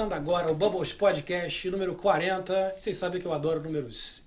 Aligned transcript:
Começando 0.00 0.18
agora 0.18 0.50
o 0.50 0.54
Bubbles 0.54 0.94
Podcast 0.94 1.68
número 1.68 1.94
40. 1.94 2.74
Vocês 2.78 2.96
sabem 2.96 3.20
que 3.20 3.26
eu 3.26 3.34
adoro 3.34 3.60
números 3.60 4.22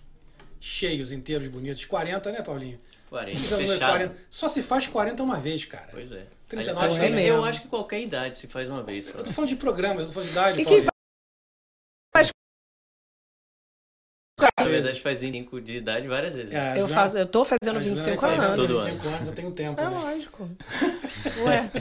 cheios, 0.59 1.11
inteiros, 1.11 1.47
bonitos. 1.47 1.83
40, 1.85 2.31
né, 2.31 2.43
Paulinho? 2.43 2.79
40, 3.09 3.35
Esse 3.35 3.45
é 3.45 3.47
o 3.47 3.51
número 3.59 3.73
fechado. 3.73 3.91
40. 3.91 4.15
Só 4.29 4.47
se 4.47 4.61
faz 4.61 4.85
40 4.85 5.23
uma 5.23 5.39
vez, 5.39 5.65
cara. 5.65 5.89
Pois 5.91 6.11
é. 6.11 6.27
39 6.47 6.85
Aliás, 6.85 7.09
também. 7.09 7.25
eu 7.25 7.43
acho 7.43 7.61
que 7.63 7.67
qualquer 7.69 8.01
idade 8.01 8.37
se 8.37 8.45
faz 8.45 8.69
uma 8.69 8.83
vez. 8.83 9.05
só. 9.05 9.17
Eu 9.17 9.23
tô 9.23 9.31
falando 9.31 9.49
de 9.49 9.55
programas, 9.55 10.03
eu 10.03 10.07
tô 10.09 10.13
falando 10.13 10.27
de 10.27 10.33
idade. 10.33 10.61
E 10.61 10.65
quem 10.65 10.92
Na 14.57 14.65
verdade, 14.65 15.01
faz 15.01 15.21
25 15.21 15.61
de 15.61 15.77
idade 15.77 16.07
várias 16.07 16.35
vezes. 16.35 16.51
É, 16.51 16.71
a 16.71 16.77
Eu, 16.77 16.87
faço, 16.87 17.17
eu 17.17 17.25
tô 17.25 17.43
fazendo 17.43 17.77
a 17.77 17.81
Juliana 17.81 18.01
25 18.01 18.21
faz 18.21 18.39
fazendo 18.39 18.53
anos. 18.53 18.67
todo 18.67 18.77
ano. 18.77 18.89
25 18.89 19.15
anos, 19.15 19.27
eu 19.27 19.33
tenho 19.33 19.51
tempo. 19.51 19.81
É 19.81 19.83
né? 19.83 19.89
lógico. 19.89 20.49
Ué, 21.45 21.71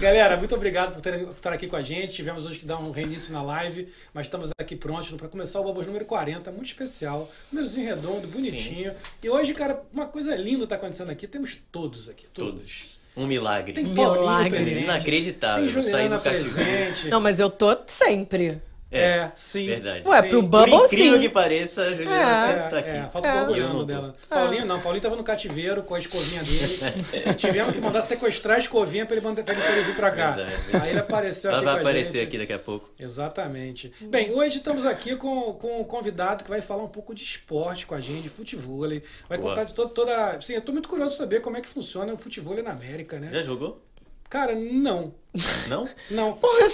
Galera, 0.00 0.36
muito 0.36 0.54
obrigado 0.54 0.92
por, 0.92 1.00
terem, 1.00 1.24
por 1.24 1.34
estar 1.34 1.52
aqui 1.52 1.66
com 1.66 1.76
a 1.76 1.82
gente. 1.82 2.14
Tivemos 2.14 2.46
hoje 2.46 2.58
que 2.58 2.66
dar 2.66 2.78
um 2.78 2.90
reinício 2.90 3.32
na 3.32 3.42
live, 3.42 3.88
mas 4.14 4.26
estamos 4.26 4.50
aqui 4.60 4.76
prontos 4.76 5.10
para 5.12 5.28
começar 5.28 5.60
o 5.60 5.64
Bubbles 5.64 5.86
número 5.86 6.04
40, 6.04 6.50
muito 6.52 6.66
especial. 6.66 7.28
Númerozinho 7.52 7.86
redondo, 7.86 8.28
bonitinho. 8.28 8.92
E 9.22 9.28
hoje, 9.28 9.54
cara, 9.54 9.82
uma 9.92 10.06
coisa 10.06 10.36
linda 10.36 10.64
está 10.64 10.76
acontecendo 10.76 11.10
aqui. 11.10 11.26
Temos 11.26 11.58
todos 11.70 12.08
aqui, 12.08 12.26
todos. 12.32 12.52
Todos. 12.52 13.00
Um 13.16 13.26
milagre. 13.26 13.72
Tem 13.72 13.94
Paulinho 13.94 14.20
Milagre. 14.20 14.50
presente. 14.50 14.84
Inacreditável. 14.84 15.64
Tem 15.64 15.68
Juliana 15.68 16.18
presente. 16.20 17.08
não, 17.08 17.20
mas 17.20 17.40
eu 17.40 17.50
tô 17.50 17.76
sempre. 17.86 18.62
É, 18.90 19.30
sim. 19.34 19.66
Verdade. 19.66 20.08
Ué, 20.08 20.22
Sim. 20.22 20.28
pro 20.30 20.40
Por 20.42 20.48
Bubble 20.48 20.74
incrível 20.76 21.14
sim. 21.16 21.20
que 21.20 21.28
pareça, 21.28 21.82
a 21.82 21.90
Juliana 21.90 22.46
É. 22.46 22.48
sempre 22.54 22.70
tá 22.70 22.78
aqui. 22.78 22.88
É, 22.88 23.02
falta 23.12 23.28
o 23.28 23.30
É. 23.30 23.42
E 23.42 23.52
olhando 23.52 23.72
não 23.74 23.78
tô. 23.80 23.84
dela. 23.84 24.14
Paulinho 24.30 24.64
não, 24.64 24.80
Paulinho 24.80 25.02
tava 25.02 25.14
no 25.16 25.22
cativeiro 25.22 25.82
com 25.82 25.94
a 25.94 25.98
escovinha 25.98 26.42
dele. 26.42 27.34
Tivemos 27.36 27.74
que 27.74 27.82
mandar 27.82 28.00
sequestrar 28.00 28.56
a 28.56 28.58
escovinha 28.60 29.04
pra 29.04 29.14
ele, 29.16 29.24
mandar, 29.26 29.42
pra 29.42 29.52
ele 29.52 29.62
poder 29.62 29.84
vir 29.84 29.94
pra 29.94 30.10
cá. 30.10 30.30
Verdade, 30.32 30.56
verdade. 30.62 30.84
Aí 30.84 30.90
ele 30.90 31.00
apareceu 31.00 31.50
Ela 31.50 31.58
aqui 31.58 31.64
vai 31.66 31.74
com 31.74 31.78
a 31.78 31.82
aparecer 31.82 32.12
gente. 32.14 32.28
aqui 32.28 32.38
daqui 32.38 32.52
a 32.54 32.58
pouco. 32.58 32.90
Exatamente. 32.98 33.92
Bem, 34.06 34.30
hoje 34.32 34.56
estamos 34.56 34.86
aqui 34.86 35.16
com, 35.16 35.52
com 35.52 35.80
um 35.82 35.84
convidado 35.84 36.42
que 36.42 36.48
vai 36.48 36.62
falar 36.62 36.82
um 36.84 36.88
pouco 36.88 37.14
de 37.14 37.22
esporte 37.22 37.86
com 37.86 37.94
a 37.94 38.00
gente, 38.00 38.22
de 38.22 38.28
futebol. 38.30 38.78
Vai 39.28 39.36
Boa. 39.38 39.50
contar 39.50 39.64
de 39.64 39.74
toda, 39.74 39.90
toda. 39.90 40.40
Sim, 40.40 40.54
eu 40.54 40.60
tô 40.62 40.72
muito 40.72 40.88
curioso 40.88 41.12
de 41.12 41.18
saber 41.18 41.40
como 41.42 41.58
é 41.58 41.60
que 41.60 41.68
funciona 41.68 42.10
o 42.14 42.16
futebol 42.16 42.56
na 42.62 42.70
América, 42.70 43.18
né? 43.20 43.28
Já 43.30 43.42
jogou? 43.42 43.82
Cara, 44.30 44.54
não. 44.54 45.14
Não? 45.68 45.84
Não. 46.10 46.32
Porra, 46.32 46.66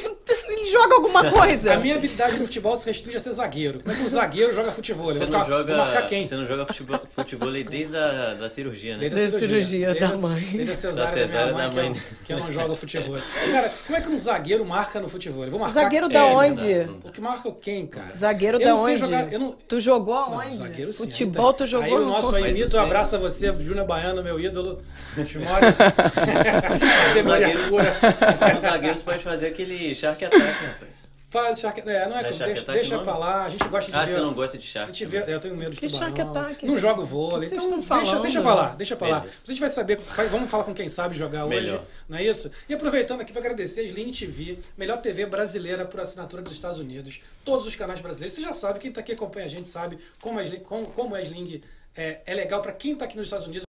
ele 0.48 0.70
joga 0.70 0.94
alguma 0.94 1.28
coisa. 1.30 1.74
A 1.74 1.77
minha 1.77 1.97
habilidade 1.97 2.38
no 2.38 2.47
futebol 2.47 2.77
se 2.77 2.86
restringe 2.86 3.16
a 3.16 3.20
ser 3.20 3.33
zagueiro. 3.33 3.80
Como 3.80 3.92
é 3.92 3.98
que 3.98 4.02
um 4.05 4.08
zagueiro 4.08 4.55
joga 4.55 4.70
futebol? 4.70 5.06
Você 5.12 5.19
vou, 5.27 5.38
não, 5.38 5.44
joga, 5.46 5.74
vou 5.74 5.84
marcar 5.84 6.06
quem? 6.06 6.27
você 6.27 6.36
não 6.36 6.46
joga 6.46 6.64
futebol, 6.66 7.00
futebol 7.14 7.50
desde 7.52 7.96
a 7.96 8.34
da 8.34 8.48
cirurgia, 8.48 8.96
né? 8.96 9.00
Desde 9.08 9.20
a 9.20 9.24
Da 9.24 9.38
cirurgia 9.38 9.86
Desde 9.92 10.00
da 10.00 10.14
a- 10.14 10.19
mãe. 10.19 10.41
Desde 10.41 10.72
a 10.72 10.77
cesárea 10.77 11.11
Da 11.11 11.20
da, 11.20 11.27
cesárea 11.27 11.52
da 11.52 11.58
mãe, 11.58 11.70
mãe. 11.74 11.92
Que, 11.92 11.98
eu, 11.98 12.05
que 12.27 12.33
eu 12.33 12.38
não 12.38 12.50
jogo 12.52 12.77
futebol. 12.77 13.19
Cara, 13.50 13.69
como 13.86 13.98
é 13.98 14.00
que 14.00 14.08
um 14.08 14.19
zagueiro 14.19 14.64
marca 14.64 15.00
no 15.00 15.08
futebol? 15.08 15.44
Eu 15.44 15.50
vou 15.50 15.61
marcar 15.61 15.83
Zagueiro 15.83 16.08
quem? 16.08 16.18
da 16.18 16.24
onde? 16.27 16.91
O 17.05 17.11
que 17.11 17.20
marca 17.20 17.52
quem, 17.61 17.86
cara? 17.89 18.14
Zagueiro 18.14 18.58
Eu 18.58 18.64
da 18.64 18.70
não 18.70 18.77
sei 18.84 18.92
onde? 18.94 19.00
jogar- 19.00 19.33
eu 19.33 19.39
não- 19.41 19.52
Tu 19.68 19.80
jogou 19.80 20.14
Não, 20.14 20.41
aonde? 20.41 20.56
zagueiro 20.56 20.92
sim. 20.92 21.05
Futebol 21.05 21.52
tu 21.52 21.66
jogou 21.66 21.98
Aí 21.98 22.05
o 22.05 22.06
nosso 22.06 22.30
você- 22.30 22.78
abraça 22.78 23.18
você, 23.18 23.52
Júnior 23.61 23.84
Baiano, 23.84 24.22
meu 24.22 24.39
ídolo. 24.39 24.80
Maiores. 25.16 25.77
Categoria 25.77 27.22
zagueiro-. 27.24 27.61
Os 28.56 28.62
zagueiros 28.62 29.02
podem 29.02 29.20
fazer 29.20 29.47
aquele 29.48 29.94
shark 29.94 30.24
attack, 30.24 30.64
rapaz. 30.64 31.12
Faz 31.30 31.58
shark... 31.58 31.80
É, 31.80 31.84
não 31.84 31.91
é, 31.92 32.08
Não 32.08 32.16
é 32.16 32.22
shark 32.33 32.44
deixa, 32.44 32.62
attack 32.62 32.78
deixa 32.78 32.96
não? 32.96 33.02
pra 33.02 33.19
lá, 33.19 33.44
a 33.46 33.50
gente 33.50 33.66
gosta 33.66 33.91
de 33.91 33.98
Ah, 33.98 34.05
ver. 34.05 34.12
você 34.12 34.19
não 34.20 34.34
gosta 34.34 34.56
de 34.56 34.64
A 34.64 34.70
shark? 34.70 34.86
gente 34.96 35.05
vê, 35.06 35.24
eu 35.27 35.41
tenho 35.41 35.56
medo 35.56 35.72
de 35.72 35.80
Que 35.80 35.88
tubarão. 35.88 36.14
shark 36.14 36.20
attack, 36.20 36.64
Não 36.64 36.74
gente? 36.74 36.80
jogo 36.80 37.02
vôlei. 37.05 37.48
Então 37.48 37.58
vocês 37.61 37.62
estão 37.64 37.78
deixa, 37.80 37.89
falando? 38.06 38.23
deixa 38.23 38.40
pra 38.42 38.55
lá, 38.55 38.68
deixa 38.77 38.96
pra 38.96 39.08
lá. 39.08 39.24
A 39.24 39.48
gente 39.51 39.58
vai 39.61 39.68
saber, 39.68 39.98
vamos 40.30 40.48
falar 40.48 40.62
com 40.62 40.73
quem 40.73 40.86
sabe 40.89 41.17
jogar 41.17 41.45
hoje, 41.46 41.56
Melhor. 41.62 41.83
não 42.08 42.18
é 42.18 42.23
isso? 42.23 42.52
E 42.68 42.74
aproveitando 42.74 43.20
aqui 43.23 43.33
para 43.33 43.40
agradecer 43.40 43.80
a 43.80 43.84
Sling 43.84 44.12
TV, 44.12 44.58
melhor 44.78 44.98
TV 44.98 45.27
brasileira 45.27 45.84
por 45.84 45.98
assinatura 45.98 46.40
dos 46.40 46.52
Estados 46.52 46.78
Unidos. 46.78 47.20
Todos 47.45 47.67
os 47.67 47.74
canais 47.74 48.01
brasileiros. 48.01 48.33
Você 48.36 48.40
já 48.42 48.52
sabe, 48.52 48.78
quem 48.78 48.92
tá 48.92 49.01
aqui 49.01 49.11
acompanha 49.12 49.46
a 49.46 49.51
gente 49.51 49.67
sabe 49.67 49.98
como 50.20 50.39
a 50.39 50.45
Sling, 50.45 50.61
como, 50.61 50.86
como 50.86 51.17
a 51.17 51.20
Sling 51.23 51.61
é, 51.96 52.20
é 52.27 52.34
legal 52.34 52.62
para 52.62 52.70
quem 52.73 52.95
tá 52.95 53.07
aqui 53.07 53.17
nos 53.17 53.27
Estados 53.27 53.46
Unidos. 53.48 53.64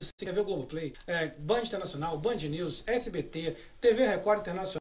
Você 0.00 0.24
quer 0.24 0.32
ver 0.32 0.40
o 0.40 0.44
Globoplay? 0.44 0.92
É, 1.06 1.28
Band 1.38 1.62
Internacional, 1.62 2.18
Band 2.18 2.36
News, 2.36 2.84
SBT, 2.86 3.56
TV 3.80 4.06
Record 4.06 4.40
Internacional, 4.40 4.80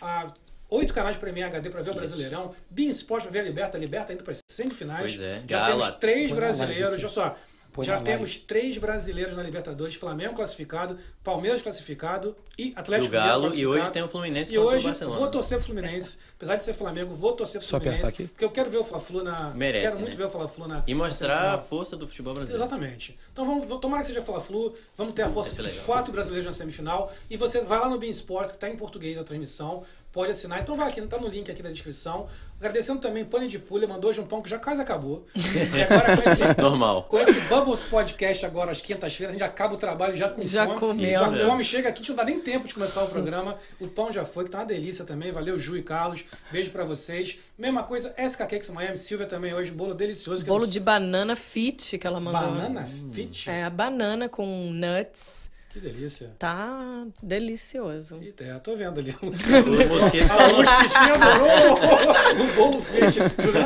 a 0.00 0.32
oito 0.70 0.92
canais 0.92 1.16
de 1.16 1.20
Premier 1.20 1.46
HD 1.46 1.70
para 1.70 1.82
ver 1.82 1.90
o 1.90 1.92
Isso. 1.92 1.98
Brasileirão, 2.00 2.54
Bean 2.70 2.90
Sports 2.90 3.24
para 3.26 3.32
ver 3.32 3.40
a 3.40 3.42
Liberta, 3.44 3.76
a 3.76 3.80
Liberta 3.80 4.12
indo 4.12 4.24
para 4.24 4.32
as 4.32 4.40
semifinais. 4.50 5.16
Pois 5.16 5.20
é. 5.20 5.42
Já 5.48 5.68
Gala. 5.68 5.84
temos 5.84 5.98
três 5.98 6.30
live 6.30 6.34
brasileiros, 6.34 6.98
olha 6.98 7.08
só. 7.08 7.36
Põe 7.76 7.84
já 7.84 8.00
temos 8.00 8.36
três 8.36 8.76
brasileiros 8.78 9.36
na 9.36 9.42
Libertadores, 9.42 9.94
Flamengo 9.94 10.34
classificado, 10.34 10.96
Palmeiras 11.22 11.62
classificado 11.62 12.36
e 12.58 12.72
Atlético 12.74 13.08
Do 13.10 13.12
Galo, 13.12 13.42
Mineiro 13.44 13.46
e 13.60 13.66
hoje 13.66 13.78
classificado. 13.78 13.92
tem 13.92 14.02
o 14.02 14.08
Fluminense 14.08 14.54
E 14.54 14.58
hoje 14.58 14.90
vou 15.04 15.28
torcer 15.30 15.58
pro 15.58 15.66
Fluminense. 15.66 16.18
Apesar 16.36 16.56
de 16.56 16.64
ser 16.64 16.74
Flamengo, 16.74 17.14
vou 17.14 17.32
torcer 17.32 17.60
pro 17.60 17.68
Só 17.68 17.76
apertar 17.76 17.96
Fluminense. 17.98 18.22
aqui? 18.22 18.28
Porque 18.32 18.44
eu 18.44 18.50
quero 18.50 18.70
ver 18.70 18.78
o 18.78 18.84
Fla-Flu 18.84 19.22
na. 19.22 19.50
Merece, 19.50 19.86
quero 19.86 19.98
muito 20.00 20.10
né? 20.12 20.16
ver 20.16 20.24
o 20.24 20.30
Fla-Flu 20.30 20.66
na. 20.68 20.82
E 20.86 20.94
na 20.94 21.04
mostrar 21.04 21.54
a 21.54 21.58
força 21.58 21.96
do 21.96 22.08
futebol 22.08 22.34
brasileiro. 22.34 22.62
Exatamente. 22.64 23.18
Então 23.32 23.44
vamos, 23.44 23.66
vamos- 23.66 23.80
tomara 23.80 24.00
que 24.02 24.08
seja 24.08 24.22
Fla-Flu, 24.22 24.74
vamos 24.96 25.14
ter 25.14 25.22
a 25.22 25.28
força 25.28 25.62
de 25.62 25.70
quatro 25.80 26.12
brasileiros 26.12 26.46
na 26.46 26.52
semifinal. 26.52 27.12
E 27.30 27.36
você 27.36 27.60
vai 27.60 27.78
lá 27.78 27.88
no 27.88 27.98
Bean 27.98 28.10
Sports, 28.10 28.52
que 28.52 28.56
está 28.56 28.68
em 28.68 28.76
português 28.76 29.18
a 29.18 29.24
transmissão, 29.24 29.82
pode 30.16 30.30
assinar. 30.30 30.60
Então 30.62 30.74
vai 30.78 30.88
aqui, 30.88 31.02
tá 31.02 31.18
no 31.18 31.28
link 31.28 31.50
aqui 31.50 31.62
da 31.62 31.70
descrição. 31.70 32.26
Agradecendo 32.58 32.98
também 33.02 33.22
Pane 33.22 33.48
de 33.48 33.58
Pulha, 33.58 33.86
mandou 33.86 34.08
hoje 34.08 34.18
um 34.18 34.26
pão 34.26 34.40
que 34.40 34.48
já 34.48 34.58
quase 34.58 34.80
acabou. 34.80 35.26
e 35.36 35.82
agora 35.82 36.16
com 36.16 36.30
esse, 36.30 36.42
Normal. 36.58 37.02
com 37.02 37.20
esse 37.20 37.38
Bubbles 37.42 37.84
Podcast 37.84 38.46
agora 38.46 38.70
às 38.72 38.80
quintas-feiras, 38.80 39.34
a 39.34 39.38
gente 39.38 39.46
acaba 39.46 39.74
o 39.74 39.76
trabalho 39.76 40.16
já 40.16 40.30
com 40.30 40.40
Já 40.40 40.66
fome. 40.66 41.02
que 41.02 41.10
Isso 41.12 41.22
O 41.22 41.48
homem 41.50 41.62
chega 41.62 41.90
aqui, 41.90 41.98
a 41.98 42.02
gente 42.02 42.08
não 42.08 42.16
dá 42.16 42.24
nem 42.24 42.40
tempo 42.40 42.66
de 42.66 42.72
começar 42.72 43.04
o 43.04 43.08
programa. 43.08 43.58
O 43.78 43.86
pão 43.88 44.10
já 44.10 44.24
foi, 44.24 44.44
que 44.44 44.50
tá 44.50 44.58
uma 44.60 44.64
delícia 44.64 45.04
também. 45.04 45.30
Valeu, 45.30 45.58
Ju 45.58 45.76
e 45.76 45.82
Carlos. 45.82 46.24
Beijo 46.50 46.70
pra 46.70 46.82
vocês. 46.84 47.38
Mesma 47.58 47.82
coisa, 47.82 48.14
SK 48.16 48.38
Cakes 48.46 48.70
Miami, 48.70 48.96
Silvia 48.96 49.26
também 49.26 49.52
hoje, 49.52 49.70
bolo 49.70 49.92
delicioso. 49.92 50.42
que 50.42 50.48
eu 50.48 50.54
Bolo 50.54 50.64
não- 50.64 50.72
de 50.72 50.80
banana 50.80 51.36
fit 51.36 51.98
que 51.98 52.06
ela 52.06 52.18
mandou. 52.18 52.40
Banana 52.40 52.88
fit. 53.12 53.50
É, 53.50 53.64
a 53.64 53.70
banana 53.70 54.30
com 54.30 54.70
nuts. 54.72 55.50
Que 55.76 55.80
delícia. 55.82 56.30
Tá 56.38 57.04
delicioso. 57.22 58.18
Eita, 58.22 58.42
é, 58.44 58.54
tô 58.60 58.74
vendo 58.74 58.98
ali. 58.98 59.14
O 59.20 59.26
Mosquito 59.26 60.24
A 60.24 60.28
falou. 60.28 60.56
luz 60.56 60.68
que 60.70 60.88
tinha 60.88 61.12
adorou 61.20 62.48
o 62.48 62.54
bolo 62.54 62.80
fit. 62.80 63.18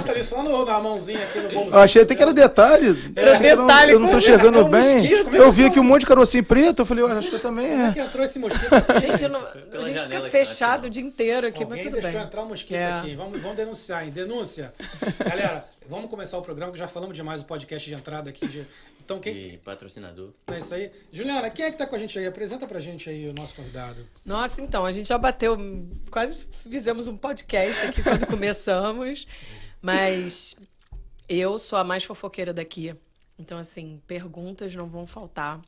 Tá 0.05 0.11
ali 0.13 0.25
só 0.25 0.43
no, 0.43 0.65
na 0.65 0.81
mãozinha 0.81 1.23
aqui 1.23 1.39
no 1.39 1.49
bolo 1.51 1.71
Eu 1.71 1.79
achei 1.79 2.03
até 2.03 2.17
que 2.17 2.21
era 2.23 2.35
detalhe. 2.35 3.13
Era 3.15 3.37
eu 3.47 3.57
não- 3.59 3.67
detalhe, 3.67 3.93
Eu 3.93 4.01
não 4.01 4.07
tô 4.09 4.17
como 4.19 4.23
chegando 4.23 4.59
é 4.59 4.61
é 4.61 4.65
bem. 4.65 4.73
mosquito? 4.73 5.25
Como 5.25 5.37
é 5.37 5.39
Eu 5.39 5.49
é 5.49 5.51
vi 5.53 5.65
aqui 5.67 5.79
um 5.79 5.85
monte 5.85 6.01
de 6.01 6.07
carocinho 6.07 6.45
preto. 6.45 6.83
Eu 6.83 6.87
falei, 6.87 7.05
acho 7.05 7.29
que 7.31 7.37
eu 7.37 7.41
também 7.41 7.67
é. 7.87 7.93
que 7.93 8.01
entrou 8.01 8.25
esse 8.25 8.39
mosquito. 8.41 8.71
Gente, 9.01 9.23
eu 9.23 9.31
não- 9.31 9.41
a 9.47 9.83
gente 9.83 10.03
fica 10.03 10.19
aqui, 10.19 10.31
fechado 10.31 10.83
né? 10.83 10.89
o 10.89 10.91
dia 10.91 11.03
inteiro 11.05 11.47
aqui, 11.47 11.63
Alguém 11.63 11.77
mas 11.79 11.87
tudo 11.87 11.93
deixou 12.01 12.11
bem. 12.19 12.23
entrar 12.27 12.43
um 12.43 12.47
mosquito 12.49 12.75
É. 12.77 12.93
aqui. 12.93 13.15
Vamos, 13.15 13.41
vamos 13.41 13.57
denunciar, 13.57 14.05
hein? 14.05 14.11
Denúncia. 14.11 14.75
Galera, 15.25 15.65
vamos 15.91 16.09
começar 16.09 16.39
o 16.39 16.43
programa, 16.43 16.73
que 16.73 16.79
já 16.79 16.89
falamos 16.89 17.15
demais 17.17 17.43
o 17.43 17.45
podcast 17.45 17.87
de 17.89 17.95
entrada 17.95 18.31
aqui. 18.31 18.47
de- 18.47 18.67
Então, 19.05 19.19
quem. 19.21 19.37
E 19.55 19.59
patrocinador. 19.59 20.31
É 20.47 20.59
isso 20.59 20.73
aí. 20.73 20.91
Juliana, 21.13 21.51
quem 21.51 21.65
é 21.67 21.71
que 21.71 21.77
tá 21.77 21.87
com 21.87 21.97
a 21.97 21.99
gente 21.99 22.19
aí? 22.19 22.27
Apresenta 22.27 22.67
pra 22.67 22.79
gente 22.81 23.11
aí 23.11 23.29
o 23.29 23.35
nosso 23.35 23.55
convidado. 23.57 24.07
Nossa, 24.25 24.63
então, 24.63 24.85
a 24.87 24.93
gente 24.93 25.09
já 25.09 25.19
bateu, 25.19 25.57
quase 26.11 26.37
fizemos 26.71 27.09
um 27.09 27.17
podcast 27.17 27.87
aqui 27.87 28.03
quando 28.03 28.25
começamos, 28.29 29.27
mas 29.83 30.57
eu 31.29 31.59
sou 31.59 31.79
a 31.79 31.85
mais 31.85 32.05
fofoqueira 32.05 32.53
daqui. 32.55 32.95
Então, 33.39 33.59
assim, 33.59 34.01
perguntas 34.07 34.75
não 34.75 34.87
vão 34.89 35.07
faltar. 35.07 35.61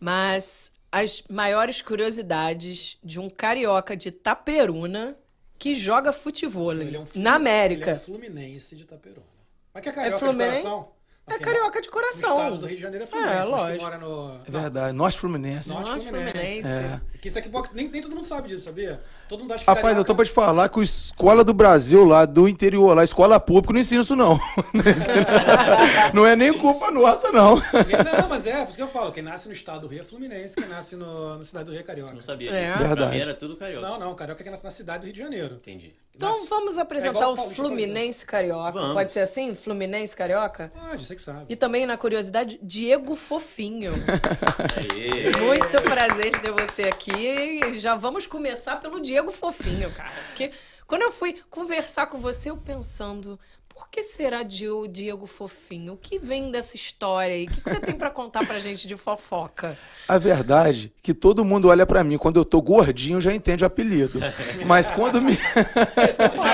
Mas 0.00 0.72
as 0.90 1.22
maiores 1.28 1.82
curiosidades 1.82 2.96
de 3.04 3.20
um 3.20 3.28
carioca 3.28 3.96
de 3.96 4.10
Taperuna 4.10 5.16
que 5.58 5.74
joga 5.74 6.12
futebol 6.12 6.72
Ele 6.72 6.96
é 6.96 7.00
um 7.00 7.06
Flu- 7.06 7.20
na 7.22 7.34
América. 7.34 7.82
Ele 7.82 7.90
é 7.90 7.94
um 7.94 7.98
Fluminense 7.98 8.76
de 8.76 8.82
Itaperuna. 8.84 9.26
Mas 9.74 9.82
que 9.82 9.88
é 9.88 9.92
carioca 9.92 10.18
Fluminense? 10.18 10.56
de 10.56 10.62
coração? 10.62 10.88
É 11.30 11.38
carioca 11.38 11.80
de 11.82 11.90
coração. 11.90 12.36
estado 12.38 12.58
do 12.58 12.66
Rio 12.66 12.76
de 12.76 12.82
Janeiro 12.82 13.04
é 13.04 13.06
Fluminense, 13.06 13.36
É, 13.36 13.38
mas 13.38 13.46
que 13.50 13.62
lógico. 13.62 13.82
mora 13.84 13.98
no... 13.98 14.40
É 14.46 14.50
verdade. 14.50 14.92
Norte 14.96 15.18
Fluminense. 15.18 15.68
Fluminense. 15.70 16.08
Fluminense. 16.08 16.66
É. 16.68 17.00
Que 17.20 17.28
isso 17.28 17.38
aqui 17.38 17.50
nem, 17.74 17.88
nem 17.88 18.00
todo 18.00 18.14
mundo 18.14 18.24
sabe 18.24 18.48
disso, 18.48 18.64
sabia? 18.64 19.00
Todo 19.28 19.40
mundo 19.40 19.52
acha 19.52 19.64
que 19.64 19.70
Rapaz, 19.70 19.84
eu 19.84 19.90
carioca- 19.90 20.06
tô 20.06 20.14
pra 20.14 20.24
te 20.24 20.30
falar 20.30 20.68
que 20.68 20.80
a 20.80 20.82
escola 20.82 21.42
do 21.44 21.52
Brasil 21.52 22.04
lá, 22.04 22.24
do 22.24 22.48
interior 22.48 22.94
lá, 22.94 23.02
escola 23.04 23.40
pública, 23.40 23.72
não 23.74 23.80
ensina 23.80 24.02
isso 24.02 24.14
não. 24.16 24.38
não 26.14 26.26
é 26.26 26.36
nem 26.36 26.52
culpa 26.56 26.90
nossa, 26.90 27.30
não. 27.32 27.56
Não, 27.56 28.28
mas 28.28 28.46
é, 28.46 28.56
por 28.62 28.68
isso 28.68 28.76
que 28.76 28.82
eu 28.82 28.88
falo. 28.88 29.10
Quem 29.12 29.22
nasce 29.22 29.48
no 29.48 29.54
estado 29.54 29.82
do 29.82 29.88
Rio 29.88 30.00
é 30.00 30.04
Fluminense, 30.04 30.54
quem 30.56 30.68
nasce 30.68 30.96
no, 30.96 31.36
na 31.36 31.42
cidade 31.44 31.66
do 31.66 31.72
Rio 31.72 31.80
é 31.80 31.82
carioca. 31.82 32.12
Não 32.14 32.22
sabia 32.22 32.50
É. 32.50 32.64
disso. 32.66 32.78
Pra 32.78 32.86
Verdade. 32.88 33.14
mim 33.16 33.20
era 33.20 33.34
tudo 33.34 33.56
carioca. 33.56 33.86
Não, 33.88 33.98
não, 33.98 34.14
carioca 34.14 34.40
é 34.40 34.44
quem 34.44 34.50
nasce 34.50 34.64
na 34.64 34.70
cidade 34.70 35.00
do 35.00 35.04
Rio 35.06 35.12
de 35.14 35.18
Janeiro. 35.18 35.56
Entendi. 35.56 35.94
Então 36.14 36.30
Nasce- 36.30 36.48
vamos 36.48 36.78
É 36.78 36.80
apresentar 36.80 37.10
igual 37.18 37.32
o 37.32 37.36
Paulista, 37.36 37.62
Fluminense 37.62 38.26
Carioca. 38.26 38.72
Vamos. 38.72 38.94
Pode 38.94 39.12
ser 39.12 39.20
assim? 39.20 39.54
Fluminense 39.54 40.16
Carioca? 40.16 40.72
Pode, 40.74 41.06
você 41.06 41.14
que 41.14 41.22
sabe. 41.22 41.44
E 41.48 41.54
também, 41.54 41.86
na 41.86 41.96
curiosidade, 41.96 42.58
Diego 42.62 43.14
Fofinho. 43.14 43.92
Aê. 44.76 45.30
Muito 45.44 45.80
prazer 45.82 46.32
de 46.32 46.40
ter 46.40 46.50
você 46.52 46.82
aqui. 46.82 47.07
E 47.16 47.78
já 47.78 47.94
vamos 47.94 48.26
começar 48.26 48.76
pelo 48.76 49.00
Diego 49.00 49.30
Fofinho, 49.30 49.90
cara. 49.92 50.10
Porque 50.28 50.50
quando 50.86 51.02
eu 51.02 51.10
fui 51.10 51.40
conversar 51.48 52.06
com 52.06 52.18
você, 52.18 52.50
eu 52.50 52.56
pensando, 52.56 53.38
Por 53.78 53.88
que 53.90 54.02
será 54.02 54.42
Dio- 54.42 54.88
Diego 54.88 55.24
Fofinho? 55.24 55.92
O 55.92 55.96
que 55.96 56.18
vem 56.18 56.50
dessa 56.50 56.74
história 56.74 57.32
aí? 57.32 57.44
O 57.44 57.48
que, 57.48 57.60
que 57.60 57.70
você 57.70 57.78
tem 57.78 57.94
pra 57.94 58.10
contar 58.10 58.44
pra 58.44 58.58
gente 58.58 58.88
de 58.88 58.96
fofoca? 58.96 59.78
A 60.08 60.18
verdade 60.18 60.92
é 60.98 61.00
que 61.00 61.14
todo 61.14 61.44
mundo 61.44 61.68
olha 61.68 61.86
pra 61.86 62.02
mim. 62.02 62.18
Quando 62.18 62.40
eu 62.40 62.44
tô 62.44 62.60
gordinho, 62.60 63.20
já 63.20 63.32
entende 63.32 63.62
o 63.62 63.66
apelido. 63.68 64.18
Mas 64.66 64.90
quando 64.90 65.22
me. 65.22 65.38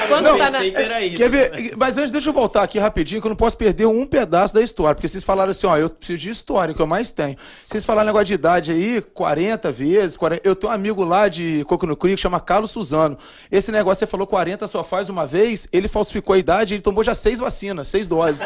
Quando 0.09 0.26
Eu 0.26 0.37
tá 0.38 0.50
na... 0.50 0.61
que. 0.61 1.17
Quer 1.17 1.31
ver? 1.31 1.75
Mas 1.79 1.97
antes, 1.97 2.12
deixa 2.12 2.29
eu 2.29 2.32
voltar 2.35 2.62
aqui 2.62 2.79
rapidinho, 2.79 3.23
que 3.23 3.26
eu 3.26 3.31
não 3.31 3.37
posso 3.37 3.56
perder 3.56 3.87
um 3.87 4.06
pedaço 4.06 4.53
da 4.53 4.61
história. 4.62 4.94
Porque 4.94 5.09
vocês 5.09 5.25
falaram 5.25 5.50
assim, 5.50 5.67
ó, 5.67 5.79
eu 5.79 5.88
preciso 5.88 6.19
de 6.19 6.29
história, 6.29 6.75
que 6.75 6.82
eu 6.82 6.87
mais 6.87 7.11
tenho. 7.11 7.37
Vocês 7.67 7.85
falaram 7.87 8.06
negócio 8.06 8.26
de 8.26 8.35
idade 8.35 8.71
aí, 8.73 9.00
40 9.00 9.73
vezes, 9.73 10.17
40... 10.19 10.47
Eu 10.47 10.55
tenho 10.55 10.71
um 10.71 10.75
amigo 10.75 11.03
lá 11.05 11.26
de 11.29 11.65
Coco 11.65 11.87
no 11.87 11.97
Crio 11.97 12.17
que 12.17 12.21
chama 12.23 12.38
Carlos 12.38 12.71
Suzano. 12.71 13.17
Esse 13.50 13.73
negócio, 13.73 14.00
você 14.00 14.06
falou 14.06 14.26
40 14.26 14.69
só 14.69 14.85
faz 14.85 15.09
uma 15.09 15.26
vez, 15.26 15.67
ele 15.73 15.88
falsificou 15.88 16.35
a 16.35 16.38
idade, 16.38 16.75
ele 16.75 16.82
tomou 16.82 17.03
já 17.03 17.13
seis 17.19 17.38
vacinas, 17.38 17.88
seis 17.88 18.08
doses. 18.08 18.43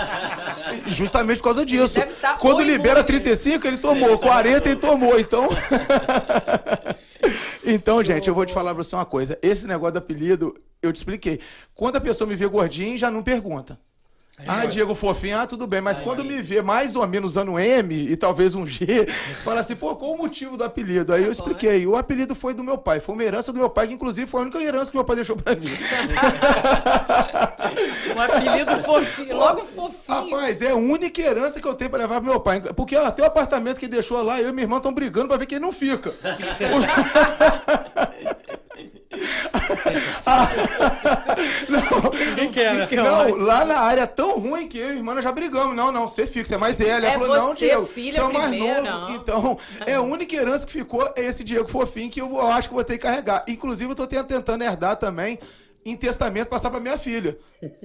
Justamente 0.87 1.39
por 1.39 1.45
causa 1.45 1.65
disso. 1.65 2.01
tá 2.21 2.35
Quando 2.35 2.63
libera 2.63 3.01
imune. 3.01 3.07
35, 3.07 3.67
ele 3.67 3.79
tomou. 3.79 4.19
40 4.19 4.69
ele 4.69 4.77
tomou, 4.77 5.19
então... 5.19 5.49
Então, 7.71 8.03
gente, 8.03 8.27
eu 8.27 8.35
vou 8.35 8.47
te 8.47 8.53
falar 8.55 8.75
pra 8.75 8.83
você 8.83 8.97
uma 8.97 9.05
coisa. 9.05 9.39
Esse 9.43 9.67
negócio 9.67 9.93
do 9.93 9.99
apelido, 9.99 10.55
eu 10.81 10.91
te 10.91 10.97
expliquei. 10.97 11.39
Quando 11.75 11.97
a 11.97 12.01
pessoa 12.01 12.27
me 12.27 12.35
vê 12.35 12.47
gordinho, 12.47 12.97
já 12.97 13.11
não 13.11 13.23
pergunta. 13.23 13.79
Ah, 14.47 14.67
Diego 14.67 14.95
Fofinho, 14.95 15.39
ah, 15.39 15.47
tudo 15.47 15.67
bem. 15.67 15.81
Mas 15.81 16.01
quando 16.01 16.25
me 16.25 16.41
vê 16.41 16.63
mais 16.63 16.95
ou 16.95 17.07
menos 17.07 17.31
usando 17.31 17.59
M 17.59 17.95
e 17.95 18.17
talvez 18.17 18.55
um 18.55 18.67
G, 18.67 19.07
fala 19.45 19.61
assim, 19.61 19.75
pô, 19.75 19.95
qual 19.97 20.13
o 20.13 20.19
motivo 20.19 20.57
do 20.57 20.65
apelido? 20.65 21.13
Aí 21.13 21.25
eu 21.25 21.33
expliquei. 21.33 21.87
O 21.87 21.97
apelido 21.97 22.35
foi 22.35 22.55
do 22.55 22.63
meu 22.63 22.79
pai. 22.79 23.01
Foi 23.01 23.15
uma 23.15 23.25
herança 23.25 23.53
do 23.53 23.59
meu 23.59 23.69
pai, 23.69 23.89
que 23.89 23.95
inclusive 23.95 24.27
foi 24.27 24.41
a 24.41 24.43
única 24.45 24.63
herança 24.63 24.91
que 24.91 24.97
meu 24.97 25.05
pai 25.05 25.17
deixou 25.17 25.37
pra 25.37 25.55
mim. 25.55 25.67
Um 28.17 28.21
apelido 28.21 28.77
fofinho, 28.79 29.37
logo 29.37 29.65
fofinho. 29.65 30.31
Rapaz, 30.31 30.63
é 30.63 30.71
a 30.71 30.75
única 30.75 31.21
herança 31.21 31.61
que 31.61 31.69
eu 31.69 31.75
tenho 31.75 31.91
pra 31.91 32.01
levar 32.01 32.21
pro 32.21 32.31
meu 32.31 32.41
pai. 32.41 32.61
Porque 32.75 32.97
ó, 32.97 33.07
até 33.07 33.23
o 33.23 33.27
apartamento 33.27 33.79
que 33.79 33.87
deixou 33.87 34.21
lá, 34.23 34.41
eu 34.41 34.49
e 34.49 34.53
minha 34.53 34.65
irmã 34.65 34.79
estão 34.79 34.93
brigando 34.93 35.29
pra 35.29 35.37
ver 35.37 35.47
quem 35.47 35.61
não 35.61 35.71
fica. 35.73 36.13
Quem 42.35 42.51
que 42.51 42.65
né? 42.65 42.87
Que 42.87 42.97
Não, 42.97 43.21
ótimo. 43.21 43.45
lá 43.45 43.65
na 43.65 43.79
área 43.79 44.07
tão 44.07 44.39
ruim 44.39 44.69
que 44.69 44.79
eu 44.79 44.89
e 44.89 44.93
a 44.93 44.95
irmã 44.95 45.21
já 45.21 45.33
brigamos. 45.33 45.75
Não, 45.77 45.91
não, 45.93 46.09
você 46.09 46.27
fica, 46.27 46.47
você 46.47 46.55
é 46.55 46.59
mais 46.59 46.79
velha. 46.79 47.07
É 47.07 47.11
Ela 47.15 47.19
falou, 47.21 47.37
não, 47.37 47.49
você, 47.55 47.67
Diego, 47.67 47.87
filha 47.87 48.13
você 48.13 48.21
é 48.21 48.33
mais 48.33 48.49
primeiro, 48.49 48.83
novo. 48.85 48.99
não. 49.09 49.15
Então, 49.15 49.59
é 49.87 49.95
a 49.95 50.01
única 50.01 50.35
herança 50.37 50.67
que 50.67 50.73
ficou 50.73 51.13
é 51.17 51.25
esse 51.25 51.43
Diego 51.45 51.69
fofinho 51.69 52.11
que 52.11 52.21
eu, 52.21 52.29
vou- 52.29 52.41
eu 52.41 52.49
acho 52.49 52.69
que 52.69 52.75
vou 52.75 52.85
ter 52.85 52.95
que 52.99 53.05
carregar. 53.05 53.45
Inclusive, 53.49 53.91
eu 53.91 53.97
tô 53.97 54.07
te- 54.07 54.23
tentando 54.25 54.63
herdar 54.65 54.97
também 54.97 55.39
em 55.85 55.97
testamento 55.97 56.49
passar 56.49 56.71
pra 56.71 56.81
minha 56.81 56.99
filha. 56.99 57.39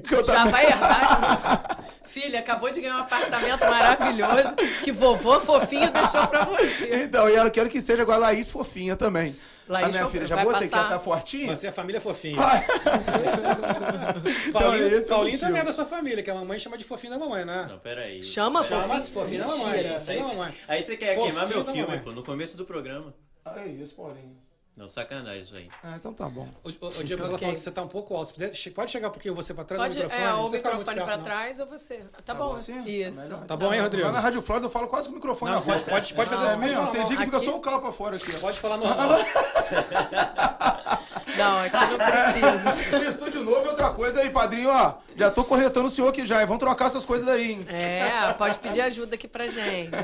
Que 0.07 0.15
eu 0.15 0.23
Já 0.23 0.33
também- 0.33 0.51
vai 0.51 0.65
herdar. 0.67 1.77
Filha, 2.05 2.39
acabou 2.39 2.69
de 2.69 2.81
ganhar 2.81 2.97
um 2.97 3.01
apartamento 3.01 3.61
maravilhoso 3.61 4.53
que 4.83 4.91
vovô 4.91 5.39
fofinho 5.39 5.89
deixou 5.89 6.27
pra 6.27 6.43
você. 6.45 7.05
Então, 7.05 7.27
e 7.29 7.33
ela 7.35 7.49
quero 7.49 7.69
que 7.69 7.81
seja 7.81 8.03
igual 8.03 8.17
a 8.17 8.21
Laís 8.27 8.51
fofinha 8.51 8.95
também. 8.95 9.33
Laís 9.67 9.85
a 9.85 9.89
minha 9.89 10.03
fofinha, 10.03 10.23
filha, 10.23 10.27
já 10.35 10.43
botei 10.43 10.67
que 10.67 10.75
ela 10.75 10.89
tá 10.89 10.99
fortinha? 10.99 11.55
Você 11.55 11.67
é 11.67 11.71
família 11.71 12.01
fofinha. 12.01 12.35
Vai. 12.35 12.65
Paulinho, 14.51 14.87
Então, 14.87 14.97
é 14.97 15.01
Paulinho 15.07 15.39
também 15.39 15.61
é 15.61 15.63
da 15.65 15.71
sua 15.71 15.85
família, 15.85 16.21
que 16.23 16.29
a 16.29 16.33
mamãe 16.35 16.59
chama 16.59 16.77
de 16.77 16.83
fofinho 16.83 17.13
da 17.13 17.19
mamãe, 17.19 17.45
né? 17.45 17.67
Não, 17.69 17.79
peraí. 17.79 18.21
Chama 18.21 18.63
Chama 18.63 18.83
fofinho. 18.99 19.01
fofinho 19.13 19.39
da 19.41 19.47
mamãe. 19.47 19.83
Fofinho 19.99 20.09
Aí, 20.09 20.19
da 20.19 20.25
mamãe. 20.27 20.53
aí 20.67 20.83
você 20.83 20.97
quer 20.97 21.15
Fofinho 21.15 21.33
queimar 21.33 21.47
meu 21.49 21.65
filme, 21.65 21.99
pô, 21.99 22.11
no 22.11 22.23
começo 22.23 22.57
do 22.57 22.65
programa. 22.65 23.13
É 23.55 23.65
isso, 23.67 23.95
Paulinho. 23.95 24.37
Não, 24.75 24.87
sacanagem 24.87 25.41
isso 25.41 25.55
aí. 25.55 25.69
Ah, 25.83 25.93
então 25.97 26.11
tá 26.13 26.27
bom. 26.27 26.47
O, 26.63 26.71
Diego, 27.03 27.21
ela 27.23 27.33
Ok. 27.35 27.39
falou 27.39 27.53
que 27.53 27.59
você 27.59 27.69
tá 27.71 27.83
um 27.83 27.87
pouco 27.87 28.15
alto. 28.15 28.33
Pode 28.73 28.91
chegar 28.91 29.09
um 29.09 29.11
pouquinho 29.11 29.35
você 29.35 29.53
pra 29.53 29.63
trás 29.63 29.79
Pode, 29.83 29.93
do 29.95 30.01
microfone. 30.03 30.27
é, 30.27 30.31
não 30.31 30.47
o 30.47 30.51
microfone 30.51 30.83
perto, 30.85 31.05
pra 31.05 31.17
não. 31.17 31.23
trás 31.23 31.59
ou 31.59 31.67
você. 31.67 32.03
Tá, 32.25 32.33
bom. 32.33 32.49
bom 32.49 32.55
assim? 32.55 32.83
Isso. 32.89 33.29
Tá? 33.29 33.37
Tá 33.37 33.55
bom, 33.55 33.71
hein, 33.71 33.81
Rodrigo? 33.81 34.07
Lá 34.07 34.11
na 34.11 34.19
Rádio 34.19 34.41
Flórida 34.41 34.65
eu 34.65 34.71
falo 34.71 34.87
quase 34.87 35.07
com 35.07 35.11
o 35.13 35.17
microfone 35.17 35.51
Não, 35.51 35.59
na 35.59 35.65
rua. 35.65 35.79
pode, 35.87 36.13
pode 36.15 36.27
fazer 36.29 36.45
É 36.45 36.49
assim. 36.49 36.59
mesmo? 36.59 36.87
Tem 36.87 37.05
dia 37.05 37.17
que 37.17 37.25
fica 37.25 37.39
só 37.39 37.55
o 37.55 37.61
carro 37.61 37.81
pra 37.81 37.91
fora 37.91 38.15
aqui. 38.15 38.33
Pode 38.39 38.59
falar 38.59 38.77
normal. 38.77 39.19
Não, 41.35 41.59
aqui 41.61 41.75
não 41.75 41.97
precisa. 41.97 42.75
No 42.99 43.03
estúdio 43.09 43.43
novo 43.43 43.65
é 43.65 43.69
outra 43.71 43.89
coisa 43.89 44.21
aí, 44.21 44.29
padrinho, 44.29 44.69
ó. 44.69 44.93
Já 45.15 45.31
tô 45.31 45.43
corretando 45.43 45.87
o 45.87 45.89
senhor 45.89 46.07
aqui 46.09 46.27
já. 46.27 46.45
Vamos 46.45 46.59
trocar 46.59 46.85
essas 46.85 47.05
coisas 47.05 47.25
daí, 47.25 47.53
hein? 47.53 47.65
É, 47.69 48.31
pode 48.33 48.59
pedir 48.59 48.81
ajuda 48.81 49.15
aqui 49.15 49.27
pra 49.27 49.47
gente. 49.47 49.89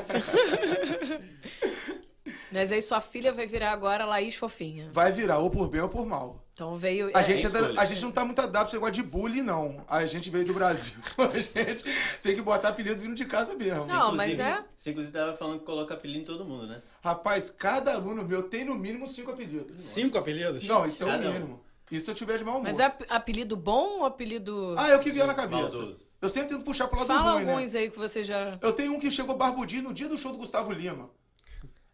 Mas 2.52 2.72
aí 2.72 2.82
sua 2.82 3.00
filha 3.00 3.32
vai 3.32 3.46
virar 3.46 3.72
agora 3.72 4.04
Laís 4.04 4.34
Fofinha. 4.34 4.88
Vai 4.92 5.12
virar, 5.12 5.38
ou 5.38 5.50
por 5.50 5.68
bem 5.68 5.80
ou 5.80 5.88
por 5.88 6.04
mal. 6.06 6.44
Então 6.52 6.76
veio. 6.76 7.10
A, 7.16 7.20
é, 7.20 7.24
gente, 7.24 7.46
escolha. 7.46 7.80
a 7.80 7.84
gente 7.86 8.02
não 8.02 8.10
tá 8.10 8.22
muito 8.24 8.38
adaptado 8.38 8.64
a 8.64 8.66
esse 8.66 8.74
negócio 8.74 8.92
de 8.94 9.02
bullying, 9.02 9.40
não. 9.42 9.82
A 9.88 10.04
gente 10.06 10.28
veio 10.28 10.44
do 10.44 10.52
Brasil. 10.52 10.98
A 11.16 11.38
gente 11.40 11.84
tem 12.22 12.34
que 12.34 12.42
botar 12.42 12.68
apelido 12.68 13.00
vindo 13.00 13.14
de 13.14 13.24
casa 13.24 13.54
mesmo. 13.54 13.86
Não, 13.86 14.14
mas 14.14 14.38
é- 14.38 14.62
Você 14.76 14.90
inclusive 14.90 15.12
tava 15.16 15.34
falando 15.34 15.60
que 15.60 15.64
coloca 15.64 15.94
apelido 15.94 16.20
em 16.20 16.24
todo 16.24 16.44
mundo, 16.44 16.66
né? 16.66 16.82
Rapaz, 17.02 17.48
cada 17.50 17.94
aluno 17.94 18.24
meu 18.24 18.42
tem 18.42 18.64
no 18.64 18.74
mínimo 18.74 19.08
cinco 19.08 19.30
apelidos. 19.30 19.82
Cinco 19.82 20.18
apelidos? 20.18 20.66
Não, 20.66 20.84
isso 20.84 21.02
é 21.02 21.06
o 21.06 21.08
Cada 21.10 21.28
um. 21.28 21.32
mínimo. 21.32 21.60
Isso 21.90 22.04
se 22.04 22.10
eu 22.10 22.14
tiver 22.14 22.38
de 22.38 22.44
mau 22.44 22.54
humor. 22.54 22.64
Mas 22.64 22.78
é 22.78 22.84
ap- 22.84 23.02
apelido 23.08 23.56
bom 23.56 24.00
ou 24.00 24.04
apelido. 24.06 24.74
Ah, 24.78 24.88
é 24.90 24.96
o 24.96 25.00
que 25.00 25.10
vier 25.10 25.26
na 25.26 25.34
cabeça. 25.34 25.76
Maldoso. 25.78 26.06
Eu 26.20 26.28
sempre 26.28 26.50
tento 26.50 26.62
puxar 26.64 26.86
pro 26.86 26.98
lado 26.98 27.08
Fala 27.08 27.32
ruim, 27.32 27.44
né? 27.44 27.52
alguns 27.52 27.74
aí 27.74 27.90
que 27.90 27.98
você 27.98 28.22
já. 28.22 28.58
Eu 28.60 28.72
tenho 28.72 28.92
um 28.92 29.00
que 29.00 29.10
chegou 29.10 29.34
barbudinho 29.36 29.82
no 29.84 29.94
dia 29.94 30.08
do 30.08 30.16
show 30.18 30.30
do 30.30 30.38
Gustavo 30.38 30.72
Lima. 30.72 31.10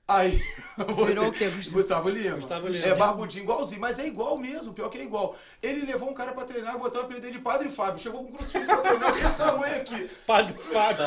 Aí. 0.08 0.40
Virou 1.04 1.26
o 1.28 1.32
quê, 1.32 1.48
Gustavo? 1.48 2.08
Lima. 2.08 2.36
Gustavo 2.36 2.68
Lima. 2.68 2.86
É 2.86 2.94
barbudinho 2.94 3.42
igualzinho, 3.42 3.80
mas 3.80 3.98
é 3.98 4.06
igual 4.06 4.38
mesmo, 4.38 4.72
pior 4.72 4.88
que 4.88 4.98
é 4.98 5.02
igual. 5.02 5.36
Ele 5.60 5.84
levou 5.84 6.08
um 6.10 6.14
cara 6.14 6.30
pra 6.32 6.44
treinar, 6.44 6.78
botou 6.78 7.00
o 7.00 7.04
apelido 7.04 7.26
dele 7.26 7.38
de 7.38 7.42
Padre 7.42 7.68
Fábio. 7.68 7.98
Chegou 7.98 8.22
com 8.22 8.30
um 8.32 8.36
crucifixo 8.36 8.66
pra 8.66 8.76
treinar 8.82 9.12
desse 9.12 9.36
tamanho 9.36 9.76
aqui. 9.76 10.08
Padre 10.24 10.54
Fábio. 10.62 11.06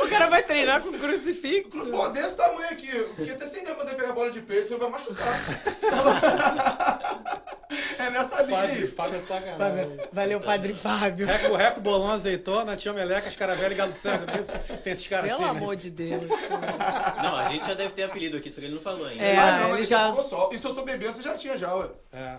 O 0.00 0.08
cara 0.08 0.28
vai 0.28 0.42
treinar 0.42 0.82
com 0.82 0.92
crucifixo. 0.92 1.86
Pô, 1.86 2.08
desse 2.10 2.36
tamanho 2.36 2.68
aqui. 2.70 2.88
Fiquei 3.16 3.32
até 3.34 3.46
sem 3.46 3.64
graça 3.64 3.86
de 3.86 3.94
pegar 3.94 4.10
a 4.10 4.12
bola 4.12 4.30
de 4.30 4.42
peito, 4.42 4.68
você 4.68 4.76
vai 4.76 4.90
machucar. 4.90 5.34
é 7.98 8.10
nessa 8.10 8.42
linha 8.42 8.58
Padre 8.60 8.76
aí. 8.82 8.86
Fábio 8.86 9.16
é 9.16 9.18
sacanagem. 9.20 9.98
Valeu, 10.12 10.40
Padre 10.40 10.74
Fábio. 10.74 11.26
Reco, 11.26 11.54
Reco, 11.56 11.80
Bolão, 11.80 12.10
Azeitona, 12.10 12.76
Tia 12.76 12.92
Meleca, 12.92 13.28
Escaravelho 13.28 13.72
e 13.72 13.76
Galo 13.76 13.92
Cego. 13.92 14.26
Tem, 14.26 14.40
esse- 14.40 14.58
tem 14.58 14.92
esses 14.92 15.06
caras 15.06 15.30
Pelo 15.32 15.44
assim. 15.44 15.52
né? 15.54 15.58
amor 15.58 15.76
de 15.76 15.90
Deus. 15.90 16.22
Não, 17.22 17.36
a 17.36 17.48
gente 17.48 17.66
já 17.66 17.74
deve 17.74 17.92
ter 17.94 18.04
apelido 18.04 18.36
aqui, 18.36 18.50
só 18.50 18.60
que 18.60 18.66
ele 18.66 18.74
não 18.74 18.80
falou 18.82 19.06
ainda. 19.06 19.22
É. 19.24 19.36
Ah, 19.38 19.58
não, 19.58 19.68
ele 19.70 19.78
mas 19.78 19.88
já- 19.88 20.22
só. 20.22 20.50
E 20.52 20.58
se 20.58 20.66
eu 20.66 20.74
tô 20.74 20.82
bebendo, 20.82 21.12
você 21.12 21.22
já 21.22 21.34
tinha 21.36 21.56
já, 21.56 21.74
ué. 21.74 21.88
É. 22.12 22.36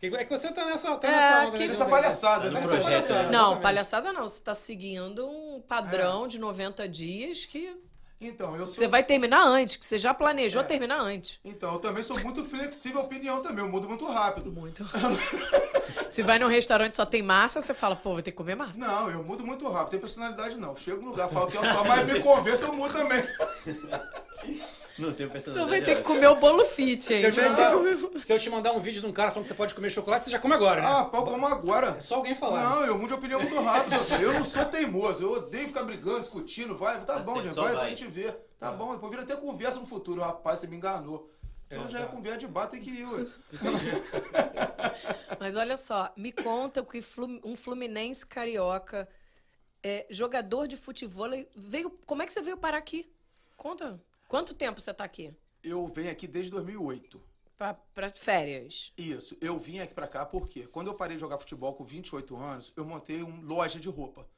Que- 0.00 0.06
É 0.14 0.24
que 0.24 0.30
você 0.30 0.52
tá 0.52 0.64
nessa, 0.64 0.96
tá 0.96 1.08
É, 1.08 1.10
nessa 1.10 1.46
onda, 1.48 1.58
que- 1.58 1.66
né? 1.66 1.72
Essa 1.74 1.86
palhaçada, 1.86 2.44
Tá 2.44 2.50
né? 2.52 2.60
projeto, 2.60 2.84
palhaçada. 2.84 3.22
né? 3.24 3.28
Não, 3.30 3.30
Exatamente. 3.40 3.62
palhaçada 3.62 4.12
não. 4.12 4.22
Você 4.28 4.42
tá 4.42 4.54
seguindo 4.54 5.26
um 5.28 5.60
padrão 5.60 6.24
É. 6.24 6.28
de 6.28 6.38
90 6.38 6.88
dias 6.88 7.44
que 7.46 7.76
Então, 8.20 8.56
eu 8.56 8.66
sou... 8.66 8.74
você 8.74 8.88
vai 8.88 9.04
terminar 9.04 9.46
antes, 9.46 9.76
que 9.76 9.86
você 9.86 9.96
já 9.96 10.12
planejou 10.12 10.64
terminar 10.64 11.00
antes. 11.00 11.38
Então, 11.44 11.74
eu 11.74 11.78
também 11.78 12.02
sou 12.02 12.18
muito 12.20 12.44
flexível 12.44 13.00
à 13.00 13.04
opinião 13.04 13.40
também. 13.40 13.64
Eu 13.64 13.70
mudo 13.70 13.88
muito 13.88 14.04
rápido. 14.06 14.50
Muito. 14.50 14.84
Se 16.10 16.22
vai 16.22 16.38
num 16.38 16.48
restaurante 16.48 16.92
e 16.92 16.94
só 16.96 17.06
tem 17.06 17.22
massa, 17.22 17.60
você 17.60 17.72
fala, 17.72 17.94
pô, 17.94 18.14
vou 18.14 18.22
ter 18.22 18.32
que 18.32 18.36
comer 18.36 18.56
massa. 18.56 18.78
Não, 18.78 19.10
eu 19.10 19.22
mudo 19.22 19.46
muito 19.46 19.68
rápido. 19.68 19.90
Tem 19.90 20.00
personalidade, 20.00 20.56
não. 20.56 20.74
Chego 20.74 21.00
no 21.02 21.10
lugar, 21.10 21.28
falo 21.28 21.48
que 21.48 21.56
eu 21.56 21.62
falo, 21.62 21.88
mas 21.88 22.06
me 22.06 22.20
convença, 22.20 22.64
eu 22.64 22.72
mudo 22.72 22.92
também. 22.92 23.22
Não 24.98 25.12
tenho 25.12 25.28
Tu 25.28 25.32
personalidade. 25.32 25.70
vai 25.70 25.80
ter 25.82 25.96
que 25.96 26.02
comer 26.02 26.26
o 26.26 26.36
bolo 26.36 26.64
fit, 26.64 27.04
Se 27.04 27.14
hein? 27.14 27.22
eu, 27.22 27.30
te 27.32 27.40
mandar, 27.40 27.72
se 28.18 28.32
eu 28.32 28.38
te 28.38 28.50
mandar 28.50 28.72
um 28.72 28.80
vídeo 28.80 29.00
de 29.00 29.06
um 29.06 29.12
cara 29.12 29.30
falando 29.30 29.42
que 29.44 29.48
você 29.48 29.54
pode 29.54 29.74
comer 29.74 29.90
chocolate, 29.90 30.24
você 30.24 30.30
já 30.30 30.38
come 30.40 30.54
agora, 30.54 30.82
né? 30.82 30.88
Ah, 30.90 31.04
pau, 31.04 31.24
como 31.24 31.46
agora. 31.46 31.94
É 31.96 32.00
só 32.00 32.16
alguém 32.16 32.34
falar. 32.34 32.62
Não, 32.68 32.84
eu 32.84 32.96
mudo 32.98 33.08
de 33.08 33.14
opinião 33.14 33.40
muito 33.40 33.60
rápido. 33.60 33.94
Eu 34.20 34.32
não 34.34 34.44
sou 34.44 34.64
teimoso. 34.64 35.22
Eu 35.22 35.32
odeio 35.34 35.68
ficar 35.68 35.84
brigando, 35.84 36.20
discutindo. 36.20 36.74
Vai, 36.76 36.98
tá 37.04 37.14
Tá 37.14 37.18
bom, 37.20 37.40
gente. 37.42 37.54
Vai, 37.54 37.64
vai. 37.66 37.76
pra 37.76 37.88
gente 37.90 38.06
ver. 38.08 38.36
Tá 38.58 38.72
bom, 38.72 38.92
depois 38.92 39.10
vira 39.10 39.22
até 39.22 39.36
conversa 39.36 39.78
no 39.78 39.86
futuro. 39.86 40.20
Rapaz, 40.20 40.58
você 40.60 40.66
me 40.66 40.76
enganou. 40.76 41.30
Então 41.70 41.86
já 41.88 42.00
é 42.00 42.06
conversa 42.06 42.38
de 42.38 42.46
bar, 42.48 42.66
tem 42.66 42.80
que 42.80 42.90
ir, 42.90 43.04
ué. 43.06 43.26
Mas 45.38 45.54
olha 45.56 45.76
só, 45.76 46.10
me 46.16 46.32
conta 46.32 46.82
que 46.82 46.98
um 47.44 47.54
Fluminense 47.54 48.24
carioca, 48.26 49.08
é, 49.82 50.06
jogador 50.10 50.66
de 50.66 50.76
futebol, 50.76 51.28
veio. 51.54 51.90
Como 52.06 52.22
é 52.22 52.26
que 52.26 52.32
você 52.32 52.40
veio 52.42 52.56
parar 52.56 52.78
aqui? 52.78 53.08
Conta. 53.56 54.00
Quanto 54.28 54.54
tempo 54.54 54.78
você 54.78 54.92
tá 54.92 55.04
aqui? 55.04 55.34
Eu 55.64 55.86
venho 55.86 56.10
aqui 56.10 56.26
desde 56.26 56.50
2008. 56.50 57.18
Pra, 57.56 57.72
pra 57.72 58.10
férias. 58.10 58.92
Isso, 58.96 59.34
eu 59.40 59.58
vim 59.58 59.78
aqui 59.78 59.94
pra 59.94 60.06
cá 60.06 60.26
porque 60.26 60.66
quando 60.66 60.88
eu 60.88 60.94
parei 60.94 61.16
de 61.16 61.20
jogar 61.22 61.38
futebol 61.38 61.72
com 61.72 61.82
28 61.82 62.36
anos, 62.36 62.70
eu 62.76 62.84
montei 62.84 63.22
uma 63.22 63.42
loja 63.42 63.80
de 63.80 63.88
roupa. 63.88 64.28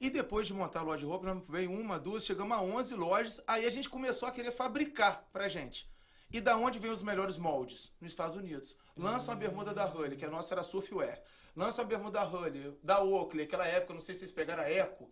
E 0.00 0.10
depois 0.10 0.48
de 0.48 0.52
montar 0.52 0.80
a 0.80 0.82
loja 0.82 0.98
de 0.98 1.04
roupa, 1.04 1.32
nós 1.32 1.46
veio 1.46 1.70
uma, 1.70 2.00
duas, 2.00 2.26
chegamos 2.26 2.56
a 2.56 2.60
11 2.60 2.96
lojas, 2.96 3.40
aí 3.46 3.64
a 3.64 3.70
gente 3.70 3.88
começou 3.88 4.28
a 4.28 4.32
querer 4.32 4.50
fabricar 4.50 5.28
pra 5.32 5.48
gente. 5.48 5.88
E 6.32 6.40
da 6.40 6.56
onde 6.56 6.80
vem 6.80 6.90
os 6.90 7.02
melhores 7.04 7.38
moldes? 7.38 7.92
Nos 8.00 8.10
Estados 8.10 8.34
Unidos. 8.34 8.76
Lança 8.96 9.30
uma 9.30 9.36
bermuda 9.36 9.72
da 9.72 9.84
Hully, 9.84 10.16
que 10.16 10.24
a 10.24 10.30
nossa 10.30 10.52
era 10.52 10.64
surfwear. 10.64 11.22
Lança 11.54 11.82
uma 11.82 11.88
bermuda 11.88 12.18
da 12.18 12.24
Hully, 12.24 12.76
da 12.82 13.02
Oakley, 13.04 13.44
aquela 13.44 13.68
época, 13.68 13.94
não 13.94 14.00
sei 14.00 14.16
se 14.16 14.20
vocês 14.20 14.32
pegaram 14.32 14.64
a 14.64 14.68
Eco. 14.68 15.08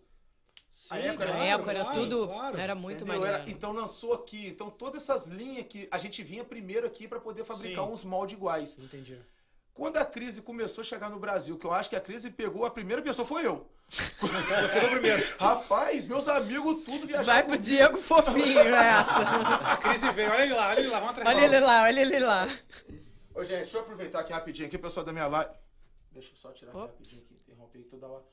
Sim, 0.68 0.94
A 0.94 0.98
Eco 0.98 1.22
era- 1.22 1.32
Na 1.32 1.44
época 1.44 1.70
era 1.70 1.84
claro, 1.84 1.98
tudo. 2.00 2.28
claro. 2.28 2.58
Era 2.58 2.74
muito 2.74 3.02
Entendeu? 3.04 3.20
maneiro. 3.20 3.42
Era- 3.42 3.50
então 3.50 3.72
lançou 3.72 4.12
aqui. 4.12 4.48
Então 4.48 4.68
todas 4.70 5.02
essas 5.02 5.26
linhas 5.26 5.64
que 5.68 5.88
a 5.90 5.98
gente 5.98 6.22
vinha 6.22 6.44
primeiro 6.44 6.86
aqui 6.86 7.06
pra 7.08 7.20
poder 7.20 7.44
fabricar 7.44 7.84
Sim. 7.86 7.92
uns 7.92 8.04
moldes 8.04 8.36
iguais. 8.36 8.78
Entendi. 8.78 9.18
Quando 9.72 9.98
a 9.98 10.04
crise 10.06 10.40
começou 10.42 10.80
a 10.82 10.84
chegar 10.84 11.10
no 11.10 11.18
Brasil, 11.18 11.58
que 11.58 11.66
eu 11.66 11.72
acho 11.72 11.90
que 11.90 11.96
a 11.96 12.00
crise 12.00 12.30
pegou, 12.30 12.64
a 12.64 12.70
primeira 12.70 13.02
pessoa 13.02 13.26
foi 13.26 13.46
eu. 13.46 13.66
Você 13.88 14.80
foi 14.80 14.86
o 14.86 14.90
primeiro. 14.92 15.36
Rapaz, 15.38 16.06
meus 16.08 16.26
amigos 16.28 16.84
tudo 16.84 17.06
viajaram. 17.06 17.24
Vai 17.26 17.38
pro 17.42 17.46
comigo. 17.56 17.62
Diego 17.64 17.96
fofinho 17.98 18.58
essa. 18.58 19.22
A 19.72 19.76
crise 19.76 20.10
veio. 20.12 20.30
Olha 20.30 20.42
ele 20.42 20.54
lá, 20.54 20.68
olha 20.70 20.80
ele 20.80 20.88
lá. 20.88 20.98
Vamos 21.00 21.10
atrás 21.18 21.36
Olha 21.36 21.44
ele 21.46 21.60
lá, 21.60 21.82
olha 21.84 22.00
ele 22.00 22.18
lá. 22.20 22.48
Ô, 23.34 23.44
gente, 23.44 23.58
deixa 23.58 23.76
eu 23.76 23.82
aproveitar 23.82 24.20
aqui 24.20 24.32
rapidinho 24.32 24.66
aqui, 24.66 24.76
o 24.76 24.80
pessoal 24.80 25.04
da 25.06 25.12
minha 25.12 25.26
live. 25.26 25.50
Deixa 26.10 26.32
eu 26.32 26.36
só 26.36 26.50
tirar 26.52 26.70
aqui 26.72 26.80
rapidinho 26.80 27.20
aqui, 27.22 27.34
interromper 27.42 27.78
aqui 27.80 27.88
toda 27.88 28.06
hora. 28.08 28.24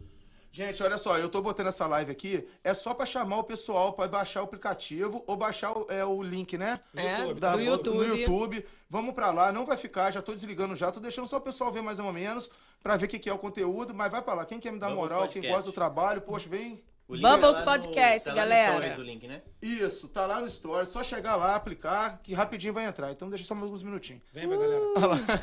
Gente, 0.56 0.84
olha 0.84 1.00
só, 1.00 1.18
eu 1.18 1.30
tô 1.30 1.42
botando 1.42 1.66
essa 1.66 1.88
live 1.88 2.12
aqui, 2.12 2.48
é 2.64 2.76
só 2.76 2.94
pra 2.94 3.08
chamar 3.08 3.38
o 3.40 3.44
pessoal 3.44 3.92
pra 3.94 4.08
baixar 4.08 4.42
o 4.42 4.44
aplicativo 4.44 5.24
ou 5.26 5.36
baixar 5.36 5.76
o, 5.76 5.88
é, 5.90 6.06
o 6.06 6.22
link, 6.22 6.60
né? 6.60 6.80
É, 6.96 7.22
YouTube, 7.22 7.40
do 7.40 7.60
YouTube. 7.60 7.98
No 7.98 8.16
YouTube. 8.16 8.66
Vamos 8.88 9.16
pra 9.16 9.32
lá, 9.32 9.52
não 9.52 9.66
vai 9.66 9.76
ficar, 9.76 10.12
já 10.12 10.22
tô 10.22 10.32
desligando 10.32 10.76
já, 10.76 10.92
tô 10.92 11.00
deixando 11.00 11.26
só 11.26 11.38
o 11.38 11.42
pessoal 11.42 11.72
ver 11.72 11.82
mais 11.82 11.98
ou 11.98 12.14
menos, 12.14 12.52
pra 12.84 12.96
ver 12.96 13.08
o 13.08 13.10
que, 13.10 13.18
que 13.18 13.32
é 13.32 13.34
o 13.34 13.40
conteúdo, 13.40 13.96
mas 13.96 14.12
vai 14.12 14.22
pra 14.22 14.36
lá. 14.36 14.46
Quem 14.46 14.60
quer 14.60 14.72
me 14.72 14.78
dar 14.78 14.90
Bubbles 14.92 15.12
moral, 15.12 15.28
quem 15.28 15.42
gosta 15.42 15.64
do 15.64 15.74
trabalho, 15.74 16.22
poxa, 16.22 16.48
vem. 16.48 16.84
O 17.06 17.18
Bubbles 17.18 17.40
tá 17.40 17.48
lá 17.52 17.60
no- 17.60 17.66
Podcast, 17.66 18.26
tá 18.30 18.34
lá 18.34 18.42
no 18.44 18.50
galera. 18.50 18.72
Stories, 18.74 18.98
o 18.98 19.02
link, 19.04 19.28
né? 19.28 19.42
Isso, 19.62 20.08
tá 20.08 20.26
lá 20.26 20.40
no 20.40 20.48
Story, 20.48 20.86
só 20.88 21.04
chegar 21.04 21.36
lá, 21.36 21.54
aplicar, 21.56 22.20
que 22.24 22.34
rapidinho 22.34 22.74
vai 22.74 22.86
entrar. 22.86 23.12
Então 23.12 23.30
deixa 23.30 23.44
só 23.44 23.54
mais 23.54 23.66
alguns 23.66 23.84
minutinhos. 23.84 24.22
Vem 24.32 24.48
pra 24.48 24.58
galera. 24.58 24.82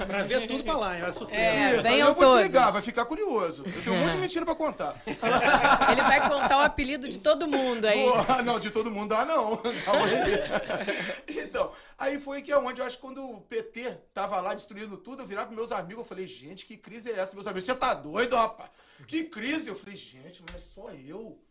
Pra 0.06 0.22
ver 0.22 0.46
tudo 0.48 0.64
pra 0.64 0.76
lá, 0.76 0.96
hein? 0.96 1.02
Vai 1.02 1.12
surpresa. 1.12 1.40
É, 1.42 1.72
Isso, 1.74 1.82
venham 1.82 2.08
eu 2.08 2.14
vou 2.14 2.36
desligar, 2.36 2.62
todos. 2.62 2.74
vai 2.74 2.82
ficar 2.82 3.04
curioso. 3.04 3.62
Eu 3.66 3.82
tenho 3.84 3.96
um 3.96 4.00
monte 4.00 4.12
de 4.12 4.18
mentira 4.18 4.44
pra 4.46 4.54
contar. 4.54 4.94
Ele 5.06 6.00
vai 6.02 6.28
contar 6.28 6.56
o 6.56 6.60
apelido 6.60 7.06
de 7.08 7.20
todo 7.20 7.46
mundo 7.46 7.84
aí. 7.84 8.04
Porra, 8.04 8.42
não, 8.42 8.58
de 8.58 8.70
todo 8.70 8.90
mundo 8.90 9.10
dá 9.10 9.24
não. 9.26 9.56
Calma 9.84 10.06
aí. 10.06 11.38
Então, 11.44 11.72
aí 11.98 12.18
foi 12.18 12.40
que 12.42 12.50
é 12.50 12.58
onde 12.58 12.80
eu 12.80 12.86
acho 12.86 12.96
que 12.96 13.02
quando 13.02 13.22
o 13.22 13.40
PT 13.42 13.98
tava 14.14 14.40
lá 14.40 14.54
destruindo 14.54 14.96
tudo, 14.96 15.22
eu 15.22 15.26
virava 15.26 15.46
pros 15.48 15.58
meus 15.58 15.72
amigos, 15.72 15.98
eu 15.98 16.04
falei, 16.08 16.26
gente, 16.26 16.64
que 16.66 16.76
crise 16.76 17.10
é 17.10 17.18
essa? 17.18 17.34
Meus 17.34 17.46
amigos, 17.46 17.64
você 17.64 17.74
tá 17.74 17.92
doido, 17.94 18.34
rapaz? 18.34 18.70
Que 19.06 19.24
crise? 19.24 19.68
Eu 19.68 19.76
falei, 19.76 19.96
gente, 19.96 20.42
mas 20.50 20.62
só 20.64 20.90
eu. 20.90 21.42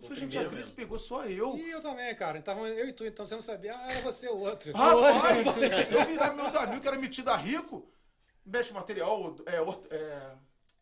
Eu 0.00 0.06
falei, 0.08 0.22
gente, 0.22 0.38
a 0.38 0.42
crise 0.42 0.56
mesmo. 0.56 0.76
pegou 0.76 0.98
só 0.98 1.24
eu. 1.24 1.56
E 1.56 1.70
eu 1.70 1.80
também, 1.80 2.14
cara. 2.14 2.38
Então, 2.38 2.66
eu 2.66 2.88
e 2.88 2.92
tu, 2.92 3.04
então 3.04 3.26
você 3.26 3.34
não 3.34 3.40
sabia. 3.40 3.76
Ah, 3.76 3.90
era 3.90 4.00
você 4.00 4.28
o 4.28 4.38
outro. 4.38 4.72
Rapaz, 4.72 5.46
eu 5.90 6.04
virava 6.06 6.34
meus 6.34 6.54
amigos 6.54 6.80
que 6.80 6.88
era 6.88 6.98
metido 6.98 7.30
a 7.30 7.36
rico, 7.36 7.90
mexe 8.46 8.72
material, 8.72 9.34
é, 9.46 9.56
é, 9.94 10.36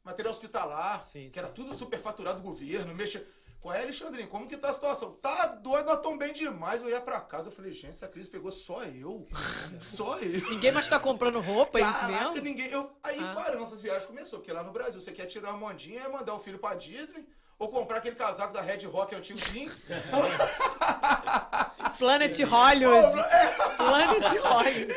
material 0.04 0.32
hospitalar, 0.32 1.02
Sim, 1.02 1.28
que 1.30 1.38
era 1.38 1.48
sim. 1.48 1.54
tudo 1.54 1.74
superfaturado 1.74 2.40
do 2.40 2.44
governo, 2.44 2.94
mexe. 2.94 3.24
Qual 3.66 3.74
é, 3.74 3.82
Alexandrinho? 3.82 4.28
Como 4.28 4.46
que 4.46 4.56
tá 4.56 4.70
a 4.70 4.72
situação? 4.72 5.14
Tá 5.14 5.46
doido, 5.46 5.86
nós 5.86 6.00
tão 6.00 6.16
bem 6.16 6.32
demais. 6.32 6.80
Eu 6.82 6.88
ia 6.88 7.00
pra 7.00 7.20
casa, 7.20 7.48
eu 7.48 7.52
falei, 7.52 7.72
gente, 7.72 7.88
essa 7.90 8.06
crise 8.06 8.30
pegou 8.30 8.52
só 8.52 8.84
eu. 8.84 9.26
Só 9.82 10.16
eu. 10.20 10.48
Ninguém 10.50 10.70
mais 10.70 10.88
tá 10.88 11.00
comprando 11.00 11.40
roupa, 11.40 11.80
é 11.80 11.82
isso 11.82 11.98
Caraca, 12.00 12.28
mesmo? 12.30 12.44
ninguém. 12.44 12.70
Eu, 12.70 12.88
aí, 13.02 13.18
Ah. 13.20 13.34
para, 13.34 13.56
nossas 13.56 13.80
viagens 13.82 14.04
começou, 14.06 14.38
porque 14.38 14.52
lá 14.52 14.62
no 14.62 14.70
Brasil 14.70 15.00
você 15.00 15.10
quer 15.10 15.26
tirar 15.26 15.52
uma 15.52 15.66
ondinha 15.66 16.04
e 16.04 16.08
mandar 16.08 16.34
o 16.34 16.38
filho 16.38 16.60
pra 16.60 16.76
Disney. 16.76 17.26
Ou 17.58 17.68
comprar 17.68 17.96
aquele 17.96 18.14
casaco 18.14 18.52
da 18.52 18.60
Red 18.60 18.84
Rock 18.86 19.16
antigo 19.16 19.38
jeans. 19.40 19.86
Planet 21.98 22.38
Hollywood. 22.44 23.18
é. 23.20 23.46
Planet 23.78 24.38
Hollywood. 24.42 24.94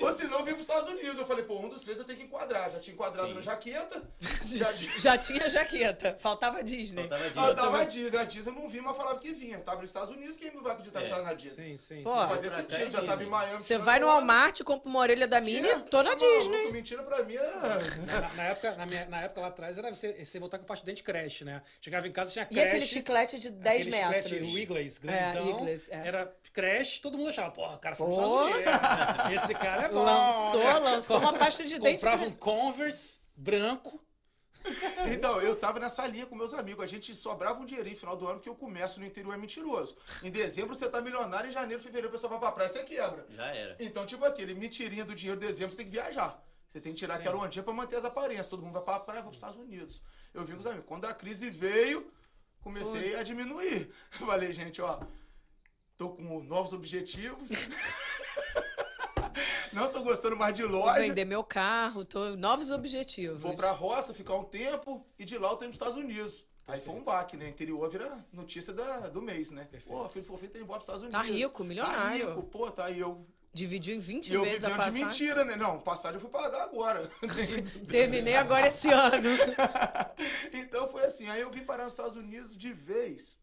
Ou 0.00 0.12
se 0.12 0.24
não, 0.28 0.42
vir 0.44 0.54
pros 0.54 0.68
Estados 0.68 0.88
Unidos. 0.88 1.01
Eu 1.18 1.26
falei, 1.26 1.44
pô, 1.44 1.58
um 1.60 1.68
dos 1.68 1.82
três 1.82 1.98
eu 1.98 2.04
tenho 2.04 2.18
que 2.18 2.24
enquadrar. 2.24 2.70
Já 2.70 2.78
tinha 2.78 2.94
enquadrado 2.94 3.28
Sim. 3.28 3.34
na 3.34 3.40
jaqueta. 3.42 4.02
Já 4.46 4.72
tinha. 4.74 4.98
Já 4.98 5.18
tinha 5.18 5.48
jaqueta. 5.48 6.16
Faltava 6.18 6.62
Disney. 6.62 7.02
Faltava 7.08 7.24
Ah, 7.24 7.28
dinheiro. 7.30 7.54
tava 7.56 7.80
a 7.80 7.84
Disney. 7.84 8.18
A 8.18 8.24
Disney 8.24 8.52
eu 8.52 8.60
não 8.60 8.68
vi, 8.68 8.80
mas 8.80 8.96
falava 8.96 9.18
que 9.18 9.32
vinha. 9.32 9.58
Tava 9.60 9.80
nos 9.80 9.90
Estados 9.90 10.10
Unidos, 10.14 10.36
quem 10.36 10.52
não 10.52 10.62
vai 10.62 10.72
acreditar 10.72 11.00
que 11.00 11.06
É. 11.06 11.10
tava 11.10 11.22
na 11.22 11.34
Disney? 11.34 11.76
Sim, 11.76 11.76
sim. 11.76 12.02
Pô. 12.02 12.10
Fazia 12.12 12.50
sentido, 12.50 12.82
é 12.82 12.90
já 12.90 13.00
tava 13.00 13.14
em 13.14 13.18
Disney. 13.18 13.30
Miami. 13.30 13.58
Você 13.60 13.78
vai 13.78 13.98
no. 14.00 14.06
Walmart, 14.06 14.62
compra 14.62 14.88
uma 14.88 14.98
orelha 15.00 15.26
da 15.26 15.40
Minnie, 15.40 15.70
É, 15.70 15.78
tô 15.78 16.02
na 16.02 16.14
Disney. 16.14 16.70
Mentira 16.72 17.02
pra 17.02 17.22
mim 17.24 17.36
é... 17.36 17.52
Na, 18.12 18.34
na 18.34 18.42
época, 18.44 18.74
na, 18.76 18.86
minha, 18.86 19.06
na 19.06 19.20
época 19.22 19.40
lá 19.40 19.46
atrás 19.48 19.78
era 19.78 19.92
você, 19.94 20.24
você 20.24 20.38
voltar 20.38 20.58
com 20.58 20.64
parte 20.64 20.80
de 20.80 20.86
dente 20.86 21.02
creche, 21.02 21.44
né? 21.44 21.62
Chegava 21.80 22.06
em 22.06 22.12
casa 22.12 22.30
tinha 22.30 22.44
E 22.44 22.54
creche. 22.54 22.68
aquele 22.68 22.86
chiclete 22.86 23.38
de 23.38 23.50
10 23.50 23.86
aquele 23.86 23.90
metros. 23.96 24.30
chiclete 24.30 24.54
Wiggles, 24.54 24.96
É, 24.96 25.00
grandão. 25.32 25.46
Wiggles, 25.46 25.88
é. 25.88 26.06
Era 26.08 26.32
creche, 26.52 27.00
todo 27.00 27.16
mundo 27.16 27.30
achava, 27.30 27.50
porra, 27.50 27.76
o 27.76 27.78
cara 27.78 27.96
foi 27.96 28.06
nos. 28.08 28.16
Estados 28.18 29.24
Unidos. 29.26 29.42
Esse 29.44 29.54
cara 29.54 29.82
é 29.84 29.88
bom. 29.88 30.02
Lançou, 30.02 30.60
lançou 30.80 31.01
uma 31.10 31.32
pasta 31.32 31.64
de 31.64 31.78
dente. 31.78 32.02
Comprava 32.02 32.24
um 32.24 32.32
Converse 32.32 33.20
branco. 33.34 34.04
Então, 35.12 35.40
eu 35.40 35.56
tava 35.56 35.80
nessa 35.80 36.06
linha 36.06 36.26
com 36.26 36.36
meus 36.36 36.54
amigos. 36.54 36.84
A 36.84 36.86
gente 36.86 37.14
sobrava 37.14 37.60
um 37.60 37.64
dinheirinho 37.64 37.94
no 37.94 38.00
final 38.00 38.16
do 38.16 38.26
ano, 38.26 38.36
porque 38.36 38.50
o 38.50 38.54
comércio 38.54 39.00
no 39.00 39.06
interior 39.06 39.34
é 39.34 39.36
mentiroso. 39.36 39.96
Em 40.22 40.30
dezembro 40.30 40.74
você 40.74 40.88
tá 40.88 41.00
milionário, 41.00 41.50
em 41.50 41.52
janeiro, 41.52 41.82
fevereiro, 41.82 42.08
o 42.08 42.12
pessoal 42.12 42.30
vai 42.30 42.38
pra 42.38 42.52
praia, 42.52 42.70
você 42.70 42.84
quebra. 42.84 43.26
Já 43.30 43.46
era. 43.46 43.76
Então, 43.80 44.06
tipo 44.06 44.24
aquele 44.24 44.54
mentirinha 44.54 45.04
do 45.04 45.14
dinheiro 45.14 45.40
de 45.40 45.46
dezembro, 45.46 45.72
você 45.72 45.78
tem 45.78 45.86
que 45.86 45.92
viajar. 45.92 46.40
Você 46.68 46.80
tem 46.80 46.92
que 46.92 46.98
tirar 46.98 47.16
aquela 47.16 47.36
ondinha 47.36 47.62
pra 47.62 47.72
manter 47.74 47.96
as 47.96 48.04
aparências. 48.04 48.48
Todo 48.48 48.62
mundo 48.62 48.72
vai 48.72 48.82
pra 48.82 49.00
praia, 49.00 49.20
vai 49.20 49.30
pros 49.30 49.36
Estados 49.36 49.60
Unidos. 49.60 50.02
Eu 50.32 50.44
vi 50.44 50.54
com 50.54 50.60
os 50.60 50.66
amigos. 50.66 50.86
Quando 50.86 51.04
a 51.04 51.12
crise 51.12 51.50
veio, 51.50 52.10
comecei 52.62 53.16
a 53.16 53.22
diminuir. 53.22 53.92
Eu 54.18 54.26
falei, 54.26 54.52
gente, 54.52 54.80
ó, 54.80 55.00
tô 55.98 56.10
com 56.10 56.42
novos 56.42 56.72
objetivos. 56.72 57.50
Não 59.72 59.90
tô 59.90 60.02
gostando 60.02 60.36
mais 60.36 60.54
de 60.54 60.62
Vou 60.62 60.80
loja. 60.80 61.00
vender 61.00 61.24
meu 61.24 61.42
carro, 61.42 62.04
tô... 62.04 62.36
novos 62.36 62.70
objetivos. 62.70 63.40
Vou 63.40 63.54
pra 63.54 63.70
roça, 63.70 64.12
ficar 64.12 64.34
um 64.34 64.44
tempo 64.44 65.04
e 65.18 65.24
de 65.24 65.38
lá 65.38 65.50
eu 65.50 65.56
tô 65.56 65.64
indo 65.64 65.70
pros 65.70 65.74
Estados 65.74 65.96
Unidos. 65.96 66.44
Aí 66.66 66.80
foi 66.80 66.94
um 66.94 67.02
baque, 67.02 67.36
né? 67.36 67.48
Interior 67.48 67.88
vira 67.90 68.24
notícia 68.32 68.72
da, 68.72 69.08
do 69.08 69.20
mês, 69.20 69.50
né? 69.50 69.68
Pô, 69.86 70.08
filho 70.08 70.24
fofinho 70.24 70.50
tá 70.52 70.58
indo 70.58 70.64
embora 70.64 70.78
pros 70.80 70.88
Estados 70.88 71.02
Unidos. 71.02 71.20
Tá 71.20 71.26
rico, 71.26 71.64
milionário. 71.64 72.26
Tá 72.26 72.30
rico, 72.34 72.42
pô, 72.44 72.70
tá 72.70 72.84
aí 72.86 73.00
eu. 73.00 73.26
Dividiu 73.54 73.94
em 73.94 73.98
20 73.98 74.30
E 74.30 74.34
eu 74.34 74.42
vezes 74.44 74.64
a 74.64 74.68
vivendo 74.68 74.78
de 74.78 74.84
passagem. 74.86 75.04
mentira, 75.04 75.44
né? 75.44 75.56
Não, 75.56 75.78
passagem 75.78 76.14
eu 76.14 76.20
fui 76.22 76.30
pagar 76.30 76.62
agora. 76.62 77.10
Terminei 77.86 78.34
agora 78.34 78.68
esse 78.68 78.88
ano. 78.90 79.28
então 80.54 80.88
foi 80.88 81.04
assim. 81.04 81.28
Aí 81.28 81.42
eu 81.42 81.50
vim 81.50 81.62
parar 81.62 81.84
nos 81.84 81.92
Estados 81.92 82.16
Unidos 82.16 82.56
de 82.56 82.72
vez. 82.72 83.38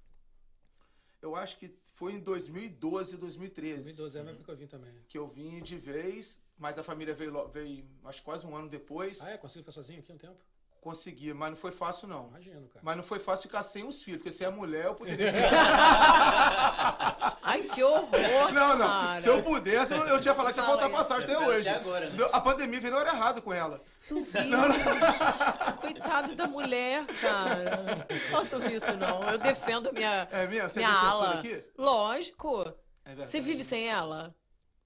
Eu 1.21 1.35
acho 1.35 1.57
que 1.57 1.77
foi 1.99 2.13
em 2.13 2.19
2012, 2.21 3.17
2013. 3.17 3.97
2012 3.97 4.17
é 4.17 4.21
a 4.21 4.23
época 4.23 4.43
que 4.45 4.51
eu 4.51 4.55
vim 4.55 4.67
também. 4.67 4.93
Que 5.09 5.17
eu 5.17 5.27
vim 5.27 5.61
de 5.61 5.75
vez, 5.75 6.41
mas 6.57 6.79
a 6.79 6.83
família 6.83 7.13
veio, 7.13 7.45
veio 7.49 7.85
acho 8.05 8.23
quase 8.23 8.47
um 8.47 8.55
ano 8.55 8.69
depois. 8.69 9.19
Ah, 9.19 9.31
é? 9.31 9.37
Conseguiu 9.37 9.63
ficar 9.63 9.73
sozinho 9.73 9.99
aqui 9.99 10.09
um 10.13 10.17
tempo? 10.17 10.39
Consegui, 10.81 11.33
mas 11.33 11.49
não 11.49 11.57
foi 11.57 11.71
fácil, 11.71 12.07
não. 12.07 12.27
Imagino, 12.29 12.61
cara. 12.69 12.79
Mas 12.81 12.95
não 12.95 13.03
foi 13.03 13.19
fácil 13.19 13.43
ficar 13.49 13.61
sem 13.63 13.83
os 13.85 14.01
filhos, 14.01 14.19
porque 14.19 14.31
se 14.31 14.45
é 14.45 14.49
mulher, 14.49 14.85
eu 14.85 14.95
poderia 14.95 15.33
ficar. 15.33 17.37
Ai, 17.43 17.63
que 17.63 17.83
horror, 17.83 18.51
Não, 18.53 18.77
não. 18.77 18.87
cara. 18.87 19.21
Se 19.21 19.27
eu 19.27 19.43
pudesse, 19.43 19.93
eu, 19.93 20.07
eu 20.07 20.21
tinha 20.21 20.33
falado 20.33 20.53
que 20.53 20.59
ia 20.59 20.65
faltar 20.65 20.89
passagem 20.89 21.25
até 21.25 21.37
hoje. 21.45 21.67
até 21.67 21.79
agora, 21.79 22.09
né? 22.09 22.29
A 22.31 22.39
pandemia 22.39 22.79
veio 22.79 22.93
na 22.93 22.99
hora 22.99 23.09
errada 23.09 23.41
com 23.41 23.51
ela. 23.53 23.81
Meu 24.09 24.23
Deus. 24.23 24.31
Coitado 25.81 26.33
da 26.35 26.47
mulher, 26.47 27.05
cara. 27.19 28.07
Não 28.09 28.31
posso 28.31 28.55
ouvir 28.55 28.75
isso, 28.75 28.95
não. 28.97 29.21
Eu 29.31 29.37
defendo 29.37 29.89
a 29.89 29.91
minha, 29.91 30.27
É 30.31 30.47
mesmo? 30.47 30.69
Você 30.69 30.81
é 30.81 30.85
minha 30.87 30.97
defensora 31.01 31.29
ala. 31.31 31.39
aqui? 31.39 31.63
Lógico. 31.77 32.73
É. 33.03 33.15
Você 33.15 33.41
vive 33.41 33.63
sem 33.65 33.89
ela? 33.89 34.33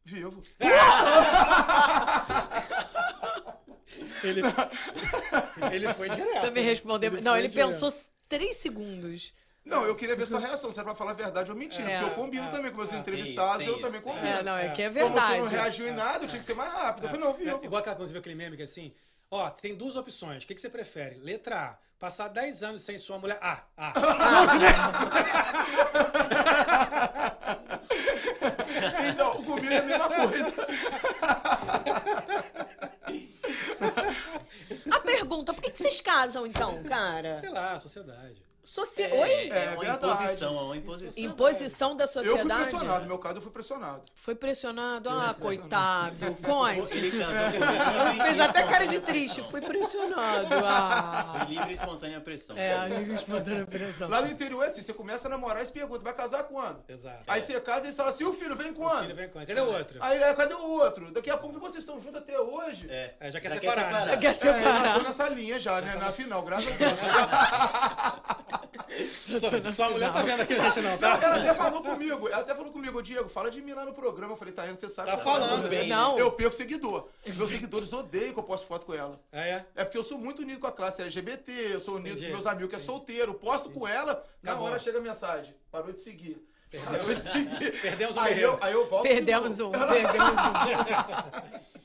Vivo. 0.06 0.42
Ele, 4.24 4.42
ele 5.72 5.94
foi 5.94 6.10
direto. 6.10 6.40
Você 6.40 6.52
me 6.52 6.62
respondeu. 6.62 7.14
Ele 7.14 7.22
não, 7.22 7.36
ele 7.36 7.48
direto. 7.48 7.66
pensou 7.68 7.92
três 8.30 8.58
segundos. 8.58 9.34
Não, 9.66 9.86
eu 9.86 9.96
queria 9.96 10.14
ver 10.16 10.26
sua 10.28 10.40
reação, 10.42 10.72
se 10.74 10.78
era 10.80 10.86
pra 10.86 10.94
falar 10.96 11.12
a 11.12 11.14
verdade 11.14 11.50
ou 11.50 11.56
mentira. 11.58 11.90
É. 11.90 12.00
Porque 12.00 12.12
eu 12.12 12.16
combino 12.16 12.52
também 12.52 12.70
com 12.72 12.78
meus 12.78 12.92
é, 12.92 12.98
entrevistados, 12.98 13.66
eu 13.66 13.74
isso, 13.74 13.82
também 13.82 14.02
combino. 14.02 14.28
É, 14.28 14.44
não, 14.44 14.58
é 14.58 14.70
que 14.70 14.82
é 14.82 14.90
Como 14.90 15.00
você 15.00 15.10
verdade. 15.10 15.38
não 15.38 15.46
reagiu 15.46 15.88
em 15.88 15.94
nada, 15.94 16.26
eu 16.26 16.28
tinha 16.28 16.40
que 16.40 16.46
ser 16.46 16.54
mais 16.54 16.74
rápido. 16.74 17.06
Eu 17.06 17.10
falei, 17.10 17.24
não, 17.26 17.32
É, 17.32 17.38
vivo. 17.38 17.60
igual 17.64 17.80
aquela 17.80 17.96
quando 17.96 18.08
você 18.08 18.12
viu 18.14 18.20
aquele 18.20 18.36
meme 18.36 18.58
que 18.58 18.64
é 18.64 18.66
assim, 18.66 18.94
ó, 19.32 19.50
tem 19.50 19.74
duas 19.74 19.96
opções. 19.96 20.44
O 20.44 20.48
que, 20.48 20.54
que 20.54 20.60
você 20.60 20.70
prefere? 20.70 21.16
Letra 21.20 21.56
A, 21.62 21.78
passar 21.98 22.28
10 22.28 22.62
anos 22.64 22.82
sem 22.82 22.98
sua 22.98 23.18
mulher. 23.20 23.38
Ah, 23.42 23.64
ah. 23.78 23.94
Então, 29.14 29.44
comigo 29.44 29.72
é 29.74 29.78
a 29.78 29.82
mesma 29.84 30.10
coisa. 30.10 30.54
Pergunta, 35.34 35.52
por 35.52 35.64
que, 35.64 35.72
que 35.72 35.78
vocês 35.80 36.00
casam, 36.00 36.46
então, 36.46 36.84
cara? 36.84 37.34
Sei 37.34 37.50
lá, 37.50 37.80
sociedade. 37.80 38.44
Soci... 38.64 39.04
É, 39.04 39.14
Oi? 39.14 39.30
é, 39.30 39.48
É 39.66 39.70
uma 39.72 39.80
verdade. 39.84 40.06
imposição, 40.06 40.58
é 40.58 40.62
uma 40.62 40.78
imposição. 40.78 41.24
Imposição 41.24 41.96
da 41.98 42.06
Eu 42.06 42.08
fui 42.08 42.24
sociedade? 42.24 42.62
pressionado, 42.70 43.02
no 43.02 43.08
meu 43.08 43.20
caso 43.20 43.38
eu 43.38 43.42
fui 43.42 43.52
pressionado. 43.52 44.02
Foi 44.16 44.36
pressionado? 44.36 45.10
Ah, 45.10 45.36
coitado. 45.38 46.34
Conte. 46.42 46.96
Ele 46.98 48.22
Fez 48.24 48.40
até 48.40 48.64
cara 48.64 48.86
de 48.88 49.00
triste. 49.02 49.44
Fui 49.52 49.60
pressionado. 49.60 50.48
Ah. 50.66 51.34
Foi 51.46 51.54
livre 51.54 51.72
e 51.72 51.74
espontânea 51.74 52.22
pressão. 52.22 52.58
É, 52.58 52.74
a 52.74 52.88
livre 52.88 53.12
e 53.12 53.16
espontânea 53.16 53.66
pressão. 53.66 54.10
Lá 54.10 54.22
no 54.22 54.32
interior 54.32 54.64
é 54.64 54.68
assim, 54.68 54.82
você 54.82 54.94
começa 54.94 55.28
a 55.28 55.32
namorar 55.32 55.62
e 55.62 55.66
se 55.66 55.74
pergunta, 55.74 56.02
vai 56.04 56.14
casar 56.14 56.44
quando? 56.44 56.82
Exato. 56.88 57.24
Aí 57.28 57.42
você 57.42 57.60
casa 57.60 57.82
e 57.82 57.86
eles 57.88 57.98
falam 57.98 58.12
assim, 58.12 58.24
o 58.24 58.32
filho 58.34 58.56
vem 58.56 58.74
quando? 58.74 59.04
Ele 59.04 59.14
vem 59.14 59.30
com. 59.30 59.40
Cadê 59.46 59.60
o 59.60 59.72
outro? 59.74 60.00
Aí, 60.02 60.24
aí, 60.24 60.34
cadê 60.36 60.54
o 60.54 60.70
outro? 60.70 61.12
Daqui 61.12 61.30
a 61.30 61.38
pouco 61.38 61.60
vocês 61.60 61.84
estão 61.84 62.00
juntos 62.00 62.22
até 62.22 62.40
hoje. 62.40 62.88
É. 62.90 63.14
É, 63.20 63.30
já 63.32 63.40
quer 63.42 63.50
separar, 63.52 64.06
Já 64.06 64.18
quer 64.18 64.28
É, 64.28 64.30
eu 64.30 64.34
já 64.34 64.40
separar. 64.40 64.94
tô 64.96 65.02
nessa 65.02 65.28
linha 65.30 65.60
já, 65.60 65.82
né? 65.82 65.96
Na 65.98 66.12
final, 66.14 66.42
graças 66.44 66.72
a 66.74 66.76
Deus. 66.78 67.00
Sua, 69.22 69.72
sua 69.72 69.90
mulher 69.90 70.12
tá 70.12 70.22
vendo 70.22 70.42
aqui 70.42 70.54
a 70.54 70.70
gente 70.70 70.82
não, 70.82 70.98
tá? 70.98 71.20
Ela 71.22 71.38
até 71.38 71.54
falou 71.54 71.82
comigo, 71.82 72.28
ela 72.28 72.42
até 72.42 72.54
falou 72.56 72.72
comigo, 72.72 73.02
Diego, 73.02 73.28
fala 73.28 73.50
de 73.50 73.62
mim 73.62 73.74
lá 73.74 73.86
no 73.86 73.94
programa. 73.94 74.34
Eu 74.34 74.38
falei, 74.38 74.54
Taiana, 74.54 74.76
você 74.76 74.88
sabe 74.88 75.10
Tá 75.12 75.18
que 75.18 75.24
falando, 75.24 75.50
fala 75.50 75.70
bem, 75.70 75.80
bem. 75.80 75.90
Não. 75.90 76.18
Eu 76.20 76.32
perco 76.32 76.54
seguidor. 76.54 77.08
Meus 77.26 77.50
seguidores 77.50 77.92
odeiam 77.92 78.34
que 78.34 78.40
eu 78.40 78.44
posto 78.44 78.68
foto 78.68 78.86
com 78.86 78.94
ela. 78.94 79.20
É, 79.32 79.50
é. 79.50 79.66
É 79.76 79.84
porque 79.84 79.98
eu 79.98 80.04
sou 80.04 80.18
muito 80.18 80.42
unido 80.44 80.60
com 80.60 80.68
a 80.68 80.72
classe 80.72 81.02
LGBT, 81.02 81.52
eu 81.74 81.80
sou 81.80 81.96
unido 81.96 82.12
Entendi. 82.12 82.28
com 82.28 82.34
meus 82.34 82.46
amigos 82.46 82.70
que 82.70 82.76
é 82.76 82.80
solteiro. 82.80 83.34
Posto 83.34 83.72
com 83.72 83.88
ela, 83.88 84.24
na 84.42 84.60
hora 84.60 84.78
chega 84.78 85.00
a 85.00 85.02
mensagem. 85.02 85.56
Parou 85.72 85.92
de 85.92 86.00
seguir. 86.00 86.42
Parou 86.86 87.14
de 87.14 87.22
seguir. 87.22 87.72
Perdemos 87.82 88.16
o 88.16 88.20
aí 88.20 88.42
eu, 88.42 88.58
aí 88.62 88.74
eu 88.74 88.86
volto. 88.86 89.04
Perdemos 89.04 89.58
de 89.58 89.64
um, 89.64 89.72
perdemos 89.72 90.30
um. 90.30 91.74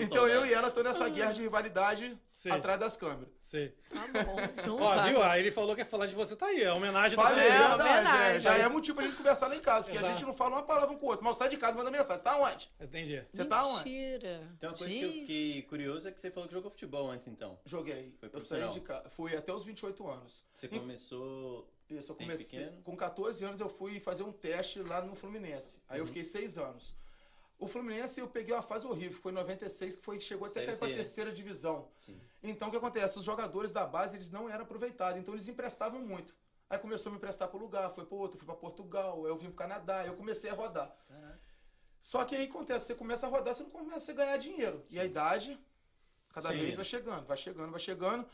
Então 0.00 0.26
eu 0.28 0.44
e 0.46 0.52
ela 0.52 0.70
tô 0.70 0.82
nessa 0.82 1.08
guerra 1.08 1.32
de 1.32 1.40
rivalidade 1.42 2.18
Sim. 2.32 2.50
atrás 2.50 2.78
das 2.80 2.96
câmeras. 2.96 3.28
Sei. 3.40 3.74
Tá 3.88 4.24
bom. 4.24 4.36
Então 4.58 4.76
Ó, 4.80 4.94
tá. 4.94 5.06
viu? 5.06 5.22
Aí 5.22 5.40
ele 5.40 5.50
falou 5.50 5.74
que 5.74 5.80
ia 5.82 5.86
falar 5.86 6.06
de 6.06 6.14
você, 6.14 6.34
tá 6.34 6.46
aí. 6.46 6.62
É 6.62 6.72
homenagem 6.72 7.16
da 7.16 7.22
Falei, 7.22 7.46
É, 7.46 7.58
verdade. 7.58 7.82
homenagem. 7.82 8.36
é, 8.36 8.40
já 8.40 8.56
é 8.56 8.68
motivo 8.68 8.96
pra 8.96 9.04
gente 9.06 9.16
conversar 9.16 9.46
lá 9.48 9.56
em 9.56 9.60
casa, 9.60 9.84
porque 9.84 9.98
a 9.98 10.00
Exato. 10.00 10.16
gente 10.18 10.26
não 10.26 10.34
fala 10.34 10.56
uma 10.56 10.62
palavra 10.62 10.90
um 10.90 10.98
com 10.98 11.06
o 11.06 11.08
outro. 11.10 11.24
Mas 11.24 11.36
sai 11.36 11.48
de 11.48 11.56
casa 11.56 11.74
e 11.74 11.78
manda 11.78 11.90
mensagem. 11.90 12.18
Você 12.18 12.24
tá 12.24 12.38
onde? 12.38 12.70
Entendi. 12.80 13.22
Você 13.32 13.44
tá 13.44 13.64
onde? 13.66 13.84
Mentira. 13.90 14.48
Então, 14.56 14.70
uma 14.70 14.76
coisa 14.78 14.92
que 14.94 15.00
Gente. 15.00 15.18
eu 15.20 15.26
fiquei 15.26 15.62
curioso 15.62 16.08
é 16.08 16.12
que 16.12 16.20
você 16.20 16.30
falou 16.30 16.48
que 16.48 16.54
jogou 16.54 16.70
futebol 16.70 17.10
antes, 17.10 17.26
então. 17.28 17.58
Joguei. 17.64 18.14
Foi 18.18 18.30
eu 18.32 18.40
saí 18.40 18.68
de 18.70 18.80
casa. 18.80 19.08
Fui 19.10 19.36
até 19.36 19.52
os 19.52 19.64
28 19.64 20.06
anos. 20.08 20.44
Você 20.54 20.66
Em- 20.66 20.78
começou... 20.78 21.70
Isso, 21.90 22.12
eu 22.12 22.16
comecei. 22.16 22.60
pequeno? 22.60 22.82
Com 22.82 22.96
14 22.96 23.44
anos 23.44 23.60
eu 23.60 23.68
fui 23.68 24.00
fazer 24.00 24.22
um 24.22 24.32
teste 24.32 24.80
lá 24.80 25.02
no 25.02 25.14
Fluminense. 25.14 25.80
Aí 25.86 25.98
Uhum. 25.98 26.04
eu 26.04 26.06
fiquei 26.06 26.24
6 26.24 26.56
anos. 26.56 26.94
O 27.64 27.66
Fluminense 27.66 28.20
eu 28.20 28.28
peguei 28.28 28.54
uma 28.54 28.60
fase 28.60 28.86
horrível, 28.86 29.18
foi 29.18 29.32
em 29.32 29.36
96, 29.36 29.96
que 29.96 30.02
foi, 30.02 30.20
chegou 30.20 30.46
até 30.46 30.66
cair 30.66 30.76
pra 30.76 30.86
C. 30.86 30.94
terceira 30.94 31.32
divisão. 31.32 31.88
Sim. 31.96 32.20
Então 32.42 32.68
o 32.68 32.70
que 32.70 32.76
acontece? 32.76 33.18
Os 33.18 33.24
jogadores 33.24 33.72
da 33.72 33.86
base 33.86 34.18
eles 34.18 34.30
não 34.30 34.50
eram 34.50 34.64
aproveitados, 34.64 35.18
então 35.18 35.32
eles 35.32 35.48
emprestavam 35.48 36.00
muito. 36.00 36.36
Aí 36.68 36.78
começou 36.78 37.08
a 37.08 37.12
me 37.12 37.16
emprestar 37.16 37.48
para 37.48 37.58
lugar, 37.58 37.90
foi 37.90 38.04
para 38.04 38.18
outro, 38.18 38.36
fui 38.36 38.44
para 38.44 38.54
Portugal, 38.54 39.26
eu 39.26 39.34
vim 39.34 39.50
para 39.50 39.66
Canadá, 39.66 40.00
aí 40.00 40.08
eu 40.08 40.14
comecei 40.14 40.50
a 40.50 40.52
rodar. 40.52 40.94
Só 42.02 42.22
que 42.26 42.36
aí 42.36 42.44
acontece, 42.44 42.84
você 42.84 42.94
começa 42.94 43.26
a 43.26 43.30
rodar, 43.30 43.54
você 43.54 43.62
não 43.62 43.70
começa 43.70 44.12
a 44.12 44.14
ganhar 44.14 44.36
dinheiro. 44.36 44.84
E 44.90 45.00
a 45.00 45.04
idade, 45.06 45.58
cada 46.34 46.50
Sim. 46.50 46.58
vez 46.58 46.76
vai 46.76 46.84
chegando, 46.84 47.26
vai 47.26 47.36
chegando, 47.38 47.70
vai 47.70 47.80
chegando. 47.80 48.26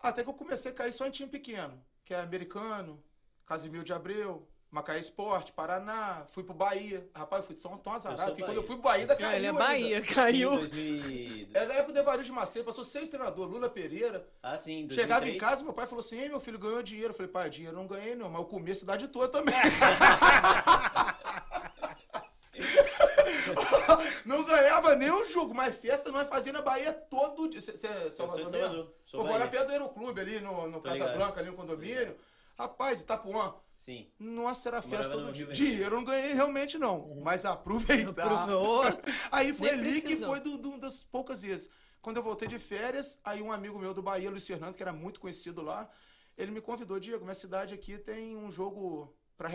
Até 0.00 0.24
que 0.24 0.30
eu 0.30 0.34
comecei 0.34 0.72
a 0.72 0.74
cair 0.74 0.92
só 0.92 1.06
em 1.06 1.12
time 1.12 1.30
pequeno, 1.30 1.80
que 2.04 2.12
é 2.12 2.18
americano, 2.18 3.00
Casimiro 3.46 3.84
de 3.84 3.92
Abreu, 3.92 4.48
Macaé 4.70 4.98
Esporte, 4.98 5.50
Paraná, 5.52 6.26
fui 6.28 6.44
pro 6.44 6.52
Bahia. 6.52 7.08
Rapaz, 7.14 7.40
eu 7.42 7.46
fui 7.46 7.56
tão, 7.56 7.78
tão 7.78 7.94
azarado 7.94 8.26
sou 8.26 8.34
que 8.36 8.42
quando 8.42 8.58
eu 8.58 8.62
fui 8.62 8.76
pro 8.76 8.82
Bahia, 8.84 9.00
ainda 9.02 9.14
Ah, 9.14 9.16
caiu 9.16 9.36
ele 9.36 9.46
é 9.46 9.48
ainda. 9.48 9.58
Bahia, 9.58 10.04
Sim, 10.04 10.14
caiu. 10.14 10.50
2000... 10.50 11.48
Era 11.54 11.66
na 11.66 11.74
época 11.74 11.92
do 11.94 11.98
Evaristo 11.98 12.32
de 12.32 12.38
Macedo, 12.38 12.64
passou 12.66 12.84
seis 12.84 13.08
treinadores, 13.08 13.50
Lula 13.50 13.70
Pereira. 13.70 14.28
Ah, 14.42 14.58
sim, 14.58 14.86
2003. 14.86 14.94
Chegava 14.94 15.28
em 15.28 15.38
casa, 15.38 15.64
meu 15.64 15.72
pai 15.72 15.86
falou 15.86 16.00
assim: 16.00 16.20
Ei, 16.20 16.28
meu 16.28 16.38
filho 16.38 16.58
ganhou 16.58 16.82
dinheiro. 16.82 17.12
Eu 17.12 17.16
falei, 17.16 17.32
pai, 17.32 17.48
dinheiro 17.48 17.74
eu 17.76 17.80
não 17.80 17.88
ganhei, 17.88 18.14
não, 18.14 18.28
mas 18.28 18.40
eu 18.40 18.46
comi 18.46 18.70
a 18.70 18.74
cidade 18.74 19.08
toda 19.08 19.28
também. 19.28 19.54
não 24.26 24.44
ganhava 24.44 24.94
nem 24.96 25.10
um 25.10 25.26
jogo, 25.26 25.54
mas 25.54 25.74
festa 25.76 26.10
nós 26.12 26.28
fazíamos 26.28 26.60
na 26.60 26.64
Bahia 26.66 26.92
todo 26.92 27.48
dia. 27.48 27.60
Você 27.60 27.86
é 27.86 28.10
Salvador 28.10 28.44
mesmo? 28.44 28.58
Salvador, 28.58 28.94
sou 29.06 29.20
Eu 29.20 29.26
moro 29.26 29.38
Bahia. 29.38 29.50
perto 29.50 29.66
do 29.66 29.72
Aeroclube 29.72 30.20
ali 30.20 30.40
no, 30.40 30.68
no 30.68 30.80
Casa. 30.82 31.08
Branca, 31.08 31.40
ali 31.40 31.50
no 31.50 31.56
condomínio. 31.56 32.16
Rapaz, 32.58 33.00
Itapuã. 33.00 33.54
Sim. 33.78 34.10
Nossa, 34.18 34.68
era 34.68 34.82
festa 34.82 35.14
todo 35.14 35.32
dia. 35.32 35.46
Dinheiro 35.46 35.94
eu 35.94 35.98
não 35.98 36.04
ganhei 36.04 36.34
realmente, 36.34 36.76
não. 36.76 37.14
Mas 37.22 37.44
aproveitar. 37.46 38.42
Aprovou. 38.42 38.82
Aí 39.32 39.54
foi 39.54 39.70
Nem 39.70 39.78
ali 39.80 39.94
que 39.94 40.00
precisou. 40.08 40.28
foi 40.28 40.40
do, 40.40 40.58
do- 40.58 40.78
das 40.78 41.02
poucas 41.02 41.42
vezes. 41.42 41.70
Quando 42.02 42.16
eu 42.18 42.22
voltei 42.22 42.46
de 42.48 42.58
férias, 42.58 43.18
aí 43.24 43.40
um 43.42 43.50
amigo 43.50 43.78
meu 43.78 43.92
do 43.94 44.02
Bahia, 44.02 44.30
Luiz 44.30 44.46
Fernando, 44.46 44.74
que 44.74 44.82
era 44.82 44.92
muito 44.92 45.18
conhecido 45.20 45.62
lá, 45.62 45.88
ele 46.36 46.50
me 46.52 46.60
convidou, 46.60 46.98
Diego, 47.00 47.24
minha 47.24 47.34
cidade 47.34 47.74
aqui 47.74 47.98
tem 47.98 48.36
um 48.36 48.50
jogo 48.52 49.12
para 49.36 49.48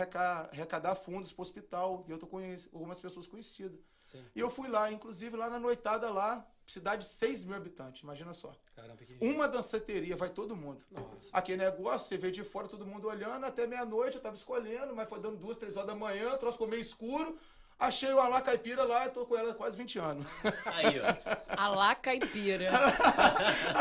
arrecadar 0.52 0.94
fundos 0.94 1.32
pro 1.32 1.42
hospital. 1.42 2.04
E 2.08 2.10
eu 2.10 2.18
tô 2.18 2.26
com 2.26 2.38
algumas 2.72 3.00
pessoas 3.00 3.26
conhecidas. 3.26 3.78
Sim. 4.00 4.22
E 4.34 4.40
eu 4.40 4.50
fui 4.50 4.68
lá, 4.68 4.90
inclusive 4.92 5.36
lá 5.36 5.48
na 5.48 5.58
noitada 5.58 6.10
lá, 6.10 6.46
cidade 6.66 7.02
de 7.02 7.08
6 7.08 7.44
mil 7.44 7.56
habitantes, 7.56 8.02
imagina 8.02 8.32
só. 8.34 8.52
Caramba, 8.74 8.96
pequenininho. 8.96 9.34
Uma 9.34 9.46
danceteria, 9.48 10.16
vai 10.16 10.30
todo 10.30 10.56
mundo. 10.56 10.82
Nossa. 10.90 11.28
Aquele 11.32 11.58
negócio, 11.64 12.08
você 12.08 12.16
vê 12.16 12.30
de 12.30 12.42
fora 12.42 12.68
todo 12.68 12.86
mundo 12.86 13.08
olhando, 13.08 13.44
até 13.44 13.66
meia-noite 13.66 14.16
eu 14.16 14.22
tava 14.22 14.34
escolhendo, 14.34 14.94
mas 14.94 15.08
foi 15.08 15.20
dando 15.20 15.36
duas, 15.36 15.58
três 15.58 15.76
horas 15.76 15.88
da 15.88 15.94
manhã, 15.94 16.32
o 16.32 16.38
troço 16.38 16.54
ficou 16.54 16.68
meio 16.68 16.80
escuro. 16.82 17.38
Achei 17.76 18.12
uma 18.12 18.28
lá 18.28 18.40
caipira 18.40 18.84
lá 18.84 19.06
e 19.06 19.10
tô 19.10 19.26
com 19.26 19.36
ela 19.36 19.50
há 19.50 19.54
quase 19.54 19.76
20 19.76 19.98
anos. 19.98 20.24
Aí, 20.64 21.00
ó. 21.00 21.60
A 21.60 21.68
lá 21.68 21.94
caipira. 21.94 22.70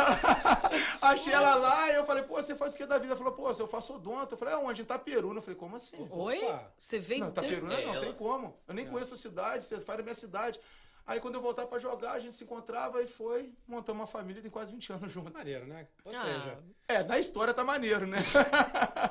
Achei 1.01 1.31
ela 1.31 1.55
lá 1.55 1.89
e 1.91 1.95
eu 1.95 2.05
falei, 2.05 2.23
pô, 2.23 2.35
você 2.35 2.55
faz 2.55 2.73
o 2.73 2.77
que 2.77 2.85
da 2.85 2.97
vida? 2.97 3.09
Ela 3.13 3.17
falou, 3.17 3.33
pô, 3.33 3.49
eu 3.51 3.67
faço 3.67 3.95
odonto. 3.95 4.33
Eu 4.33 4.37
falei, 4.37 4.53
aonde? 4.55 4.81
Em 4.81 4.83
Itaperuna. 4.83 5.39
Eu 5.39 5.43
falei, 5.43 5.59
como 5.59 5.75
assim? 5.75 6.07
Oi? 6.09 6.43
Opa. 6.43 6.71
Você 6.77 6.99
veio... 6.99 7.21
Não, 7.21 7.29
Itaperuna 7.29 7.73
É, 7.73 7.85
não, 7.85 7.93
ela- 7.93 8.05
tem 8.05 8.13
como. 8.13 8.57
Eu 8.67 8.73
nem 8.73 8.87
conheço 8.87 9.13
a 9.13 9.17
cidade, 9.17 9.63
você 9.63 9.79
faz 9.79 9.97
da 9.97 10.03
minha 10.03 10.15
cidade. 10.15 10.59
Aí 11.05 11.19
quando 11.19 11.35
eu 11.35 11.41
voltar 11.41 11.65
pra 11.67 11.77
jogar, 11.79 12.13
a 12.13 12.19
gente 12.19 12.33
se 12.33 12.45
encontrava 12.45 13.01
e 13.03 13.07
foi, 13.07 13.51
montamos 13.67 13.99
uma 13.99 14.07
família, 14.07 14.41
tem 14.41 14.49
quase 14.49 14.71
20 14.71 14.93
anos 14.93 15.11
junto. 15.11 15.33
Maneiro, 15.33 15.65
né? 15.67 15.85
Ou 16.05 16.11
Ah, 16.13 16.15
seja, 16.15 16.57
É, 16.87 17.03
na 17.03 17.19
história 17.19 17.53
tá 17.53 17.63
maneiro, 17.63 18.07
né? 18.07 18.17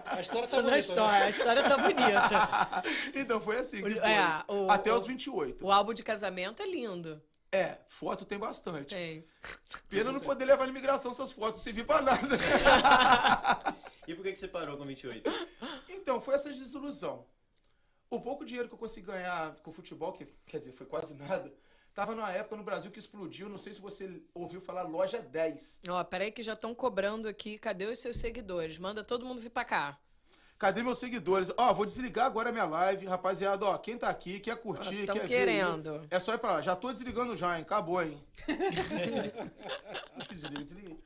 a 0.06 0.20
história 0.20 0.48
tá 0.48 0.56
bonita, 0.62 0.78
história. 0.78 1.18
né? 1.18 1.24
A 1.26 1.28
história 1.28 1.62
tá 1.62 1.76
bonita. 1.76 2.82
então 3.14 3.40
foi 3.42 3.58
assim 3.58 3.82
que 3.82 3.90
O- 3.90 4.00
foi. 4.00 4.10
é, 4.10 4.44
o- 4.48 4.70
Até 4.70 4.90
o- 4.92 4.96
os 4.96 5.06
28. 5.06 5.66
O 5.66 5.70
álbum 5.70 5.92
de 5.92 6.02
casamento 6.02 6.62
é 6.62 6.66
lindo. 6.66 7.22
É, 7.54 7.76
foto 7.86 8.24
tem 8.24 8.38
bastante. 8.38 8.94
Tem. 8.94 9.26
Pena 9.90 10.10
não 10.10 10.20
poder 10.20 10.46
levar 10.46 10.64
na 10.64 10.70
imigração 10.70 11.10
essas 11.10 11.30
fotos, 11.32 11.56
não 11.56 11.60
servir 11.64 11.84
pra 11.84 12.00
nada. 12.00 12.20
E 14.08 14.14
por 14.16 14.24
que, 14.24 14.32
que 14.32 14.38
você 14.38 14.48
parou 14.48 14.76
com 14.76 14.84
28? 14.84 15.30
Então, 15.90 16.20
foi 16.20 16.34
essa 16.34 16.48
desilusão. 16.52 17.24
O 18.10 18.20
pouco 18.20 18.44
dinheiro 18.44 18.66
que 18.68 18.74
eu 18.74 18.78
consegui 18.78 19.06
ganhar 19.06 19.54
com 19.62 19.70
o 19.70 19.72
futebol, 19.72 20.12
que 20.12 20.26
quer 20.44 20.58
dizer, 20.58 20.72
foi 20.72 20.86
quase 20.86 21.14
nada, 21.14 21.52
tava 21.94 22.14
numa 22.14 22.30
época 22.32 22.56
no 22.56 22.62
Brasil 22.62 22.90
que 22.90 22.98
explodiu, 22.98 23.48
não 23.48 23.58
sei 23.58 23.74
se 23.74 23.80
você 23.80 24.22
ouviu 24.34 24.60
falar 24.60 24.82
loja 24.82 25.20
10. 25.20 25.82
Ó, 25.88 26.04
peraí 26.04 26.30
que 26.32 26.42
já 26.42 26.54
estão 26.54 26.74
cobrando 26.74 27.28
aqui. 27.28 27.58
Cadê 27.58 27.86
os 27.86 27.98
seus 27.98 28.18
seguidores? 28.18 28.78
Manda 28.78 29.04
todo 29.04 29.24
mundo 29.26 29.40
vir 29.40 29.50
pra 29.50 29.64
cá. 29.64 29.98
Cadê 30.58 30.80
meus 30.80 30.98
seguidores? 30.98 31.50
Ó, 31.56 31.74
vou 31.74 31.84
desligar 31.84 32.26
agora 32.26 32.50
a 32.50 32.52
minha 32.52 32.64
live, 32.64 33.04
rapaziada, 33.06 33.66
ó, 33.66 33.76
quem 33.78 33.98
tá 33.98 34.08
aqui, 34.08 34.38
quer 34.38 34.56
curtir, 34.56 35.10
Ó, 35.10 35.12
quer 35.12 35.22
ver 35.22 35.26
querendo. 35.26 36.06
é 36.08 36.20
só 36.20 36.34
ir 36.34 36.38
pra 36.38 36.52
lá. 36.52 36.60
Já 36.62 36.76
tô 36.76 36.92
desligando 36.92 37.34
já, 37.34 37.56
hein? 37.56 37.62
Acabou, 37.62 38.00
hein? 38.00 38.22
Que 40.28 40.34
desliguei, 40.34 40.62
desliguei. 40.62 41.02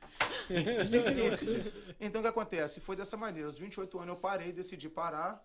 Então 1.99 2.21
o 2.21 2.23
que 2.23 2.29
acontece? 2.29 2.79
Foi 2.79 2.95
dessa 2.95 3.17
maneira. 3.17 3.47
Aos 3.47 3.57
28 3.57 3.97
anos 3.97 4.09
eu 4.15 4.21
parei, 4.21 4.51
decidi 4.51 4.89
parar. 4.89 5.43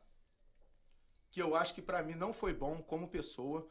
Que 1.30 1.40
eu 1.40 1.56
acho 1.56 1.72
que 1.72 1.80
pra 1.80 2.02
mim 2.02 2.14
não 2.14 2.34
foi 2.34 2.52
bom 2.52 2.82
como 2.82 3.08
pessoa. 3.08 3.66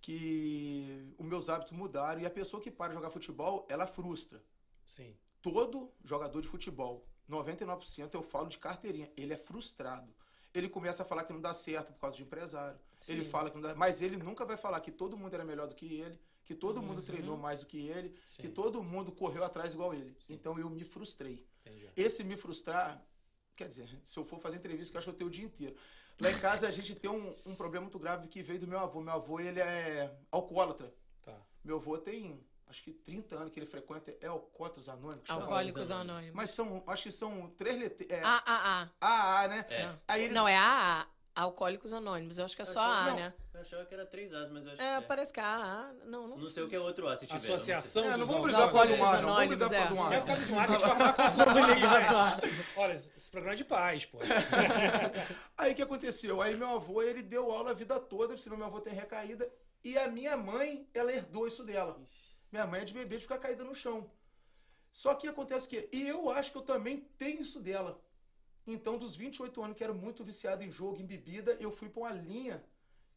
Que 0.00 1.14
os 1.18 1.26
meus 1.26 1.48
hábitos 1.48 1.72
mudaram. 1.72 2.20
E 2.20 2.26
a 2.26 2.30
pessoa 2.30 2.62
que 2.62 2.70
para 2.70 2.90
de 2.90 2.94
jogar 2.94 3.10
futebol, 3.10 3.66
ela 3.68 3.86
frustra. 3.86 4.42
Sim. 4.84 5.16
Todo 5.42 5.92
jogador 6.04 6.40
de 6.40 6.48
futebol, 6.48 7.06
99% 7.28 8.14
eu 8.14 8.22
falo 8.22 8.48
de 8.48 8.58
carteirinha, 8.58 9.10
ele 9.16 9.32
é 9.32 9.36
frustrado. 9.36 10.14
Ele 10.54 10.68
começa 10.68 11.02
a 11.02 11.06
falar 11.06 11.24
que 11.24 11.32
não 11.32 11.40
dá 11.40 11.52
certo 11.52 11.92
por 11.92 12.00
causa 12.00 12.16
de 12.16 12.22
empresário. 12.22 12.78
Ele 13.08 13.24
fala 13.24 13.50
que 13.50 13.56
não 13.56 13.62
dá, 13.62 13.74
mas 13.74 14.00
ele 14.00 14.16
nunca 14.16 14.44
vai 14.44 14.56
falar 14.56 14.80
que 14.80 14.90
todo 14.90 15.16
mundo 15.16 15.34
era 15.34 15.44
melhor 15.44 15.68
do 15.68 15.74
que 15.74 16.00
ele, 16.00 16.18
que 16.44 16.54
todo 16.54 16.80
mundo 16.80 17.02
treinou 17.02 17.36
mais 17.36 17.60
do 17.60 17.66
que 17.66 17.86
ele, 17.88 18.16
que 18.38 18.48
todo 18.48 18.82
mundo 18.82 19.12
correu 19.12 19.44
atrás 19.44 19.74
igual 19.74 19.92
ele. 19.92 20.16
Então 20.30 20.58
eu 20.58 20.70
me 20.70 20.84
frustrei. 20.84 21.46
Entendi. 21.60 21.90
Esse 21.96 22.24
me 22.24 22.36
frustrar, 22.36 23.04
quer 23.54 23.68
dizer, 23.68 23.88
se 24.04 24.18
eu 24.18 24.24
for 24.24 24.38
fazer 24.38 24.56
entrevista, 24.56 24.92
que 24.92 24.96
eu 24.96 24.98
acho 24.98 25.08
que 25.08 25.14
eu 25.14 25.18
tenho 25.18 25.28
o 25.28 25.32
dia 25.32 25.44
inteiro. 25.44 25.76
Lá 26.20 26.30
em 26.30 26.38
casa 26.38 26.66
a 26.66 26.70
gente 26.70 26.94
tem 26.94 27.10
um, 27.10 27.34
um 27.44 27.54
problema 27.54 27.84
muito 27.84 27.98
grave 27.98 28.26
que 28.28 28.42
veio 28.42 28.60
do 28.60 28.66
meu 28.66 28.78
avô. 28.78 29.00
Meu 29.00 29.14
avô, 29.14 29.38
ele 29.38 29.60
é 29.60 30.14
alcoólatra. 30.30 30.92
Tá. 31.22 31.36
Meu 31.62 31.76
avô 31.76 31.98
tem, 31.98 32.42
acho 32.68 32.82
que 32.82 32.92
30 32.92 33.36
anos 33.36 33.52
que 33.52 33.58
ele 33.58 33.66
frequenta, 33.66 34.16
é 34.20 34.26
Alcoólicos 34.26 34.88
Anônimos. 34.88 35.28
Alcoólicos 35.28 35.90
Anônimos. 35.90 36.34
Mas 36.34 36.50
são, 36.50 36.82
acho 36.86 37.02
que 37.04 37.12
são 37.12 37.50
três 37.50 37.78
letras. 37.78 38.08
É, 38.10 38.22
Ah, 38.24 38.42
ah, 38.46 38.88
AA, 39.00 39.48
né? 39.48 39.66
É. 39.68 39.94
Aí 40.08 40.24
ele, 40.24 40.34
Não, 40.34 40.48
é 40.48 40.56
AA. 40.56 41.06
Alcoólicos 41.36 41.92
Anônimos. 41.92 42.38
Eu 42.38 42.46
acho 42.46 42.56
que 42.56 42.62
é 42.62 42.64
só 42.64 42.80
achava- 42.80 42.94
A, 42.94 43.10
não. 43.10 43.16
né? 43.16 43.34
Eu 43.52 43.60
achava 43.60 43.84
que 43.84 43.94
era 43.94 44.06
3 44.06 44.32
As, 44.32 44.50
mas 44.50 44.66
eu 44.66 44.72
acho 44.72 44.82
É, 44.82 44.98
que 44.98 45.04
é. 45.04 45.06
parece 45.06 45.32
que 45.32 45.40
é 45.40 45.42
AA. 45.42 45.92
Não, 46.06 46.28
não. 46.28 46.38
Não 46.38 46.46
sei 46.48 46.62
o 46.62 46.68
que 46.68 46.74
é 46.76 46.80
outro 46.80 47.06
A, 47.08 47.14
se 47.16 47.26
tiver. 47.26 47.38
eu 47.38 47.50
não 47.50 47.58
sei. 47.58 47.74
Associação 47.74 48.04
É, 48.04 48.10
não 48.12 48.18
dos 48.20 48.28
vamos 48.28 48.54
Alcoólicos. 48.54 48.56
brigar 48.56 48.70
por 48.70 48.78
Alcoólicos 48.78 49.06
ar, 49.06 49.22
não. 49.22 49.28
Vamos 49.34 49.48
brigar 49.48 49.68
por 49.68 49.94
do 49.94 50.00
Anônimos, 50.00 50.12
É 50.12 50.20
por 50.20 50.26
causa 50.26 50.44
de 50.46 50.52
um 50.52 50.58
ar 50.60 50.66
que 50.66 50.72
a 50.72 50.78
gente 50.78 50.86
vai 50.86 50.90
arrumar 50.92 51.12
confusão 51.16 52.48
gente. 52.48 52.78
Olha, 52.78 52.92
esse 52.92 53.30
programa 53.30 53.52
é 53.54 53.56
de 53.56 53.64
paz, 53.64 54.04
pô. 54.06 54.18
Aí 55.58 55.72
o 55.72 55.74
que 55.74 55.82
aconteceu? 55.82 56.40
Aí 56.42 56.56
meu 56.56 56.68
avô, 56.68 57.02
ele 57.02 57.22
deu 57.22 57.50
aula 57.50 57.70
a 57.70 57.74
vida 57.74 57.98
toda, 58.00 58.36
senão 58.36 58.56
meu 58.56 58.66
avô 58.66 58.80
tem 58.80 58.92
recaída. 58.94 59.50
E 59.84 59.96
a 59.98 60.08
minha 60.08 60.36
mãe, 60.36 60.88
ela 60.94 61.12
herdou 61.12 61.46
isso 61.46 61.62
dela. 61.64 62.00
Minha 62.50 62.66
mãe 62.66 62.80
é 62.80 62.84
de 62.84 62.94
bebê 62.94 63.16
de 63.16 63.22
ficar 63.22 63.38
caída 63.38 63.62
no 63.64 63.74
chão. 63.74 64.10
Só 64.90 65.14
que 65.14 65.28
acontece 65.28 65.68
que, 65.68 65.88
e 65.92 66.08
eu 66.08 66.30
acho 66.30 66.50
que 66.50 66.58
eu 66.58 66.62
também 66.62 67.00
tenho 67.18 67.42
isso 67.42 67.60
dela. 67.60 68.00
Então, 68.66 68.98
dos 68.98 69.16
28 69.16 69.62
anos 69.62 69.76
que 69.76 69.84
era 69.84 69.94
muito 69.94 70.24
viciado 70.24 70.62
em 70.62 70.70
jogo, 70.70 71.00
em 71.00 71.06
bebida, 71.06 71.56
eu 71.60 71.70
fui 71.70 71.88
pra 71.88 72.00
uma 72.02 72.12
linha 72.12 72.64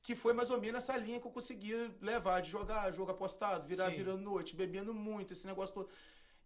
que 0.02 0.16
foi 0.16 0.32
mais 0.32 0.50
ou 0.50 0.60
menos 0.62 0.84
essa 0.84 0.96
linha 0.96 1.20
que 1.20 1.28
eu 1.28 1.32
conseguia 1.32 1.94
levar, 2.02 2.42
de 2.42 2.50
jogar 2.50 2.92
jogo 2.92 3.12
apostado, 3.12 3.68
virar 3.68 3.90
Sim. 3.90 3.98
virando 3.98 4.22
noite, 4.22 4.56
bebendo 4.56 4.94
muito, 4.94 5.34
esse 5.34 5.46
negócio 5.46 5.76
todo. 5.76 5.90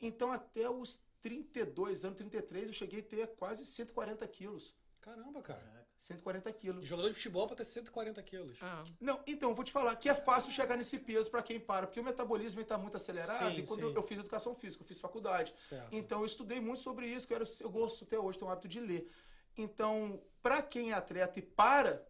Então, 0.01 0.31
até 0.31 0.69
os 0.69 1.01
32 1.21 2.03
anos, 2.05 2.17
33, 2.17 2.67
eu 2.67 2.73
cheguei 2.73 3.01
a 3.01 3.03
ter 3.03 3.27
quase 3.35 3.65
140 3.65 4.27
quilos. 4.27 4.75
Caramba, 4.99 5.41
cara. 5.41 5.82
140 6.03 6.51
quilos. 6.51 6.85
Jogador 6.85 7.07
de 7.07 7.15
futebol 7.15 7.47
pra 7.47 7.55
ter 7.55 7.63
140 7.63 8.21
quilos. 8.23 8.57
Ah. 8.61 8.83
Não, 8.99 9.21
então, 9.25 9.49
eu 9.49 9.55
vou 9.55 9.63
te 9.63 9.71
falar 9.71 9.95
que 9.95 10.09
é 10.09 10.13
fácil 10.13 10.51
chegar 10.51 10.75
nesse 10.75 10.99
peso 10.99 11.31
pra 11.31 11.41
quem 11.41 11.59
para, 11.61 11.87
porque 11.87 11.99
o 11.99 12.03
metabolismo 12.03 12.59
está 12.59 12.77
muito 12.77 12.97
acelerado. 12.97 13.55
Sim, 13.55 13.61
e 13.61 13.65
quando 13.65 13.79
sim. 13.79 13.85
eu, 13.85 13.93
eu 13.93 14.03
fiz 14.03 14.19
educação 14.19 14.53
física, 14.53 14.83
eu 14.83 14.87
fiz 14.87 14.99
faculdade. 14.99 15.53
Certo. 15.61 15.87
Então, 15.93 16.19
eu 16.19 16.25
estudei 16.25 16.59
muito 16.59 16.81
sobre 16.81 17.07
isso, 17.07 17.25
que 17.25 17.33
eu, 17.33 17.37
era, 17.37 17.45
eu 17.61 17.69
gosto 17.69 18.03
até 18.03 18.19
hoje, 18.19 18.37
tenho 18.37 18.49
o 18.49 18.53
hábito 18.53 18.67
de 18.67 18.81
ler. 18.81 19.09
Então, 19.57 20.21
pra 20.41 20.61
quem 20.61 20.91
é 20.91 20.93
atleta 20.93 21.39
e 21.39 21.41
para, 21.41 22.05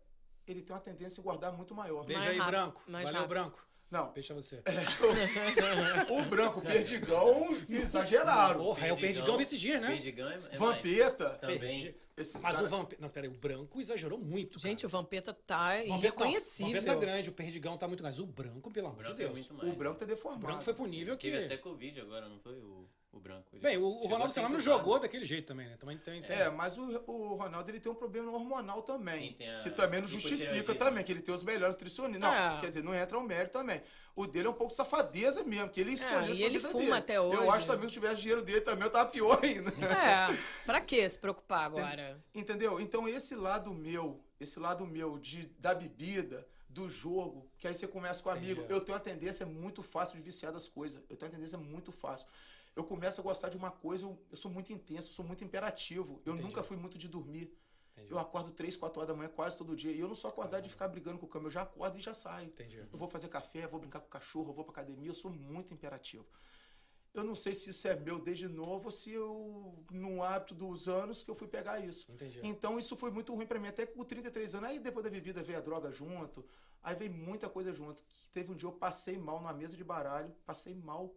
ele 0.48 0.64
tem 0.64 0.76
uma 0.76 0.82
tendência 0.82 1.22
a 1.22 1.24
guardar 1.24 1.54
muito 1.54 1.76
maior. 1.76 2.04
Beijo 2.04 2.22
Mais 2.22 2.32
aí, 2.32 2.40
rápido, 2.40 2.52
Branco. 2.52 2.82
Valeu, 2.88 3.06
rápido. 3.06 3.30
Branco. 3.30 3.68
Não, 3.94 4.12
Beijo 4.12 4.34
a 4.34 4.36
você. 4.36 4.60
o 6.10 6.26
branco, 6.26 6.60
o 6.60 6.64
perdigão, 6.64 7.56
exageraram. 7.70 8.58
Porra, 8.58 8.88
é 8.88 8.92
o 8.92 8.98
Perdigão 8.98 9.40
esses 9.40 9.60
dias, 9.60 9.80
né? 9.80 9.90
Perdigão 9.90 10.32
é, 10.32 10.34
é 10.34 10.38
mais. 10.40 10.60
Vampeta. 10.60 11.30
Também. 11.36 11.94
Esses 12.18 12.42
Mas 12.42 12.56
cara- 12.56 12.66
o 12.66 12.70
Vampeta. 12.70 13.00
Não, 13.00 13.10
peraí, 13.10 13.30
o 13.30 13.34
Branco 13.34 13.80
exagerou 13.80 14.18
muito. 14.18 14.58
cara. 14.58 14.70
Gente, 14.70 14.84
o 14.84 14.90
Vampeta 14.90 15.32
tá 15.32 15.76
Vampeta, 15.76 15.94
irreconhecível. 15.96 16.72
O 16.72 16.74
Vampeta 16.76 16.94
tá 16.94 17.00
grande, 17.00 17.30
o 17.30 17.34
Perdigão 17.34 17.78
tá 17.78 17.88
muito 17.88 18.02
grande. 18.02 18.18
Mas 18.18 18.28
o 18.28 18.32
Branco, 18.32 18.72
pelo 18.72 18.88
amor 18.88 18.98
branco 19.04 19.12
de 19.14 19.18
Deus. 19.20 19.30
é 19.30 19.34
muito 19.34 19.54
mais. 19.54 19.70
O 19.70 19.76
branco 19.76 20.00
tá 20.00 20.06
deformado. 20.06 20.44
O 20.44 20.48
Branco 20.48 20.64
foi 20.64 20.74
pro 20.74 20.86
nível 20.88 21.16
que. 21.16 21.30
Teve 21.30 21.46
até 21.46 21.58
Covid 21.58 22.02
agora, 22.02 22.28
não 22.28 22.40
foi 22.40 22.54
o, 22.54 22.88
o 23.14 23.20
branco? 23.20 23.48
Ele 23.54 23.62
Bem, 23.62 23.78
o, 23.78 23.84
o 23.86 24.08
Ronaldo 24.08 24.34
Fenômeno 24.34 24.60
jogou 24.60 25.00
daquele 25.00 25.26
jeito 25.26 25.46
também, 25.48 25.68
né? 25.68 25.78
Também 25.78 25.98
tem. 25.98 26.22
tem- 26.22 26.36
É, 26.36 26.50
mas 26.50 26.78
o, 26.78 26.84
o 27.08 27.36
Ronaldo 27.36 27.70
ele 27.70 27.80
tem 27.80 27.92
um 27.92 27.96
problema 27.96 28.32
hormonal 28.32 28.82
também. 28.82 29.30
Sim, 29.30 29.36
tem 29.38 29.56
a 29.56 29.60
que 29.64 29.70
também 29.70 30.02
não 30.02 30.08
justifica 30.08 30.44
hipotireoidismo. 30.44 30.76
também, 30.76 31.04
que 31.04 31.12
ele 31.12 31.22
tem 31.22 31.34
os 31.34 31.44
melhores 31.44 31.76
nutricionistas. 31.76 32.22
Não, 32.30 32.34
É. 32.34 32.60
quer 32.62 32.68
dizer, 32.70 32.84
não 32.84 32.94
entra 32.94 33.18
o 33.18 33.24
mérito 33.24 33.54
também. 33.54 33.82
O 34.16 34.28
dele 34.28 34.48
é 34.48 34.50
um 34.50 34.54
pouco 34.54 34.74
safadeza 34.74 35.44
mesmo, 35.44 35.70
que 35.70 35.80
ele 35.80 35.94
escolheu 35.94 36.20
É, 36.22 36.32
isso 36.32 36.42
e 36.42 36.44
ele 36.44 36.60
fuma 36.60 36.80
dele. 36.80 36.92
até 36.94 37.22
hoje. 37.22 37.38
Eu 37.38 37.52
acho 37.52 37.66
também 37.68 37.82
que 37.82 37.88
se 37.88 37.94
tivesse 37.94 38.22
dinheiro 38.22 38.42
dele 38.44 38.62
também, 38.62 38.84
eu 38.84 38.92
tava 38.92 39.10
pior 39.10 39.40
ainda. 39.44 39.72
É, 39.72 40.38
pra 40.66 40.82
que 40.82 41.08
se 41.08 41.18
preocupar 41.18 41.66
agora? 41.66 42.24
Entendeu? 42.34 42.80
Então 42.80 43.08
esse 43.08 43.36
lado 43.36 43.74
meu, 43.74 44.24
esse 44.40 44.60
lado 44.60 44.86
meu 44.86 45.18
de 45.18 45.48
da 45.60 45.74
bebida, 45.74 46.48
do 46.70 46.90
jogo, 46.90 47.48
que 47.60 47.68
aí 47.68 47.76
você 47.76 47.88
começa 47.88 48.24
com 48.24 48.32
amigo, 48.32 48.62
Entendi. 48.62 48.74
eu 48.74 48.82
tenho 48.82 48.98
uma 48.98 49.04
tendência 49.04 49.46
muito 49.46 49.84
fácil 49.84 50.18
de 50.18 50.24
viciar 50.24 50.52
das 50.52 50.68
coisas. 50.68 51.00
Eu 51.08 51.16
tenho 51.16 51.30
uma 51.32 51.36
tendência 51.36 51.56
muito 51.58 51.92
fácil. 51.92 52.28
Eu 52.76 52.84
começo 52.84 53.22
a 53.22 53.24
gostar 53.24 53.50
de 53.50 53.58
uma 53.58 53.70
coisa, 53.70 54.06
eu, 54.06 54.20
eu 54.32 54.38
sou 54.38 54.50
muito 54.50 54.74
intenso, 54.74 55.10
eu 55.10 55.14
sou 55.14 55.26
muito 55.26 55.44
imperativo. 55.44 56.22
Eu 56.26 56.34
Entendi. 56.34 56.48
nunca 56.48 56.64
fui 56.64 56.76
muito 56.76 56.98
de 56.98 57.08
dormir. 57.08 57.56
Entendi. 57.94 58.12
Eu 58.12 58.18
acordo 58.18 58.52
3, 58.52 58.76
4 58.76 59.00
horas 59.00 59.08
da 59.08 59.16
manhã 59.16 59.30
quase 59.30 59.58
todo 59.58 59.76
dia. 59.76 59.92
E 59.92 60.00
eu 60.00 60.08
não 60.08 60.16
sou 60.16 60.30
acordar 60.30 60.60
de 60.60 60.70
ficar 60.70 60.88
brigando 60.88 61.20
com 61.20 61.26
o 61.26 61.30
cama, 61.30 61.48
eu 61.48 61.52
já 61.52 61.62
acordo 61.62 61.98
e 61.98 62.02
já 62.02 62.14
saio. 62.14 62.48
Entendi. 62.48 62.80
Eu 62.80 62.98
vou 62.98 63.08
fazer 63.08 63.28
café, 63.28 63.68
vou 63.68 63.80
brincar 63.80 64.00
com 64.00 64.08
o 64.08 64.10
cachorro, 64.10 64.50
eu 64.50 64.54
vou 64.54 64.66
pra 64.66 64.72
academia, 64.72 65.10
eu 65.10 65.14
sou 65.14 65.32
muito 65.32 65.74
imperativo. 65.74 66.26
Eu 67.14 67.24
não 67.24 67.36
sei 67.36 67.54
se 67.54 67.70
isso 67.70 67.88
é 67.88 67.96
meu 67.96 68.18
desde 68.18 68.48
novo 68.48 68.86
ou 68.88 68.92
se 68.92 69.12
eu, 69.12 69.86
no 69.92 70.24
hábito 70.24 70.56
dos 70.56 70.88
anos, 70.88 71.22
que 71.22 71.30
eu 71.30 71.36
fui 71.36 71.48
pegar 71.48 71.80
isso. 71.80 72.12
Entendi. 72.12 72.40
Então 72.44 72.80
isso 72.80 72.98
foi 72.98 73.12
muito 73.12 73.36
ruim 73.36 73.46
pra 73.46 73.60
mim. 73.60 73.68
Até 73.68 73.86
com 73.86 74.04
33 74.04 74.56
anos, 74.56 74.70
aí 74.70 74.80
depois 74.80 75.04
da 75.04 75.12
bebida 75.12 75.44
veio 75.44 75.60
a 75.60 75.62
droga 75.62 75.92
junto, 75.92 76.44
aí 76.82 76.96
veio 76.96 77.14
muita 77.14 77.48
coisa 77.48 77.72
junto. 77.72 78.04
Que 78.04 78.32
teve 78.32 78.52
um 78.52 78.56
dia 78.56 78.68
eu 78.68 78.74
passei 78.74 79.20
mal 79.20 79.40
numa 79.40 79.54
mesa 79.54 79.78
de 79.78 79.84
baralho, 79.84 80.34
passei 80.44 80.74
mal. 80.74 81.14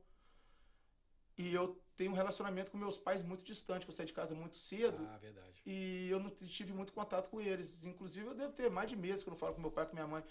E 1.38 1.52
eu 1.52 1.80
tenho 1.96 2.12
um 2.12 2.14
relacionamento 2.14 2.70
com 2.70 2.78
meus 2.78 2.96
pais 2.98 3.22
muito 3.22 3.42
distante, 3.42 3.84
que 3.84 3.90
eu 3.90 3.94
saí 3.94 4.06
de 4.06 4.12
casa 4.12 4.34
muito 4.34 4.56
cedo. 4.56 5.06
Ah, 5.10 5.16
verdade. 5.18 5.62
E 5.64 6.08
eu 6.10 6.20
não 6.20 6.30
tive 6.30 6.72
muito 6.72 6.92
contato 6.92 7.28
com 7.30 7.40
eles. 7.40 7.84
Inclusive, 7.84 8.26
eu 8.26 8.34
devo 8.34 8.52
ter 8.52 8.70
mais 8.70 8.88
de 8.88 8.96
meses 8.96 9.22
que 9.22 9.28
eu 9.28 9.32
não 9.32 9.38
falo 9.38 9.54
com 9.54 9.60
meu 9.60 9.70
pai, 9.70 9.86
com 9.86 9.94
minha 9.94 10.06
mãe. 10.06 10.22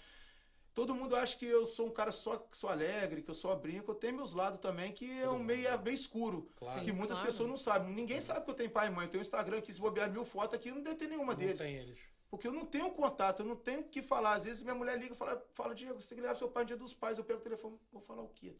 Todo 0.74 0.94
mundo 0.94 1.16
acha 1.16 1.36
que 1.38 1.46
eu 1.46 1.64
sou 1.64 1.86
um 1.86 1.90
cara 1.90 2.12
só 2.12 2.36
que 2.36 2.54
sou 2.56 2.68
alegre, 2.68 3.22
que 3.22 3.30
eu 3.30 3.34
só 3.34 3.56
brinco. 3.56 3.90
Eu 3.90 3.94
tenho 3.94 4.14
meus 4.14 4.34
lados 4.34 4.60
também, 4.60 4.92
que 4.92 5.10
é 5.20 5.28
um 5.28 5.38
meio 5.42 5.66
é 5.68 5.78
bem 5.78 5.94
escuro. 5.94 6.52
Claro. 6.54 6.80
Que 6.80 6.86
Sim, 6.86 6.92
muitas 6.92 7.16
claro. 7.16 7.30
pessoas 7.30 7.48
não 7.48 7.56
sabem. 7.56 7.94
Ninguém 7.94 8.20
sabe 8.20 8.44
que 8.44 8.50
eu 8.50 8.54
tenho 8.54 8.70
pai 8.70 8.88
e 8.88 8.90
mãe. 8.90 9.06
Eu 9.06 9.10
tenho 9.10 9.20
um 9.20 9.22
Instagram 9.22 9.58
aqui, 9.58 9.72
se 9.72 9.80
bobear 9.80 10.10
mil 10.10 10.24
fotos 10.24 10.54
aqui, 10.54 10.70
não 10.70 10.82
deve 10.82 10.96
ter 10.96 11.08
nenhuma 11.08 11.32
Não 11.32 11.38
deles. 11.38 11.60
tem 11.62 11.76
eles. 11.76 11.98
Porque 12.28 12.46
eu 12.46 12.52
não 12.52 12.66
tenho 12.66 12.90
contato, 12.90 13.40
eu 13.40 13.46
não 13.46 13.56
tenho 13.56 13.80
o 13.80 13.84
que 13.84 14.02
falar. 14.02 14.34
Às 14.34 14.44
vezes 14.44 14.62
minha 14.62 14.74
mulher 14.74 14.98
liga 14.98 15.14
e 15.14 15.16
fala, 15.16 15.42
fala, 15.52 15.74
Diego, 15.74 16.00
você 16.00 16.10
tem 16.10 16.16
que 16.16 16.20
ligar 16.20 16.34
pro 16.34 16.40
seu 16.40 16.48
pai 16.50 16.64
no 16.64 16.66
dia 16.68 16.76
dos 16.76 16.92
pais. 16.92 17.16
Eu 17.16 17.24
pego 17.24 17.40
o 17.40 17.42
telefone, 17.42 17.78
vou 17.90 18.02
falar 18.02 18.22
o 18.22 18.28
quê? 18.28 18.54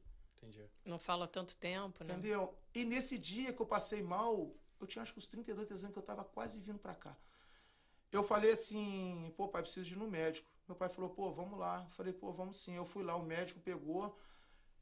Entendi. 0.47 0.71
Não 0.85 0.99
fala 0.99 1.27
tanto 1.27 1.57
tempo, 1.57 2.05
né? 2.05 2.15
Entendeu? 2.15 2.57
E 2.75 2.85
nesse 2.85 3.19
dia 3.19 3.53
que 3.53 3.61
eu 3.61 3.67
passei 3.67 4.03
mal, 4.03 4.55
eu 4.81 4.87
tinha 4.87 5.03
acho 5.03 5.13
que 5.13 5.19
uns 5.19 5.29
32 5.29 5.83
anos 5.83 5.93
que 5.93 5.99
eu 5.99 6.03
tava 6.03 6.25
quase 6.25 6.61
vindo 6.61 6.79
pra 6.79 6.95
cá. 6.95 7.17
Eu 8.13 8.23
falei 8.23 8.53
assim, 8.53 9.33
pô, 9.37 9.49
pai, 9.49 9.63
preciso 9.63 9.87
de 9.87 9.95
ir 9.95 9.99
no 9.99 10.09
médico. 10.09 10.49
Meu 10.69 10.77
pai 10.77 10.89
falou, 10.89 11.11
pô, 11.11 11.31
vamos 11.33 11.59
lá. 11.59 11.83
Eu 11.83 11.91
falei, 11.91 12.13
pô, 12.13 12.33
vamos 12.33 12.57
sim. 12.57 12.75
Eu 12.75 12.85
fui 12.85 13.03
lá, 13.03 13.17
o 13.17 13.23
médico 13.23 13.61
pegou, 13.61 14.17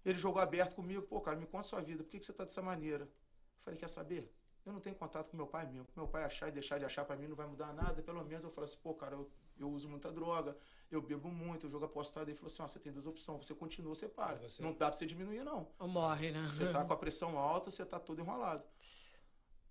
ele 0.04 0.18
jogou 0.18 0.40
aberto 0.40 0.74
comigo, 0.74 1.02
pô, 1.02 1.20
cara, 1.20 1.36
me 1.36 1.46
conta 1.46 1.64
sua 1.64 1.80
vida, 1.80 2.04
por 2.04 2.10
que, 2.10 2.18
que 2.18 2.24
você 2.24 2.32
tá 2.32 2.44
dessa 2.44 2.62
maneira? 2.62 3.04
Eu 3.04 3.60
falei, 3.60 3.78
quer 3.78 3.88
saber? 3.88 4.30
Eu 4.64 4.72
não 4.72 4.80
tenho 4.80 4.96
contato 4.96 5.30
com 5.30 5.36
meu 5.36 5.46
pai 5.46 5.66
mesmo. 5.66 5.86
Meu 5.94 6.08
pai 6.08 6.24
achar 6.24 6.48
e 6.48 6.52
deixar 6.52 6.78
de 6.78 6.84
achar 6.84 7.04
pra 7.04 7.16
mim 7.16 7.26
não 7.26 7.36
vai 7.36 7.46
mudar 7.46 7.72
nada. 7.72 8.02
Pelo 8.02 8.24
menos 8.24 8.44
eu 8.44 8.50
falei 8.50 8.68
assim, 8.68 8.78
pô, 8.82 8.94
cara, 8.94 9.14
eu, 9.14 9.30
eu 9.58 9.70
uso 9.70 9.88
muita 9.88 10.10
droga, 10.12 10.56
eu 10.90 11.00
bebo 11.02 11.28
muito, 11.30 11.66
eu 11.66 11.70
jogo 11.70 11.84
apostado. 11.84 12.28
Ele 12.30 12.36
falou 12.36 12.52
assim, 12.52 12.62
ó, 12.62 12.68
você 12.68 12.78
tem 12.78 12.92
duas 12.92 13.06
opções, 13.06 13.46
você 13.46 13.54
continua, 13.54 13.90
ou 13.90 13.94
você 13.94 14.08
para. 14.08 14.36
Você- 14.38 14.62
Não 14.62 14.72
dá 14.72 14.88
pra 14.88 14.96
você 14.96 15.06
diminuir, 15.06 15.44
não. 15.44 15.68
Ou 15.78 15.88
morre, 15.88 16.30
né? 16.32 16.46
Você 16.50 16.70
tá 16.72 16.84
com 16.84 16.92
a 16.92 16.96
pressão 16.96 17.38
alta, 17.38 17.70
você 17.70 17.84
tá 17.84 17.98
todo 17.98 18.20
enrolado. 18.20 18.62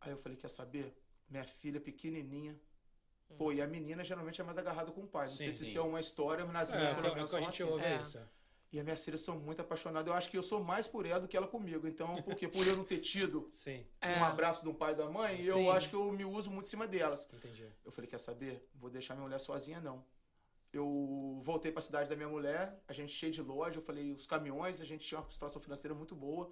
Aí 0.01 0.11
eu 0.11 0.17
falei, 0.17 0.37
quer 0.37 0.49
saber? 0.49 0.93
Minha 1.29 1.45
filha 1.45 1.79
pequenininha. 1.79 2.59
Pô, 3.37 3.51
e 3.51 3.61
a 3.61 3.67
menina 3.67 4.03
geralmente 4.03 4.39
é 4.39 4.43
mais 4.43 4.57
agarrada 4.57 4.91
com 4.91 5.01
o 5.01 5.07
pai. 5.07 5.25
Não 5.27 5.33
Sim, 5.33 5.43
sei 5.45 5.53
se 5.53 5.59
sim. 5.59 5.71
isso 5.71 5.77
é 5.79 5.81
uma 5.81 5.99
história, 5.99 6.45
mas 6.45 6.53
nas 6.53 6.71
É, 6.71 6.75
minhas 6.75 6.91
é, 6.91 6.95
pelo 6.95 7.15
menos 7.15 7.17
é 7.19 7.23
o 7.23 7.25
que 7.25 7.35
a 7.35 7.39
são 7.39 7.51
gente 7.51 7.63
assim. 7.63 7.71
ouve 7.71 7.83
É. 7.85 7.93
é 7.97 8.01
isso. 8.01 8.19
E 8.73 8.79
as 8.79 8.83
minhas 8.83 9.05
filhas 9.05 9.21
são 9.21 9.37
muito 9.39 9.61
apaixonadas. 9.61 10.07
Eu 10.11 10.13
acho 10.17 10.29
que 10.31 10.37
eu 10.37 10.41
sou 10.41 10.63
mais 10.63 10.87
por 10.87 11.05
ela 11.05 11.19
do 11.19 11.27
que 11.27 11.37
ela 11.37 11.47
comigo. 11.47 11.87
Então, 11.87 12.19
porque 12.23 12.47
por 12.47 12.65
eu 12.65 12.75
não 12.75 12.83
ter 12.83 12.97
tido 12.97 13.47
Sim, 13.53 13.85
É. 14.01 14.19
um 14.19 14.23
abraço 14.23 14.63
de 14.63 14.69
um 14.69 14.73
pai 14.73 14.93
e 14.93 14.95
da 14.95 15.07
mãe, 15.07 15.37
Sim. 15.37 15.49
eu 15.49 15.71
acho 15.71 15.89
que 15.89 15.95
eu 15.95 16.11
me 16.11 16.25
uso 16.25 16.49
muito 16.49 16.65
em 16.65 16.69
cima 16.69 16.87
delas. 16.87 17.29
entendi. 17.31 17.67
Eu 17.85 17.91
falei, 17.91 18.09
quer 18.09 18.19
saber? 18.19 18.67
Não 18.73 18.81
Vou 18.81 18.89
deixar 18.89 19.13
minha 19.13 19.25
mulher 19.25 19.39
sozinha, 19.39 19.79
não. 19.79 20.03
Eu 20.73 21.39
voltei 21.43 21.71
para 21.71 21.79
a 21.79 21.83
cidade 21.83 22.09
da 22.09 22.15
minha 22.15 22.27
mulher, 22.27 22.81
a 22.87 22.93
gente 22.93 23.13
cheio 23.13 23.31
de 23.31 23.43
loja, 23.43 23.77
eu 23.77 23.83
falei, 23.83 24.11
os 24.11 24.25
caminhões, 24.25 24.81
a 24.81 24.85
gente 24.85 25.05
tinha 25.07 25.19
uma 25.21 25.29
situação 25.29 25.61
financeira 25.61 25.93
muito 25.93 26.15
boa, 26.15 26.51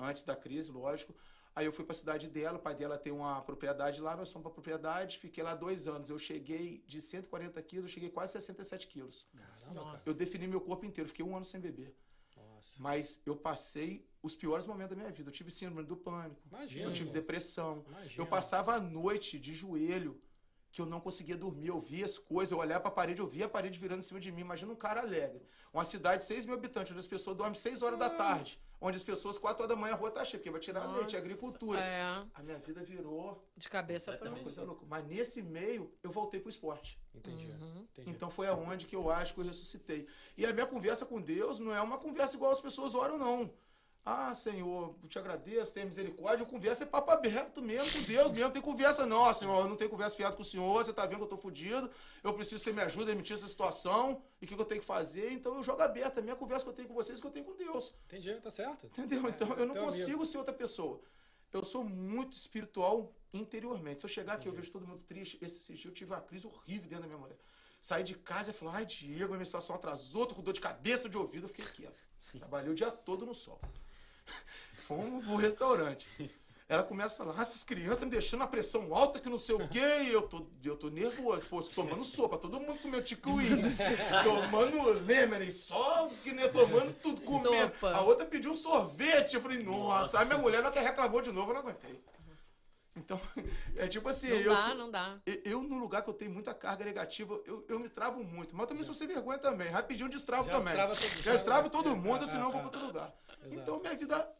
antes 0.00 0.22
da 0.22 0.34
crise, 0.34 0.72
lógico. 0.72 1.14
Aí 1.58 1.66
eu 1.66 1.72
fui 1.72 1.84
para 1.84 1.92
a 1.92 1.98
cidade 1.98 2.28
dela, 2.28 2.56
o 2.56 2.60
pai 2.60 2.72
dela 2.72 2.96
tem 2.96 3.12
uma 3.12 3.42
propriedade 3.42 4.00
lá, 4.00 4.16
nós 4.16 4.30
fomos 4.30 4.44
para 4.44 4.52
a 4.52 4.54
propriedade, 4.54 5.18
fiquei 5.18 5.42
lá 5.42 5.56
dois 5.56 5.88
anos. 5.88 6.08
Eu 6.08 6.16
cheguei 6.16 6.84
de 6.86 7.02
140 7.02 7.60
quilos, 7.62 7.90
eu 7.90 7.94
cheguei 7.94 8.10
quase 8.10 8.34
67 8.34 8.86
quilos. 8.86 9.26
Caramba, 9.36 9.74
Nossa. 9.74 9.98
cara. 9.98 10.02
Eu 10.06 10.14
defini 10.14 10.46
meu 10.46 10.60
corpo 10.60 10.86
inteiro, 10.86 11.08
fiquei 11.08 11.24
um 11.24 11.34
ano 11.34 11.44
sem 11.44 11.60
beber. 11.60 11.96
Nossa. 12.36 12.76
Mas 12.78 13.20
eu 13.26 13.34
passei 13.34 14.08
os 14.22 14.36
piores 14.36 14.66
momentos 14.66 14.96
da 14.96 15.02
minha 15.02 15.12
vida. 15.12 15.30
Eu 15.30 15.32
tive 15.32 15.50
síndrome 15.50 15.82
do 15.82 15.96
pânico. 15.96 16.40
Imagina, 16.46 16.84
Eu 16.84 16.92
tive 16.92 17.10
depressão. 17.10 17.84
Imagina. 17.88 18.22
Eu 18.22 18.26
passava 18.28 18.74
a 18.74 18.80
noite 18.80 19.36
de 19.36 19.52
joelho, 19.52 20.22
que 20.70 20.80
eu 20.80 20.86
não 20.86 21.00
conseguia 21.00 21.36
dormir. 21.36 21.66
Eu 21.66 21.80
via 21.80 22.04
as 22.04 22.18
coisas, 22.18 22.52
eu 22.52 22.58
olhava 22.58 22.82
pra 22.82 22.92
parede, 22.92 23.20
eu 23.20 23.26
via 23.26 23.46
a 23.46 23.48
parede 23.48 23.80
virando 23.80 23.98
em 23.98 24.02
cima 24.02 24.20
de 24.20 24.30
mim. 24.30 24.42
Imagina 24.42 24.70
um 24.72 24.76
cara 24.76 25.00
alegre. 25.00 25.44
Uma 25.72 25.84
cidade 25.84 26.18
de 26.22 26.28
6 26.28 26.46
mil 26.46 26.54
habitantes, 26.54 26.92
onde 26.92 27.00
as 27.00 27.06
pessoas 27.08 27.36
dormem 27.36 27.56
6 27.56 27.82
horas 27.82 27.98
da 27.98 28.10
tarde. 28.10 28.60
Onde 28.80 28.96
as 28.96 29.02
pessoas, 29.02 29.36
4 29.36 29.64
horas 29.64 29.74
da 29.76 29.80
manhã, 29.80 29.94
a 29.94 29.96
rua 29.96 30.10
tá 30.10 30.24
cheia, 30.24 30.38
porque 30.38 30.50
vai 30.50 30.60
tirar 30.60 30.84
leite, 30.92 31.16
é 31.16 31.18
Nossa, 31.18 31.32
agricultura. 31.32 31.80
é. 31.80 32.24
A 32.34 32.42
minha 32.42 32.58
vida 32.58 32.82
virou 32.84 33.44
De 33.56 33.68
cabeça 33.68 34.12
pra 34.12 34.30
uma 34.30 34.38
coisa 34.38 34.62
louca. 34.62 34.86
Mas 34.88 35.04
nesse 35.06 35.42
meio, 35.42 35.92
eu 36.02 36.10
voltei 36.10 36.38
pro 36.38 36.48
esporte. 36.48 37.00
Entendi. 37.14 37.46
Entendi. 37.46 38.10
Então 38.10 38.30
foi 38.30 38.46
aonde 38.46 38.86
que 38.86 38.94
eu 38.94 39.10
acho 39.10 39.34
que 39.34 39.40
eu 39.40 39.44
ressuscitei. 39.44 40.06
E 40.36 40.46
a 40.46 40.52
minha 40.52 40.66
conversa 40.66 41.04
com 41.04 41.20
Deus 41.20 41.58
não 41.58 41.74
é 41.74 41.80
uma 41.80 41.98
conversa 41.98 42.36
igual 42.36 42.52
as 42.52 42.60
pessoas 42.60 42.94
oram, 42.94 43.18
não. 43.18 43.52
Ah, 44.04 44.34
Senhor, 44.34 44.96
eu 45.02 45.08
te 45.08 45.18
agradeço, 45.18 45.74
tenha 45.74 45.84
misericórdia. 45.84 46.46
Conversa 46.46 46.84
é 46.84 46.86
papo 46.86 47.10
aberto 47.10 47.60
mesmo 47.60 47.92
com 47.92 48.06
Deus 48.06 48.32
mesmo. 48.32 48.50
Tem 48.50 48.62
conversa, 48.62 49.04
não, 49.04 49.18
ó, 49.18 49.32
Senhor, 49.34 49.60
eu 49.60 49.68
não 49.68 49.76
tenho 49.76 49.90
conversa 49.90 50.16
fiada 50.16 50.34
com 50.34 50.40
o 50.40 50.44
Senhor, 50.44 50.82
você 50.82 50.92
tá 50.94 51.04
vendo 51.04 51.18
que 51.18 51.24
eu 51.24 51.28
tô 51.28 51.36
fudido, 51.36 51.90
eu 52.24 52.32
preciso 52.32 52.64
que 52.64 52.70
você 52.70 52.72
me 52.72 52.80
ajude 52.80 53.10
a 53.10 53.14
emitir 53.14 53.36
essa 53.36 53.46
situação, 53.46 54.22
e 54.40 54.46
o 54.46 54.48
que, 54.48 54.54
que 54.54 54.60
eu 54.60 54.64
tenho 54.64 54.80
que 54.80 54.86
fazer. 54.86 55.30
Então 55.32 55.54
eu 55.56 55.62
jogo 55.62 55.82
aberto. 55.82 56.18
A 56.18 56.22
minha 56.22 56.36
conversa 56.36 56.64
que 56.64 56.70
eu 56.70 56.74
tenho 56.74 56.88
com 56.88 56.94
vocês 56.94 57.18
é 57.18 57.20
que 57.20 57.26
eu 57.26 57.30
tenho 57.30 57.44
com 57.44 57.54
Deus. 57.54 57.92
Entendi, 58.06 58.34
tá 58.40 58.50
certo. 58.50 58.86
Entendeu? 58.86 59.28
Então 59.28 59.52
eu 59.54 59.66
não 59.66 59.74
teu 59.74 59.84
consigo 59.84 60.08
amigo. 60.08 60.26
ser 60.26 60.38
outra 60.38 60.54
pessoa. 60.54 61.00
Eu 61.52 61.64
sou 61.64 61.84
muito 61.84 62.36
espiritual 62.36 63.12
interiormente. 63.32 64.00
Se 64.00 64.06
eu 64.06 64.10
chegar 64.10 64.34
aqui 64.34 64.48
eu 64.48 64.52
vejo 64.52 64.70
todo 64.70 64.86
mundo 64.86 65.02
triste, 65.06 65.38
esse, 65.42 65.60
esse 65.60 65.74
dia 65.74 65.90
eu 65.90 65.94
tive 65.94 66.12
uma 66.12 66.20
crise 66.20 66.46
horrível 66.46 66.88
dentro 66.88 67.02
da 67.02 67.06
minha 67.06 67.18
mulher. 67.18 67.36
Saí 67.80 68.02
de 68.02 68.14
casa 68.14 68.50
e 68.50 68.54
falei, 68.54 68.74
ai, 68.76 68.86
Diego, 68.86 69.32
a 69.32 69.36
minha 69.36 69.46
situação 69.46 69.76
atrasou, 69.76 70.26
tô 70.26 70.34
com 70.34 70.42
dor 70.42 70.52
de 70.52 70.60
cabeça, 70.60 71.08
de 71.08 71.16
ouvido. 71.16 71.44
Eu 71.44 71.48
fiquei 71.48 71.64
quieto. 71.64 72.08
Trabalhei 72.32 72.70
o 72.70 72.74
dia 72.74 72.90
todo 72.90 73.24
no 73.24 73.34
sol. 73.34 73.60
Fomos 74.86 75.24
pro 75.24 75.36
restaurante. 75.36 76.06
Ela 76.68 76.82
começa 76.82 77.24
lá, 77.24 77.34
"Ah, 77.38 77.40
essas 77.42 77.64
crianças 77.64 78.00
me 78.04 78.10
deixando 78.10 78.42
a 78.42 78.46
pressão 78.46 78.94
alta 78.94 79.18
que 79.18 79.28
não 79.30 79.38
sei 79.38 79.54
o 79.54 79.66
quê, 79.68 80.02
e 80.02 80.12
eu 80.12 80.20
tô, 80.22 80.46
eu 80.62 80.76
tô 80.76 80.90
nervoso, 80.90 81.46
pô, 81.46 81.62
tomando 81.62 82.04
sopa, 82.04 82.36
todo 82.36 82.60
mundo 82.60 82.78
comendo 82.80 83.02
ticuí, 83.04 83.46
tomando 84.22 84.90
lemon, 85.06 85.50
só 85.50 86.08
que 86.22 86.32
nem 86.32 86.46
tomando 86.50 86.92
tudo, 87.00 87.20
comendo. 87.22 87.72
Sopa. 87.74 87.92
A 87.92 88.00
outra 88.02 88.26
pediu 88.26 88.50
um 88.50 88.54
sorvete, 88.54 89.34
eu 89.34 89.40
falei, 89.40 89.62
nossa, 89.62 90.18
aí 90.20 90.26
minha 90.26 90.38
mulher 90.38 90.62
não 90.62 90.70
que 90.70 90.78
reclamou 90.78 91.22
de 91.22 91.32
novo, 91.32 91.50
eu 91.50 91.54
não 91.54 91.60
aguentei. 91.62 92.02
Então, 92.96 93.18
é 93.76 93.86
tipo 93.86 94.08
assim, 94.08 94.28
Não 94.28 94.36
eu 94.36 94.50
dá, 94.50 94.56
sou- 94.56 94.74
não 94.74 94.90
dá. 94.90 95.18
eu, 95.24 95.40
eu, 95.44 95.62
num 95.62 95.78
lugar 95.78 96.02
que 96.02 96.10
eu 96.10 96.14
tenho 96.14 96.30
muita 96.32 96.52
carga 96.52 96.84
negativa, 96.84 97.40
eu, 97.46 97.64
eu 97.68 97.78
me 97.78 97.88
travo 97.88 98.22
muito. 98.24 98.54
Mas 98.56 98.66
também 98.66 98.82
sou 98.84 98.92
sem 98.92 99.06
vergonha 99.06 99.38
também. 99.38 99.68
Rapidinho 99.68 100.08
destravo 100.10 100.46
Já 100.50 100.58
também. 100.58 100.66
destrava 100.74 100.94
todo- 100.96 101.08
já 101.10 101.22
já- 101.22 101.32
destravo 101.32 101.70
todo 101.70 101.90
é, 101.90 101.94
mundo, 101.94 102.26
senão 102.26 102.46
eu 102.46 102.50
vou 102.52 102.60
é, 102.60 102.64
para 102.64 102.64
outro 102.66 102.86
lugar. 102.86 103.14
Exato. 103.42 103.54
Então 103.54 103.80
minha 103.80 103.96
vida 103.96 104.34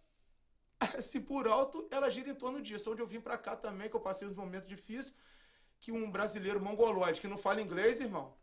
Assim, 0.97 1.21
por 1.21 1.49
alto, 1.49 1.89
ela 1.91 2.09
gira 2.09 2.31
em 2.31 2.35
torno 2.35 2.63
disso. 2.63 2.91
Onde 2.91 3.03
eu 3.03 3.07
vim 3.07 3.21
pra 3.21 3.37
cá 3.37 3.57
também, 3.57 3.89
que 3.89 3.97
eu 3.97 4.01
passei 4.01 4.27
uns 4.27 4.37
momentos 4.37 4.69
difíceis, 4.69 5.15
que 5.81 5.93
um 5.93 6.11
brasileiro 6.11 6.61
mongoloide 6.61 7.21
que 7.21 7.29
não 7.29 7.39
fala 7.39 7.61
inglês, 7.61 8.01
irmão, 8.01 8.35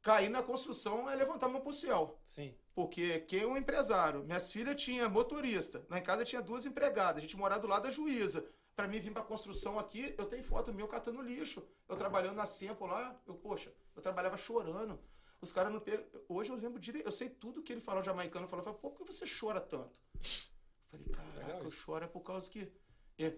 cair 0.00 0.28
na 0.28 0.42
construção 0.42 1.08
é 1.08 1.14
levantar 1.14 1.46
a 1.46 1.48
mão 1.48 1.60
pro 1.60 1.72
céu. 1.72 2.18
Sim. 2.24 2.54
Porque 2.74 3.20
quem 3.20 3.42
é 3.42 3.46
um 3.46 3.56
empresário? 3.56 4.24
Minhas 4.24 4.50
filhas 4.50 4.80
tinham 4.82 5.08
motorista. 5.10 5.86
Lá 5.88 5.98
em 5.98 6.02
casa 6.02 6.24
tinha 6.24 6.42
duas 6.42 6.66
empregadas. 6.66 7.18
A 7.18 7.20
gente 7.20 7.36
morava 7.36 7.60
do 7.60 7.68
lado 7.68 7.84
da 7.84 7.90
juíza. 7.90 8.44
Pra 8.74 8.88
mim 8.88 8.98
vir 8.98 9.12
pra 9.12 9.22
construção 9.22 9.78
aqui, 9.78 10.14
eu 10.16 10.24
tenho 10.24 10.42
foto 10.42 10.72
meu 10.72 10.88
catando 10.88 11.20
lixo. 11.20 11.62
Eu 11.88 11.94
trabalhando 11.94 12.36
na 12.36 12.46
Sempo 12.46 12.86
lá, 12.86 13.14
eu, 13.26 13.34
poxa, 13.34 13.72
eu 13.94 14.00
trabalhava 14.00 14.36
chorando. 14.36 14.98
Os 15.42 15.52
caras 15.52 15.72
não 15.72 15.80
pegam. 15.80 16.06
Hoje 16.28 16.50
eu 16.50 16.56
lembro 16.56 16.78
direito, 16.80 17.04
eu 17.04 17.12
sei 17.12 17.28
tudo 17.28 17.62
que 17.62 17.72
ele 17.72 17.80
falou, 17.80 18.00
o 18.00 18.04
jamaicano 18.04 18.46
falou. 18.48 18.64
Pô, 18.74 18.90
por 18.90 19.04
que 19.04 19.12
você 19.12 19.24
chora 19.26 19.60
tanto? 19.60 20.00
Eu 20.14 20.98
falei, 20.98 21.06
caraca, 21.08 21.64
eu 21.64 21.70
choro 21.70 22.04
é 22.04 22.08
por 22.08 22.20
causa 22.20 22.48
que. 22.48 22.72
É, 23.18 23.36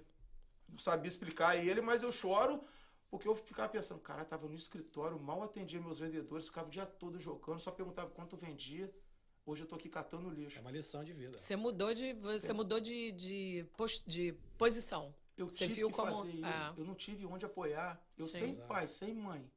não 0.68 0.78
sabia 0.78 1.08
explicar 1.08 1.48
a 1.50 1.56
ele, 1.56 1.80
mas 1.80 2.02
eu 2.02 2.12
choro 2.12 2.62
porque 3.10 3.28
eu 3.28 3.34
ficava 3.36 3.68
pensando, 3.68 4.00
cara, 4.00 4.24
tava 4.24 4.48
no 4.48 4.56
escritório, 4.56 5.18
mal 5.20 5.42
atendia 5.42 5.80
meus 5.80 5.98
vendedores, 6.00 6.46
ficava 6.46 6.66
o 6.66 6.70
dia 6.70 6.84
todo 6.84 7.18
jogando, 7.18 7.60
só 7.60 7.70
perguntava 7.70 8.10
quanto 8.10 8.36
vendia. 8.36 8.92
Hoje 9.46 9.62
eu 9.62 9.68
tô 9.68 9.76
aqui 9.76 9.88
catando 9.88 10.30
É 10.30 10.34
lixo. 10.34 10.60
uma 10.60 10.70
lição 10.70 11.04
de 11.04 11.12
vida. 11.12 11.38
Você 11.38 11.54
mudou 11.54 11.94
de, 11.94 12.12
você 12.14 12.52
mudou 12.52 12.80
de, 12.80 13.12
de, 13.12 13.66
pos- 13.76 14.02
de 14.06 14.32
posição. 14.58 15.14
Eu 15.36 15.48
você 15.50 15.64
tive 15.66 15.74
viu 15.74 15.88
que 15.90 15.94
como. 15.94 16.14
fazer 16.14 16.30
isso. 16.30 16.44
É. 16.46 16.74
Eu 16.80 16.84
não 16.84 16.94
tive 16.94 17.24
onde 17.26 17.44
apoiar. 17.44 18.02
Eu 18.16 18.26
Sim. 18.26 18.38
sem 18.38 18.48
Exato. 18.50 18.68
pai, 18.68 18.88
sem 18.88 19.14
mãe. 19.14 19.48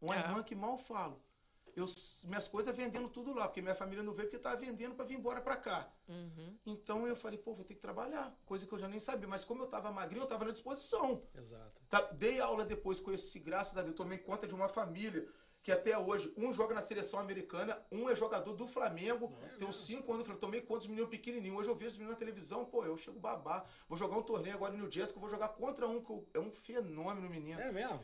Uma 0.00 0.16
É. 0.16 0.18
irmã 0.20 0.42
que 0.42 0.54
mal 0.54 0.76
falo. 0.76 1.22
Eu, 1.78 1.86
minhas 2.24 2.48
coisas 2.48 2.74
vendendo 2.76 3.08
tudo 3.08 3.32
lá, 3.32 3.46
porque 3.46 3.62
minha 3.62 3.74
família 3.74 4.02
não 4.02 4.12
veio 4.12 4.28
porque 4.28 4.42
tava 4.42 4.56
vendendo 4.56 4.94
para 4.94 5.04
vir 5.04 5.16
embora 5.18 5.40
para 5.40 5.56
cá. 5.56 5.90
Uhum. 6.08 6.56
Então 6.66 7.06
eu 7.06 7.14
falei, 7.14 7.38
pô, 7.38 7.54
vou 7.54 7.64
ter 7.64 7.74
que 7.74 7.80
trabalhar. 7.80 8.36
Coisa 8.44 8.66
que 8.66 8.72
eu 8.72 8.78
já 8.78 8.88
nem 8.88 9.00
sabia. 9.00 9.28
Mas 9.28 9.44
como 9.44 9.62
eu 9.62 9.66
tava 9.68 9.90
magrinho, 9.92 10.22
eu 10.24 10.28
tava 10.28 10.44
na 10.44 10.50
disposição. 10.52 11.22
Exato. 11.34 11.80
Tá, 11.88 12.00
dei 12.12 12.40
aula 12.40 12.64
depois, 12.64 13.00
conheci, 13.00 13.38
graças 13.38 13.76
a 13.76 13.82
Deus, 13.82 13.94
tomei 13.94 14.18
conta 14.18 14.46
de 14.46 14.54
uma 14.54 14.68
família 14.68 15.26
que 15.60 15.72
até 15.72 15.98
hoje, 15.98 16.32
um 16.36 16.52
joga 16.52 16.72
na 16.74 16.80
seleção 16.80 17.18
americana, 17.20 17.78
um 17.92 18.08
é 18.08 18.14
jogador 18.14 18.54
do 18.54 18.66
Flamengo, 18.66 19.32
tem 19.58 19.68
uns 19.68 19.76
5 19.84 20.10
anos, 20.10 20.20
eu 20.20 20.26
falei, 20.26 20.40
tomei 20.40 20.60
conta 20.62 20.78
dos 20.78 20.86
meninos 20.86 21.10
pequenininhos. 21.10 21.58
Hoje 21.58 21.68
eu 21.68 21.74
vejo 21.74 21.90
os 21.90 21.96
meninos 21.96 22.14
na 22.14 22.18
televisão, 22.18 22.64
pô, 22.64 22.84
eu 22.84 22.96
chego 22.96 23.18
babá. 23.20 23.64
Vou 23.88 23.98
jogar 23.98 24.16
um 24.16 24.22
torneio 24.22 24.54
agora 24.54 24.72
no 24.72 24.78
New 24.78 24.90
Jersey, 24.90 25.12
que 25.12 25.18
eu 25.18 25.20
vou 25.20 25.28
jogar 25.28 25.48
contra 25.48 25.86
um 25.86 26.02
que 26.02 26.10
eu- 26.10 26.26
é 26.32 26.38
um 26.38 26.50
fenômeno, 26.50 27.28
menino. 27.28 27.60
É 27.60 27.70
mesmo? 27.72 28.02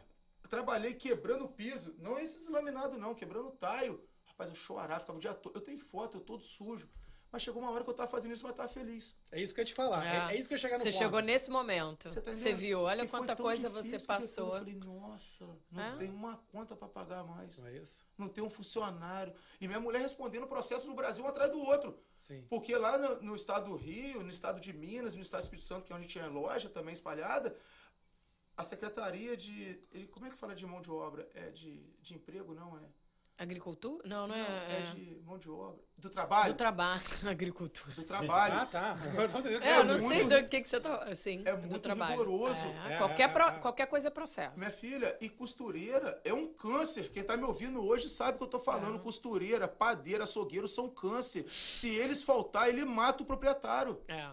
Trabalhei 0.55 0.95
quebrando 0.95 1.45
o 1.47 1.49
piso, 1.49 1.95
não 1.99 2.17
esses 2.19 2.49
laminados 2.49 2.97
não, 2.99 3.13
quebrando 3.15 3.49
o 3.49 3.53
taio. 3.53 4.01
Rapaz, 4.27 4.51
eu 4.51 4.57
chorava, 4.57 5.01
ficava 5.01 5.19
o 5.19 5.21
dia 5.21 5.35
todo. 5.35 5.57
Eu 5.57 5.61
tenho 5.61 5.79
foto, 5.79 6.19
eu 6.19 6.21
todo 6.21 6.45
sujo. 6.45 6.89
Mas 7.33 7.43
chegou 7.43 7.61
uma 7.61 7.73
hora 7.73 7.83
que 7.83 7.91
eu 7.91 7.95
tava 7.95 8.09
fazendo 8.09 8.33
isso, 8.33 8.45
mas 8.47 8.55
tava 8.55 8.69
feliz. 8.69 9.17
É 9.33 9.43
isso 9.43 9.53
que 9.53 9.59
eu 9.61 9.63
ia 9.63 9.67
te 9.67 9.75
falar. 9.75 10.31
É, 10.31 10.35
é 10.35 10.39
isso 10.39 10.47
que 10.47 10.55
eu 10.55 10.57
ia 10.57 10.61
chegar 10.61 10.77
no 10.77 10.83
Você 10.85 10.91
ponto. 10.93 10.99
chegou 11.03 11.19
nesse 11.21 11.51
momento. 11.51 12.09
Você, 12.09 12.21
tá 12.21 12.31
viu, 12.57 12.83
olha 12.83 13.05
Que 13.05 13.11
quanta 13.11 13.35
coisa 13.35 13.69
você 13.69 13.99
passou. 13.99 14.53
Eu 14.55 14.59
falei, 14.61 14.75
nossa, 14.77 15.45
não 15.73 15.83
É? 15.83 15.97
tem 15.97 16.11
uma 16.11 16.37
conta 16.53 16.77
pra 16.77 16.87
pagar 16.87 17.25
mais. 17.25 17.59
Não 17.59 17.67
é 17.67 17.77
isso? 17.77 18.07
Não 18.17 18.29
tem 18.29 18.45
um 18.45 18.49
funcionário. 18.49 19.35
E 19.61 19.67
minha 19.67 19.81
mulher 19.81 20.01
respondendo 20.01 20.45
o 20.45 20.47
processo 20.47 20.87
no 20.87 20.95
Brasil 20.95 21.25
um 21.25 21.27
atrás 21.29 21.51
do 21.51 21.59
outro. 21.59 21.99
Sim. 22.17 22.47
Porque 22.49 22.77
lá 22.77 22.97
no, 22.97 23.21
no 23.21 23.35
estado 23.35 23.69
do 23.69 23.75
Rio, 23.77 24.23
no 24.23 24.31
estado 24.31 24.61
de 24.61 24.73
Minas, 24.73 25.17
no 25.17 25.23
estado 25.23 25.41
do 25.41 25.45
Espírito 25.47 25.67
Santo, 25.67 25.85
que 25.87 25.93
é 25.93 25.97
onde 25.97 26.07
tinha 26.07 26.29
loja 26.29 26.69
também 26.69 26.95
espalhada, 26.95 27.57
a 28.57 28.65
secretaria 28.65 29.37
de. 29.37 29.79
ele- 29.93 30.07
Como 30.09 30.27
é 30.27 30.31
que 30.31 30.37
fala 30.37 30.55
de 30.55 30.65
mão 30.67 30.81
de 30.81 30.91
obra? 30.91 31.29
É 31.35 31.51
de, 31.51 31.83
de 32.01 32.15
emprego, 32.15 32.55
não 32.55 32.77
é? 32.79 32.83
Agricultura? 33.37 34.07
Não, 34.09 34.29
não 34.29 34.37
Não, 34.37 34.45
é. 34.45 34.73
é, 34.73 34.79
é 34.91 34.95
de 34.95 35.21
mão 35.25 35.37
de 35.37 35.51
obra. 35.51 35.83
Do 35.99 36.09
trabalho. 36.09 36.53
Do 36.53 36.57
trabalho. 36.57 37.03
Agricultura. 37.29 37.93
Do 37.93 38.05
trabalho. 38.05 38.55
Ah, 38.61 38.67
tá. 38.67 38.95
É, 39.61 39.81
eu 39.81 39.85
não 39.85 39.95
quer 39.97 39.99
sei 39.99 40.23
dizer. 40.23 40.43
do 40.45 40.49
que, 40.49 40.61
que 40.61 40.69
você 40.69 40.79
tá. 40.81 40.95
Assim, 41.03 41.43
É 41.45 41.53
do 41.57 41.63
muito 41.67 41.81
trabalho. 41.81 42.13
rigoroso. 42.13 42.65
É, 42.87 42.95
É, 42.95 42.97
qualquer, 42.99 43.23
é, 43.25 43.29
pro- 43.29 43.43
é. 43.49 43.59
qualquer 43.59 43.87
coisa 43.89 44.07
é 44.07 44.11
processo. 44.13 44.57
Minha 44.57 44.71
filha, 44.71 45.19
e 45.21 45.29
costureira 45.29 46.21
é 46.23 46.33
um 46.33 46.47
câncer. 46.47 47.11
Quem 47.11 47.25
tá 47.25 47.37
me 47.37 47.43
ouvindo 47.43 47.85
hoje 47.85 48.09
sabe 48.09 48.37
o 48.37 48.39
que 48.39 48.45
eu 48.45 48.49
tô 48.49 48.61
falando. 48.61 49.01
Costureira, 49.01 49.67
padeira, 49.67 50.23
açougueiro 50.23 50.69
são 50.69 50.89
câncer. 50.89 51.45
Se 51.51 51.89
eles 51.89 52.23
faltar, 52.23 52.69
ele 52.69 52.85
mata 52.85 53.25
o 53.25 53.27
proprietário. 53.27 54.01
É. 54.07 54.31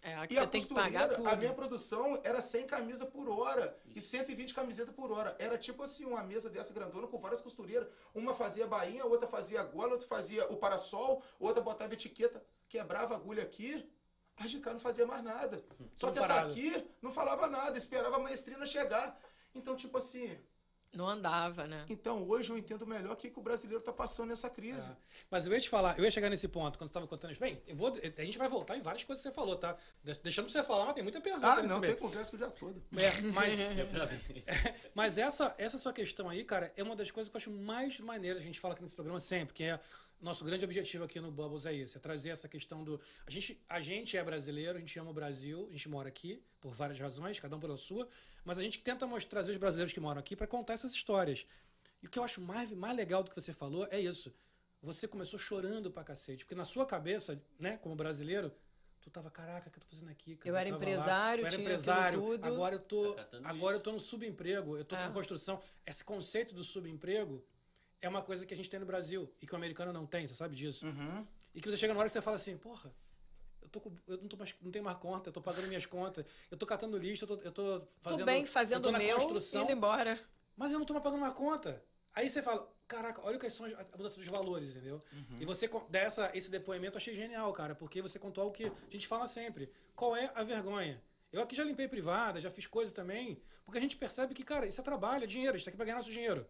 É, 0.00 0.14
aqui 0.16 0.34
E 0.34 0.36
você 0.36 0.42
a 0.42 0.46
tem 0.46 0.60
que 0.60 0.68
costureira, 0.68 1.00
pagar 1.00 1.14
tudo. 1.16 1.28
a 1.28 1.36
minha 1.36 1.52
produção 1.52 2.20
era 2.22 2.40
100 2.40 2.66
camisas 2.66 3.08
por 3.08 3.28
hora 3.28 3.76
e 3.94 4.00
120 4.00 4.54
camisetas 4.54 4.94
por 4.94 5.10
hora. 5.10 5.34
Era 5.38 5.58
tipo 5.58 5.82
assim, 5.82 6.04
uma 6.04 6.22
mesa 6.22 6.48
dessa 6.48 6.72
grandona 6.72 7.06
com 7.08 7.18
várias 7.18 7.40
costureiras. 7.40 7.88
Uma 8.14 8.32
fazia 8.34 8.66
bainha, 8.66 9.04
outra 9.04 9.28
fazia 9.28 9.62
gola, 9.62 9.92
outra 9.92 10.06
fazia 10.06 10.46
o 10.52 10.56
parasol, 10.56 11.22
outra 11.38 11.62
botava 11.62 11.94
etiqueta, 11.94 12.42
quebrava 12.68 13.14
a 13.14 13.16
agulha 13.16 13.42
aqui. 13.42 13.90
A 14.36 14.60
cá 14.60 14.72
não 14.72 14.78
fazia 14.78 15.04
mais 15.04 15.22
nada. 15.24 15.64
Só 15.96 16.06
Tudo 16.06 16.18
que 16.18 16.24
essa 16.24 16.42
aqui 16.42 16.88
não 17.02 17.10
falava 17.10 17.48
nada, 17.48 17.76
esperava 17.76 18.16
a 18.16 18.20
maestrina 18.20 18.64
chegar. 18.64 19.18
Então, 19.52 19.74
tipo 19.74 19.98
assim, 19.98 20.38
Não 20.94 21.06
andava, 21.06 21.66
né? 21.66 21.84
então 21.88 22.26
hoje 22.26 22.50
eu 22.50 22.56
entendo 22.58 22.86
melhor 22.86 23.12
o 23.12 23.16
que, 23.16 23.30
que 23.30 23.38
o 23.38 23.42
brasileiro 23.42 23.82
tá 23.82 23.92
passando 23.92 24.28
nessa 24.30 24.48
crise. 24.48 24.90
Mas 25.30 25.46
eu 25.46 25.52
ia 25.52 25.60
te 25.60 25.68
falar, 25.68 25.98
eu 25.98 26.04
ia 26.04 26.10
chegar 26.10 26.30
nesse 26.30 26.48
ponto 26.48 26.78
quando 26.78 26.88
você 26.88 26.90
estava 26.92 27.06
contando 27.06 27.30
isso. 27.30 27.40
Bem, 27.40 27.60
eu 27.66 27.76
vou, 27.76 27.92
a 28.16 28.24
gente 28.24 28.38
vai 28.38 28.48
voltar 28.48 28.76
em 28.76 28.80
várias 28.80 29.04
coisas 29.04 29.22
que 29.22 29.28
você 29.28 29.34
falou, 29.34 29.56
tá? 29.56 29.76
De- 30.02 30.18
Deixando 30.20 30.48
você 30.48 30.62
falar, 30.62 30.86
mas 30.86 30.94
tem 30.94 31.02
muita 31.02 31.20
pergunta 31.20 31.46
Ah, 31.46 31.56
nesse 31.56 31.68
não, 31.68 31.78
meio. 31.78 31.92
tem 31.92 32.02
conversa 32.02 32.30
com 32.30 32.36
o 32.36 32.38
dia 32.38 32.50
todo. 32.50 32.82
É, 32.96 33.20
mas, 33.32 33.60
É 34.46 34.74
mas 34.94 35.18
essa, 35.18 35.54
essa 35.58 35.78
sua 35.78 35.92
questão 35.92 36.28
aí, 36.28 36.42
cara, 36.42 36.72
é 36.76 36.82
uma 36.82 36.96
das 36.96 37.10
coisas 37.10 37.30
que 37.30 37.36
eu 37.36 37.38
acho 37.38 37.50
mais 37.50 38.00
maneiras, 38.00 38.40
a 38.40 38.44
gente 38.44 38.58
fala 38.58 38.74
aqui 38.74 38.82
nesse 38.82 38.94
programa 38.94 39.20
sempre, 39.20 39.54
que 39.54 39.64
é 39.64 39.78
nosso 40.20 40.44
grande 40.44 40.64
objetivo 40.64 41.04
aqui 41.04 41.20
no 41.20 41.30
Bubbles 41.30 41.64
é 41.66 41.74
esse, 41.74 41.96
é 41.96 42.00
trazer 42.00 42.30
essa 42.30 42.48
questão 42.48 42.82
do... 42.82 43.00
A 43.26 43.30
gente, 43.30 43.62
a 43.68 43.80
gente 43.80 44.16
é 44.16 44.24
brasileiro, 44.24 44.76
a 44.76 44.80
gente 44.80 44.98
ama 44.98 45.10
o 45.10 45.14
Brasil, 45.14 45.66
a 45.68 45.72
gente 45.72 45.88
mora 45.88 46.08
aqui 46.08 46.42
por 46.60 46.72
várias 46.72 46.98
razões, 46.98 47.38
cada 47.38 47.56
um 47.56 47.60
pela 47.60 47.76
sua, 47.76 48.08
mas 48.44 48.58
a 48.58 48.62
gente 48.62 48.80
tenta 48.80 49.06
mostrar, 49.06 49.30
trazer 49.40 49.52
os 49.52 49.58
brasileiros 49.58 49.92
que 49.92 50.00
moram 50.00 50.18
aqui 50.20 50.34
para 50.34 50.46
contar 50.46 50.72
essas 50.74 50.92
histórias. 50.92 51.46
E 52.02 52.06
o 52.06 52.10
que 52.10 52.18
eu 52.18 52.24
acho 52.24 52.40
mais, 52.40 52.70
mais 52.70 52.96
legal 52.96 53.22
do 53.22 53.30
que 53.30 53.40
você 53.40 53.52
falou 53.52 53.86
é 53.90 54.00
isso. 54.00 54.34
Você 54.82 55.08
começou 55.08 55.38
chorando 55.38 55.90
pra 55.90 56.04
cacete, 56.04 56.44
porque 56.44 56.54
na 56.54 56.64
sua 56.64 56.86
cabeça, 56.86 57.40
né, 57.58 57.76
como 57.78 57.96
brasileiro, 57.96 58.52
tu 59.00 59.10
tava, 59.10 59.30
caraca, 59.30 59.68
o 59.68 59.72
que 59.72 59.78
eu 59.78 59.82
tô 59.82 59.88
fazendo 59.88 60.10
aqui? 60.10 60.36
cara? 60.36 60.48
Eu 60.50 60.56
era 60.56 60.70
lá, 60.70 60.76
empresário, 60.76 61.42
eu 61.42 61.46
era 61.46 61.56
tinha 61.56 61.64
empresário, 61.66 62.20
tudo. 62.20 62.44
agora 62.46 62.74
eu 62.76 62.80
tô, 62.80 63.14
Tá 63.14 63.28
agora 63.44 63.74
eu 63.74 63.78
lixo. 63.78 63.84
tô 63.84 63.92
no 63.92 64.00
subemprego, 64.00 64.76
eu 64.76 64.84
tô 64.84 64.94
É. 64.96 65.06
com 65.06 65.12
construção. 65.14 65.60
Esse 65.86 66.04
conceito 66.04 66.54
do 66.54 66.62
subemprego 66.62 67.44
é 68.00 68.08
uma 68.08 68.22
coisa 68.22 68.46
que 68.46 68.54
a 68.54 68.56
gente 68.56 68.70
tem 68.70 68.78
no 68.78 68.86
Brasil 68.86 69.32
e 69.42 69.46
que 69.46 69.52
o 69.52 69.56
americano 69.56 69.92
não 69.92 70.06
tem, 70.06 70.26
você 70.26 70.34
sabe 70.34 70.54
disso? 70.54 70.86
Uhum. 70.86 71.26
E 71.54 71.60
que 71.60 71.68
você 71.68 71.76
chega 71.76 71.92
na 71.92 71.98
hora 72.00 72.08
que 72.08 72.12
você 72.12 72.22
fala 72.22 72.36
assim, 72.36 72.56
porra, 72.56 72.92
eu, 73.74 73.80
tô 73.80 73.92
eu 74.06 74.18
não, 74.18 74.28
tô 74.28 74.36
mais, 74.36 74.54
não 74.62 74.70
tenho 74.70 74.84
mais 74.84 74.98
conta, 74.98 75.28
eu 75.28 75.32
tô 75.32 75.40
pagando 75.40 75.66
minhas 75.68 75.86
contas, 75.86 76.24
eu 76.50 76.56
tô 76.56 76.66
catando 76.66 76.96
lixo, 76.98 77.24
eu 77.24 77.28
tô, 77.28 77.34
eu 77.42 77.52
tô 77.52 77.80
fazendo. 78.00 78.18
Tudo 78.20 78.26
bem, 78.26 78.40
eu 78.42 78.46
fazendo 78.46 78.82
tô 78.82 78.88
o 78.88 78.92
na 78.92 78.98
meu, 78.98 79.16
construção, 79.18 79.62
indo 79.62 79.72
embora. 79.72 80.18
mas 80.56 80.72
eu 80.72 80.78
não 80.78 80.86
tô 80.86 80.92
mais 80.94 81.04
pagando 81.04 81.20
uma 81.22 81.32
conta. 81.32 81.82
Aí 82.14 82.28
você 82.28 82.42
fala, 82.42 82.68
caraca, 82.88 83.20
olha 83.24 83.38
quais 83.38 83.52
são 83.52 83.66
as- 83.66 83.72
a 83.74 83.96
mudança 83.96 84.16
dos 84.18 84.26
valores, 84.26 84.70
entendeu? 84.74 85.00
E 85.38 85.44
você 85.44 85.68
con- 85.68 85.86
dá 85.88 86.00
essa, 86.00 86.30
esse 86.34 86.50
depoimento, 86.50 86.96
eu 86.96 86.98
achei 86.98 87.14
genial, 87.14 87.52
cara, 87.52 87.74
porque 87.74 88.02
você 88.02 88.18
contou 88.18 88.42
algo 88.42 88.54
que 88.56 88.64
a 88.64 88.90
gente 88.90 89.06
fala 89.06 89.26
sempre. 89.28 89.70
Qual 89.94 90.16
é 90.16 90.32
a 90.34 90.42
vergonha? 90.42 91.00
Eu 91.30 91.42
aqui 91.42 91.54
já 91.54 91.62
limpei 91.62 91.86
privada, 91.86 92.40
já 92.40 92.50
fiz 92.50 92.66
coisa 92.66 92.92
também, 92.92 93.40
porque 93.64 93.78
a 93.78 93.80
gente 93.80 93.96
percebe 93.96 94.34
que, 94.34 94.42
cara, 94.42 94.66
isso 94.66 94.80
é 94.80 94.84
trabalho, 94.84 95.24
é 95.24 95.26
dinheiro, 95.26 95.54
a 95.54 95.58
gente 95.58 95.64
tá 95.66 95.70
aqui 95.70 95.76
pra 95.76 95.84
ganhar 95.84 95.96
nosso 95.96 96.10
dinheiro. 96.10 96.46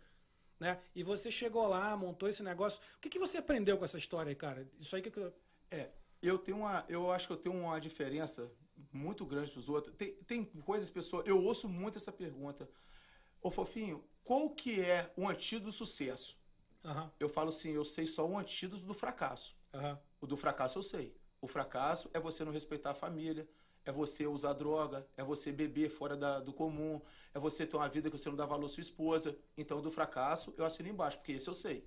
Né? 0.59 0.79
E 0.95 1.03
você 1.03 1.31
chegou 1.31 1.67
lá, 1.69 1.97
montou 1.97 2.29
esse 2.29 2.43
negócio. 2.43 2.81
O 2.97 3.01
que, 3.01 3.09
que 3.09 3.19
você 3.19 3.39
aprendeu 3.39 3.77
com 3.77 3.85
essa 3.85 3.99
história 3.99 4.31
aí, 4.31 4.35
cara? 4.37 4.67
Isso 4.81 4.95
aí 4.97 5.03
que 5.03 5.17
eu... 5.17 5.33
É, 5.71 5.91
eu 6.23 6.39
tenho 6.39 6.59
uma. 6.59 6.85
Eu 6.89 7.11
acho 7.13 7.27
que 7.27 7.33
eu 7.33 7.37
tenho 7.37 7.55
uma 7.55 7.79
diferença 7.81 8.51
muito 8.93 9.25
grande 9.27 9.53
dos 9.53 9.69
outros. 9.69 9.95
Tem, 9.97 10.15
tem 10.25 10.45
coisas, 10.45 10.91
pessoas. 10.91 11.27
Eu 11.27 11.43
ouço 11.43 11.69
muito 11.69 11.99
essa 11.99 12.13
pergunta. 12.13 12.69
Ô 13.43 13.51
Fofinho, 13.51 14.05
qual 14.25 14.51
que 14.51 14.83
é 14.85 15.13
o 15.17 15.29
antídoto 15.29 15.67
do 15.67 15.73
sucesso? 15.73 16.41
Aham, 16.85 17.11
Eu 17.21 17.29
falo 17.29 17.49
assim, 17.51 17.71
eu 17.73 17.85
sei 17.85 18.07
só 18.07 18.27
o 18.27 18.39
antídoto 18.39 18.85
do 18.85 18.95
fracasso. 18.95 19.59
aham. 19.75 19.99
O 20.21 20.27
do 20.27 20.37
fracasso 20.37 20.79
eu 20.79 20.83
sei. 20.83 21.17
O 21.41 21.47
fracasso 21.47 22.11
é 22.13 22.21
você 22.21 22.45
não 22.45 22.53
respeitar 22.53 22.91
a 22.91 22.95
família, 22.95 23.49
é 23.85 23.93
você 23.93 24.27
usar 24.27 24.53
droga, 24.55 25.07
é 25.17 25.25
você 25.25 25.53
beber 25.53 25.91
fora 25.91 26.17
da- 26.17 26.41
do 26.41 26.53
comum, 26.53 27.01
é 27.33 27.39
você 27.39 27.67
ter 27.67 27.77
uma 27.77 27.89
vida 27.89 28.11
que 28.11 28.19
você 28.19 28.29
não 28.29 28.37
dá 28.37 28.45
valor 28.47 28.67
à 28.67 28.69
sua 28.69 28.81
esposa. 28.81 29.39
Então, 29.57 29.81
do 29.81 29.91
fracasso 29.91 30.55
eu 30.57 30.65
assino 30.65 30.89
embaixo, 30.89 31.19
porque 31.19 31.33
esse 31.33 31.49
eu 31.49 31.55
sei. 31.55 31.85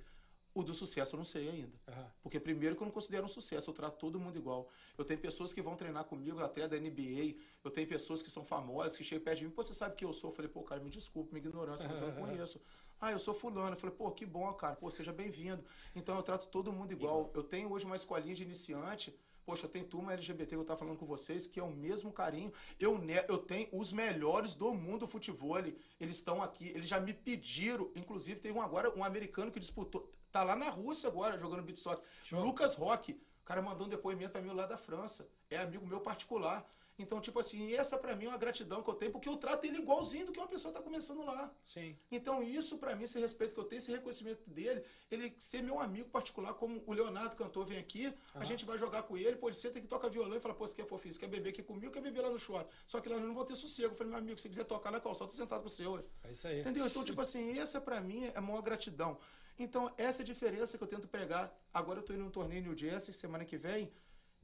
O 0.54 0.64
do 0.64 0.74
sucesso 0.74 1.16
eu 1.16 1.18
não 1.18 1.24
sei 1.24 1.50
ainda. 1.50 1.80
Aham. 1.88 2.12
Porque 2.22 2.40
primeiro 2.40 2.76
que 2.76 2.82
eu 2.82 2.86
não 2.86 2.92
considero 2.92 3.24
um 3.24 3.28
sucesso, 3.28 3.70
eu 3.70 3.74
trato 3.74 3.98
todo 3.98 4.20
mundo 4.20 4.38
igual. 4.38 4.70
Eu 4.98 5.06
tenho 5.06 5.20
pessoas 5.20 5.54
que 5.54 5.62
vão 5.62 5.76
treinar 5.76 6.04
comigo 6.06 6.40
até 6.40 6.68
da 6.68 6.78
NBA, 6.78 7.36
eu 7.64 7.72
tenho 7.72 7.88
pessoas 7.88 8.22
que 8.22 8.30
são 8.30 8.44
famosas, 8.44 8.98
que 8.98 9.04
chegam 9.04 9.24
perto 9.24 9.40
de 9.40 9.46
mim, 9.46 9.52
pô, 9.52 9.64
você 9.64 9.74
sabe 9.74 9.96
quem 9.96 10.08
eu 10.08 10.14
sou? 10.14 10.30
Eu 10.30 10.36
falei, 10.36 10.52
pô, 10.52 10.62
cara, 10.64 10.82
me 10.82 10.90
desculpa, 10.90 11.30
minha 11.32 11.46
ignorância, 11.46 11.88
mas 11.88 12.02
eu 12.02 12.08
não 12.08 12.16
conheço. 12.16 12.60
Ah, 13.00 13.12
eu 13.12 13.20
sou 13.20 13.34
fulano. 13.34 13.74
Eu 13.74 13.80
falei, 13.80 13.96
pô, 13.96 14.12
que 14.12 14.26
bom, 14.26 14.52
cara, 14.54 14.76
pô, 14.76 14.92
seja 14.92 15.12
bem-vindo. 15.12 15.64
Então 15.96 16.16
eu 16.16 16.24
trato 16.24 16.48
todo 16.48 16.72
mundo 16.72 16.92
igual. 16.92 17.32
Eu 17.34 17.44
tenho 17.44 17.72
hoje 17.72 17.86
uma 17.86 17.96
escolinha 17.96 18.36
de 18.36 18.44
iniciante, 18.44 19.18
Poxa, 19.44 19.66
eu 19.66 19.70
tenho 19.70 19.86
turma 19.86 20.14
LGBT 20.14 20.56
que 20.56 20.56
eu 20.56 20.64
tava 20.64 20.80
falando 20.80 20.98
com 20.98 21.06
vocês, 21.06 21.48
que 21.48 21.60
é 21.60 21.64
o 21.64 21.72
mesmo 21.72 22.12
carinho. 22.12 22.54
Eu, 22.80 23.02
eu 23.28 23.38
tenho 23.38 23.68
os 23.72 23.92
melhores 23.92 24.54
do 24.54 24.74
mundo 24.74 25.00
do 25.00 25.08
futebol. 25.08 25.58
Eles 25.58 26.18
estão 26.18 26.42
aqui, 26.42 26.70
eles 26.70 26.88
já 26.88 27.00
me 27.00 27.14
pediram. 27.14 27.90
Inclusive, 27.96 28.40
teve 28.40 28.58
um 28.58 28.62
agora, 28.62 28.96
um 28.96 29.04
americano 29.04 29.52
que 29.52 29.60
disputou. 29.60 30.08
Tá 30.32 30.44
lá 30.44 30.56
na 30.56 30.70
Rússia 30.70 31.10
agora, 31.10 31.38
jogando 31.38 31.64
beat 31.64 31.78
soccer. 31.78 32.08
Lucas 32.32 32.76
Roque. 32.76 33.14
O 33.42 33.46
cara 33.46 33.62
mandou 33.62 33.88
um 33.88 33.90
depoimento 33.90 34.32
para 34.32 34.42
mim 34.42 34.54
lá 34.54 34.66
da 34.66 34.78
França. 34.78 35.28
É 35.50 35.58
amigo 35.58 35.86
meu 35.86 36.00
particular. 36.00 36.66
Então, 37.02 37.20
tipo 37.20 37.40
assim, 37.40 37.74
essa 37.74 37.98
para 37.98 38.16
mim 38.16 38.26
é 38.26 38.28
uma 38.30 38.38
gratidão 38.38 38.84
que 38.84 38.90
eu 38.90 38.94
tenho, 38.94 39.12
porque 39.12 39.28
eu 39.28 39.36
trato 39.36 39.66
ele 39.66 39.78
igualzinho 39.78 40.28
do 40.28 40.32
que 40.32 40.40
uma 40.40 40.48
pessoa 40.48 40.74
tá 40.74 40.82
começando 40.82 41.26
lá. 41.26 41.52
Sim. 41.66 41.98
Então, 42.12 42.44
isso 42.44 42.78
para 42.78 42.96
mim, 42.96 43.06
esse 43.06 43.20
respeito 43.20 43.54
que 43.54 43.60
eu 43.60 43.64
tenho, 43.64 43.80
esse 43.80 43.92
reconhecimento 43.92 44.48
dele, 44.48 44.84
ele 45.10 45.34
ser 45.40 45.64
meu 45.64 45.80
amigo 45.80 46.10
particular, 46.10 46.54
como 46.54 46.84
o 46.86 46.94
Leonardo 46.94 47.36
cantor 47.36 47.66
vem 47.66 47.80
aqui, 47.80 48.14
a 48.36 48.46
gente 48.46 48.66
vai 48.66 48.78
jogar 48.78 49.04
com 49.04 49.18
ele, 49.18 49.36
pô, 49.36 49.48
ele 49.48 49.56
senta 49.56 49.82
que 49.82 49.88
toca 49.88 50.10
violão 50.10 50.38
e 50.38 50.40
fala, 50.40 50.54
pô, 50.54 50.68
você 50.68 50.76
quer 50.76 50.86
fofinho, 50.86 51.14
você 51.14 51.20
quer 51.20 51.28
beber 51.28 51.50
aqui 51.50 51.64
comigo, 51.64 51.92
quer 51.92 52.02
beber 52.02 52.22
lá 52.22 52.30
no 52.30 52.38
shopping. 52.38 52.70
Só 52.86 53.02
que 53.02 53.10
lá 53.10 53.16
eu 53.16 53.22
não 53.22 53.34
vou 53.34 53.46
ter 53.46 53.56
sossego. 53.56 53.94
Eu 53.94 53.98
falei, 53.98 54.12
meu 54.12 54.20
amigo, 54.20 54.38
se 54.38 54.44
você 54.44 54.50
quiser 54.50 54.66
tocar 54.66 54.92
na 54.92 55.00
calçada, 55.00 55.32
tô 55.32 55.36
sentado 55.36 55.62
com 55.62 55.68
o 55.68 55.72
seu. 55.72 56.06
É 56.24 56.32
isso 56.32 56.48
aí. 56.48 56.60
Entendeu? 56.62 56.86
Então, 56.86 57.04
tipo 57.04 57.20
assim, 57.20 57.58
essa 57.58 57.82
pra 57.82 58.00
mim 58.00 58.26
é 58.26 58.34
a 58.36 58.42
maior 58.42 58.62
gratidão. 58.62 59.18
Então, 59.64 59.94
essa 59.96 60.22
é 60.22 60.24
a 60.24 60.26
diferença 60.26 60.76
que 60.76 60.84
eu 60.84 60.88
tento 60.88 61.08
pregar. 61.08 61.56
Agora 61.72 62.00
eu 62.00 62.04
tô 62.04 62.14
indo 62.14 62.24
num 62.24 62.32
torneio 62.32 62.64
New 62.64 62.76
Jersey, 62.76 63.14
semana 63.14 63.46
que 63.46 63.58
vem, 63.58 63.92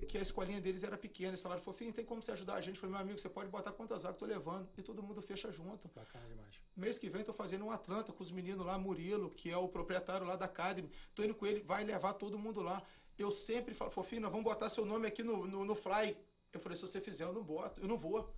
que 0.08 0.16
a 0.16 0.22
escolinha 0.22 0.62
deles 0.62 0.84
era 0.84 0.96
pequena. 0.96 1.30
Eles 1.30 1.42
falaram, 1.42 1.60
fofinho, 1.60 1.92
tem 1.92 2.06
como 2.06 2.22
você 2.22 2.32
ajudar 2.34 2.54
a 2.54 2.62
gente? 2.62 2.76
Eu 2.76 2.82
falei, 2.82 2.94
meu 2.94 3.02
amigo, 3.02 3.20
você 3.20 3.28
pode 3.28 3.50
botar 3.50 3.72
quantas 3.72 4.06
águas 4.06 4.14
eu 4.14 4.20
tô 4.20 4.26
levando. 4.28 4.70
E 4.78 4.84
todo 4.84 5.02
mundo 5.02 5.20
fecha 5.20 5.52
junto. 5.52 5.88
Bacana 5.88 6.24
demais. 6.28 6.62
Mês 6.76 7.00
que 7.00 7.10
vem 7.10 7.24
tô 7.24 7.34
fazendo 7.34 7.66
um 7.66 7.72
Atlanta 7.72 8.14
com 8.14 8.22
os 8.22 8.30
meninos 8.30 8.64
lá, 8.64 8.78
Murilo, 8.78 9.32
que 9.32 9.50
é 9.50 9.58
o 9.58 9.68
proprietário 9.68 10.28
lá 10.28 10.36
da 10.36 10.46
Academy. 10.46 10.88
Tô 11.16 11.24
indo 11.24 11.34
com 11.34 11.48
ele, 11.48 11.62
vai 11.62 11.84
levar 11.84 12.14
todo 12.14 12.38
mundo 12.38 12.62
lá. 12.62 12.84
Eu 13.18 13.32
sempre 13.32 13.74
falo, 13.74 13.90
fofinho, 13.90 14.22
nós 14.22 14.32
vamos 14.32 14.44
botar 14.44 14.70
seu 14.70 14.86
nome 14.86 15.08
aqui 15.08 15.24
no, 15.24 15.48
no, 15.48 15.66
no 15.66 15.74
Fly. 15.74 16.16
Eu 16.54 16.60
falei, 16.60 16.76
se 16.76 16.84
você 16.84 17.02
fizer, 17.02 17.24
eu 17.24 17.34
não 17.34 17.44
boto, 17.44 17.82
eu 17.82 17.88
não 17.88 17.98
vou. 17.98 18.32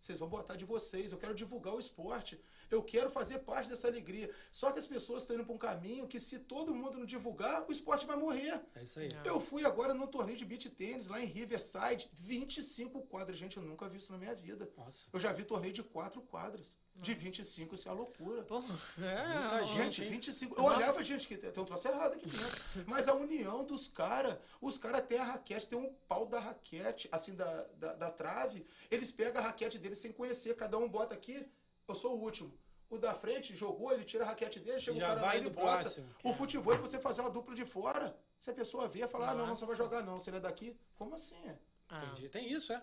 Vocês 0.00 0.18
vão 0.18 0.28
botar 0.28 0.56
de 0.56 0.64
vocês. 0.64 1.12
Eu 1.12 1.18
quero 1.18 1.34
divulgar 1.34 1.72
o 1.74 1.78
esporte. 1.78 2.40
Eu 2.70 2.82
quero 2.82 3.10
fazer 3.10 3.38
parte 3.40 3.68
dessa 3.68 3.88
alegria. 3.88 4.30
Só 4.50 4.70
que 4.72 4.78
as 4.78 4.86
pessoas 4.86 5.22
estão 5.22 5.36
indo 5.36 5.44
para 5.44 5.54
um 5.54 5.58
caminho 5.58 6.06
que, 6.06 6.20
se 6.20 6.40
todo 6.40 6.74
mundo 6.74 6.98
não 6.98 7.06
divulgar, 7.06 7.64
o 7.68 7.72
esporte 7.72 8.06
vai 8.06 8.16
morrer. 8.16 8.60
É 8.74 8.82
isso 8.82 8.98
aí. 9.00 9.08
Eu 9.24 9.40
fui 9.40 9.64
agora 9.64 9.94
no 9.94 10.06
torneio 10.06 10.38
de 10.38 10.44
beach 10.44 10.68
tênis 10.70 11.08
lá 11.08 11.20
em 11.20 11.26
Riverside, 11.26 12.10
25 12.12 13.02
quadras. 13.02 13.36
Gente, 13.36 13.56
eu 13.56 13.62
nunca 13.62 13.88
vi 13.88 13.98
isso 13.98 14.12
na 14.12 14.18
minha 14.18 14.34
vida. 14.34 14.70
Nossa. 14.76 15.06
Eu 15.12 15.18
já 15.20 15.32
vi 15.32 15.44
torneio 15.44 15.72
de 15.72 15.82
quatro 15.82 16.20
quadras. 16.20 16.76
De 16.98 17.12
25, 17.12 17.74
isso 17.74 17.88
é 17.88 17.92
uma 17.92 17.98
loucura. 17.98 18.42
Pô, 18.44 18.58
Muita 18.60 19.04
é, 19.04 19.66
gente. 19.66 19.76
Gente, 19.76 20.02
hein? 20.02 20.10
25. 20.10 20.58
Eu 20.58 20.64
olhava, 20.64 21.02
gente, 21.02 21.28
que 21.28 21.36
tem 21.36 21.50
tem 21.50 21.62
um 21.62 21.66
troço 21.66 21.88
errado 21.88 22.14
aqui 22.14 22.28
dentro. 22.28 22.62
Mas 22.86 23.08
a 23.08 23.14
união 23.14 23.64
dos 23.64 23.88
caras, 23.88 24.36
os 24.60 24.78
caras 24.78 25.04
têm 25.06 25.18
a 25.18 25.24
raquete, 25.24 25.68
tem 25.68 25.78
um 25.78 25.92
pau 26.08 26.26
da 26.26 26.40
raquete, 26.40 27.08
assim, 27.12 27.34
da, 27.34 27.64
da, 27.78 27.92
da 27.94 28.10
trave. 28.10 28.66
Eles 28.90 29.12
pegam 29.12 29.42
a 29.42 29.46
raquete 29.46 29.78
deles 29.78 29.98
sem 29.98 30.12
conhecer, 30.12 30.56
cada 30.56 30.78
um 30.78 30.88
bota 30.88 31.14
aqui, 31.14 31.46
eu 31.88 31.94
sou 31.94 32.16
o 32.16 32.20
último. 32.22 32.52
O 32.88 32.98
da 32.98 33.14
frente 33.14 33.54
jogou, 33.54 33.92
ele 33.92 34.04
tira 34.04 34.24
a 34.24 34.28
raquete 34.28 34.60
dele, 34.60 34.78
chega 34.78 34.96
Já 34.98 35.06
o 35.06 35.08
cara 35.08 35.20
lá 35.20 35.26
vai 35.28 35.36
e 35.36 35.40
ele 35.40 35.50
bota. 35.50 35.80
próximo. 35.80 36.08
O 36.22 36.32
futebol 36.32 36.72
é 36.74 36.78
você 36.78 37.00
fazer 37.00 37.20
uma 37.20 37.30
dupla 37.30 37.54
de 37.54 37.64
fora. 37.64 38.16
Se 38.38 38.50
a 38.50 38.54
pessoa 38.54 38.86
vê, 38.86 39.06
fala, 39.08 39.30
ah, 39.30 39.34
não, 39.34 39.46
não, 39.46 39.56
você 39.56 39.64
vai 39.64 39.76
Nossa. 39.76 39.82
jogar 39.82 40.02
não, 40.02 40.20
você 40.20 40.30
não 40.30 40.38
é 40.38 40.40
daqui. 40.40 40.76
Como 40.94 41.14
assim? 41.14 41.36
é? 41.48 41.58
Ah, 41.88 42.04
Entendi. 42.04 42.28
Tem 42.28 42.50
isso, 42.52 42.72
é. 42.72 42.82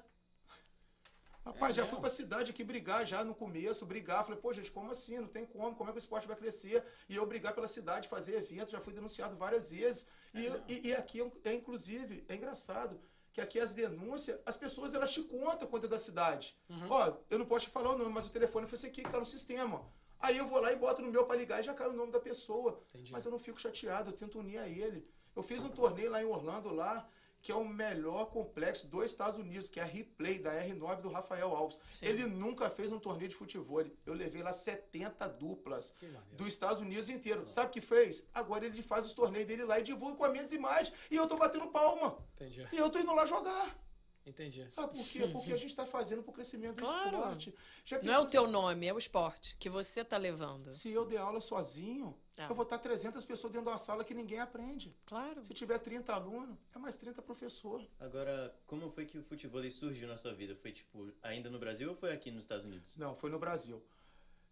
Rapaz, 1.46 1.72
É 1.72 1.76
já 1.76 1.82
mesmo? 1.84 1.96
fui 1.96 2.02
pra 2.02 2.10
cidade 2.10 2.52
aqui 2.52 2.64
brigar 2.64 3.06
já 3.06 3.24
no 3.24 3.36
começo, 3.36 3.86
brigar. 3.86 4.24
Falei, 4.26 4.40
pô, 4.40 4.52
gente, 4.54 4.72
como 4.72 4.92
assim? 4.92 5.20
Não 5.20 5.28
tem 5.28 5.46
como, 5.46 5.76
como 5.76 5.90
é 5.90 5.94
que 5.94 5.98
o 5.98 6.00
esporte 6.00 6.28
vai 6.28 6.36
crescer? 6.38 6.84
E 7.08 7.16
eu 7.16 7.26
brigar 7.26 7.54
pela 7.54 7.68
cidade, 7.68 8.08
fazer 8.10 8.36
evento, 8.36 8.72
já 8.72 8.80
fui 8.82 8.94
denunciado 8.94 9.36
várias 9.36 9.70
vezes. 9.72 10.08
E, 10.34 10.46
eu- 10.46 10.62
e, 10.68 10.88
e 10.90 10.96
aqui, 10.96 11.22
é, 11.22 11.32
é, 11.50 11.54
inclusive, 11.54 12.26
é 12.30 12.36
engraçado 12.36 13.00
que 13.34 13.42
aqui 13.42 13.60
as 13.60 13.74
denúncias, 13.74 14.40
as 14.46 14.56
pessoas 14.56 14.94
elas 14.94 15.12
te 15.12 15.24
contam 15.24 15.68
quanto 15.68 15.88
é 15.88 15.90
da 15.90 15.98
cidade. 15.98 16.56
Uhum. 16.70 16.88
Ó, 16.88 17.14
eu 17.32 17.40
não 17.40 17.48
posso 17.48 17.66
te 17.66 17.72
falar 17.72 17.90
o 17.90 17.98
nome, 17.98 18.12
mas 18.12 18.28
o 18.28 18.30
telefone 18.30 18.68
foi 18.68 18.78
esse 18.78 18.86
aqui 18.86 19.02
que 19.02 19.10
tá 19.10 19.20
no 19.20 19.26
sistema. 19.26 19.84
Aí 20.20 20.38
eu 20.38 20.48
vou 20.48 20.62
lá 20.62 20.72
e 20.72 20.76
boto 20.76 21.02
no 21.02 21.12
meu 21.12 21.26
pra 21.26 21.36
ligar 21.36 21.60
e 21.60 21.64
já 21.64 21.74
cai 21.74 21.88
o 21.90 21.94
nome 21.94 22.12
da 22.12 22.20
pessoa. 22.20 22.80
Entendi. 22.90 23.12
Mas 23.12 23.26
eu 23.26 23.32
não 23.32 23.40
fico 23.40 23.60
chateado, 23.60 24.12
eu 24.12 24.16
tento 24.16 24.40
unir 24.40 24.60
a 24.60 24.70
ele. 24.70 25.06
Eu 25.36 25.42
fiz 25.42 25.64
um 25.64 25.70
torneio 25.70 26.12
lá 26.12 26.22
em 26.22 26.26
Orlando, 26.26 26.72
lá, 26.72 27.10
que 27.44 27.52
é 27.52 27.56
o 27.56 27.68
melhor 27.68 28.28
complexo 28.28 28.88
dos 28.88 29.04
Estados 29.04 29.38
Unidos, 29.38 29.70
que 29.70 29.78
é 29.78 29.84
a 29.84 29.86
Replay 29.86 30.40
da 30.40 30.54
R9 30.64 31.02
do 31.02 31.10
Rafael 31.10 31.54
Alves. 31.54 31.78
Sim. 31.90 32.06
Ele 32.06 32.26
nunca 32.26 32.70
fez 32.70 32.90
um 32.90 32.98
torneio 32.98 33.30
de 33.30 33.36
futebol. 33.36 33.84
Eu 34.06 34.14
levei 34.14 34.42
lá 34.42 34.54
70 34.54 35.28
duplas 35.28 35.94
dos 36.32 36.48
Estados 36.48 36.80
Unidos 36.80 37.10
inteiro. 37.10 37.46
Sabe 37.46 37.68
o 37.68 37.72
que 37.72 37.82
fez? 37.82 38.30
Agora 38.34 38.66
ele 38.66 38.82
faz 38.82 39.06
os 39.06 39.14
torneios 39.14 39.46
dele 39.46 39.66
lá 39.66 39.78
e 39.78 39.84
divulga 39.84 40.16
com 40.16 40.24
as 40.24 40.32
minhas 40.32 40.54
imagens. 40.54 40.96
E 41.12 41.18
eu 41.18 41.28
tô 41.28 41.36
batendo 41.36 41.68
palma. 41.68 42.18
Entendi. 42.36 42.66
E 42.72 42.78
eu 42.78 42.90
tô 42.90 42.98
indo 42.98 43.14
lá 43.14 43.26
jogar. 43.26 43.78
Entendi. 44.26 44.66
Sabe 44.72 44.98
por 44.98 45.06
quê? 45.06 45.28
Porque 45.28 45.52
a 45.52 45.58
gente 45.58 45.76
tá 45.76 45.86
fazendo 45.86 46.24
pro 46.24 46.32
crescimento 46.32 46.78
do 46.78 46.86
Claro. 46.86 47.18
esporte. 47.18 47.54
Já 47.84 48.02
Não 48.02 48.14
é 48.14 48.20
o 48.20 48.26
teu 48.26 48.48
nome, 48.48 48.88
é 48.88 48.94
o 48.94 48.98
esporte 48.98 49.58
que 49.58 49.70
você 49.70 50.02
tá 50.06 50.16
levando. 50.16 50.74
Se 50.74 50.90
eu 50.90 51.06
der 51.06 51.18
aula 51.18 51.42
sozinho, 51.42 52.18
Ah. 52.38 52.48
eu 52.50 52.56
vou 52.56 52.64
estar 52.64 52.80
300 52.80 53.24
pessoas 53.26 53.54
dentro 53.54 53.66
de 53.66 53.72
uma 53.72 53.78
sala 53.78 54.04
que 54.04 54.14
ninguém 54.14 54.40
aprende. 54.40 54.96
Claro. 55.06 55.44
Se 55.44 55.54
tiver 55.54 55.78
30 55.78 56.14
alunos, 56.14 56.58
é 56.76 56.80
mais 56.80 56.98
30 56.98 57.22
professor. 57.22 57.86
Agora, 58.00 58.56
como 58.66 58.90
foi 58.90 59.06
que 59.06 59.18
o 59.18 59.24
futebol 59.24 59.62
surgiu 59.70 60.08
na 60.08 60.18
sua 60.18 60.34
vida? 60.34 60.56
Foi 60.56 60.72
tipo 60.72 61.12
ainda 61.22 61.50
no 61.50 61.60
Brasil 61.60 61.90
ou 61.90 61.96
foi 61.96 62.12
aqui 62.12 62.32
nos 62.32 62.44
Estados 62.44 62.66
Unidos? 62.66 62.98
Não, 62.98 63.16
foi 63.16 63.30
no 63.30 63.38
Brasil. 63.38 63.84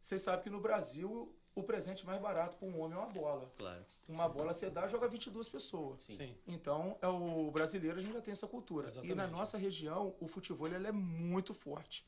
Vocês 0.02 0.22
sabem 0.22 0.44
que 0.44 0.50
no 0.50 0.60
Brasil 0.60 1.36
o 1.54 1.64
presente 1.64 2.06
mais 2.06 2.22
barato 2.22 2.56
para 2.58 2.68
um 2.68 2.80
homem 2.80 2.98
é 2.98 3.02
uma 3.02 3.12
bola. 3.12 3.52
Claro. 3.58 3.86
Uma 4.08 4.28
bola 4.28 4.54
você 4.54 4.70
dá, 4.70 4.88
joga 4.88 5.08
22 5.08 5.50
pessoas. 5.50 6.04
Sim. 6.04 6.14
Sim. 6.14 6.38
Então, 6.48 6.98
é 7.02 7.08
o 7.08 7.52
brasileiro 7.52 8.00
a 8.00 8.02
gente 8.02 8.14
já 8.14 8.22
tem 8.22 8.32
essa 8.32 8.48
cultura. 8.48 8.88
Exatamente. 8.88 9.12
E 9.12 9.16
na 9.16 9.28
nossa 9.28 9.58
região, 9.58 10.16
o 10.20 10.28
futebol 10.28 10.68
ele 10.68 10.88
é 10.88 10.92
muito 10.92 11.54
forte. 11.54 12.06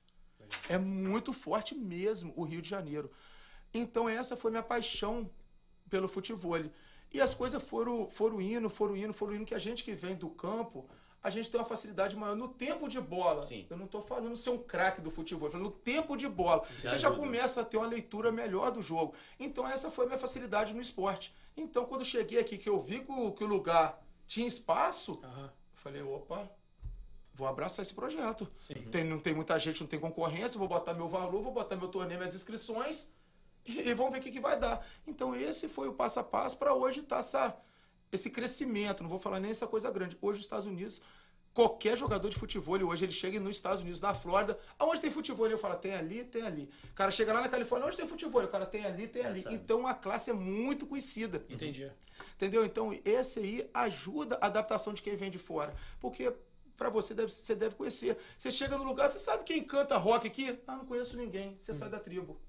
É 0.69 0.77
muito 0.77 1.31
forte 1.31 1.73
mesmo, 1.73 2.33
o 2.35 2.43
Rio 2.43 2.61
de 2.61 2.69
Janeiro. 2.69 3.11
Então, 3.73 4.07
essa 4.07 4.37
foi 4.37 4.51
minha 4.51 4.63
paixão 4.63 5.29
pelo 5.93 6.07
futebol. 6.07 6.59
E 7.11 7.21
as 7.21 7.35
coisas 7.35 7.61
foram, 7.61 8.09
foram 8.09 8.41
indo, 8.41 8.67
foram 8.67 8.97
indo, 8.97 9.13
foram 9.13 9.35
indo, 9.35 9.45
que 9.45 9.53
a 9.53 9.59
gente 9.59 9.83
que 9.83 9.93
vem 9.93 10.15
do 10.15 10.27
campo, 10.27 10.89
a 11.21 11.29
gente 11.29 11.51
tem 11.51 11.59
uma 11.59 11.65
facilidade 11.67 12.15
maior 12.15 12.35
no 12.35 12.47
tempo 12.47 12.89
de 12.89 12.99
bola. 12.99 13.45
Sim. 13.45 13.67
Eu 13.69 13.77
não 13.77 13.85
estou 13.85 14.01
falando 14.01 14.35
ser 14.35 14.49
um 14.49 14.57
craque 14.57 15.01
do 15.01 15.11
futebol, 15.11 15.47
eu 15.47 15.51
falando 15.51 15.67
no 15.67 15.71
tempo 15.71 16.17
de 16.17 16.27
bola. 16.27 16.65
Já 16.81 16.89
Você 16.89 16.97
já 16.97 17.09
ajuda. 17.09 17.23
começa 17.23 17.61
a 17.61 17.65
ter 17.65 17.77
uma 17.77 17.85
leitura 17.85 18.31
melhor 18.31 18.71
do 18.71 18.81
jogo. 18.81 19.13
Então, 19.39 19.67
essa 19.67 19.91
foi 19.91 20.05
a 20.05 20.07
minha 20.07 20.17
facilidade 20.17 20.73
no 20.73 20.81
esporte. 20.81 21.31
Então, 21.55 21.85
quando 21.85 22.03
cheguei 22.03 22.39
aqui, 22.39 22.57
que 22.57 22.67
eu 22.67 22.81
vi 22.81 23.01
que 23.01 23.11
o, 23.11 23.31
que 23.31 23.43
o 23.43 23.47
lugar 23.47 24.03
tinha 24.27 24.47
espaço, 24.47 25.21
Aham. 25.23 25.45
eu 25.45 25.51
falei, 25.75 26.01
opa, 26.01 26.49
vou 27.35 27.47
abraçar 27.47 27.83
esse 27.83 27.93
projeto. 27.93 28.47
Tem, 28.89 29.03
não 29.03 29.19
tem 29.19 29.35
muita 29.35 29.59
gente, 29.59 29.81
não 29.81 29.87
tem 29.87 29.99
concorrência, 29.99 30.57
vou 30.57 30.67
botar 30.67 30.95
meu 30.95 31.07
valor, 31.07 31.43
vou 31.43 31.53
botar 31.53 31.75
meu 31.75 31.87
torneio, 31.87 32.19
minhas 32.19 32.33
inscrições 32.33 33.13
e, 33.65 33.93
vamos 33.93 34.13
ver 34.13 34.19
o 34.19 34.21
que, 34.21 34.31
que 34.31 34.39
vai 34.39 34.59
dar. 34.59 34.85
Então 35.07 35.35
esse 35.35 35.67
foi 35.67 35.87
o 35.87 35.93
passo 35.93 36.19
a 36.19 36.23
passo 36.23 36.57
para 36.57 36.73
hoje 36.73 36.99
estar 36.99 37.19
essa, 37.19 37.55
esse 38.11 38.29
crescimento. 38.29 39.03
Não 39.03 39.09
vou 39.09 39.19
falar 39.19 39.39
nem 39.39 39.51
essa 39.51 39.67
coisa 39.67 39.89
grande. 39.89 40.17
Hoje 40.21 40.39
os 40.39 40.45
Estados 40.45 40.65
Unidos, 40.65 41.01
qualquer 41.53 41.97
jogador 41.97 42.29
de 42.29 42.37
futebol, 42.37 42.77
hoje 42.83 43.05
ele 43.05 43.11
chega 43.11 43.39
nos 43.39 43.55
Estados 43.55 43.81
Unidos, 43.81 44.01
na 44.01 44.13
Flórida, 44.13 44.57
aonde 44.77 45.01
tem 45.01 45.11
futebol, 45.11 45.47
eu 45.47 45.57
falo, 45.57 45.75
tem 45.75 45.93
ali, 45.93 46.23
tem 46.23 46.41
ali. 46.41 46.69
O 46.91 46.93
cara 46.93 47.11
chega 47.11 47.31
lá 47.31 47.41
na 47.41 47.49
Califórnia, 47.49 47.87
onde 47.87 47.95
tem 47.95 48.07
futebol? 48.07 48.43
O 48.43 48.47
cara 48.47 48.65
tem 48.65 48.85
ali, 48.85 49.07
tem 49.07 49.25
ali. 49.25 49.41
sabe. 49.41 49.55
Então 49.55 49.87
a 49.87 49.93
classe 49.93 50.29
é 50.29 50.33
muito 50.33 50.85
conhecida. 50.85 51.45
Entendi. 51.49 51.89
Entendeu? 52.35 52.65
Então, 52.65 52.97
esse 53.05 53.39
aí 53.39 53.69
ajuda 53.73 54.37
a 54.41 54.47
adaptação 54.47 54.93
de 54.93 55.01
quem 55.01 55.15
vem 55.15 55.31
de 55.31 55.37
fora. 55.37 55.73
Porque 55.99 56.33
pra 56.75 56.89
você 56.89 57.13
deve, 57.13 57.31
você 57.31 57.55
deve 57.55 57.75
conhecer. 57.75 58.17
Você 58.37 58.51
chega 58.51 58.77
no 58.77 58.83
lugar, 58.83 59.09
você 59.09 59.19
sabe 59.19 59.43
quem 59.43 59.63
canta 59.63 59.95
rock 59.97 60.27
aqui? 60.27 60.59
Ah, 60.67 60.75
não 60.75 60.85
conheço 60.85 61.15
ninguém. 61.15 61.55
Você 61.59 61.73
sai 61.73 61.89
da 61.89 61.99
tribo. 61.99 62.39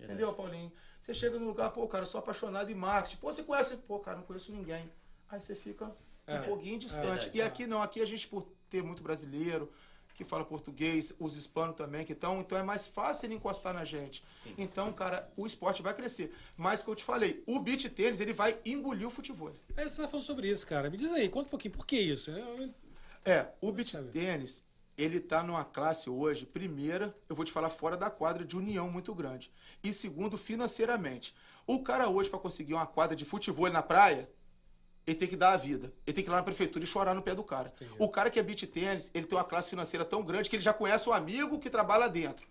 É. 0.00 0.04
Entendeu, 0.04 0.32
Paulinho? 0.32 0.72
Você 1.00 1.14
chega 1.14 1.38
no 1.38 1.46
lugar, 1.46 1.70
pô, 1.70 1.86
cara, 1.88 2.04
eu 2.04 2.06
sou 2.08 2.18
apaixonado 2.18 2.70
em 2.70 2.74
marketing. 2.74 3.16
Pô, 3.18 3.32
você 3.32 3.42
conhece? 3.42 3.76
Pô, 3.78 3.98
cara, 4.00 4.16
não 4.18 4.24
conheço 4.24 4.52
ninguém. 4.52 4.90
Aí 5.28 5.40
você 5.40 5.54
fica 5.54 5.90
É, 6.26 6.40
um 6.40 6.44
pouquinho 6.44 6.74
é 6.76 6.78
distante. 6.78 7.04
verdade. 7.06 7.30
e 7.38 7.42
aqui 7.42 7.66
não, 7.66 7.80
aqui 7.82 8.00
a 8.00 8.04
gente, 8.04 8.26
por 8.28 8.46
ter 8.68 8.82
muito 8.82 9.02
brasileiro, 9.02 9.70
que 10.14 10.24
fala 10.24 10.44
português, 10.44 11.16
os 11.18 11.34
hispanos 11.36 11.74
também 11.76 12.04
que 12.04 12.12
estão, 12.12 12.40
então 12.40 12.58
é 12.58 12.62
mais 12.62 12.86
fácil 12.86 13.26
ele 13.26 13.36
encostar 13.36 13.72
na 13.72 13.86
gente. 13.86 14.22
Então, 14.58 14.92
cara, 14.92 15.26
o 15.34 15.46
esporte 15.46 15.80
vai 15.80 15.94
crescer. 15.94 16.34
Mas 16.58 16.82
que 16.82 16.88
eu 16.90 16.94
te 16.94 17.02
falei, 17.02 17.42
o 17.46 17.58
beat 17.58 17.88
tênis, 17.88 18.20
ele 18.20 18.34
vai 18.34 18.58
engolir 18.66 19.06
o 19.06 19.10
futebol. 19.10 19.50
Aí 19.76 19.88
você 19.88 20.02
tá 20.02 20.08
falando 20.08 20.26
sobre 20.26 20.50
isso, 20.50 20.66
cara. 20.66 20.90
Me 20.90 20.98
diz 20.98 21.10
aí, 21.12 21.26
conta 21.30 21.46
um 21.46 21.50
pouquinho, 21.50 21.72
por 21.72 21.86
que 21.86 21.98
isso? 21.98 22.30
Eu- 22.32 22.74
É, 23.24 23.48
o 23.62 23.72
saber. 23.82 24.10
tênis, 24.12 24.64
ele 25.00 25.18
tá 25.18 25.42
numa 25.42 25.64
classe 25.64 26.10
hoje, 26.10 26.44
primeira, 26.44 27.16
eu 27.28 27.34
vou 27.34 27.44
te 27.44 27.50
falar 27.50 27.70
fora 27.70 27.96
da 27.96 28.10
quadra 28.10 28.44
de 28.44 28.56
união 28.56 28.90
muito 28.90 29.14
grande. 29.14 29.50
E 29.82 29.92
segundo, 29.92 30.36
financeiramente. 30.36 31.34
O 31.66 31.82
cara 31.82 32.08
hoje 32.08 32.28
para 32.28 32.38
conseguir 32.38 32.74
uma 32.74 32.86
quadra 32.86 33.16
de 33.16 33.24
futebol 33.24 33.70
na 33.70 33.82
praia, 33.82 34.28
ele 35.06 35.16
tem 35.16 35.28
que 35.28 35.36
dar 35.36 35.52
a 35.52 35.56
vida. 35.56 35.92
Ele 36.06 36.14
tem 36.14 36.22
que 36.22 36.28
ir 36.28 36.32
lá 36.32 36.38
na 36.38 36.42
prefeitura 36.42 36.84
e 36.84 36.86
chorar 36.86 37.14
no 37.14 37.22
pé 37.22 37.34
do 37.34 37.42
cara. 37.42 37.72
O 37.98 38.08
cara 38.08 38.28
que 38.28 38.38
é 38.38 38.42
beach 38.42 38.66
tênis, 38.66 39.10
ele 39.14 39.24
tem 39.24 39.38
uma 39.38 39.44
classe 39.44 39.70
financeira 39.70 40.04
tão 40.04 40.22
grande 40.22 40.50
que 40.50 40.56
ele 40.56 40.62
já 40.62 40.72
conhece 40.72 41.08
o 41.08 41.12
amigo 41.12 41.58
que 41.58 41.70
trabalha 41.70 42.00
lá 42.00 42.08
dentro. 42.08 42.46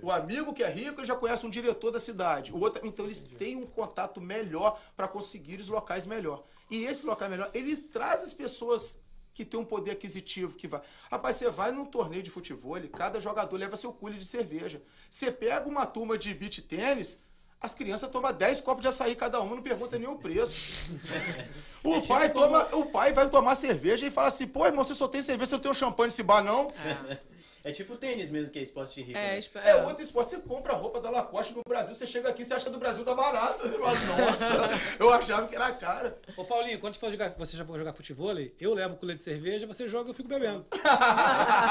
O 0.00 0.10
amigo 0.10 0.52
que 0.52 0.64
é 0.64 0.70
rico, 0.70 1.00
ele 1.00 1.06
já 1.06 1.14
conhece 1.14 1.46
um 1.46 1.50
diretor 1.50 1.90
da 1.90 2.00
cidade. 2.00 2.52
O 2.52 2.58
outro, 2.58 2.84
então 2.84 3.04
eles 3.04 3.22
têm 3.22 3.56
um 3.56 3.66
contato 3.66 4.20
melhor 4.20 4.80
para 4.96 5.06
conseguir 5.06 5.60
os 5.60 5.68
locais 5.68 6.06
melhor. 6.06 6.42
E 6.70 6.84
esse 6.84 7.06
local 7.06 7.28
melhor, 7.28 7.50
ele 7.52 7.76
traz 7.76 8.22
as 8.22 8.32
pessoas 8.32 9.01
que 9.34 9.44
tem 9.44 9.58
um 9.58 9.64
poder 9.64 9.92
aquisitivo 9.92 10.56
que 10.56 10.66
vai. 10.66 10.80
Rapaz, 11.10 11.36
você 11.36 11.50
vai 11.50 11.72
num 11.72 11.84
torneio 11.84 12.22
de 12.22 12.30
futebol, 12.30 12.80
cada 12.92 13.20
jogador 13.20 13.56
leva 13.56 13.76
seu 13.76 13.92
cule 13.92 14.18
de 14.18 14.26
cerveja. 14.26 14.82
Você 15.08 15.30
pega 15.30 15.68
uma 15.68 15.86
turma 15.86 16.18
de 16.18 16.32
beach 16.34 16.62
tênis, 16.62 17.22
as 17.60 17.74
crianças 17.74 18.10
tomam 18.10 18.32
10 18.32 18.60
copos 18.60 18.82
de 18.82 18.88
açaí 18.88 19.14
cada 19.14 19.40
uma, 19.40 19.54
não 19.54 19.62
pergunta 19.62 19.98
nem 19.98 20.08
o 20.08 20.16
preço. 20.16 20.90
O 21.84 22.00
pai 22.06 22.32
toma, 22.32 22.68
o 22.76 22.86
pai 22.86 23.12
vai 23.12 23.28
tomar 23.28 23.56
cerveja 23.56 24.06
e 24.06 24.10
fala 24.10 24.28
assim: 24.28 24.46
"Pô, 24.46 24.64
irmão, 24.64 24.84
você 24.84 24.94
só 24.94 25.08
tem 25.08 25.20
cerveja, 25.20 25.48
você 25.48 25.54
não 25.56 25.62
tem 25.62 25.70
um 25.72 25.74
champanhe 25.74 26.06
nesse 26.06 26.22
bar 26.22 26.40
não?" 26.40 26.68
É 27.64 27.70
tipo 27.70 27.96
tênis 27.96 28.28
mesmo, 28.30 28.52
que 28.52 28.58
é 28.58 28.62
esporte 28.62 28.94
de 28.94 29.02
rico. 29.02 29.18
É, 29.18 29.28
né? 29.32 29.38
esp- 29.38 29.56
É 29.56 29.76
outro 29.84 30.02
esporte, 30.02 30.30
você 30.32 30.38
compra 30.40 30.72
a 30.72 30.76
roupa 30.76 31.00
da 31.00 31.10
Lacoste 31.10 31.54
no 31.54 31.62
Brasil, 31.66 31.94
você 31.94 32.06
chega 32.06 32.28
aqui, 32.28 32.44
você 32.44 32.54
acha 32.54 32.64
que 32.66 32.70
do 32.72 32.78
Brasil 32.78 33.04
tá 33.04 33.14
barata. 33.14 33.66
Eu 33.66 33.80
falo, 33.80 33.96
Nossa, 34.26 34.46
eu 34.98 35.12
achava 35.12 35.46
que 35.46 35.54
era 35.54 35.70
cara. 35.72 36.18
Ô 36.36 36.44
Paulinho, 36.44 36.78
quando 36.80 36.96
for 36.96 37.10
jogar, 37.10 37.30
você 37.38 37.56
já 37.56 37.64
for 37.64 37.78
jogar 37.78 37.92
futebol, 37.92 38.32
eu 38.60 38.74
levo 38.74 38.94
o 38.94 38.96
colete 38.96 39.18
de 39.18 39.22
cerveja, 39.24 39.66
você 39.66 39.88
joga 39.88 40.10
eu 40.10 40.14
fico 40.14 40.28
bebendo. 40.28 40.64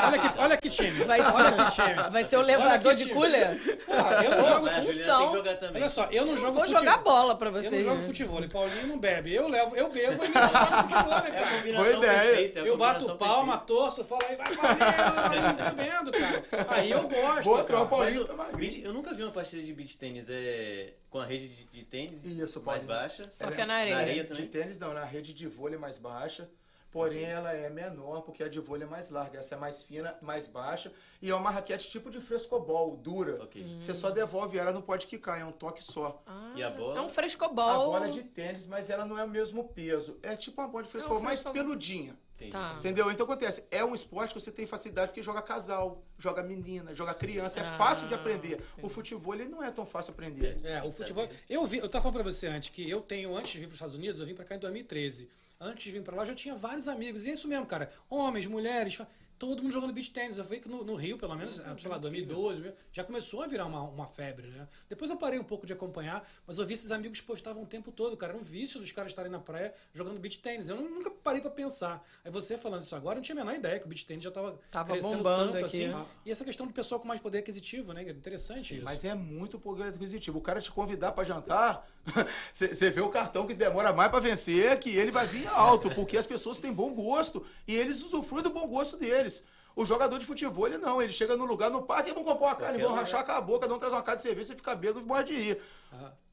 olha, 0.07 0.19
que, 0.19 0.39
olha 0.39 0.57
que 0.57 0.69
time. 0.69 1.03
Vai 1.03 1.21
olha 1.21 1.51
que 1.51 1.71
ser, 1.71 1.83
time. 1.83 2.09
vai 2.09 2.23
ser 2.23 2.37
o 2.37 2.41
levador 2.41 2.95
de 2.95 3.09
cooler? 3.09 3.59
Porra, 3.85 4.23
eu 4.23 4.31
não 4.31 4.45
jogo 4.47 4.65
Vai, 4.65 4.75
a 4.75 4.81
Juliana 4.81 4.83
tem 4.83 4.93
função. 4.93 5.27
que 5.27 5.33
jogar 5.37 5.55
também. 5.57 5.81
Olha 5.81 5.89
só, 5.89 6.05
eu 6.11 6.25
não 6.25 6.37
jogo 6.37 6.51
Vou 6.53 6.61
futebol. 6.61 6.79
jogar 6.83 6.97
bola 6.99 7.35
pra 7.35 7.49
Eu 7.49 7.53
não 7.53 7.63
vocês. 7.63 7.83
jogo 7.83 7.97
né? 7.97 8.03
futebol. 8.05 8.43
E 8.43 8.47
Paulinho 8.47 8.87
não 8.87 8.97
bebe. 8.99 9.33
Eu 9.33 9.47
levo, 9.47 9.75
eu 9.75 9.89
bebo 9.89 10.23
e 10.23 10.27
ele 10.27 10.33
joga 10.33 10.83
futebol, 10.83 11.09
né, 11.19 11.23
É 11.25 11.29
a 11.29 11.43
cara? 11.43 11.55
combinação 11.57 11.83
Boa 11.85 11.97
ideia. 11.97 12.21
perfeita. 12.29 12.59
é 12.59 12.61
a 12.61 12.65
Eu 12.65 12.77
bato 12.77 13.15
palma, 13.17 13.57
perfeita. 13.57 13.65
torço, 13.81 14.03
falo 14.03 14.21
aí, 14.29 14.35
vai 14.35 14.55
Paulinho, 14.55 15.80
bebendo, 15.82 16.11
cara. 16.11 16.67
Aí 16.69 16.91
eu 16.91 17.07
gosto. 17.07 17.43
Boa 17.43 17.57
cara. 17.63 17.67
tropa, 17.67 17.97
Mas 17.97 18.25
tá 18.25 18.43
beach- 18.57 18.82
eu 18.84 18.93
nunca 18.93 19.13
vi 19.13 19.23
uma 19.23 19.32
partida 19.32 19.61
de 19.61 19.73
beach 19.73 19.97
tênis 19.97 20.29
é, 20.29 20.93
com 21.09 21.19
a 21.19 21.25
rede 21.25 21.47
de, 21.49 21.63
de 21.65 21.84
tênis 21.84 22.23
Isso, 22.25 22.61
mais 22.63 22.84
baixa. 22.84 23.29
Só 23.29 23.49
que 23.51 23.61
é 23.61 23.65
na 23.65 23.75
areia. 23.75 23.95
Na 23.95 24.01
areia 24.01 24.23
De 24.23 24.29
também. 24.29 24.47
tênis 24.47 24.77
não, 24.79 24.93
na 24.93 25.05
rede 25.05 25.34
de 25.34 25.47
vôlei 25.47 25.77
mais 25.77 25.97
baixa. 25.97 26.49
Porém, 26.91 27.23
ela 27.23 27.53
é 27.53 27.69
menor 27.69 28.19
porque 28.21 28.43
a 28.43 28.49
de 28.49 28.59
vôlei 28.59 28.86
é 28.86 28.89
mais 28.89 29.09
larga. 29.09 29.39
Essa 29.39 29.55
é 29.55 29.57
mais 29.57 29.82
fina, 29.82 30.13
mais 30.21 30.45
baixa. 30.47 30.91
E 31.21 31.29
é 31.29 31.34
uma 31.36 31.49
raquete 31.49 31.89
tipo 31.89 32.11
de 32.11 32.19
frescobol, 32.19 32.97
dura. 32.97 33.41
Ok. 33.41 33.63
Você 33.82 33.93
só 33.93 34.09
devolve 34.09 34.57
ela, 34.57 34.73
não 34.73 34.82
pode 34.82 35.07
quicar, 35.07 35.39
é 35.39 35.45
um 35.45 35.53
toque 35.53 35.82
só. 35.82 36.21
Ah, 36.27 36.51
E 36.53 36.61
a 36.61 36.69
bola? 36.69 36.97
É 36.97 37.01
um 37.01 37.05
A 37.05 37.09
frescobol. 37.09 37.91
bola 37.93 38.07
é 38.07 38.11
de 38.11 38.23
tênis, 38.23 38.67
mas 38.67 38.89
ela 38.89 39.05
não 39.05 39.17
é 39.17 39.23
o 39.23 39.29
mesmo 39.29 39.69
peso. 39.69 40.19
É 40.21 40.36
tipo 40.36 40.59
uma 40.59 40.67
bola 40.67 40.84
de 40.84 40.89
frescobol, 40.89 41.23
mais 41.23 41.41
frescobol. 41.41 41.63
peludinha. 41.63 42.13
Entendi. 42.47 42.51
Tá. 42.51 42.75
Entendeu? 42.79 43.11
Então 43.11 43.25
acontece, 43.25 43.63
é 43.71 43.83
um 43.83 43.93
esporte 43.95 44.33
que 44.33 44.39
você 44.41 44.51
tem 44.51 44.65
facilidade 44.65 45.07
porque 45.09 45.21
joga 45.21 45.41
casal, 45.41 46.03
joga 46.17 46.41
menina, 46.43 46.93
joga 46.95 47.13
criança, 47.13 47.59
é 47.59 47.63
Ah, 47.63 47.77
fácil 47.77 48.07
de 48.07 48.13
aprender. 48.13 48.61
sim. 48.61 48.81
O 48.81 48.89
futebol 48.89 49.33
ele 49.35 49.45
não 49.47 49.63
é 49.63 49.69
tão 49.71 49.85
fácil 49.85 50.11
aprender. 50.13 50.57
É, 50.63 50.81
o 50.83 50.91
futebol. 50.91 51.27
Eu 51.49 51.65
vi, 51.65 51.77
eu 51.77 51.87
tava 51.89 52.03
falando 52.03 52.15
pra 52.21 52.31
você 52.31 52.47
antes 52.47 52.69
que 52.69 52.89
eu 52.89 53.01
tenho, 53.01 53.35
antes 53.35 53.51
de 53.51 53.59
vir 53.59 53.65
para 53.67 53.71
os 53.73 53.75
Estados 53.75 53.95
Unidos, 53.95 54.19
eu 54.19 54.25
vim 54.25 54.33
pra 54.35 54.45
cá 54.45 54.55
em 54.55 54.59
2013. 54.59 55.29
Antes 55.59 55.83
de 55.83 55.91
vir 55.91 56.01
pra 56.01 56.15
lá, 56.15 56.23
eu 56.23 56.27
já 56.27 56.33
tinha 56.35 56.55
vários 56.55 56.87
amigos. 56.87 57.23
E 57.25 57.29
é 57.29 57.33
isso 57.33 57.47
mesmo, 57.47 57.67
cara. 57.67 57.91
Homens, 58.09 58.47
mulheres, 58.47 58.95
fa- 58.95 59.07
todo 59.41 59.63
mundo 59.63 59.73
jogando 59.73 59.91
beach 59.91 60.11
tennis. 60.11 60.37
Eu 60.37 60.43
vi 60.43 60.59
que 60.59 60.69
no, 60.69 60.83
no 60.83 60.93
Rio, 60.93 61.17
pelo 61.17 61.35
menos, 61.35 61.55
sei 61.55 61.89
lá, 61.89 61.97
2012, 61.97 62.61
meu, 62.61 62.75
já 62.93 63.03
começou 63.03 63.41
a 63.41 63.47
virar 63.47 63.65
uma, 63.65 63.81
uma 63.81 64.05
febre, 64.05 64.45
né? 64.45 64.67
Depois 64.87 65.09
eu 65.09 65.17
parei 65.17 65.39
um 65.39 65.43
pouco 65.43 65.65
de 65.65 65.73
acompanhar, 65.73 66.23
mas 66.45 66.59
eu 66.59 66.65
vi 66.65 66.75
esses 66.75 66.91
amigos 66.91 67.21
postavam 67.21 67.63
o 67.63 67.65
tempo 67.65 67.91
todo, 67.91 68.15
cara. 68.15 68.33
Era 68.33 68.39
um 68.39 68.45
vício 68.45 68.79
dos 68.79 68.91
caras 68.91 69.11
estarem 69.11 69.31
na 69.31 69.39
praia 69.39 69.73
jogando 69.93 70.19
beach 70.19 70.37
tennis. 70.37 70.69
Eu 70.69 70.75
nunca 70.75 71.09
parei 71.09 71.41
pra 71.41 71.49
pensar. 71.49 72.07
Aí 72.23 72.31
você 72.31 72.55
falando 72.55 72.83
isso 72.83 72.95
agora, 72.95 73.15
eu 73.15 73.17
não 73.17 73.23
tinha 73.23 73.35
a 73.35 73.43
menor 73.43 73.57
ideia 73.57 73.79
que 73.79 73.85
o 73.87 73.89
beach 73.89 74.05
tennis 74.05 74.23
já 74.23 74.29
tava, 74.29 74.59
Tava 74.69 74.93
crescendo 74.93 75.17
bombando 75.17 75.53
tanto 75.53 75.65
aqui. 75.65 75.85
assim. 75.85 76.05
E 76.23 76.29
essa 76.29 76.45
questão 76.45 76.67
do 76.67 76.73
pessoal 76.73 77.01
com 77.01 77.07
mais 77.07 77.19
poder 77.19 77.39
aquisitivo, 77.39 77.93
né? 77.93 78.03
Interessante 78.03 78.75
isso. 78.75 78.85
Mas 78.85 79.03
é 79.03 79.15
muito 79.15 79.57
poder 79.57 79.85
aquisitivo. 79.85 80.37
O 80.37 80.41
cara 80.41 80.61
te 80.61 80.71
convidar 80.71 81.13
pra 81.13 81.23
jantar, 81.23 81.89
você 82.54 82.89
vê 82.89 83.02
o 83.02 83.10
cartão 83.10 83.45
que 83.45 83.54
demora 83.54 83.93
mais 83.93 84.10
pra 84.10 84.20
vencer, 84.20 84.78
que 84.80 84.89
ele 84.89 85.12
vai 85.12 85.26
vir 85.26 85.47
alto, 85.47 85.89
porque 85.91 86.18
as 86.18 86.28
pessoas 86.28 86.60
têm 86.60 86.74
bom 86.74 86.93
gosto 86.93 87.45
e 87.68 87.76
eles 87.76 88.04
usufruem 88.04 88.43
do 88.43 88.49
bom 88.49 88.68
gosto 88.68 88.97
deles. 88.97 89.45
O 89.74 89.86
jogador 89.86 90.20
de 90.20 90.26
futebol, 90.26 90.68
ele 90.68 90.78
não, 90.78 91.02
ele 91.02 91.14
chega 91.14 91.38
no 91.38 91.45
lugar, 91.45 91.70
no 91.70 91.84
parque, 91.84 92.12
vão 92.12 92.24
comprar 92.26 92.47
uma 92.47 92.56
carne, 92.56 92.84
vão 92.84 92.93
rachar 92.93 93.26
com 93.26 93.32
a 93.32 93.39
boca, 93.39 93.72
um 93.74 93.80
traz 93.80 93.93
uma 93.93 94.02
carne 94.02 94.18
de 94.18 94.24
cerveja, 94.24 94.49
você 94.49 94.56
fica 94.56 94.76
bêbado 94.76 94.99
e 94.99 95.04
morre 95.04 95.24
de 95.24 95.39
rir. 95.39 95.62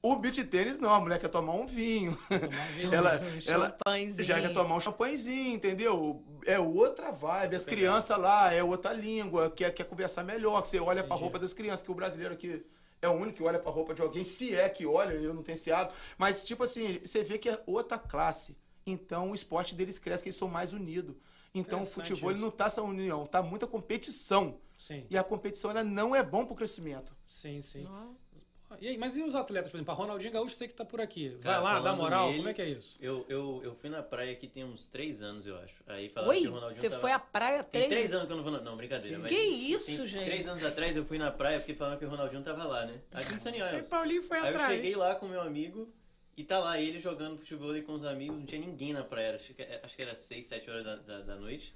O 0.02 0.16
beat 0.16 0.44
tênis 0.44 0.78
não, 0.78 0.92
a 0.92 1.00
mulher 1.00 1.20
quer 1.20 1.28
tomar 1.28 1.52
um 1.52 1.66
vinho. 1.66 2.18
ela, 2.92 3.20
ela 3.46 3.68
Champanhezinho. 3.70 4.24
já 4.24 4.40
quer 4.40 4.52
tomar 4.52 4.74
um 4.74 4.80
champanhezinho, 4.80 5.54
entendeu? 5.54 6.22
É 6.46 6.58
outra 6.58 7.12
vibe. 7.12 7.56
As 7.56 7.64
crianças 7.64 8.18
lá, 8.18 8.52
é 8.52 8.62
outra 8.62 8.92
língua, 8.92 9.50
quer, 9.50 9.72
quer 9.72 9.84
conversar 9.84 10.24
melhor, 10.24 10.62
que 10.62 10.68
você 10.68 10.80
olha 10.80 11.04
pra 11.04 11.16
roupa 11.16 11.38
das 11.38 11.52
crianças, 11.52 11.84
que 11.84 11.90
o 11.90 11.94
brasileiro 11.94 12.34
aqui 12.34 12.64
é 13.00 13.08
o 13.08 13.12
único 13.12 13.36
que 13.38 13.42
olha 13.42 13.58
pra 13.58 13.70
roupa 13.70 13.94
de 13.94 14.02
alguém, 14.02 14.24
se 14.24 14.54
é 14.54 14.68
que 14.68 14.86
olha, 14.86 15.12
eu 15.14 15.34
não 15.34 15.42
tenho 15.42 15.54
esse 15.54 15.70
hábito. 15.72 15.94
Mas, 16.16 16.44
tipo 16.44 16.62
assim, 16.64 16.98
você 17.04 17.22
vê 17.22 17.38
que 17.38 17.48
é 17.48 17.62
outra 17.66 17.98
classe. 17.98 18.56
Então 18.86 19.30
o 19.30 19.34
esporte 19.34 19.74
deles 19.74 19.98
cresce, 19.98 20.22
que 20.22 20.28
eles 20.28 20.36
são 20.36 20.48
mais 20.48 20.72
unidos. 20.72 21.14
Então 21.54 21.80
o 21.80 21.84
futebol 21.84 22.32
não 22.36 22.50
tá 22.50 22.66
essa 22.66 22.82
união, 22.82 23.26
tá 23.26 23.42
muita 23.42 23.66
competição. 23.66 24.58
Sim, 24.76 25.04
E 25.10 25.18
a 25.18 25.24
competição 25.24 25.72
ela 25.72 25.82
não 25.82 26.14
é 26.14 26.22
bom 26.22 26.46
pro 26.46 26.54
crescimento. 26.54 27.16
sim, 27.24 27.60
sim. 27.60 27.84
Ó. 27.88 28.06
E 28.80 28.88
aí, 28.88 28.98
mas 28.98 29.16
e 29.16 29.22
os 29.22 29.34
atletas, 29.34 29.70
por 29.70 29.76
exemplo, 29.78 29.92
a 29.92 29.96
Ronaldinho 29.96 30.32
Gaúcho, 30.32 30.54
sei 30.54 30.68
que 30.68 30.74
tá 30.74 30.84
por 30.84 31.00
aqui. 31.00 31.30
Vai 31.30 31.40
Cara, 31.40 31.60
lá, 31.60 31.80
dá 31.80 31.94
moral, 31.94 32.26
nele, 32.26 32.38
como 32.38 32.48
é 32.50 32.54
que 32.54 32.62
é 32.62 32.68
isso? 32.68 32.96
Eu, 33.00 33.24
eu, 33.28 33.60
eu 33.64 33.74
fui 33.74 33.88
na 33.88 34.02
praia 34.02 34.32
aqui 34.32 34.46
tem 34.46 34.64
uns 34.64 34.86
três 34.88 35.22
anos, 35.22 35.46
eu 35.46 35.56
acho. 35.58 35.74
Aí 35.86 36.08
falaram 36.08 36.32
Oi? 36.32 36.40
que 36.42 36.48
o 36.48 36.52
Ronaldinho 36.52 36.80
Você 36.80 36.88
tava... 36.90 37.00
foi 37.00 37.12
à 37.12 37.18
praia 37.18 37.64
Tem 37.64 37.82
três... 37.82 37.88
três 37.88 38.12
anos 38.12 38.26
que 38.26 38.32
eu 38.32 38.36
não 38.36 38.44
vou 38.44 38.52
na... 38.52 38.60
Não, 38.60 38.76
brincadeira. 38.76 39.18
mas 39.18 39.32
Que 39.32 39.38
isso, 39.38 39.86
tem 39.86 40.06
gente? 40.06 40.24
Três 40.24 40.46
anos 40.48 40.64
atrás 40.64 40.96
eu 40.96 41.04
fui 41.04 41.18
na 41.18 41.30
praia 41.30 41.58
porque 41.58 41.74
falaram 41.74 41.98
que 41.98 42.04
o 42.04 42.08
Ronaldinho 42.08 42.42
tava 42.42 42.64
lá, 42.64 42.84
né? 42.84 43.00
Aqui 43.12 43.34
em 43.34 43.38
Sunny 43.38 43.58
E. 43.58 43.88
Paulinho 43.88 44.22
foi 44.22 44.38
Aí 44.38 44.44
eu 44.44 44.50
atrás. 44.50 44.72
cheguei 44.72 44.94
lá 44.94 45.14
com 45.14 45.26
meu 45.26 45.40
amigo 45.40 45.92
e 46.36 46.44
tá 46.44 46.58
lá 46.58 46.80
ele 46.80 47.00
jogando 47.00 47.38
futebol 47.38 47.74
com 47.82 47.94
os 47.94 48.04
amigos, 48.04 48.36
não 48.38 48.46
tinha 48.46 48.60
ninguém 48.60 48.92
na 48.92 49.02
praia, 49.02 49.34
acho 49.34 49.52
que, 49.54 49.62
acho 49.82 49.96
que 49.96 50.02
era 50.02 50.14
6, 50.14 50.46
7 50.46 50.70
horas 50.70 50.84
da, 50.84 50.96
da, 50.96 51.20
da 51.22 51.36
noite. 51.36 51.74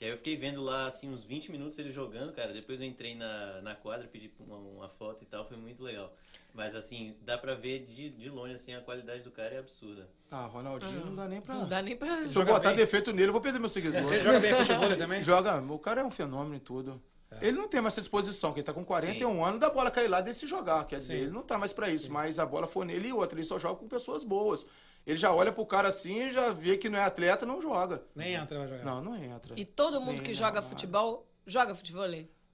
E 0.00 0.04
aí 0.04 0.10
eu 0.12 0.16
fiquei 0.16 0.36
vendo 0.36 0.62
lá, 0.62 0.86
assim, 0.86 1.12
uns 1.12 1.24
20 1.24 1.50
minutos 1.50 1.78
ele 1.78 1.90
jogando, 1.90 2.32
cara. 2.32 2.52
Depois 2.52 2.80
eu 2.80 2.86
entrei 2.86 3.16
na, 3.16 3.60
na 3.62 3.74
quadra, 3.74 4.06
pedi 4.06 4.30
uma, 4.38 4.56
uma 4.56 4.88
foto 4.88 5.24
e 5.24 5.26
tal, 5.26 5.46
foi 5.46 5.56
muito 5.56 5.82
legal. 5.82 6.12
Mas, 6.54 6.74
assim, 6.74 7.14
dá 7.22 7.36
pra 7.36 7.54
ver 7.54 7.84
de, 7.84 8.10
de 8.10 8.30
longe, 8.30 8.54
assim, 8.54 8.74
a 8.74 8.80
qualidade 8.80 9.22
do 9.22 9.30
cara 9.30 9.54
é 9.54 9.58
absurda. 9.58 10.08
Ah, 10.30 10.46
Ronaldinho 10.46 11.04
não 11.06 11.14
dá 11.14 11.26
nem 11.26 11.40
pra. 11.40 11.54
Não 11.54 11.68
dá 11.68 11.82
nem 11.82 11.96
pra... 11.96 12.28
Se 12.28 12.36
eu 12.36 12.44
botar 12.44 12.70
bem. 12.70 12.76
defeito 12.76 13.12
nele, 13.12 13.28
eu 13.28 13.32
vou 13.32 13.40
perder 13.40 13.58
meu 13.58 13.68
seguidor. 13.68 14.00
Você 14.02 14.20
joga 14.20 14.40
bem 14.40 14.54
futebol 14.54 14.96
também? 14.96 15.22
Joga, 15.22 15.60
o 15.60 15.78
cara 15.78 16.00
é 16.00 16.04
um 16.04 16.10
fenômeno 16.10 16.54
em 16.54 16.60
tudo. 16.60 17.00
Ele 17.42 17.56
não 17.58 17.68
tem 17.68 17.80
mais 17.80 17.94
essa 17.94 18.00
disposição, 18.00 18.52
que 18.52 18.60
ele 18.60 18.66
tá 18.66 18.72
com 18.72 18.84
41 18.84 19.44
anos, 19.44 19.60
da 19.60 19.68
bola 19.68 19.90
cair 19.90 20.08
lá 20.08 20.20
desse 20.20 20.46
jogar. 20.46 20.84
Quer 20.86 20.96
dizer, 20.96 21.14
Sim. 21.16 21.20
ele 21.22 21.30
não 21.30 21.42
tá 21.42 21.58
mais 21.58 21.72
pra 21.72 21.90
isso, 21.90 22.10
mas 22.10 22.38
a 22.38 22.46
bola 22.46 22.66
for 22.66 22.84
nele 22.86 23.08
e 23.08 23.12
outra, 23.12 23.38
ele 23.38 23.46
só 23.46 23.58
joga 23.58 23.76
com 23.76 23.86
pessoas 23.86 24.24
boas. 24.24 24.66
Ele 25.06 25.16
já 25.18 25.32
olha 25.32 25.52
pro 25.52 25.64
cara 25.66 25.88
assim 25.88 26.22
e 26.26 26.30
já 26.30 26.50
vê 26.50 26.76
que 26.76 26.88
não 26.88 26.98
é 26.98 27.04
atleta, 27.04 27.44
não 27.46 27.60
joga. 27.60 28.02
Nem 28.14 28.34
entra, 28.34 28.58
vai 28.58 28.68
jogar. 28.68 28.84
Não, 28.84 29.02
não 29.02 29.16
entra. 29.16 29.54
E 29.58 29.64
todo 29.64 30.00
mundo 30.00 30.14
Nem 30.14 30.22
que 30.22 30.34
joga 30.34 30.60
futebol, 30.62 31.26
joga 31.46 31.74
futebol? 31.74 32.06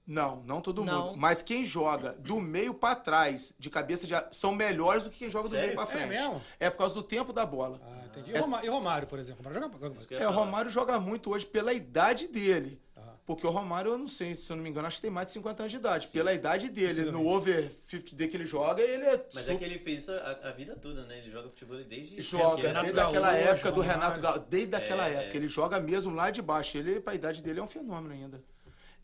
Não, 0.07 0.43
não 0.45 0.61
todo 0.61 0.83
Não. 0.83 1.07
mundo. 1.07 1.17
Mas 1.17 1.41
quem 1.41 1.65
joga 1.65 2.13
do 2.13 2.39
meio 2.39 2.73
pra 2.75 2.95
trás, 2.95 3.55
de 3.57 3.69
cabeça, 3.71 4.05
já 4.05 4.27
são 4.31 4.53
melhores 4.53 5.03
do 5.03 5.09
que 5.09 5.17
quem 5.19 5.29
joga 5.31 5.49
do 5.49 5.55
Sério? 5.55 5.67
meio 5.69 5.75
pra 5.75 5.83
É 5.85 5.87
frente. 5.87 6.09
mesmo? 6.09 6.41
É 6.59 6.69
por 6.69 6.77
causa 6.77 6.93
do 6.93 7.01
tempo 7.01 7.33
da 7.33 7.43
bola. 7.45 7.81
Ah, 7.83 8.05
entendi. 8.05 8.29
E 8.31 8.39
o 8.39 8.63
E 8.63 8.69
Romário, 8.69 9.07
por 9.07 9.17
exemplo? 9.17 9.41
Para 9.43 9.53
jogar 9.53 9.71
eu 10.11 10.19
É, 10.19 10.27
o. 10.27 10.31
Romário 10.31 10.69
joga 10.69 10.99
muito 10.99 11.31
hoje 11.31 11.45
pela 11.47 11.73
idade 11.73 12.27
dele. 12.27 12.79
Porque 13.25 13.45
o 13.47 13.49
Romário, 13.49 13.91
eu 13.91 13.97
não 13.97 14.07
sei, 14.07 14.35
se 14.35 14.51
eu 14.51 14.55
não 14.55 14.63
me 14.63 14.69
engano, 14.69 14.85
acho 14.87 14.97
que 14.97 15.01
tem 15.01 15.09
mais 15.09 15.25
de 15.25 15.33
50 15.33 15.63
anos 15.63 15.71
de 15.71 15.77
idade. 15.79 16.07
Pela 16.09 16.31
idade 16.31 16.69
dele, 16.69 17.05
no 17.09 17.25
over 17.27 17.71
50 17.87 18.15
day 18.15 18.27
que 18.27 18.37
ele 18.37 18.45
joga, 18.45 18.83
ele 18.83 19.03
é. 19.03 19.25
Mas 19.33 19.49
é 19.49 19.55
que 19.55 19.63
ele 19.63 19.79
fez 19.79 20.03
isso 20.03 20.11
a, 20.11 20.31
a 20.49 20.51
vida 20.51 20.75
toda, 20.75 21.03
né? 21.07 21.17
Ele 21.17 21.31
joga 21.31 21.49
futebol 21.49 21.83
desde... 21.83 22.21
Joga, 22.21 22.57
pequeno. 22.57 22.67
Renato 22.67 22.85
desde 22.85 22.99
aquela 23.01 23.33
época 23.35 23.71
do. 23.71 23.81
Renato 23.81 24.21
Gaúcho, 24.21 24.45
desde 24.47 24.75
aquela 24.75 25.09
É, 25.09 25.13
época. 25.15 25.33
é. 25.33 25.37
Ele 25.37 25.47
joga 25.47 25.79
mesmo 25.79 26.13
lá 26.13 26.29
de 26.29 26.41
baixo. 26.43 26.77
Ele, 26.77 26.99
pra 27.01 27.15
idade 27.15 27.41
dele, 27.41 27.59
é 27.59 27.63
um 27.63 27.67
fenômeno 27.67 28.13
ainda. 28.13 28.43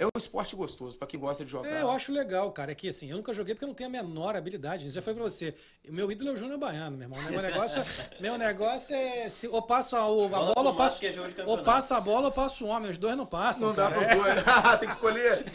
É 0.02 0.06
um 0.08 0.10
esporte 0.18 0.56
gostoso, 0.56 0.98
pra 0.98 1.06
quem 1.08 1.20
gosta 1.20 1.46
de 1.46 1.52
jogar. 1.52 1.70
É, 1.70 1.84
eu 1.84 1.92
acho 1.92 2.12
legal, 2.12 2.52
cara. 2.52 2.72
É 2.72 2.76
que 2.76 2.88
assim, 2.90 3.12
eu 3.12 3.18
nunca 3.18 3.36
joguei 3.36 3.54
porque 3.54 3.66
eu 3.66 3.68
não 3.68 3.76
tenho 3.76 3.88
a 3.88 3.92
menor 3.92 4.36
habilidade. 4.36 4.88
Isso 4.88 4.96
já 4.96 5.02
foi 5.02 5.14
pra 5.14 5.22
você. 5.22 5.54
O 5.88 5.94
meu 5.94 6.12
ídolo 6.12 6.32
é 6.32 6.34
o 6.34 6.38
Júnior 6.38 6.58
Baiano, 6.58 6.98
meu 6.98 7.08
irmão. 7.08 7.22
Meu 7.30 7.40
negócio, 7.40 7.84
meu 8.20 8.36
negócio 8.36 8.96
é. 8.96 9.30
Se, 9.30 9.48
ou 9.48 9.62
passo 9.62 9.96
a, 9.96 10.00
a 10.00 10.08
Bola 10.08 10.28
bola, 10.30 10.54
pro 10.56 10.64
ou 10.66 10.76
passo. 10.76 11.06
é 11.06 11.12
ou 11.46 11.64
passa 11.64 11.98
a 11.98 12.02
bola 12.02 12.26
ou 12.26 12.32
passo 12.32 12.66
o 12.66 12.68
homem. 12.68 12.90
Os 12.90 12.98
dois 12.98 13.16
não 13.16 13.28
passam. 13.28 13.68
Não 13.68 13.76
dá 13.76 13.92
cara. 13.92 13.96
pros 13.96 14.08
É. 14.10 14.16
dois. 14.16 14.44
Tem 14.80 14.88
que 14.90 14.94
escolher. 14.96 15.46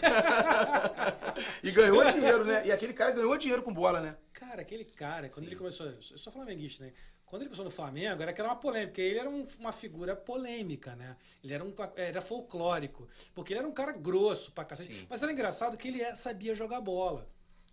e 1.62 1.70
ganhou 1.72 2.12
dinheiro, 2.12 2.44
né? 2.44 2.62
E 2.66 2.70
aquele 2.70 2.92
cara 2.92 3.10
ganhou 3.10 3.36
dinheiro 3.36 3.62
com 3.64 3.74
bola, 3.74 4.00
né? 4.00 4.16
Cara, 4.32 4.60
aquele 4.60 4.84
cara, 4.84 5.28
quando 5.28 5.46
ele 5.46 5.56
começou. 5.56 5.86
Eu 5.86 6.00
sou 6.00 6.32
flamenguista, 6.32 6.84
né? 6.84 6.92
Quando 7.26 7.42
ele 7.42 7.48
começou 7.48 7.64
no 7.64 7.70
Flamengo, 7.70 8.22
era 8.22 8.30
aquela 8.30 8.50
uma 8.50 8.56
polêmica. 8.56 9.00
Ele 9.00 9.18
era 9.18 9.28
um- 9.28 9.46
uma 9.58 9.72
figura 9.72 10.14
polêmica, 10.14 10.94
né? 10.94 11.16
Ele 11.42 11.52
era 11.52 11.64
um 11.64 11.74
era 11.96 12.20
folclórico. 12.20 13.08
Porque 13.34 13.52
ele 13.52 13.58
era 13.58 13.68
um 13.68 13.72
cara 13.72 13.92
grosso 13.92 14.52
pra 14.52 14.64
cacete. 14.64 14.96
Sim. 15.00 15.06
Mas 15.10 15.22
era 15.22 15.32
engraçado 15.32 15.76
que 15.76 15.88
ele 15.88 16.00
é- 16.00 16.14
sabia 16.14 16.54
jogar 16.54 16.80
bola. 16.80 17.28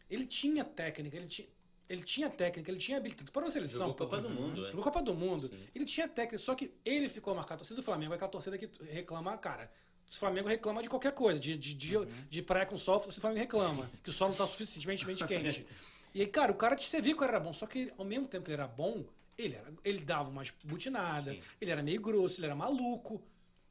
Ele 0.10 0.26
tinha 0.26 0.64
técnica, 0.64 1.16
ele 1.18 1.28
tinha. 1.28 1.48
Ele 1.90 2.02
tinha 2.02 2.30
técnica, 2.30 2.72
ele 2.72 2.80
tinha 2.80 2.98
habilidade. 2.98 3.30
Para 3.30 3.44
uma 3.44 3.52
seleção. 3.52 3.88
Jogou 3.90 4.08
Copa 4.08 4.22
do 4.22 4.30
Mundo, 4.30 4.66
é. 4.66 4.70
Jogou 4.72 4.84
Copa 4.84 5.02
do 5.04 5.14
Mundo. 5.14 5.48
Sim. 5.48 5.60
Ele 5.76 5.86
tinha 5.86 6.08
técnica, 6.08 6.38
só 6.38 6.56
que 6.56 6.74
ele 6.84 7.08
ficou 7.10 7.36
marcado. 7.36 7.56
A 7.56 7.58
torcida 7.58 7.76
do 7.80 7.84
Flamengo 7.84 8.14
é 8.14 8.16
aquela 8.16 8.32
torcida 8.32 8.58
que 8.58 8.70
reclama, 8.86 9.38
cara. 9.38 9.70
O 10.10 10.16
Flamengo 10.16 10.48
reclama 10.48 10.82
de 10.82 10.90
qualquer 10.90 11.12
coisa, 11.12 11.40
de, 11.40 11.58
de, 11.58 11.74
de, 11.74 11.98
Uhum. 11.98 12.08
de 12.30 12.42
praia 12.42 12.66
com 12.66 12.78
sol, 12.78 12.98
o 12.98 13.12
Flamengo 13.12 13.40
reclama, 13.42 13.92
que 14.02 14.10
o 14.10 14.14
sol 14.14 14.28
não 14.30 14.34
está 14.34 14.48
suficientemente 14.48 15.26
quente. 15.28 15.66
E 16.16 16.22
aí, 16.22 16.28
cara, 16.28 16.52
o 16.52 16.56
cara, 16.56 16.78
você 16.78 17.02
viu 17.02 17.18
que 17.18 17.24
ele 17.24 17.30
era 17.32 17.40
bom, 17.40 17.52
só 17.52 17.66
que 17.66 17.92
ao 17.98 18.06
mesmo 18.06 18.28
tempo 18.28 18.46
que 18.46 18.52
ele 18.52 18.62
era 18.62 18.68
bom, 18.68 19.04
ele, 19.38 19.56
era, 19.56 19.74
ele 19.84 20.00
dava 20.00 20.30
umas 20.30 20.52
butinadas, 20.64 21.38
ele 21.60 21.72
era 21.72 21.82
meio 21.84 22.02
grosso, 22.02 22.40
ele 22.40 22.46
era 22.48 22.56
maluco. 22.56 23.22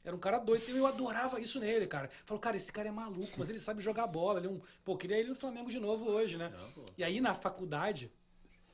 Era 0.05 0.17
um 0.17 0.19
cara 0.19 0.39
doido. 0.39 0.65
Eu 0.69 0.85
adorava 0.87 1.39
isso 1.41 1.61
nele, 1.61 1.87
cara. 1.87 2.11
Falou, 2.27 2.41
cara, 2.41 2.57
esse 2.57 2.73
cara 2.73 2.89
é 2.89 2.91
maluco, 2.91 3.31
mas 3.39 3.49
ele 3.49 3.61
sabe 3.61 3.81
jogar 3.81 4.07
bola. 4.09 4.41
Ele 4.41 4.49
é 4.49 4.51
um... 4.51 4.61
Pô, 4.85 4.97
queria 4.97 5.17
ele 5.17 5.29
no 5.29 5.35
Flamengo 5.37 5.71
de 5.71 5.79
novo 5.79 6.11
hoje, 6.11 6.37
né? 6.37 6.53
Não. 6.77 6.85
E 6.99 7.05
aí 7.05 7.21
na 7.21 7.35
faculdade, 7.35 8.11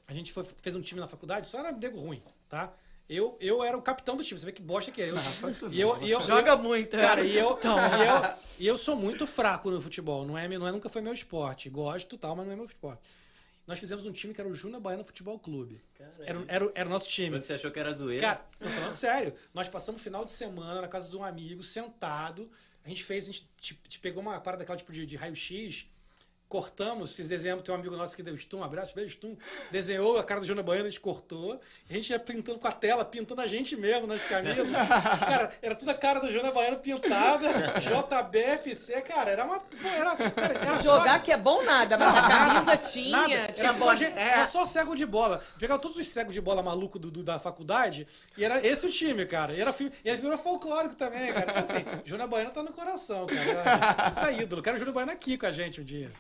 a 0.07 0.15
gente 0.15 0.33
foi- 0.33 0.47
fez 0.63 0.75
um 0.75 0.81
time 0.81 0.99
na 1.01 1.07
faculdade, 1.07 1.47
só 1.47 1.59
era 1.59 1.71
nego 1.71 2.01
ruim, 2.01 2.23
tá? 2.49 2.73
Eu, 3.07 3.37
eu 3.41 3.63
era 3.63 3.77
o 3.77 3.83
capitão 3.83 4.17
do 4.17 4.25
time. 4.25 4.41
Você 4.41 4.47
vê 4.47 4.53
que 4.53 4.63
bosta 4.63 4.91
que 4.91 5.03
é. 5.03 5.11
Eu, 5.11 5.17
fácil 5.17 5.71
e 5.71 5.79
eu, 5.81 6.03
e 6.03 6.11
eu, 6.11 6.21
Joga 6.23 6.53
eu- 6.53 6.59
muito, 6.59 6.97
Cara, 6.97 7.21
é. 7.23 7.27
e 7.27 7.37
eu, 7.39 7.49
Capitão. 7.57 7.77
e, 7.77 8.07
eu, 8.07 8.35
e 8.61 8.67
eu 8.67 8.77
sou 8.79 8.97
muito 8.97 9.27
fraco 9.27 9.71
no 9.71 9.81
futebol. 9.83 10.27
Não 10.27 10.37
é, 10.37 10.49
não 10.49 10.67
é, 10.67 10.73
nunca 10.73 10.89
foi 10.89 11.03
meu 11.03 11.13
esporte. 11.13 11.69
Gosto 11.69 12.15
e 12.15 12.19
tal, 12.19 12.35
mas 12.37 12.47
não 12.47 12.53
é 12.55 12.57
meu 12.57 12.65
esporte. 12.65 13.03
Nós 13.69 13.79
fizemos 13.79 14.05
um 14.07 14.11
time 14.13 14.33
que 14.35 14.41
era 14.41 14.49
o 14.49 14.55
Júnior 14.55 14.81
Baiano 14.81 15.05
Futebol 15.05 15.39
Clube. 15.39 15.79
Era, 16.27 16.41
o- 16.41 16.45
era, 16.49 16.73
era 16.75 16.89
o 16.89 16.91
nosso 16.91 17.07
time. 17.09 17.31
Quando 17.31 17.43
você 17.43 17.53
achou 17.53 17.71
que 17.71 17.79
era 17.79 17.93
zoeira. 17.93 18.23
Cara, 18.27 18.47
tô 18.59 18.67
falando 18.69 18.91
sério. 18.93 19.35
Nós 19.53 19.69
passamos 19.69 20.01
o 20.01 20.05
final 20.05 20.25
de 20.25 20.31
semana 20.31 20.81
na 20.81 20.89
casa 20.89 21.11
de 21.11 21.17
um 21.17 21.23
amigo, 21.23 21.63
sentado. 21.63 22.51
A 22.83 22.89
gente 22.89 23.05
fez, 23.05 23.25
a 23.25 23.27
gente, 23.33 23.47
te- 23.61 23.75
te 23.87 23.99
pegou 24.01 24.23
uma 24.23 24.41
parada 24.41 24.63
daquela 24.63 24.79
tipo 24.79 24.91
de, 24.91 25.05
de 25.05 25.15
raio-x, 25.17 25.87
cortamos, 26.49 27.15
fiz 27.15 27.29
desenho, 27.29 27.61
tem 27.61 27.75
um 27.75 27.79
amigo 27.79 27.95
nosso 27.97 28.17
que 28.17 28.23
deu 28.23 28.35
Stum, 28.37 28.59
um 28.61 28.65
abraço, 28.65 28.95
beijo 28.95 29.11
Stum, 29.13 29.37
desenhou 29.71 30.19
a 30.19 30.25
cara 30.25 30.41
do 30.41 30.47
Júnior 30.47 30.65
Baiano, 30.65 30.87
a 30.87 30.91
gente 30.91 31.01
cortou. 31.01 31.61
A 31.89 31.93
gente 31.93 32.11
ia 32.11 32.19
pintando 32.19 32.59
com 32.59 32.67
a 32.69 32.73
tela, 32.73 33.05
pintando 33.05 33.41
a 33.41 33.47
gente 33.47 33.77
mesmo 33.77 34.07
nas 34.07 34.23
camisas. 34.25 34.67
cara, 35.21 35.53
era 35.61 35.75
tudo 35.75 35.91
a 35.91 35.95
cara 35.95 36.21
do 36.21 36.31
Júnior 36.31 36.53
Baiano 36.55 36.79
pintada, 36.79 37.49
JBFC, 37.81 39.01
cara, 39.03 39.31
era 39.31 39.45
uma. 39.45 39.61
Era, 39.85 40.17
cara, 40.17 40.55
era 40.55 40.77
só- 40.83 40.99
Jogar 40.99 41.23
que 41.23 41.31
é 41.33 41.39
bom 41.39 41.63
nada, 41.65 41.97
mas 41.99 42.17
a 42.17 42.29
camisa 42.29 42.77
tinha, 42.77 43.11
Nada. 43.11 43.53
tinha 43.53 43.69
Era 43.69 43.73
só, 43.73 43.79
bola. 43.79 43.97
gente- 43.97 44.17
É. 44.19 44.29
era 44.33 44.45
só 44.47 44.65
cego 44.65 44.95
de 44.95 45.05
bola. 45.07 45.43
Pegava 45.59 45.81
todos 45.81 45.97
os 45.99 46.07
cegos 46.07 46.33
de 46.35 46.41
bola 46.41 46.63
maluco 46.63 46.99
do, 46.99 47.11
do- 47.11 47.23
da 47.23 47.39
faculdade 47.39 48.07
e 48.37 48.45
era 48.45 48.67
esse 48.67 48.87
o 48.87 48.91
time, 48.91 49.27
cara. 49.27 49.53
E 49.53 49.61
era 49.61 49.75
e 50.05 50.17
virou 50.17 50.39
folclórico 50.39 50.95
também, 50.95 51.33
cara. 51.33 51.51
Então, 51.51 51.63
assim, 51.63 51.85
Júnior 52.05 52.29
Baiano 52.29 52.51
tá 52.51 52.63
no 52.63 52.73
coração, 52.73 53.27
cara. 53.27 54.09
Isso 54.09 54.25
é 54.25 54.43
ídolo. 54.43 54.63
Quero 54.63 54.77
o 54.77 54.79
Júnior 54.79 54.95
Baiano 54.95 55.13
aqui 55.13 55.37
com 55.37 55.47
a 55.47 55.53
gente 55.53 55.81
um 55.81 55.85
dia. 55.85 56.11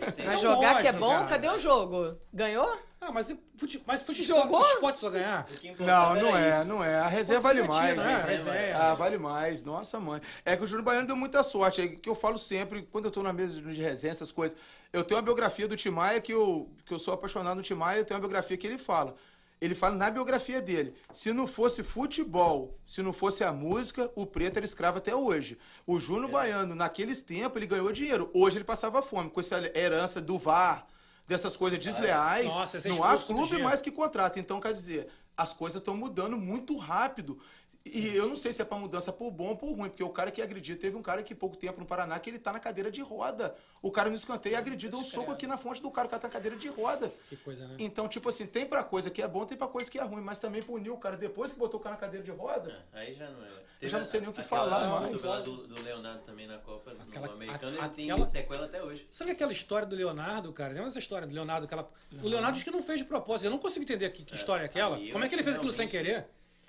Mas 0.00 0.18
é 0.18 0.36
jogar 0.36 0.80
que 0.80 0.88
é 0.88 0.92
bom, 0.92 1.10
cara. 1.12 1.26
cadê 1.26 1.48
o 1.48 1.58
jogo? 1.58 2.16
Ganhou? 2.32 2.76
Ah, 3.04 3.10
mas, 3.10 3.36
fute, 3.58 3.82
mas 3.84 4.00
fute, 4.02 4.22
Jogou? 4.22 4.62
esporte 4.62 5.00
só 5.00 5.10
ganhar. 5.10 5.44
Importava 5.64 6.14
Não, 6.14 6.22
não 6.22 6.36
era 6.36 6.46
é, 6.54 6.58
isso. 6.60 6.68
não 6.68 6.84
é. 6.84 6.94
A 7.00 7.08
resenha 7.08 7.40
vale 7.40 7.62
mais. 7.66 7.96
né? 7.96 8.24
Resenha. 8.24 8.78
Ah, 8.78 8.94
vale 8.94 9.18
mais. 9.18 9.64
Nossa, 9.64 9.98
mãe. 9.98 10.20
É 10.44 10.56
que 10.56 10.62
o 10.62 10.66
Júnior 10.68 10.84
Baiano 10.84 11.08
deu 11.08 11.16
muita 11.16 11.42
sorte. 11.42 11.80
É 11.82 11.88
que 11.88 12.08
eu 12.08 12.14
falo 12.14 12.38
sempre, 12.38 12.82
quando 12.92 13.06
eu 13.06 13.10
tô 13.10 13.20
na 13.20 13.32
mesa 13.32 13.60
de 13.60 13.80
resenha, 13.82 14.12
essas 14.12 14.30
coisas. 14.30 14.56
Eu 14.92 15.02
tenho 15.02 15.18
uma 15.18 15.24
biografia 15.24 15.66
do 15.66 15.76
Timaya 15.76 16.20
que 16.20 16.32
eu, 16.32 16.70
que 16.86 16.94
eu 16.94 16.98
sou 16.98 17.12
apaixonado 17.12 17.56
no 17.56 17.62
Timaya, 17.62 17.98
eu 17.98 18.04
tenho 18.04 18.16
uma 18.16 18.20
biografia 18.20 18.56
que 18.56 18.66
ele 18.68 18.78
fala. 18.78 19.16
Ele 19.62 19.76
fala 19.76 19.94
na 19.94 20.10
biografia 20.10 20.60
dele: 20.60 20.92
se 21.12 21.32
não 21.32 21.46
fosse 21.46 21.84
futebol, 21.84 22.76
se 22.84 23.00
não 23.00 23.12
fosse 23.12 23.44
a 23.44 23.52
música, 23.52 24.10
o 24.16 24.26
preto 24.26 24.56
era 24.56 24.66
escravo 24.66 24.98
até 24.98 25.14
hoje. 25.14 25.56
O 25.86 26.00
Júnior 26.00 26.28
Baiano, 26.32 26.74
naqueles 26.74 27.22
tempos, 27.22 27.58
ele 27.58 27.68
ganhou 27.68 27.92
dinheiro. 27.92 28.28
Hoje 28.34 28.56
ele 28.56 28.64
passava 28.64 29.00
fome, 29.00 29.30
com 29.30 29.38
essa 29.38 29.58
herança 29.78 30.20
do 30.20 30.36
VAR, 30.36 30.84
dessas 31.28 31.56
coisas 31.56 31.78
desleais. 31.78 32.52
Nossa, 32.52 32.76
esse 32.76 32.88
é 32.88 32.90
não 32.90 33.04
há 33.04 33.16
clube 33.16 33.62
mais 33.62 33.80
que 33.80 33.92
contrata. 33.92 34.40
Então, 34.40 34.58
quer 34.58 34.72
dizer, 34.72 35.06
as 35.36 35.52
coisas 35.52 35.80
estão 35.80 35.96
mudando 35.96 36.36
muito 36.36 36.76
rápido. 36.76 37.38
E 37.84 38.14
eu 38.14 38.28
não 38.28 38.36
sei 38.36 38.52
se 38.52 38.62
é 38.62 38.64
pra 38.64 38.78
mudança 38.78 39.12
por 39.12 39.28
bom 39.32 39.48
ou 39.48 39.56
por 39.56 39.72
ruim, 39.72 39.88
porque 39.88 40.04
o 40.04 40.08
cara 40.10 40.30
que 40.30 40.40
agrediu, 40.40 40.78
teve 40.78 40.96
um 40.96 41.02
cara 41.02 41.20
que 41.22 41.34
pouco 41.34 41.56
tempo 41.56 41.80
no 41.80 41.84
Paraná 41.86 42.16
que 42.20 42.30
ele 42.30 42.38
tá 42.38 42.52
na 42.52 42.60
cadeira 42.60 42.92
de 42.92 43.00
roda. 43.02 43.56
O 43.82 43.90
cara 43.90 44.08
no 44.08 44.14
escanteio 44.14 44.56
agrediu, 44.56 44.88
deu 44.88 45.00
um 45.00 45.04
soco 45.04 45.32
aqui 45.32 45.48
na 45.48 45.58
fonte 45.58 45.82
do 45.82 45.90
cara, 45.90 46.06
o 46.06 46.10
cara 46.10 46.22
tá 46.22 46.28
na 46.28 46.32
cadeira 46.32 46.56
de 46.56 46.68
roda. 46.68 47.12
Que 47.28 47.36
coisa, 47.36 47.66
né? 47.66 47.74
Então, 47.80 48.06
tipo 48.06 48.28
assim, 48.28 48.46
tem 48.46 48.64
pra 48.64 48.84
coisa 48.84 49.10
que 49.10 49.20
é 49.20 49.26
bom, 49.26 49.44
tem 49.44 49.58
pra 49.58 49.66
coisa 49.66 49.90
que 49.90 49.98
é 49.98 50.02
ruim, 50.04 50.22
mas 50.22 50.38
também 50.38 50.62
puniu 50.62 50.94
o 50.94 50.96
cara 50.98 51.16
depois 51.16 51.52
que 51.52 51.58
botou 51.58 51.80
o 51.80 51.82
cara 51.82 51.96
na 51.96 52.00
cadeira 52.00 52.24
de 52.24 52.30
roda. 52.30 52.84
Ah, 52.92 52.98
Aí 53.00 53.12
já 53.14 53.28
não 53.28 53.44
é. 53.44 53.48
Eu 53.80 53.88
já 53.88 53.98
não 53.98 54.04
sei 54.06 54.20
nem 54.20 54.28
o 54.30 54.32
que 54.32 54.44
falar 54.44 54.86
mais. 55.00 55.22
Do, 55.42 55.66
do 55.66 55.82
Leonardo 55.82 56.20
também 56.22 56.46
na 56.46 56.58
Copa, 56.58 56.92
Aquela- 56.92 57.26
no 57.26 57.32
americano, 57.32 57.80
a- 57.80 57.84
ele 57.86 57.94
tem 57.96 58.10
aquela- 58.12 58.26
sequela 58.26 58.66
até 58.66 58.80
hoje. 58.80 59.08
Sabe 59.10 59.32
aquela 59.32 59.50
história 59.50 59.86
do 59.88 59.96
Leonardo, 59.96 60.52
cara? 60.52 60.72
Lembra 60.72 60.86
essa 60.88 61.00
história 61.00 61.26
do 61.26 61.34
Leonardo? 61.34 61.64
Aquela... 61.66 61.90
O 62.22 62.28
Leonardo 62.28 62.54
diz 62.54 62.62
que 62.62 62.70
não 62.70 62.80
fez 62.80 63.00
de 63.00 63.04
propósito. 63.04 63.46
Eu 63.46 63.50
não 63.50 63.58
consigo 63.58 63.82
entender 63.82 64.08
que, 64.10 64.24
que 64.24 64.36
história 64.36 64.62
é 64.62 64.66
aquela. 64.66 65.00
eu 65.00 65.12
Como 65.12 65.24
é 65.24 65.28
que 65.28 65.34
ele 65.34 65.42
fez 65.42 65.56
aquilo 65.56 65.72
sem 65.72 65.88
querer? 65.88 66.26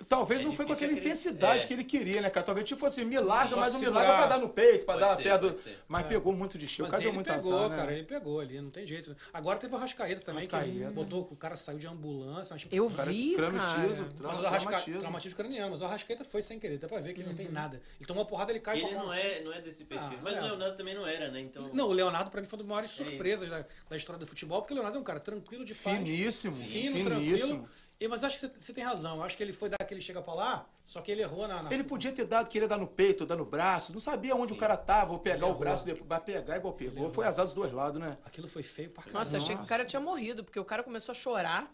Talvez 0.08 0.40
É 0.40 0.44
não 0.44 0.52
foi 0.54 0.66
com 0.66 0.72
aquela 0.72 0.90
acreditar. 0.92 1.08
intensidade 1.14 1.64
É. 1.64 1.66
que 1.66 1.72
ele 1.72 1.84
queria, 1.84 2.20
né, 2.20 2.30
cara? 2.30 2.44
Talvez 2.46 2.66
tipo 2.66 2.84
assim, 2.86 3.04
milagre, 3.04 3.54
mas 3.56 3.74
um 3.74 3.78
milagre 3.80 4.12
pra 4.12 4.26
dar 4.26 4.38
no 4.38 4.48
peito, 4.48 4.84
pra 4.84 4.94
Pode 4.94 5.06
dar 5.06 5.16
ser, 5.16 5.38
pode 5.40 5.58
ser. 5.58 5.78
Mas 5.88 6.06
pegou 6.06 6.32
muito 6.32 6.58
de 6.58 6.66
cheio. 6.66 6.84
Mas 6.84 6.92
Cadê 6.92 7.04
ele 7.04 7.12
muito 7.14 7.26
pegou, 7.32 7.56
azar, 7.58 7.70
né? 7.70 7.76
cara, 7.76 7.92
ele 7.92 8.04
pegou 8.04 8.40
ali, 8.40 8.60
não 8.60 8.70
tem 8.70 8.86
jeito. 8.86 9.16
Agora 9.32 9.58
teve 9.58 9.72
o 9.74 9.76
Arrascaeta 9.76 10.20
também, 10.20 10.46
que 10.46 10.54
Arrascaeta. 10.54 10.90
botou, 10.90 11.28
o 11.30 11.36
cara 11.36 11.56
saiu 11.56 11.78
de 11.78 11.86
ambulância. 11.86 12.54
Mas, 12.54 12.66
Eu 12.70 12.90
cara 12.90 13.10
vi, 13.10 13.34
traumatiza, 13.36 14.04
cara. 14.04 14.14
mas 14.20 14.38
o 14.38 14.46
Arrasca... 14.46 14.68
traumatiza. 14.70 14.98
traumatismo 15.00 15.36
craniano, 15.36 15.70
mas 15.70 15.82
o 15.82 15.84
Arrascaeta 15.84 16.24
foi 16.24 16.42
sem 16.42 16.58
querer, 16.58 16.78
dá 16.78 16.88
pra 16.88 17.00
ver 17.00 17.12
que 17.14 17.20
ele 17.20 17.28
não 17.28 17.36
fez 17.36 17.48
Uhum. 17.48 17.54
nada. 17.54 17.80
Ele 17.98 18.06
tomou 18.06 18.22
uma 18.22 18.28
porrada, 18.28 18.52
ele 18.52 18.60
cai 18.60 18.80
Ele 18.80 18.94
não 18.94 19.12
é, 19.12 19.40
não 19.42 19.52
é 19.52 19.60
desse 19.60 19.84
perfil. 19.84 20.08
Ah, 20.18 20.20
mas 20.22 20.36
é. 20.36 20.40
o 20.40 20.44
Leonardo 20.44 20.76
também 20.76 20.94
não 20.94 21.06
era, 21.06 21.30
né? 21.30 21.40
Então. 21.40 21.70
Não, 21.72 21.88
o 21.88 21.92
Leonardo 21.92 22.30
pra 22.30 22.40
mim 22.40 22.46
foi 22.46 22.56
uma 22.58 22.62
das 22.64 22.68
maiores 22.68 23.00
É 23.00 23.04
surpresas 23.04 23.48
da, 23.88 23.96
história 23.96 24.18
do 24.18 24.26
futebol, 24.26 24.60
porque 24.60 24.72
o 24.72 24.76
Leonardo 24.76 24.98
é 24.98 25.00
um 25.00 25.04
cara 25.04 25.20
tranquilo 25.20 25.64
de 25.64 25.74
paz. 25.74 25.96
Finíssimo, 25.96 26.52
fino, 26.54 26.92
finíssimo. 26.92 27.04
tranquilo. 27.04 27.68
E, 28.00 28.08
mas 28.08 28.24
acho 28.24 28.38
que 28.40 28.46
você- 28.60 28.72
tem 28.72 28.82
razão. 28.84 29.22
Acho 29.22 29.36
que 29.36 29.42
ele 29.42 29.52
foi 29.52 29.68
dar 29.68 29.76
aquele 29.80 30.00
chega 30.00 30.20
pra 30.20 30.34
lá, 30.34 30.66
só 30.84 31.00
que 31.00 31.12
ele 31.12 31.22
errou 31.22 31.46
na. 31.46 31.62
na- 31.62 31.72
Ele 31.72 31.84
podia 31.84 32.10
ter 32.12 32.24
dado, 32.24 32.48
queria 32.50 32.66
dar 32.68 32.76
no 32.76 32.86
peito, 32.88 33.24
dar 33.24 33.36
no 33.36 33.44
braço, 33.44 33.92
não 33.92 34.00
sabia 34.00 34.34
onde 34.34 34.52
o 34.52 34.56
cara 34.56 34.76
tava, 34.76 35.06
vou 35.06 35.18
pegar 35.20 35.46
o 35.46 35.50
errou. 35.50 35.58
braço, 35.60 35.86
depois, 35.86 36.06
vai 36.08 36.20
pegar 36.20 36.56
igual 36.56 36.74
pegou. 36.74 37.08
Foi 37.10 37.24
azar 37.26 37.44
dos 37.44 37.54
dois 37.54 37.72
lados, 37.72 38.00
né? 38.00 38.18
Aquilo 38.24 38.48
foi 38.48 38.62
feio 38.62 38.90
pra 38.90 39.02
caramba. 39.04 39.20
Nossa, 39.20 39.36
eu 39.36 39.40
achei 39.40 39.56
que 39.56 39.62
o 39.62 39.66
cara 39.66 39.84
tinha 39.84 40.00
morrido, 40.00 40.42
porque 40.44 40.58
o 40.58 40.64
cara 40.64 40.82
começou 40.82 41.12
a 41.12 41.14
chorar. 41.14 41.72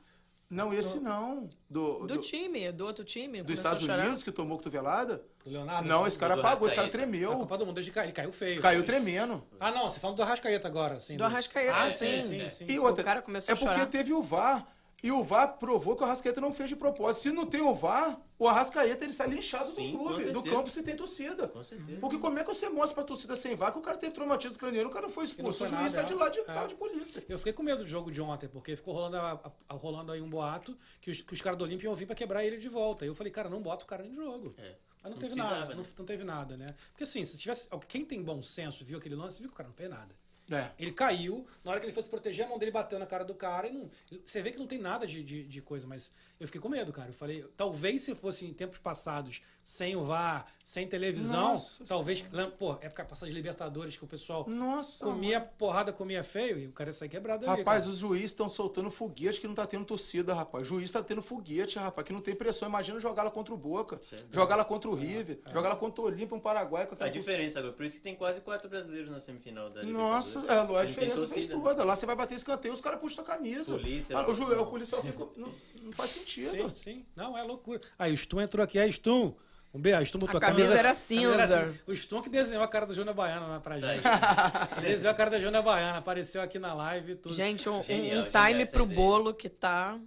Não, 0.49 0.75
esse 0.75 0.99
não. 0.99 1.49
Do, 1.71 2.01
Do 2.01 2.07
do, 2.17 2.19
time, 2.19 2.73
do 2.73 2.85
outro 2.85 3.05
time. 3.05 3.41
dos 3.41 3.57
Estados. 3.57 3.87
Unidos 3.87 4.23
que 4.25 4.33
tomou 4.33 4.59
cotovelada? 4.59 5.23
Leonardo. 5.47 5.89
Não, 5.89 6.07
esse 6.09 6.19
cara 6.19 6.35
do 6.35 6.41
apagou, 6.41 6.67
esse 6.67 6.75
cara 6.75 6.89
Arrascaeta. 6.89 7.07
A 7.07 7.11
tremeu. 7.13 7.39
Copa 7.39 7.57
do 7.59 7.67
Mundo 7.67 7.77
desde 7.77 7.93
que 7.93 7.99
ele 8.01 8.11
caiu 8.11 8.33
feio. 8.33 8.61
Caiu 8.61 8.85
tremendo. 8.85 9.47
Ah, 9.61 9.71
não, 9.71 9.89
você 9.89 10.01
falando 10.01 10.17
do 10.17 10.23
Arrascaeta 10.25 10.67
agora, 10.67 10.97
assim. 10.97 11.17
Do 11.17 11.23
Arrascaeta, 11.25 11.77
ah, 11.77 11.89
sim. 11.89 12.21
sim, 12.21 12.41
sim, 12.41 12.49
sim. 12.49 12.67
E 12.69 12.79
outra, 12.81 13.03
O 13.03 13.05
cara 13.05 13.23
começou 13.23 13.53
é 13.53 13.55
a 13.55 13.57
porque 13.57 13.73
chorar. 13.75 13.87
teve 13.87 14.13
o 14.13 14.21
VAR. 14.21 14.67
E 15.03 15.11
o 15.11 15.23
VAR 15.25 15.57
provou 15.59 15.97
que 15.97 16.03
o 16.03 16.07
Arrascaeta 16.07 16.41
não 16.41 16.53
fez 16.53 16.69
de 16.69 16.77
propósito. 16.77 17.23
Se 17.23 17.31
não 17.33 17.47
tem 17.47 17.61
o 17.61 17.75
VAR, 17.75 18.21
o 18.39 18.47
Arrascaeta 18.47 19.05
ele 19.05 19.13
sai 19.13 19.29
linchado 19.29 19.71
Sim, 19.71 19.93
do 19.93 19.99
clube, 19.99 20.25
do 20.33 20.43
campo 20.43 20.71
se 20.71 20.83
tem 20.83 20.95
torcida. 20.97 21.49
Com 21.49 21.63
certeza. 21.65 21.99
Porque 22.01 22.19
como 22.19 22.39
é 22.39 22.43
que 22.45 22.49
você 22.55 22.69
mostra 22.69 22.95
pra 22.97 23.05
torcida 23.05 23.35
sem 23.37 23.55
VAR 23.55 23.73
que 23.73 23.79
o 23.79 23.83
cara 23.83 23.97
teve 23.97 24.13
traumatismo 24.13 24.59
craniano, 24.59 24.89
o 24.91 24.93
cara 24.93 25.07
não 25.07 25.13
foi 25.13 25.25
expulso, 25.25 25.59
foi 25.59 25.67
o 25.69 25.71
juiz 25.71 25.81
nada, 25.83 25.91
sai 25.91 26.05
de 26.07 26.13
é. 26.13 26.17
lá 26.17 26.29
de 26.29 26.39
É. 26.41 26.45
carro 26.45 26.69
de 26.69 26.75
polícia. 26.75 27.25
Eu 27.29 27.39
fiquei 27.39 27.53
com 27.53 27.63
medo 27.63 27.83
do 27.83 27.89
jogo 27.89 28.11
de 28.11 28.21
ontem, 28.21 28.49
porque 28.49 28.77
ficou 28.77 28.93
rolando, 28.95 29.17
a- 29.17 29.53
a- 29.69 29.75
rolando 29.75 30.13
aí 30.13 30.21
um 30.21 30.29
boato 30.29 30.77
que 31.01 31.11
os, 31.11 31.21
que 31.21 31.33
os 31.33 31.41
caras 31.41 31.59
do 31.59 31.65
Olímpia 31.65 31.87
iam 31.87 31.95
vir 31.95 32.07
pra 32.07 32.15
quebrar 32.15 32.45
ele 32.45 32.59
de 32.59 32.69
volta. 32.69 33.05
Aí 33.05 33.09
eu 33.09 33.15
falei, 33.15 33.33
cara, 33.33 33.49
não 33.49 33.63
bota 33.63 33.85
o 33.85 33.89
cara 33.89 34.07
em 34.07 34.15
jogo. 34.15 34.53
É. 34.59 34.75
Mas 35.03 35.05
não, 35.05 35.11
Não 35.13 35.19
teve 35.19 35.35
nada, 35.37 35.67
né? 35.71 35.75
não, 35.77 35.83
não 35.99 36.05
teve 36.05 36.25
nada, 36.25 36.57
né? 36.59 36.75
Porque 36.91 37.05
assim, 37.05 37.25
se 37.25 37.39
tivesse. 37.39 37.69
Quem 37.89 38.05
tem 38.05 38.23
bom 38.23 38.43
senso 38.43 38.85
viu 38.85 38.99
aquele 38.99 39.15
lance, 39.15 39.39
viu 39.41 39.49
que 39.49 39.55
o 39.55 39.57
cara 39.57 39.69
não 39.71 39.75
fez 39.75 39.89
nada. 39.89 40.15
É. 40.51 40.71
Ele 40.79 40.93
caiu, 40.93 41.47
na 41.65 41.71
hora 41.71 41.81
que 41.81 41.87
ele 41.87 41.93
fosse 41.93 42.09
proteger, 42.09 42.45
a 42.45 42.49
mão 42.49 42.59
dele 42.59 42.73
bateu 42.73 42.99
na 42.99 43.07
cara 43.07 43.25
do 43.25 43.35
cara 43.35 43.69
e 43.69 43.73
não. 43.73 43.91
Você 44.25 44.43
vê 44.43 44.51
que 44.51 44.59
não 44.59 44.67
tem 44.67 44.79
nada 44.79 45.07
de, 45.07 45.23
de, 45.23 45.45
de 45.45 45.63
coisa, 45.63 45.87
mas 45.87 46.13
eu 46.41 46.47
fiquei 46.47 46.61
com 46.61 46.69
medo, 46.69 46.93
cara. 46.93 47.11
Eu 47.11 47.15
falei, 47.15 47.45
talvez 47.57 48.01
se 48.03 48.15
fosse 48.15 48.47
em 48.47 48.53
tempos 48.53 48.79
passados, 48.79 49.43
sem 49.63 49.95
o 49.95 50.03
VAR, 50.05 50.47
sem 50.65 50.89
televisão, 50.89 51.53
Nossa 51.53 51.85
talvez. 51.85 52.23
lembra- 52.33 52.51
Pô, 52.59 52.73
época 52.81 53.05
passada 53.05 53.29
de 53.29 53.35
Libertadores, 53.37 53.97
que 53.97 54.03
o 54.05 54.07
pessoal 54.07 54.45
Nossa. 54.49 55.05
comia 55.05 55.41
porrada, 55.41 55.93
comia 55.93 56.25
feio, 56.25 56.59
e 56.59 56.67
o 56.67 56.73
cara 56.73 56.89
ia 56.89 56.95
sair 56.95 57.09
quebrado 57.11 57.45
ali. 57.49 57.59
Rapaz, 57.61 57.81
cara. 57.81 57.91
os 57.93 57.99
juízes 57.99 58.27
estão 58.31 58.49
soltando 58.49 58.91
foguete 58.91 59.41
que 59.41 59.47
não 59.47 59.55
tá 59.55 59.67
tendo 59.67 59.85
torcida, 59.85 60.35
rapaz. 60.35 60.63
O 60.67 60.69
juiz 60.71 60.91
tá 60.91 61.03
tendo 61.03 61.23
foguete, 61.23 61.79
rapaz, 61.79 62.07
que 62.07 62.13
não 62.13 62.21
tem 62.21 62.35
pressão. 62.35 62.67
Imagina 62.69 62.99
jogar 62.99 63.23
lá 63.23 63.31
contra 63.31 63.53
o 63.53 63.57
Boca, 63.57 63.99
Certo. 64.03 64.27
jogar 64.35 64.57
lá 64.57 64.65
contra 64.65 64.89
o 64.91 64.95
River, 64.95 65.39
jogar 65.53 65.69
lá 65.69 65.77
contra 65.77 66.03
o 66.03 66.07
Olímpia, 66.07 66.35
um 66.37 66.41
Paraguai 66.41 66.87
com 66.87 66.95
A 66.95 66.97
torcida. 66.99 67.19
diferença 67.19 67.59
agora, 67.59 67.75
por 67.75 67.85
isso 67.85 67.97
que 67.97 68.03
tem 68.03 68.17
quase 68.17 68.41
quatro 68.41 68.69
brasileiros 68.71 69.11
na 69.11 69.21
semifinal 69.21 69.69
da 69.71 69.83
Nossa, 69.83 70.41
Libertadores. 70.41 70.49
é, 70.51 70.53
a 70.53 70.65
Não 70.65 70.75
tem 70.77 70.87
diferença 70.87 71.35
fez 71.35 71.49
toda. 71.49 71.85
Lá 71.85 71.95
você 71.95 72.07
vai 72.07 72.17
bater 72.17 72.35
escanteio, 72.35 72.73
os 72.73 72.81
caras 72.81 72.99
puxam 72.99 73.17
sua 73.17 73.25
camisa. 73.25 73.75
Polícia, 73.75 74.17
Ah, 74.17 74.29
o, 74.29 74.35
ju, 74.35 74.47
não. 74.49 74.63
o 74.63 74.67
policial 74.67 75.03
fica. 75.03 75.19
Não, 75.37 75.53
não 75.83 75.93
faz 75.93 76.11
sentido. 76.11 76.30
Sim, 76.35 76.75
sim. 76.75 77.07
Não, 77.17 77.37
é 77.37 77.43
loucura. 77.43 77.81
Aí 77.99 78.13
o 78.13 78.17
Stum 78.17 78.41
entrou 78.41 78.63
aqui. 78.65 78.79
Aí, 78.79 78.91
Stum. 78.91 79.35
Um 79.73 79.81
beijo. 79.81 80.03
Stum 80.03 80.19
botou 80.19 80.39
A 80.39 80.41
camisa 80.41 80.77
era 80.77 80.93
cinza. 80.95 81.43
assim. 81.45 81.79
O 81.87 81.93
Stum 81.95 82.21
que 82.21 82.29
desenhou 82.29 82.65
a 82.65 82.69
cara 82.69 82.87
da 82.87 82.93
Júnior 82.93 83.15
Baiana 83.15 83.47
lá 83.47 83.61
pra 83.61 83.79
gente. 83.79 84.03
desenhou 84.83 85.13
a 85.13 85.15
cara 85.15 85.31
da 85.31 85.41
Júnior 85.41 85.63
Baiana. 85.63 85.99
Apareceu 85.99 86.43
aqui 86.43 86.59
na 86.59 86.75
live 86.75 87.15
tudo. 87.15 87.35
Gente, 87.35 87.69
um, 87.69 87.81
Genial, 87.83 88.25
um 88.25 88.29
time 88.31 88.67
pro 88.67 88.85
ideia. 88.85 88.97
bolo 88.97 89.33
que 89.33 89.49
tá. 89.49 89.99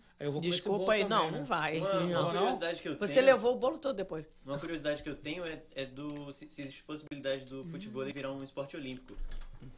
Desculpa 0.42 0.94
aí. 0.94 1.04
também, 1.04 1.18
não, 1.18 1.32
né? 1.32 1.38
não 1.38 1.46
vai. 1.46 1.80
Uma, 1.80 1.94
Não. 1.94 2.22
uma 2.22 2.32
curiosidade 2.32 2.82
que 2.82 2.88
eu 2.90 2.98
Você 2.98 3.16
tenho. 3.16 3.26
levou 3.26 3.54
o 3.54 3.58
bolo 3.58 3.78
todo 3.78 3.96
depois. 3.96 4.26
Uma 4.46 4.58
curiosidade 4.60 5.02
que 5.04 5.10
eu 5.10 5.16
tenho 5.16 5.46
é, 5.46 5.62
é 5.76 5.86
do 5.86 6.32
se, 6.32 6.50
se 6.50 6.62
existe 6.62 6.84
possibilidade 6.84 7.46
do 7.46 7.66
futebol 7.66 8.06
virar 8.06 8.32
um 8.32 8.44
esporte 8.44 8.76
olímpico. 8.78 9.18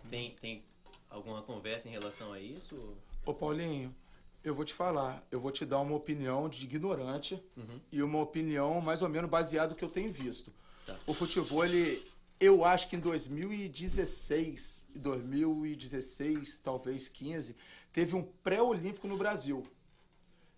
Tem, 0.10 0.32
tem 0.42 0.64
alguma 1.10 1.42
conversa 1.42 1.88
em 1.88 1.92
relação 1.92 2.32
a 2.34 2.40
isso? 2.40 2.76
Ô, 3.26 3.34
Paulinho, 3.34 3.96
eu 4.46 4.54
vou 4.54 4.64
te 4.64 4.74
falar. 4.74 5.26
Eu 5.32 5.42
vou 5.42 5.52
te 5.52 5.66
dar 5.66 5.80
uma 5.80 5.96
opinião 5.96 6.48
de 6.48 6.64
ignorante 6.64 7.44
e 7.92 8.02
uma 8.04 8.22
opinião 8.22 8.80
mais 8.80 9.02
ou 9.02 9.10
menos 9.10 9.30
baseada 9.30 9.70
no 9.70 9.76
que 9.76 9.84
eu 9.84 9.90
tenho 9.90 10.14
visto. 10.14 10.54
Tá. 10.86 10.96
O 11.08 11.14
futebol, 11.14 11.66
ele. 11.66 12.06
Eu 12.40 12.64
acho 12.64 12.90
que 12.90 12.96
em 12.96 13.00
2016, 13.00 14.84
2016, 14.94 16.60
talvez 16.60 17.08
15, 17.08 17.56
teve 17.92 18.16
um 18.16 18.22
pré-olímpico 18.22 19.08
no 19.08 19.18
Brasil. 19.18 19.64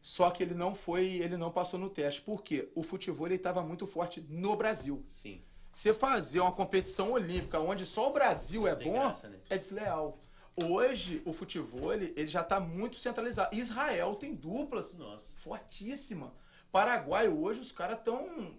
Só 0.02 0.32
que 0.32 0.42
ele 0.42 0.56
não 0.56 0.74
foi, 0.76 1.06
ele 1.06 1.38
não 1.38 1.52
passou 1.52 1.80
no 1.80 1.90
teste. 1.90 2.22
Por 2.22 2.42
quê? 2.44 2.70
O 2.76 2.84
futebol 2.84 3.28
estava 3.28 3.62
muito 3.62 3.86
forte 3.86 4.26
no 4.28 4.56
Brasil. 4.56 5.06
Sim. 5.08 5.42
Você 5.72 5.94
fazer 5.94 6.40
uma 6.40 6.52
competição 6.52 7.12
olímpica 7.12 7.60
onde 7.60 7.86
só 7.86 8.10
o 8.10 8.14
Brasil 8.14 8.68
é 8.68 8.76
bom, 8.76 8.94
graça, 8.94 9.30
né? 9.30 9.38
é 9.48 9.58
desleal. 9.58 10.20
Hoje, 10.66 11.22
o 11.24 11.34
futebol, 11.34 11.93
ele, 11.93 12.28
já 12.28 12.41
está 12.41 12.60
muito 12.60 12.95
centralizado. 12.95 13.55
Israel 13.55 14.16
tem 14.16 14.34
duplas 14.34 14.95
Nossa. 14.95 15.36
fortíssima. 15.38 16.34
Paraguai 16.72 17.28
hoje, 17.30 17.62
os 17.62 17.72
caras 17.72 17.99
estão 17.99 18.55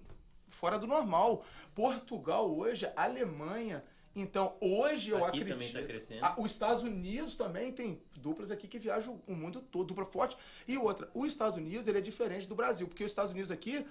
fora 0.48 0.78
do 0.78 0.86
normal. 0.86 1.44
Portugal 1.74 2.56
hoje, 2.56 2.88
Alemanha. 2.94 3.84
Então, 4.14 4.56
hoje 4.60 5.10
eu 5.10 5.18
Aqui 5.24 5.42
acredito. 5.42 5.54
também 5.54 5.72
tá 5.72 5.82
crescendo. 5.82 6.24
Ah, 6.24 6.36
os 6.38 6.52
Estados 6.52 6.84
Unidos 6.84 7.34
também 7.34 7.72
tem 7.72 8.00
duplas 8.16 8.52
aqui 8.52 8.68
que 8.68 8.78
viajam 8.78 9.20
o 9.26 9.34
mundo 9.34 9.60
todo, 9.60 9.88
dupla 9.88 10.04
forte. 10.04 10.36
E 10.68 10.78
outra, 10.78 11.10
os 11.12 11.26
Estados 11.26 11.56
Unidos 11.56 11.88
ele 11.88 11.98
é 11.98 12.00
diferente 12.00 12.46
do 12.46 12.54
Brasil, 12.54 12.86
porque 12.86 13.02
os 13.02 13.10
Estados 13.10 13.32
Unidos 13.32 13.50
aqui, 13.50 13.84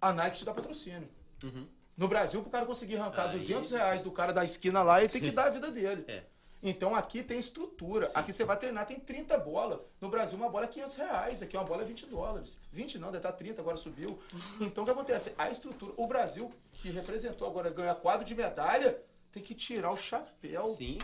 a 0.00 0.10
Nike 0.12 0.38
te 0.38 0.44
dá 0.46 0.54
patrocínio. 0.54 1.08
Uhum. 1.42 1.66
No 1.96 2.08
Brasil, 2.08 2.40
pro 2.40 2.50
cara 2.50 2.64
conseguir 2.64 2.96
arrancar 2.96 3.28
Aí, 3.28 3.38
200 3.38 3.72
é 3.72 3.76
reais 3.76 4.02
do 4.02 4.10
cara 4.10 4.32
da 4.32 4.42
esquina 4.42 4.82
lá, 4.82 5.00
ele 5.00 5.10
tem 5.10 5.20
que 5.20 5.30
dar 5.30 5.44
a 5.46 5.50
vida 5.50 5.70
dele. 5.70 6.04
É. 6.08 6.24
Então 6.62 6.94
aqui 6.94 7.22
tem 7.22 7.38
estrutura. 7.40 8.10
Aqui 8.14 8.32
você 8.32 8.44
vai 8.44 8.56
treinar, 8.56 8.86
tem 8.86 9.00
30 9.00 9.36
bolas. 9.38 9.80
No 10.00 10.08
Brasil, 10.08 10.38
uma 10.38 10.48
bola 10.48 10.66
é 10.66 10.68
500 10.68 10.96
reais. 10.96 11.42
Aqui 11.42 11.56
uma 11.56 11.64
bola 11.64 11.82
é 11.82 11.84
20 11.84 12.06
dólares. 12.06 12.60
20 12.72 12.98
não, 12.98 13.08
deve 13.08 13.18
estar 13.18 13.32
30, 13.32 13.60
agora 13.60 13.76
subiu. 13.76 14.18
Então 14.60 14.84
o 14.84 14.86
que 14.86 14.92
acontece? 14.92 15.34
A 15.36 15.50
estrutura. 15.50 15.92
O 15.96 16.06
Brasil, 16.06 16.52
que 16.74 16.90
representou 16.90 17.48
agora, 17.48 17.68
ganha 17.70 17.94
quadro 17.94 18.24
de 18.24 18.34
medalha, 18.34 19.00
tem 19.32 19.42
que 19.42 19.54
tirar 19.54 19.90
o 19.90 19.96
chapéu. 19.96 20.68
Sim. 20.68 20.98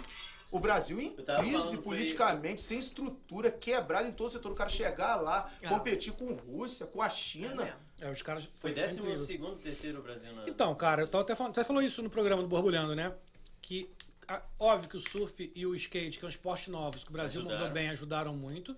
O 0.51 0.59
Brasil 0.59 0.99
em 0.99 1.11
crise 1.15 1.77
politicamente, 1.79 2.61
sem 2.63 2.79
estrutura, 2.79 3.51
quebrado 3.51 4.09
em 4.09 4.13
todo 4.13 4.29
o 4.29 4.31
setor. 4.31 4.53
O 4.53 4.55
cara 4.55 4.71
chegar 4.71 5.17
lá, 5.17 5.51
É. 5.61 5.69
competir 5.69 6.13
com 6.15 6.33
Rússia, 6.33 6.87
com 6.87 7.03
a 7.03 7.11
China. 7.11 7.65
É. 8.01 8.07
É, 8.07 8.11
os 8.13 8.23
caras. 8.23 8.45
Foi 8.55 8.71
foi 8.71 8.73
décimo 8.73 9.07
incrível. 9.07 9.25
segundo, 9.27 9.57
terceiro 9.57 9.99
o 9.99 10.03
Brasil 10.03 10.33
na. 10.33 10.49
Então, 10.49 10.73
cara, 10.75 11.03
eu 11.03 11.09
tava 11.09 11.23
até 11.25 11.35
falando, 11.35 11.51
até 11.53 11.65
falou 11.65 11.83
isso 11.83 12.01
no 12.01 12.09
programa 12.09 12.41
do 12.41 12.49
Borbulhando, 12.49 12.95
né? 12.95 13.13
Que 13.61 13.91
óbvio 14.59 14.89
que 14.91 14.97
o 14.97 15.01
surf 15.01 15.51
e 15.55 15.67
o 15.67 15.75
skate, 15.75 16.11
que 16.17 16.21
são 16.21 16.29
esportes 16.29 16.69
novos, 16.69 17.05
que 17.05 17.11
o 17.11 17.13
Brasil 17.13 17.41
Ajudaram. 17.41 17.61
mandou 17.61 17.75
bem, 17.75 17.89
ajudaram 17.91 18.37
muito. 18.37 18.77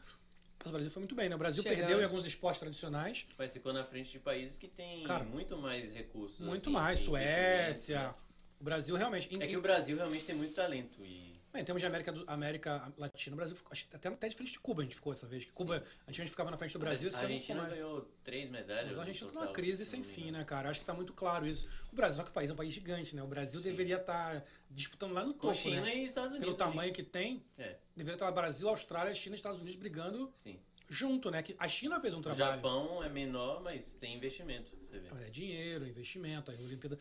Mas 0.58 0.66
o 0.66 0.70
Brasil 0.72 0.90
foi 0.90 1.00
muito 1.00 1.14
bem, 1.14 1.28
né? 1.28 1.34
O 1.34 1.38
Brasil 1.38 1.62
Chegando. 1.62 1.78
perdeu 1.78 2.00
em 2.00 2.04
alguns 2.04 2.26
esportes 2.26 2.60
tradicionais, 2.60 3.26
Mas 3.38 3.52
ficou 3.52 3.72
na 3.72 3.82
frente 3.84 4.10
de 4.10 4.18
países 4.18 4.58
que 4.58 4.68
têm 4.68 5.02
Cara, 5.04 5.24
muito 5.24 5.56
mais 5.56 5.90
recursos. 5.92 6.40
muito 6.40 6.60
assim, 6.64 6.70
mais. 6.70 7.00
Suécia. 7.00 7.94
investimento, 7.96 8.14
O 8.60 8.64
Brasil 8.64 8.94
realmente. 8.94 9.36
né? 9.38 9.44
É 9.46 9.48
que 9.48 9.56
o 9.56 9.62
Brasil 9.62 9.96
realmente 9.96 10.24
tem 10.26 10.36
muito 10.36 10.54
talento. 10.54 11.02
E 11.02 11.29
Em 11.52 11.64
termos 11.64 11.82
de 11.82 11.86
América, 11.86 12.12
do- 12.12 12.24
América 12.28 12.92
Latina, 12.96 13.34
o 13.34 13.36
Brasil 13.36 13.56
ficou, 13.56 13.72
até, 13.92 14.08
até 14.08 14.28
de 14.28 14.36
frente 14.36 14.52
de 14.52 14.60
Cuba 14.60 14.82
a 14.82 14.84
gente 14.84 14.94
ficou 14.94 15.12
essa 15.12 15.26
vez. 15.26 15.44
Que 15.44 15.52
Cuba, 15.52 15.82
antigamente 16.08 16.30
ficava 16.30 16.48
na 16.50 16.56
frente 16.56 16.72
do 16.74 16.78
Brasil, 16.78 17.10
a 17.12 17.18
Argentina 17.18 17.62
mais. 17.62 17.74
ganhou 17.74 18.08
três 18.22 18.48
medalhas. 18.48 18.86
Mas 18.86 18.98
a 18.98 19.00
no 19.00 19.06
gente 19.06 19.20
tá 19.20 19.26
total, 19.26 19.42
numa 19.44 19.52
crise 19.52 19.84
se 19.84 19.90
sem 19.90 20.02
fim, 20.02 20.30
né, 20.30 20.44
cara? 20.44 20.68
Acho 20.70 20.78
que 20.78 20.86
tá 20.86 20.94
muito 20.94 21.12
claro 21.12 21.44
isso. 21.48 21.66
O 21.92 21.96
Brasil, 21.96 22.22
que 22.22 22.30
o 22.30 22.32
país 22.32 22.50
é 22.50 22.52
um 22.52 22.56
país 22.56 22.72
gigante, 22.72 23.16
né? 23.16 23.22
O 23.22 23.26
Brasil 23.26 23.60
deveria 23.60 23.96
estar 23.96 24.44
disputando 24.70 25.12
lá 25.12 25.24
no 25.24 25.34
Com 25.34 25.40
topo, 25.48 25.54
China 25.54 25.80
né? 25.82 25.96
e 25.96 26.04
Estados 26.04 26.30
Unidos. 26.32 26.54
Pelo 26.56 26.70
tamanho 26.70 26.92
que 26.92 27.02
tem, 27.02 27.44
É, 27.58 27.76
deveria 27.96 28.14
estar 28.14 28.30
Brasil, 28.30 28.68
Austrália, 28.68 29.12
China 29.12 29.34
e 29.34 29.36
Estados 29.36 29.58
Unidos 29.58 29.74
brigando 29.74 30.30
sim. 30.32 30.60
junto, 30.88 31.32
né? 31.32 31.42
Que 31.42 31.56
a 31.58 31.66
China 31.66 32.00
fez 32.00 32.14
um 32.14 32.20
O 32.20 32.22
trabalho. 32.22 32.56
Japão 32.62 33.02
é 33.02 33.08
menor, 33.08 33.60
mas 33.60 33.92
tem 33.94 34.16
investimento. 34.16 34.70
Você 34.80 35.00
vê. 35.00 35.08
É 35.26 35.30
dinheiro, 35.30 35.84
investimento, 35.84 36.52
a 36.52 36.54
Olimpíada. 36.54 36.96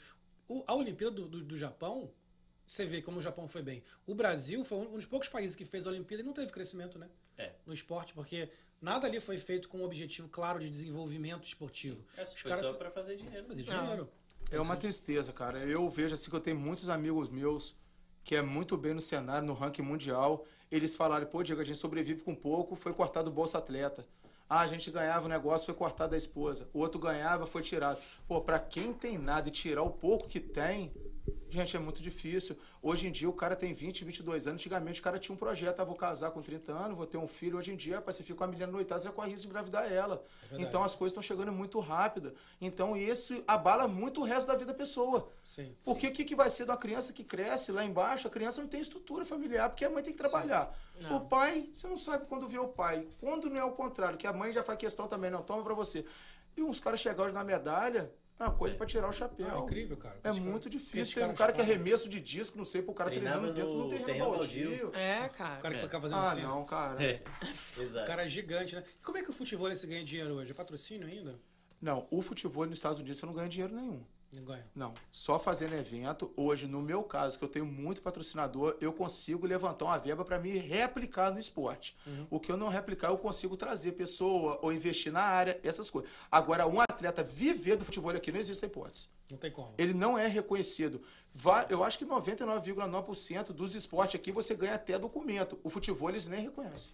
O- 0.48 0.64
a 0.66 0.74
Olimpíada 0.74 1.16
do, 1.16 1.28
do, 1.28 1.44
do 1.44 1.56
Japão, 1.56 2.12
você 2.70 2.86
vê 2.86 3.02
como 3.02 3.18
o 3.18 3.22
Japão 3.22 3.48
foi 3.48 3.64
bem. 3.64 3.84
O 4.06 4.14
Brasil 4.14 4.64
foi 4.64 4.78
um 4.78 4.92
dos 4.92 5.06
poucos 5.08 5.28
países 5.28 5.56
que 5.56 5.66
fez 5.66 5.88
a 5.88 5.90
Olimpíada 5.90 6.22
e 6.22 6.26
não 6.26 6.34
teve 6.34 6.52
crescimento, 6.52 7.00
né? 7.00 7.10
É. 7.36 7.54
No 7.66 7.74
esporte, 7.74 8.14
porque 8.14 8.48
nada 8.80 9.08
ali 9.08 9.20
foi 9.20 9.40
feito 9.40 9.68
com 9.68 9.80
um 9.80 9.84
objetivo 9.84 10.30
claro 10.30 10.60
de 10.60 10.70
desenvolvimento 10.70 11.46
esportivo. 11.46 12.06
É, 12.16 12.22
Os 12.22 12.40
foi 12.40 12.52
caras 12.52 12.68
só 12.68 12.74
pra 12.74 12.92
fazer 12.92 13.16
dinheiro. 13.16 13.48
fazer 13.48 13.64
dinheiro. 13.64 14.08
É 14.52 14.62
uma 14.62 14.78
tristeza, 14.78 15.34
cara. 15.34 15.58
Eu 15.60 15.90
vejo 15.90 16.14
assim 16.14 16.30
que 16.30 16.36
eu 16.36 16.40
tenho 16.40 16.58
muitos 16.58 16.90
amigos 16.90 17.28
meus 17.28 17.76
que 18.24 18.36
é 18.36 18.42
muito 18.44 18.78
bem 18.78 18.94
no 18.94 19.02
cenário, 19.02 19.48
no 19.48 19.56
ranking 19.56 19.82
mundial. 19.82 20.46
Eles 20.70 20.96
falaram, 20.96 21.26
pô, 21.26 21.42
Diego, 21.42 21.62
a 21.62 21.66
gente 21.66 21.80
sobrevive 21.80 22.22
com 22.22 22.36
pouco, 22.36 22.76
foi 22.76 22.94
cortado 22.94 23.32
o 23.32 23.34
Bolsa 23.34 23.58
Atleta. 23.58 24.06
Ah, 24.48 24.60
a 24.60 24.68
gente 24.68 24.92
ganhava 24.92 25.26
o 25.26 25.30
negócio, 25.30 25.66
foi 25.66 25.74
cortado 25.74 26.12
da 26.12 26.18
esposa. 26.18 26.70
O 26.72 26.80
outro 26.80 27.00
ganhava, 27.00 27.48
foi 27.48 27.64
tirado. 27.64 28.00
Pô, 28.28 28.42
pra 28.42 28.60
quem 28.60 28.94
tem 28.94 29.18
nada 29.18 29.50
e 29.50 29.52
tirar 29.52 29.82
o 29.82 29.90
pouco 29.90 30.28
que 30.28 30.40
tem, 30.40 30.92
gente, 31.50 31.76
é 31.76 31.80
muito 31.80 32.02
difícil. 32.02 32.58
Hoje 32.82 33.08
em 33.08 33.12
dia 33.12 33.30
o 33.30 33.34
cara 33.34 33.56
tem 33.56 33.74
20, 33.74 34.06
22 34.06 34.48
anos. 34.48 34.62
Antigamente 34.62 35.00
o 35.00 35.04
cara 35.04 35.20
tinha 35.20 35.34
um 35.34 35.38
projeto, 35.38 35.80
ah, 35.80 35.84
vou 35.84 35.96
casar 35.96 36.32
com 36.32 36.42
30 36.42 36.72
anos, 36.72 36.98
vou 36.98 37.06
ter 37.06 37.18
um 37.18 37.28
filho. 37.28 37.58
Hoje 37.58 37.74
em 37.74 37.76
dia, 37.76 37.96
rapaz, 37.98 38.18
você 38.18 38.24
fica 38.24 38.38
com 38.38 38.44
a 38.44 38.48
menina 38.48 38.68
no 38.68 38.78
oitavo, 38.78 39.02
você 39.02 39.08
já 39.08 39.14
corre 39.14 39.32
risco 39.32 39.42
de 39.42 39.48
engravidar 39.48 39.92
ela. 39.92 40.24
verdade. 40.42 40.64
então 40.64 40.84
as 40.84 40.96
coisas 40.96 41.12
estão 41.12 41.24
chegando 41.24 41.52
muito 41.52 41.80
rápido. 41.80 42.34
Então 42.62 42.96
isso 42.96 43.44
abala 43.48 43.88
muito 43.88 44.22
o 44.22 44.24
resto 44.24 44.48
da 44.48 44.54
vida 44.54 44.72
da 44.72 44.78
pessoa. 44.78 45.30
Sim. 45.44 45.76
Porque 45.84 46.08
o 46.08 46.12
que, 46.12 46.24
que 46.24 46.36
vai 46.36 46.50
ser 46.50 46.66
de 46.66 46.72
uma 46.72 46.78
criança 46.78 47.12
que 47.12 47.24
cresce 47.24 47.72
lá 47.72 47.84
embaixo? 47.84 48.28
A 48.28 48.32
criança 48.32 48.62
não 48.62 48.68
tem 48.68 48.80
estrutura 48.80 49.26
familiar, 49.26 49.70
porque 49.70 49.86
a 49.86 49.90
mãe 49.90 50.04
tem 50.04 50.14
que 50.14 50.20
trabalhar. 50.20 50.74
O 51.10 51.22
pai, 51.22 51.70
você 51.74 51.88
não 51.88 51.98
sabe 51.98 52.26
quando 52.26 52.48
vê 52.48 52.60
o 52.60 52.68
pai. 52.68 53.08
Quando 53.20 53.50
não 53.50 53.58
é 53.58 53.64
o 53.64 53.72
contrário, 53.72 54.18
que 54.18 54.28
a 54.28 54.34
mãe 54.34 54.52
já 54.52 54.64
faz 54.64 54.78
questão 54.78 55.08
também, 55.08 55.32
não, 55.32 55.42
toma 55.42 55.64
pra 55.64 55.74
você. 55.74 56.06
E 56.58 56.62
uns 56.62 56.80
caras 56.80 57.00
chegaram 57.00 57.32
na 57.32 57.44
medalha, 57.44 58.12
é 58.40 58.44
uma 58.44 58.54
coisa 58.54 58.76
pra 58.76 58.86
tirar 58.86 59.10
o 59.10 59.14
chapéu. 59.14 59.48
Ah, 59.52 59.60
incrível, 59.60 59.98
cara. 59.98 60.18
É 60.24 60.32
muito 60.32 60.70
difícil. 60.70 61.16
Tem 61.22 61.30
um 61.30 61.36
cara 61.36 61.52
que 61.52 61.60
é 61.60 61.64
arremesso 61.64 62.08
de 62.08 62.20
disco, 62.22 62.58
não 62.58 62.64
sei, 62.66 62.82
pro 62.82 62.94
cara 62.94 63.10
Treinava 63.10 63.40
treinando 63.52 63.56
dentro 63.60 63.74
no 63.78 63.84
do 63.84 63.90
terreno 63.90 64.06
terreno 64.06 64.30
baldio. 64.32 64.70
baldio. 64.70 64.92
É, 65.00 65.26
O 65.26 65.30
cara. 65.30 65.62
cara 65.62 65.74
que 65.76 65.80
É. 65.82 65.84
fica 65.84 66.02
fazendo 66.02 66.18
Ah, 66.18 66.32
assim. 66.32 66.42
não, 66.42 66.66
cara. 66.66 67.04
É, 67.04 67.22
exato. 67.78 68.04
O 68.04 68.08
cara 68.08 68.26
é 68.26 68.28
gigante, 68.28 68.76
né? 68.76 68.84
E 69.00 69.04
como 69.04 69.18
é 69.18 69.24
que 69.24 69.30
o 69.30 69.34
futebol 69.34 69.68
ganha 69.88 70.04
dinheiro 70.04 70.34
hoje? 70.36 70.52
É 70.52 70.54
patrocínio 70.54 71.08
ainda? 71.08 71.36
Não, 71.82 72.08
o 72.10 72.22
futebol 72.22 72.66
nos 72.66 72.78
Estados 72.78 73.00
Unidos 73.00 73.18
você 73.20 73.26
não 73.26 73.34
ganha 73.34 73.50
dinheiro 73.50 73.74
nenhum. 73.76 74.04
Não 74.76 74.94
só 75.12 75.40
fazendo 75.40 75.74
evento. 75.76 76.32
Hoje, 76.36 76.68
no 76.68 76.82
meu 76.82 77.04
caso, 77.04 77.38
que 77.38 77.44
eu 77.44 77.50
tenho 77.50 77.66
muito 77.66 78.02
patrocinador, 78.02 78.78
eu 78.80 78.94
consigo 78.94 79.46
levantar 79.46 79.86
uma 79.86 79.98
verba 79.98 80.24
para 80.24 80.40
me 80.40 80.58
reaplicar 80.58 81.32
no 81.32 81.40
esporte. 81.40 81.96
O 82.30 82.40
que 82.40 82.52
eu 82.52 82.58
não 82.58 82.68
replicar, 82.68 83.10
eu 83.10 83.18
consigo 83.18 83.58
trazer 83.58 83.94
pessoa 83.94 84.60
ou 84.62 84.72
investir 84.72 85.12
na 85.12 85.22
área, 85.22 85.60
essas 85.64 85.90
coisas. 85.90 86.10
Agora, 86.32 86.68
um 86.68 86.80
atleta 86.80 87.24
viver 87.24 87.76
do 87.76 87.86
futebol 87.86 88.12
aqui 88.12 88.32
não 88.32 88.40
existe 88.40 88.58
essa 88.60 88.66
hipótese. 88.66 89.08
Não 89.30 89.38
tem 89.38 89.52
como. 89.52 89.74
Ele 89.78 89.94
não 89.94 90.18
é 90.18 90.28
reconhecido. 90.28 91.02
Eu 91.70 91.84
acho 91.84 91.98
que 92.00 92.06
99,9% 92.06 93.52
dos 93.54 93.76
esportes 93.76 94.20
aqui 94.20 94.32
você 94.32 94.56
ganha 94.56 94.74
até 94.74 94.98
documento. 94.98 95.60
O 95.64 95.70
futebol 95.70 96.10
eles 96.10 96.26
nem 96.26 96.42
reconhecem. 96.42 96.94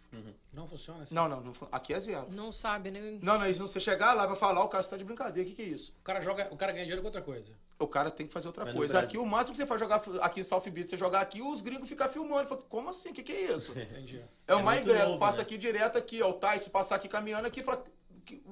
Não 0.52 0.68
funciona 0.68 1.04
assim. 1.04 1.16
Não, 1.16 1.30
não, 1.30 1.42
não 1.42 1.54
aqui 1.72 1.94
é 1.94 2.00
zero. 2.00 2.28
Não 2.30 2.52
sabe, 2.52 2.92
né? 2.92 3.18
Não, 3.22 3.40
não, 3.40 3.46
eles 3.46 3.60
não 3.60 3.68
você 3.68 3.80
chegar 3.80 4.14
lá 4.14 4.28
vai 4.28 4.36
falar, 4.36 4.64
o 4.64 4.68
cara 4.68 4.84
está 4.84 4.98
de 4.98 5.04
brincadeira, 5.06 5.48
o 5.48 5.52
que, 5.52 5.56
que 5.56 5.62
é 5.62 5.74
isso? 5.74 5.94
O 6.02 6.04
cara, 6.04 6.22
joga, 6.22 6.50
o 6.52 6.58
cara 6.58 6.74
ganha 6.74 6.84
dinheiro 6.84 7.02
com 7.02 7.08
outra 7.08 7.22
coisa. 7.22 7.54
O 7.80 7.88
cara 7.88 8.12
tem 8.12 8.28
que 8.28 8.34
fazer 8.34 8.48
outra 8.48 8.66
Mas 8.66 8.74
no 8.74 8.80
coisa. 8.80 9.00
Aqui 9.00 9.18
o 9.18 9.26
máximo 9.26 9.54
que 9.54 9.58
você 9.58 9.66
faz 9.66 9.80
jogar 9.80 10.02
aqui 10.22 10.42
em 10.42 10.44
South 10.44 10.62
Beach, 10.70 10.90
você 10.90 10.98
jogar 10.98 11.22
aqui, 11.22 11.42
os 11.42 11.62
gringos 11.62 11.88
ficam 11.88 12.08
filmando. 12.10 12.48
Fala, 12.50 12.62
como 12.64 12.90
assim? 12.90 13.10
O 13.10 13.14
que, 13.14 13.24
que 13.24 13.32
é 13.32 13.54
isso? 13.54 13.72
Entendi. 13.80 14.22
É 14.46 14.56
o 14.56 14.60
É 14.60 14.64
mais 14.64 14.86
muito 14.86 14.94
grego, 14.94 15.18
passa 15.18 15.38
né? 15.38 15.44
aqui 15.44 15.58
direto 15.58 15.98
aqui, 15.98 16.22
ó, 16.22 16.30
o 16.30 16.34
Tyson 16.34 16.70
passar 16.70 16.96
aqui 16.96 17.08
caminhando 17.08 17.48
aqui 17.48 17.62
e 17.62 17.64
fala, 17.64 17.84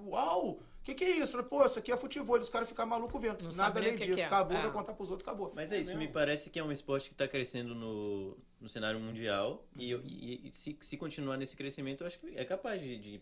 uau, 0.07 0.49
o 0.49 0.59
que, 0.83 0.93
que 0.93 1.03
é 1.03 1.11
isso? 1.17 1.31
Fala, 1.31 1.43
pô, 1.43 1.65
isso 1.65 1.79
aqui 1.79 1.91
é 1.91 1.97
futebol, 1.97 2.37
os 2.37 2.49
caras 2.49 2.67
ficam 2.67 2.85
malucos 2.85 3.21
vendo. 3.21 3.43
Não 3.43 3.51
Nada 3.51 3.79
além 3.79 3.95
disso. 3.95 4.13
que 4.15 4.21
é. 4.21 4.25
Acabou, 4.25 4.57
É. 4.57 4.61
vai 4.63 4.71
contar 4.71 4.93
pros 4.93 5.09
outros, 5.09 5.27
acabou. 5.27 5.51
Mas 5.55 5.71
é 5.71 5.79
isso, 5.79 5.97
me 5.97 6.07
parece 6.07 6.49
que 6.49 6.59
é 6.59 6.63
um 6.63 6.71
esporte 6.71 7.09
que 7.09 7.13
está 7.13 7.27
crescendo 7.27 7.73
no, 7.73 8.37
no 8.59 8.67
cenário 8.69 8.99
mundial 8.99 9.65
e, 9.77 9.93
e- 9.93 10.41
e 10.47 10.51
se, 10.51 10.77
se 10.81 10.97
continuar 10.97 11.37
nesse 11.37 11.55
crescimento, 11.55 12.01
eu 12.01 12.07
acho 12.07 12.19
que 12.19 12.33
é 12.35 12.43
capaz 12.45 12.81
de, 12.81 12.97
de 12.97 13.13
de 13.13 13.21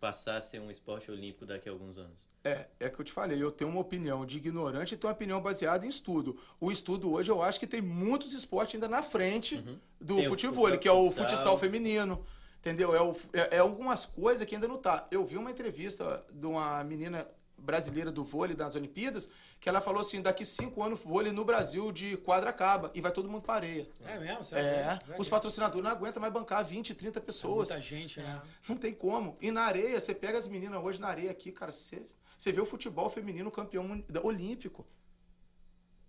passar 0.00 0.36
a 0.36 0.40
ser 0.40 0.60
um 0.60 0.68
esporte 0.68 1.08
olímpico 1.12 1.46
daqui 1.46 1.68
a 1.68 1.72
alguns 1.72 1.96
anos. 1.96 2.28
É, 2.42 2.66
é 2.80 2.90
que 2.90 3.00
eu 3.00 3.04
te 3.04 3.12
falei, 3.12 3.40
eu 3.40 3.52
tenho 3.52 3.70
uma 3.70 3.80
opinião 3.80 4.26
de 4.26 4.36
ignorante 4.36 4.94
e 4.94 4.96
tenho 4.96 5.08
uma 5.08 5.14
opinião 5.14 5.40
baseada 5.40 5.86
em 5.86 5.88
estudo. 5.88 6.36
O 6.60 6.72
estudo 6.72 7.12
hoje 7.12 7.30
eu 7.30 7.40
acho 7.40 7.60
que 7.60 7.68
tem 7.68 7.80
muitos 7.80 8.34
esportes 8.34 8.74
ainda 8.74 8.88
na 8.88 9.00
frente 9.00 9.58
do 10.00 10.14
Uhum. 10.14 10.18
Tem 10.18 10.26
o 10.26 10.30
futebol, 10.30 10.76
que 10.76 10.88
é 10.88 10.92
o 10.92 11.06
futsal. 11.06 11.28
futsal 11.28 11.56
feminino. 11.58 12.26
Entendeu? 12.62 12.94
É, 12.94 13.02
o- 13.02 13.16
é- 13.32 13.56
é 13.56 13.58
algumas 13.58 14.06
coisas 14.06 14.46
que 14.46 14.54
ainda 14.54 14.68
não 14.68 14.78
tá. 14.78 15.08
Eu 15.10 15.26
vi 15.26 15.36
uma 15.36 15.50
entrevista 15.50 16.24
de 16.32 16.46
uma 16.46 16.84
menina 16.84 17.26
brasileira 17.58 18.12
do 18.12 18.22
vôlei 18.24 18.54
das 18.54 18.76
Olimpíadas, 18.76 19.28
que 19.58 19.68
ela 19.68 19.80
falou 19.80 20.00
assim, 20.00 20.22
daqui 20.22 20.44
cinco 20.44 20.80
anos 20.80 21.00
vôlei 21.00 21.32
no 21.32 21.44
Brasil 21.44 21.90
de 21.90 22.16
quadra 22.18 22.50
acaba 22.50 22.92
e 22.94 23.00
vai 23.00 23.10
todo 23.10 23.28
mundo 23.28 23.42
para 23.42 23.54
areia. 23.54 23.88
É 24.04 24.16
mesmo? 24.16 24.44
Você 24.44 24.54
É? 24.54 24.98
Vai 25.06 25.18
os 25.18 25.28
patrocinadores 25.28 25.82
não 25.82 25.90
aguentam 25.90 26.20
mais 26.20 26.32
bancar 26.32 26.64
20, 26.64 26.94
30 26.94 27.18
é 27.18 27.22
pessoas. 27.22 27.70
Muita 27.70 27.82
gente, 27.82 28.20
né? 28.20 28.40
Não 28.68 28.76
tem 28.76 28.94
como. 28.94 29.36
E 29.40 29.50
na 29.50 29.62
areia, 29.62 30.00
você 30.00 30.14
pega 30.14 30.38
as 30.38 30.46
meninas 30.46 30.80
hoje 30.82 31.00
na 31.00 31.08
areia 31.08 31.32
aqui, 31.32 31.50
cara, 31.50 31.72
você, 31.72 32.06
você 32.38 32.52
vê 32.52 32.60
o 32.60 32.66
futebol 32.66 33.10
feminino 33.10 33.50
campeão 33.50 34.04
olímpico. 34.22 34.86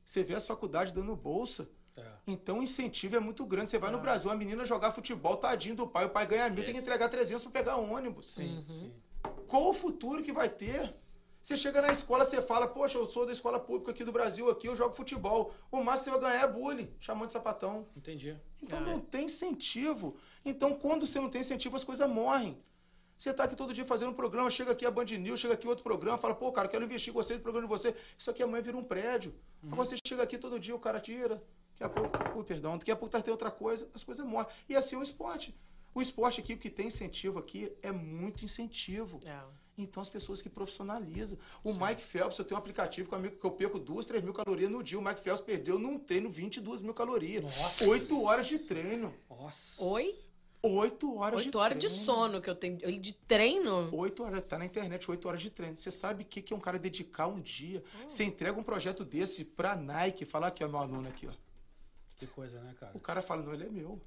Você 0.06 0.24
vê 0.24 0.36
as 0.36 0.46
faculdades 0.46 0.92
dando 0.94 1.16
bolsa. 1.16 1.68
É. 1.96 2.02
Então 2.26 2.60
o 2.60 2.64
incentivo 2.64 3.16
é 3.16 3.20
muito 3.20 3.46
grande. 3.46 3.70
Você 3.70 3.78
vai 3.78 3.92
no 3.92 4.00
Brasil, 4.00 4.32
a 4.32 4.36
menina 4.36 4.66
jogar 4.66 4.92
futebol, 4.92 5.38
tadinho 5.38 5.76
do 5.76 5.88
pai, 5.88 6.06
o 6.06 6.10
pai 6.10 6.26
ganha 6.26 6.50
mil, 6.50 6.64
tem 6.64 6.74
que 6.74 6.80
entregar 6.80 7.10
300 7.10 7.44
para 7.44 7.52
pegar 7.52 7.76
ônibus. 7.78 8.34
Sim, 8.34 8.66
sim. 8.68 8.94
Qual 9.48 9.70
o 9.70 9.74
futuro 9.74 10.24
que 10.24 10.32
vai 10.32 10.50
ter? 10.50 10.96
Você 11.42 11.58
chega 11.58 11.82
na 11.82 11.92
escola, 11.92 12.24
você 12.24 12.42
fala, 12.42 12.68
poxa, 12.68 12.98
eu 12.98 13.06
sou 13.06 13.26
da 13.26 13.34
escola 13.34 13.60
pública 13.60 13.92
aqui 13.92 14.06
do 14.06 14.14
Brasil, 14.14 14.50
aqui 14.50 14.68
eu 14.68 14.76
jogo 14.78 14.96
futebol. 14.96 15.54
O 15.70 15.84
máximo 15.84 16.16
que 16.16 16.20
você 16.20 16.26
vai 16.26 16.32
ganhar 16.32 16.44
é 16.44 16.48
bullying, 16.48 16.90
chamando 17.02 17.26
de 17.28 17.34
sapatão. 17.34 17.86
Entendi. 17.98 18.38
Então 18.62 18.80
Ah, 18.80 18.82
não 18.82 19.00
tem 19.02 19.26
incentivo. 19.26 20.16
Então 20.46 20.74
quando 20.74 21.06
você 21.06 21.20
não 21.20 21.30
tem 21.30 21.42
incentivo, 21.42 21.76
as 21.76 21.84
coisas 21.84 22.10
morrem. 22.10 22.64
Você 23.18 23.34
tá 23.34 23.44
aqui 23.44 23.56
todo 23.56 23.74
dia 23.74 23.86
fazendo 23.86 24.12
um 24.12 24.14
programa, 24.14 24.50
chega 24.50 24.72
aqui 24.72 24.86
a 24.86 24.92
Band 24.92 25.06
News, 25.06 25.40
chega 25.40 25.54
aqui 25.54 25.68
outro 25.68 25.84
programa, 25.84 26.18
fala, 26.18 26.34
pô, 26.34 26.52
cara, 26.52 26.68
eu 26.68 26.72
quero 26.72 26.84
investir 26.84 27.12
em 27.12 27.14
você, 27.14 27.34
esse 27.34 27.44
programa 27.44 27.68
de 27.68 27.72
você. 27.72 27.96
Isso 28.18 28.30
aqui 28.32 28.42
amanhã 28.42 28.62
vira 28.62 28.78
um 28.78 28.84
prédio. 28.84 29.36
Agora 29.64 29.86
você 29.86 29.96
chega 30.06 30.24
aqui 30.24 30.38
todo 30.38 30.60
dia, 30.60 30.76
o 30.76 30.80
cara 30.80 31.00
tira. 31.00 31.44
Daqui 31.78 31.84
a 31.84 31.90
pouco, 31.90 32.38
ui, 32.40 32.44
perdão, 32.44 32.78
daqui 32.78 32.92
a 32.92 32.96
pouco 32.96 33.12
tá 33.12 33.22
tem 33.22 33.32
outra 33.32 33.52
coisa, 33.52 33.90
as 33.94 34.04
coisas 34.04 34.26
morrem. 34.26 34.48
E 34.70 34.76
assim 34.76 34.96
é 34.96 35.00
o 35.00 35.04
esporte. 35.04 35.56
O 35.96 36.02
esporte 36.02 36.40
aqui, 36.40 36.54
o 36.54 36.58
que 36.58 36.70
tem 36.70 36.88
incentivo 36.88 37.40
aqui 37.40 37.72
é 37.82 37.92
muito 37.92 38.44
incentivo. 38.44 39.20
É. 39.26 39.40
Então 39.78 40.02
as 40.02 40.10
pessoas 40.10 40.42
que 40.42 40.50
profissionalizam. 40.50 41.38
O 41.64 41.74
Mike 41.74 42.02
Phelps, 42.02 42.38
eu 42.38 42.46
tenho 42.46 42.58
um 42.58 42.60
aplicativo 42.60 43.10
comigo 43.10 43.38
que 43.38 43.46
eu 43.46 43.52
perco 43.52 43.80
duas, 43.80 44.06
três 44.06 44.24
mil 44.24 44.34
calorias 44.34 44.70
no 44.70 44.84
dia. 44.84 45.00
O 45.00 45.04
Mike 45.04 45.20
Phelps 45.20 45.42
perdeu 45.42 45.80
num 45.80 45.98
treino 45.98 46.30
22 46.30 46.82
mil 46.82 46.94
calorias. 46.94 47.44
Nossa. 47.44 47.86
Oito 47.90 48.24
horas 48.24 48.48
de 48.48 48.60
treino. 48.60 49.14
Nossa. 49.30 49.84
Oi? 49.84 50.14
Oito 50.66 51.18
horas 51.18 51.42
de 51.42 51.48
Oito 51.50 51.60
horas 51.60 51.78
de 51.78 51.88
treino. 51.88 52.06
sono 52.06 52.42
que 52.42 52.50
eu 52.50 52.56
tenho. 52.56 52.80
Ele 52.82 52.98
de 52.98 53.14
treino? 53.14 53.90
Oito 53.92 54.24
horas, 54.24 54.42
tá 54.44 54.58
na 54.58 54.66
internet, 54.66 55.10
oito 55.12 55.28
horas 55.28 55.42
de 55.42 55.50
treino. 55.50 55.76
Você 55.76 55.92
sabe 55.92 56.24
o 56.24 56.26
que, 56.26 56.42
que 56.42 56.54
é 56.54 56.56
um 56.56 56.60
cara 56.60 56.80
dedicar 56.80 57.28
um 57.28 57.42
dia? 57.42 57.84
Hum. 57.96 58.08
Você 58.08 58.24
entrega 58.24 58.58
um 58.58 58.64
projeto 58.64 59.04
desse 59.04 59.44
pra 59.44 59.76
Nike, 59.76 60.24
falar 60.24 60.48
aqui, 60.48 60.64
ó, 60.64 60.70
meu 60.70 60.80
aluno 60.80 61.10
aqui, 61.10 61.28
ó. 61.28 61.32
Que 62.18 62.28
coisa, 62.28 62.60
né, 62.62 62.74
cara? 62.80 62.92
O 62.96 63.00
cara 63.00 63.22
fala, 63.22 63.42
não, 63.44 63.54
ele 63.54 63.66
é 63.66 63.70
meu. 63.70 64.02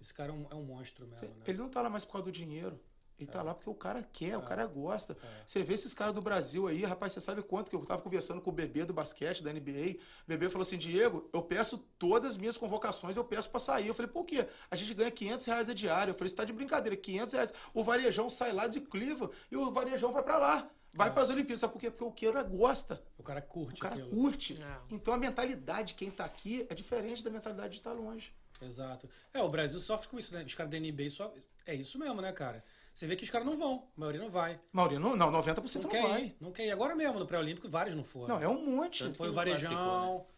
Esse 0.00 0.12
cara 0.12 0.30
é 0.32 0.34
um, 0.34 0.46
é 0.50 0.54
um 0.56 0.64
monstro 0.64 1.06
mesmo, 1.06 1.20
Cê- 1.20 1.26
né? 1.26 1.44
Ele 1.46 1.58
não 1.58 1.68
tá 1.68 1.80
lá 1.80 1.88
mais 1.88 2.04
por 2.04 2.12
causa 2.12 2.24
do 2.24 2.32
dinheiro. 2.32 2.80
Ele 3.16 3.28
É. 3.28 3.32
tá 3.32 3.42
lá 3.42 3.52
porque 3.54 3.68
o 3.70 3.74
cara 3.74 4.00
quer, 4.12 4.36
o 4.36 4.42
cara 4.42 4.64
gosta. 4.66 5.16
Você 5.46 5.62
vê 5.62 5.74
esses 5.74 5.92
caras 5.94 6.14
do 6.14 6.20
Brasil 6.22 6.66
aí, 6.68 6.84
rapaz, 6.84 7.12
você 7.12 7.20
sabe 7.20 7.42
quanto 7.42 7.68
que 7.68 7.74
eu 7.76 7.84
tava 7.84 8.00
conversando 8.02 8.40
com 8.40 8.50
o 8.50 8.52
bebê 8.52 8.84
do 8.84 8.92
basquete, 8.92 9.42
da 9.42 9.52
NBA. 9.52 9.96
O 10.24 10.28
bebê 10.28 10.48
falou 10.48 10.62
assim: 10.62 10.78
Diego, 10.78 11.28
eu 11.32 11.42
peço 11.42 11.78
todas 11.98 12.32
as 12.32 12.36
minhas 12.36 12.56
convocações, 12.56 13.16
eu 13.16 13.24
peço 13.24 13.50
pra 13.50 13.58
sair. 13.58 13.88
Eu 13.88 13.94
falei, 13.94 14.10
por 14.10 14.24
quê? 14.24 14.46
A 14.70 14.76
gente 14.76 14.94
ganha 14.94 15.10
500 15.10 15.46
reais 15.46 15.68
a 15.68 15.74
diária. 15.74 16.10
Eu 16.12 16.14
falei, 16.14 16.28
você 16.28 16.36
tá 16.36 16.44
de 16.44 16.52
brincadeira, 16.52 16.96
500 16.96 17.34
reais. 17.34 17.54
O 17.74 17.82
varejão 17.82 18.28
sai 18.30 18.52
lá 18.52 18.66
de 18.68 18.80
Cleveland 18.80 19.32
e 19.50 19.56
o 19.56 19.70
varejão 19.72 20.12
vai 20.12 20.22
pra 20.22 20.38
lá. 20.38 20.70
Vai 20.94 21.12
pras 21.12 21.28
Olimpíadas. 21.30 21.60
Sabe 21.60 21.72
por 21.72 21.78
quê? 21.80 21.90
Porque 21.90 22.04
o 22.04 22.10
Queira 22.12 22.42
gosta. 22.42 23.02
O 23.16 23.22
cara 23.22 23.40
curte 23.42 23.78
O 23.80 23.82
cara 23.82 23.94
aquilo. 23.94 24.10
curte. 24.10 24.58
É. 24.62 24.78
Então 24.94 25.12
a 25.14 25.18
mentalidade, 25.18 25.94
quem 25.94 26.10
tá 26.10 26.24
aqui, 26.24 26.66
é 26.68 26.74
diferente 26.74 27.22
da 27.22 27.30
mentalidade 27.30 27.70
de 27.70 27.76
estar 27.78 27.92
longe. 27.92 28.32
Exato. 28.60 29.08
É, 29.32 29.40
o 29.42 29.48
Brasil 29.48 29.78
sofre 29.78 30.08
com 30.08 30.18
isso, 30.18 30.34
né? 30.34 30.42
Os 30.42 30.54
caras 30.54 30.70
da 30.72 30.78
NBA 30.80 31.10
só. 31.10 31.32
É 31.66 31.74
isso 31.74 31.98
mesmo, 31.98 32.20
né, 32.20 32.32
cara? 32.32 32.64
Você 32.92 33.06
vê 33.06 33.14
que 33.14 33.22
os 33.22 33.30
caras 33.30 33.46
não 33.46 33.56
vão, 33.56 33.86
a 33.96 34.00
maioria 34.00 34.20
não 34.20 34.30
vai. 34.30 34.58
Maurino, 34.72 35.14
não, 35.14 35.30
não 35.30 35.40
90% 35.40 35.74
Não, 35.76 35.82
não, 35.82 35.88
quer 35.90 36.02
vai. 36.02 36.22
ir, 36.24 36.36
não 36.40 36.50
quer 36.50 36.66
ir. 36.66 36.70
Agora 36.72 36.96
mesmo, 36.96 37.18
no 37.20 37.26
pré-olímpico, 37.26 37.68
vários 37.68 37.94
não 37.94 38.02
foram. 38.02 38.34
Não, 38.36 38.42
é 38.42 38.48
um 38.48 38.64
monte. 38.76 39.12
Foi 39.12 39.28
o 39.28 39.32
Varejão. 39.32 39.70
classificou, 39.70 40.28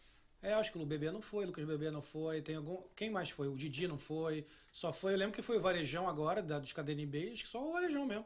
É, 0.43 0.53
acho 0.53 0.71
que 0.71 0.77
o 0.77 0.85
Bebê 0.85 1.09
não 1.09 1.21
foi, 1.21 1.45
o 1.45 1.47
Lucas 1.47 1.65
Bebê 1.65 1.89
não 1.89 2.01
foi. 2.01 2.41
Tem 2.41 2.55
algum. 2.57 2.77
Quem 2.95 3.09
mais 3.09 3.29
foi? 3.31 3.47
O 3.47 3.55
Didi 3.55 3.87
não 3.87 3.97
foi. 3.97 4.45
Só 4.71 4.91
foi. 4.93 5.13
Eu 5.13 5.17
lembro 5.17 5.33
que 5.33 5.41
foi 5.41 5.57
o 5.57 5.61
Varejão 5.61 6.07
agora, 6.07 6.43
da, 6.43 6.59
dos 6.59 6.71
KDNB, 6.73 7.31
acho 7.33 7.43
que 7.43 7.49
só 7.49 7.65
o 7.67 7.71
Varejão 7.73 8.05
mesmo. 8.05 8.25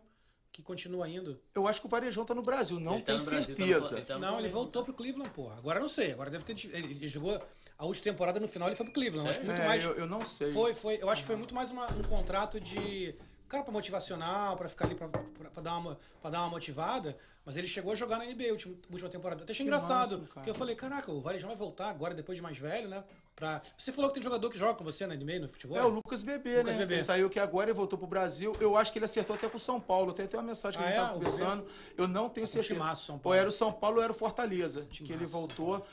Que 0.55 0.61
continua 0.61 1.05
indo. 1.09 1.37
Eu 1.53 1.67
acho 1.67 1.81
que 1.81 1.85
o 1.87 1.89
Varejão 1.89 2.23
tá 2.23 2.33
no 2.33 2.41
Brasil, 2.41 2.79
não 2.79 2.93
Ele 2.93 3.01
tá 3.01 3.07
tenho 3.07 3.17
no 3.19 3.25
Brasil, 3.25 3.55
tá 3.57 3.61
no 3.61 3.67
certeza. 3.67 3.95
Ele 3.97 4.05
tá 4.05 4.17
não, 4.17 4.39
ele 4.39 4.47
voltou 4.47 4.81
tá? 4.81 4.85
pro 4.85 4.93
Cleveland, 4.93 5.29
porra. 5.31 5.57
Agora 5.57 5.79
eu 5.79 5.81
não 5.81 5.89
sei. 5.89 6.13
Agora 6.13 6.29
deve 6.29 6.45
ter. 6.45 6.53
Ele, 6.73 6.93
ele 6.93 7.07
jogou 7.09 7.37
a 7.77 7.85
última 7.85 8.05
temporada 8.05 8.39
no 8.39 8.47
final, 8.47 8.69
ele 8.69 8.75
foi 8.77 8.85
pro 8.85 8.93
Cleveland. 8.93 9.25
Eu 9.25 9.29
acho 9.31 9.39
que 9.41 9.45
muito 9.45 9.61
É, 9.61 9.67
mais. 9.67 9.83
eu, 9.83 9.91
eu 9.95 10.07
não 10.07 10.25
sei. 10.25 10.53
Foi, 10.53 10.73
foi. 10.73 10.97
Eu 11.01 11.09
acho 11.09 11.23
que 11.23 11.27
foi 11.27 11.35
muito 11.35 11.53
mais 11.53 11.71
uma- 11.71 11.91
um 11.91 12.03
contrato 12.03 12.57
de. 12.57 13.13
Cara, 13.49 13.63
pra 13.63 13.73
motivacional, 13.73 14.55
pra 14.55 14.69
ficar 14.69 14.85
ali 14.85 14.95
pra, 14.95 15.09
pra, 15.09 15.21
pra 15.49 15.61
dar 15.61 15.77
uma, 15.77 15.99
pra 16.21 16.31
dar 16.31 16.39
uma 16.39 16.49
motivada. 16.51 17.17
Mas 17.45 17.57
ele 17.57 17.67
chegou 17.67 17.91
a 17.91 17.95
jogar 17.95 18.17
na 18.17 18.25
NBA 18.25 18.47
a 18.47 18.51
última, 18.53 18.75
última 18.89 19.09
temporada. 19.09 19.41
Eu 19.41 19.43
até 19.43 19.51
achei 19.51 19.65
Que 19.65 19.67
engraçado. 19.67 19.99
máximo, 20.19 20.27
porque 20.33 20.49
eu 20.49 20.55
falei, 20.55 20.73
caraca, 20.73 21.11
o 21.11 21.19
Varejão 21.19 21.49
vai 21.49 21.57
voltar 21.57 21.89
agora, 21.89 22.13
depois 22.13 22.37
de 22.37 22.41
mais 22.41 22.57
velho, 22.57 22.87
né? 22.87 23.03
Pra... 23.35 23.61
Você 23.77 23.91
falou 23.91 24.09
que 24.09 24.13
tem 24.15 24.23
jogador 24.23 24.49
que 24.49 24.57
joga 24.57 24.75
com 24.75 24.83
você 24.85 25.05
na 25.05 25.13
NBA, 25.13 25.39
no 25.39 25.49
futebol? 25.49 25.77
É 25.77 25.83
o 25.83 25.89
Lucas 25.89 26.23
Bebê, 26.23 26.59
Lucas 26.59 26.75
né? 26.75 26.79
Bebê. 26.79 26.93
Ele 26.95 27.03
saiu 27.03 27.27
aqui 27.27 27.37
agora 27.37 27.69
e 27.69 27.73
voltou 27.73 27.99
pro 27.99 28.07
Brasil. 28.07 28.53
Eu 28.61 28.77
acho 28.77 28.93
que 28.93 28.97
ele 28.97 29.05
acertou 29.05 29.35
até 29.35 29.49
com 29.49 29.57
o 29.57 29.59
São 29.59 29.77
Paulo. 29.79 30.13
Tem 30.13 30.23
até 30.23 30.37
uma 30.37 30.43
mensagem 30.43 30.79
que 30.79 30.85
Ah, 30.85 30.87
a 30.87 30.89
gente 30.91 30.99
é? 30.99 31.01
tava 31.05 31.13
conversando. 31.15 31.65
Eu 31.97 32.07
não 32.07 32.29
tenho 32.29 32.45
um 32.45 32.47
certeza. 32.47 32.73
timaço, 32.75 33.05
São 33.05 33.15
Ou 33.15 33.21
Paulo. 33.21 33.37
era 33.37 33.49
o 33.49 33.51
São 33.51 33.73
Paulo 33.73 33.97
ou 33.97 34.03
era 34.03 34.11
o 34.13 34.15
Fortaleza. 34.15 34.85
que 34.89 35.11
ele 35.11 35.25
voltou. 35.25 35.85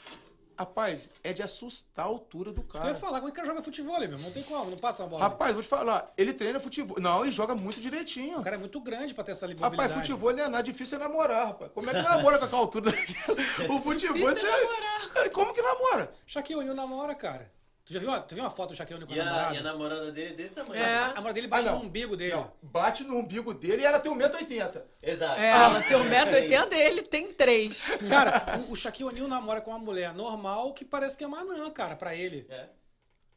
Rapaz, 0.62 1.10
é 1.24 1.32
de 1.32 1.42
assustar 1.42 2.04
a 2.04 2.08
altura 2.08 2.52
do 2.52 2.60
Eu 2.60 2.64
cara. 2.66 2.88
ia 2.88 2.94
falar, 2.94 3.18
como 3.18 3.28
é 3.28 3.32
que 3.32 3.40
o 3.40 3.42
cara 3.42 3.48
joga 3.48 3.62
futebol, 3.62 3.98
meu? 3.98 4.16
Não 4.18 4.30
tem 4.30 4.44
como, 4.44 4.70
não 4.70 4.78
passa 4.78 5.02
a 5.02 5.06
bola. 5.06 5.24
Rapaz, 5.24 5.52
vou 5.54 5.62
te 5.62 5.68
falar. 5.68 6.12
Ele 6.16 6.32
treina 6.32 6.60
futebol. 6.60 7.00
Não, 7.00 7.22
ele 7.22 7.32
joga 7.32 7.52
muito 7.54 7.80
direitinho. 7.80 8.38
O 8.38 8.42
cara 8.44 8.54
é 8.54 8.58
muito 8.58 8.80
grande 8.80 9.12
pra 9.12 9.24
ter 9.24 9.32
essa 9.32 9.46
mobilidade. 9.46 9.76
Rapaz, 9.76 9.92
futebol 9.92 10.32
não 10.32 10.44
é 10.44 10.48
nada 10.48 10.62
difícil 10.62 10.98
é 10.98 11.00
namorar, 11.00 11.48
rapaz. 11.48 11.72
Como 11.72 11.90
é 11.90 11.94
que 11.94 12.02
namora 12.02 12.38
com 12.38 12.44
aquela 12.44 12.62
altura 12.62 12.90
daquela? 12.92 13.38
O 13.76 13.80
futebol 13.82 14.14
Difícil 14.16 14.48
é 14.48 15.10
você. 15.24 15.30
Como 15.30 15.52
que 15.52 15.60
namora? 15.60 16.10
Shaquille 16.26 16.60
O'Neal 16.60 16.76
namora, 16.76 17.14
cara. 17.14 17.50
Tu 17.84 17.92
já 17.92 17.98
viu, 17.98 18.08
uma- 18.10 18.20
tu 18.20 18.34
viu 18.36 18.44
uma 18.44 18.50
foto 18.50 18.68
do 18.70 18.76
Shaquille 18.76 19.02
O'Neal 19.02 19.08
com 19.08 19.14
E 19.16 19.20
a 19.20 19.24
namorada? 19.24 19.54
e 19.54 19.58
a 19.58 19.62
namorada 19.62 20.12
dele 20.12 20.30
é 20.30 20.36
desse 20.36 20.54
tamanho. 20.54 20.80
É. 20.80 20.94
A 20.94 21.08
namorada 21.08 21.32
dele 21.32 21.48
bate 21.48 21.68
Ah, 21.68 21.72
no 21.72 21.78
umbigo 21.80 22.16
dele. 22.16 22.32
Não, 22.34 22.52
bate 22.62 23.02
no 23.02 23.16
umbigo 23.16 23.52
dele 23.52 23.82
e 23.82 23.84
ela 23.84 23.98
tem 23.98 24.12
1,80m. 24.12 24.82
Exato. 25.02 25.40
É, 25.40 25.50
ela 25.50 25.82
tem 25.82 25.96
1,80m 25.96 26.64
isso. 26.64 26.74
ele 26.74 27.02
tem 27.02 27.32
3. 27.32 27.90
Cara, 28.08 28.60
o, 28.68 28.72
o 28.72 28.76
Shaquille 28.76 29.08
O'Neal 29.08 29.26
namora 29.26 29.60
com 29.60 29.70
uma 29.72 29.80
mulher 29.80 30.14
normal 30.14 30.72
que 30.72 30.84
parece 30.84 31.16
que 31.18 31.24
é 31.24 31.26
uma 31.26 31.40
anã, 31.40 31.68
cara, 31.70 31.96
pra 31.96 32.14
ele. 32.14 32.46
É. 32.48 32.68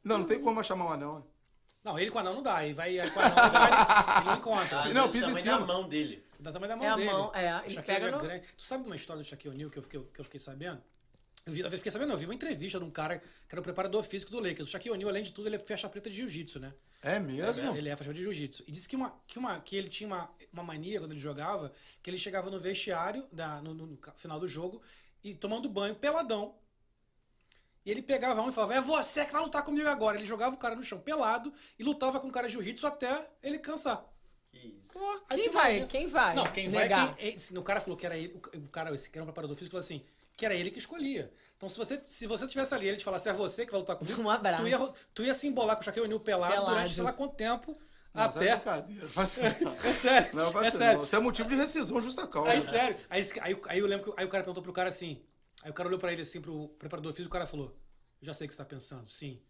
Não, 0.04 0.20
não 0.20 0.26
tem 0.26 0.40
como 0.40 0.64
chamar 0.64 0.86
um 0.86 0.92
anão. 0.92 1.26
Não, 1.84 1.98
ele 1.98 2.12
com 2.12 2.20
a 2.20 2.22
anã 2.22 2.34
não 2.34 2.44
dá. 2.44 2.58
Aí 2.58 2.72
vai 2.72 2.98
com 3.10 3.20
a 3.20 3.24
anã, 3.26 3.66
ele, 3.66 4.18
ele 4.18 4.26
não 4.26 4.36
encontra. 4.38 4.80
Ah, 4.82 4.90
Não, 4.94 5.12
pisa 5.12 5.32
em 5.32 5.34
cima. 5.34 5.60
da 5.60 5.66
mão 5.66 5.88
dele. 5.90 6.24
Da 6.40 6.52
tamanho 6.52 6.70
da 6.70 6.76
mão 6.76 6.86
É 6.86 6.90
a 6.90 6.96
dele. 6.96 7.12
mão, 7.12 7.32
é, 7.34 7.56
O 7.56 7.60
ele 7.66 7.70
Shaquille 7.74 7.84
pega 7.84 8.06
O'Neal 8.06 8.20
no- 8.20 8.26
é 8.26 8.28
grande. 8.30 8.48
Tu 8.56 8.64
sabe 8.64 8.86
uma 8.86 8.96
história 8.96 9.24
do 9.24 9.28
Shaquille 9.28 9.56
O'Neal 9.56 9.72
que 9.72 9.80
eu, 9.80 9.84
fiquei, 9.84 10.00
que 10.14 10.20
eu 10.20 10.26
fiquei 10.26 10.40
sabendo? 10.40 10.82
Eu, 11.46 11.54
vi, 11.54 11.62
eu 11.62 11.72
fiquei 11.72 11.92
sabendo, 11.92 12.08
não, 12.08 12.16
eu 12.16 12.20
vi 12.20 12.26
uma 12.26 12.34
entrevista 12.34 12.80
de 12.80 12.86
um 12.86 12.90
cara 12.90 13.20
que 13.20 13.26
era 13.52 13.60
o 13.60 13.64
preparador 13.64 14.04
físico 14.04 14.32
do 14.32 14.40
Lakers. 14.40 14.68
O 14.68 14.72
Shaquille 14.72 14.94
O'Neal, 14.96 15.10
além 15.10 15.22
de 15.22 15.32
tudo, 15.32 15.48
ele 15.48 15.58
é 15.58 15.60
faixa 15.60 15.88
preta 15.88 16.10
de 16.10 16.16
jiu-jitsu, 16.16 16.60
né? 16.60 16.74
É 17.04 17.20
mesmo? 17.20 17.76
Ele 17.78 17.88
é 17.90 17.92
faixa 17.96 18.06
preta 18.10 18.14
de 18.16 18.24
jiu-jitsu. 18.24 18.64
E 18.68 18.72
disse 18.72 18.90
que, 18.90 18.96
uma, 18.96 19.14
que, 19.28 19.38
uma, 19.38 19.60
que 19.62 19.76
ele 19.76 19.88
tinha 19.88 20.08
uma, 20.08 20.30
uma 20.52 20.64
mania 20.64 21.00
quando 21.00 21.12
ele 21.12 21.20
jogava, 21.20 21.72
que 22.02 22.10
ele 22.10 22.18
chegava 22.18 22.50
no 22.50 22.60
vestiário, 22.60 23.28
da, 23.32 23.62
no, 23.62 23.76
no- 23.76 23.86
no 23.86 24.00
final 24.16 24.40
do 24.40 24.48
jogo, 24.48 24.82
e 25.24 25.36
tomando 25.36 25.70
banho 25.70 25.94
peladão. 25.94 26.56
E 27.86 27.92
ele 27.92 28.02
pegava 28.02 28.42
um 28.42 28.50
e 28.50 28.52
falava, 28.52 28.74
é 28.74 28.82
você 28.82 29.24
que 29.24 29.32
vai 29.32 29.44
lutar 29.44 29.64
comigo 29.64 29.88
agora. 29.88 30.18
Ele 30.18 30.26
jogava 30.26 30.56
o 30.56 30.58
cara 30.58 30.76
no 30.76 30.82
chão 30.84 31.00
pelado 31.00 31.54
e 31.78 31.84
lutava 31.84 32.20
com 32.20 32.28
o 32.28 32.32
cara 32.32 32.48
de 32.48 32.54
jiu-jitsu 32.54 32.88
até 32.88 33.30
ele 33.44 33.60
cansar. 33.60 34.04
Que 34.52 34.58
isso. 34.82 34.94
Pô, 34.94 35.20
quem 35.30 35.50
vai? 35.52 35.70
imagina- 35.74 35.88
Quem 35.88 36.08
vai? 36.08 36.36
Não, 36.36 36.52
quem 36.52 36.68
vai 36.70 36.86
é 36.86 37.14
quem. 37.14 37.34
esse- 37.36 37.56
O 37.56 37.62
cara 37.62 37.80
falou 37.80 37.96
que 37.96 38.06
era 38.08 38.18
ele. 38.18 38.42
O 38.56 38.68
cara, 38.70 38.92
esse 38.96 39.12
que 39.12 39.18
era 39.20 39.24
um 39.24 39.28
preparador 39.28 39.56
físico, 39.56 39.74
falou 39.74 39.84
assim: 39.84 40.04
que 40.38 40.46
era 40.46 40.54
ele 40.56 40.70
que 40.72 40.80
escolhia. 40.80 41.32
Então, 41.58 41.70
se 41.70 41.78
você, 41.78 42.02
se 42.06 42.28
você 42.28 42.46
tivesse 42.48 42.74
ali 42.74 42.88
ele 42.88 42.98
te 42.98 43.04
falasse, 43.04 43.30
é 43.30 43.34
você 43.34 43.66
que 43.66 43.72
vai 43.72 43.80
lutar 43.80 43.96
comigo, 43.96 44.20
Um 44.22 44.30
abraço. 44.30 44.64
Tu 44.64 44.68
ia, 44.70 44.94
tu 45.14 45.24
ia 45.24 45.34
se 45.34 45.48
embolar 45.48 45.76
com 45.76 45.82
o 45.82 45.86
Shaquille 45.86 46.06
O'Neal 46.06 46.20
pelado, 46.20 46.54
Pelado. 46.54 46.72
durante 46.72 46.94
sei 46.94 47.04
lá 47.04 47.14
quanto 47.14 47.36
tempo. 47.36 47.78
Mas 48.14 48.36
até. 48.36 48.48
É 48.50 48.56
brincadeira. 48.56 49.06
Vai 49.08 49.28
ser- 49.28 49.46
É 49.84 49.94
sério. 49.94 50.36
Não, 50.36 50.62
é 50.64 50.72
sério. 50.72 50.98
não. 50.98 51.04
Isso 51.04 51.16
é 51.16 51.20
motivo 51.20 51.50
de 51.50 51.56
rescisão 51.56 52.00
justa 52.02 52.26
causa. 52.28 52.50
Aí, 52.52 52.62
sério. 52.62 52.98
Aí, 53.10 53.22
aí, 53.42 53.62
aí 53.68 53.80
eu 53.80 53.88
lembro 53.88 54.14
que 54.14 54.20
aí 54.20 54.26
o 54.26 54.30
cara 54.30 54.44
perguntou 54.44 54.64
pro 54.64 54.72
cara 54.74 54.90
assim. 54.90 55.22
Aí 55.64 55.72
o 55.72 55.74
cara 55.74 55.88
olhou 55.90 56.00
pra 56.00 56.12
ele 56.14 56.22
assim, 56.22 56.40
pro 56.42 56.70
preparador 56.80 57.12
físico, 57.14 57.30
o 57.30 57.34
cara 57.34 57.46
falou: 57.46 57.76
Já 58.22 58.34
sei 58.34 58.46
o 58.46 58.48
que 58.48 58.54
você 58.54 58.58
tá 58.62 58.66
pensando. 58.66 59.08
Sim. 59.08 59.42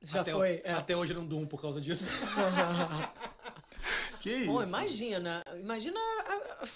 Já 0.00 0.20
até, 0.22 0.32
foi. 0.32 0.60
é. 0.64 0.72
Até 0.72 0.96
hoje 0.96 1.12
eu 1.12 1.18
não 1.18 1.26
durmo 1.26 1.46
por 1.46 1.60
causa 1.60 1.80
disso. 1.80 2.10
Que 4.24 4.30
isso? 4.30 4.46
Pô, 4.52 4.62
imagina. 4.62 5.44
Imagina. 5.60 6.00
a- 6.00 6.62
a- 6.64 6.68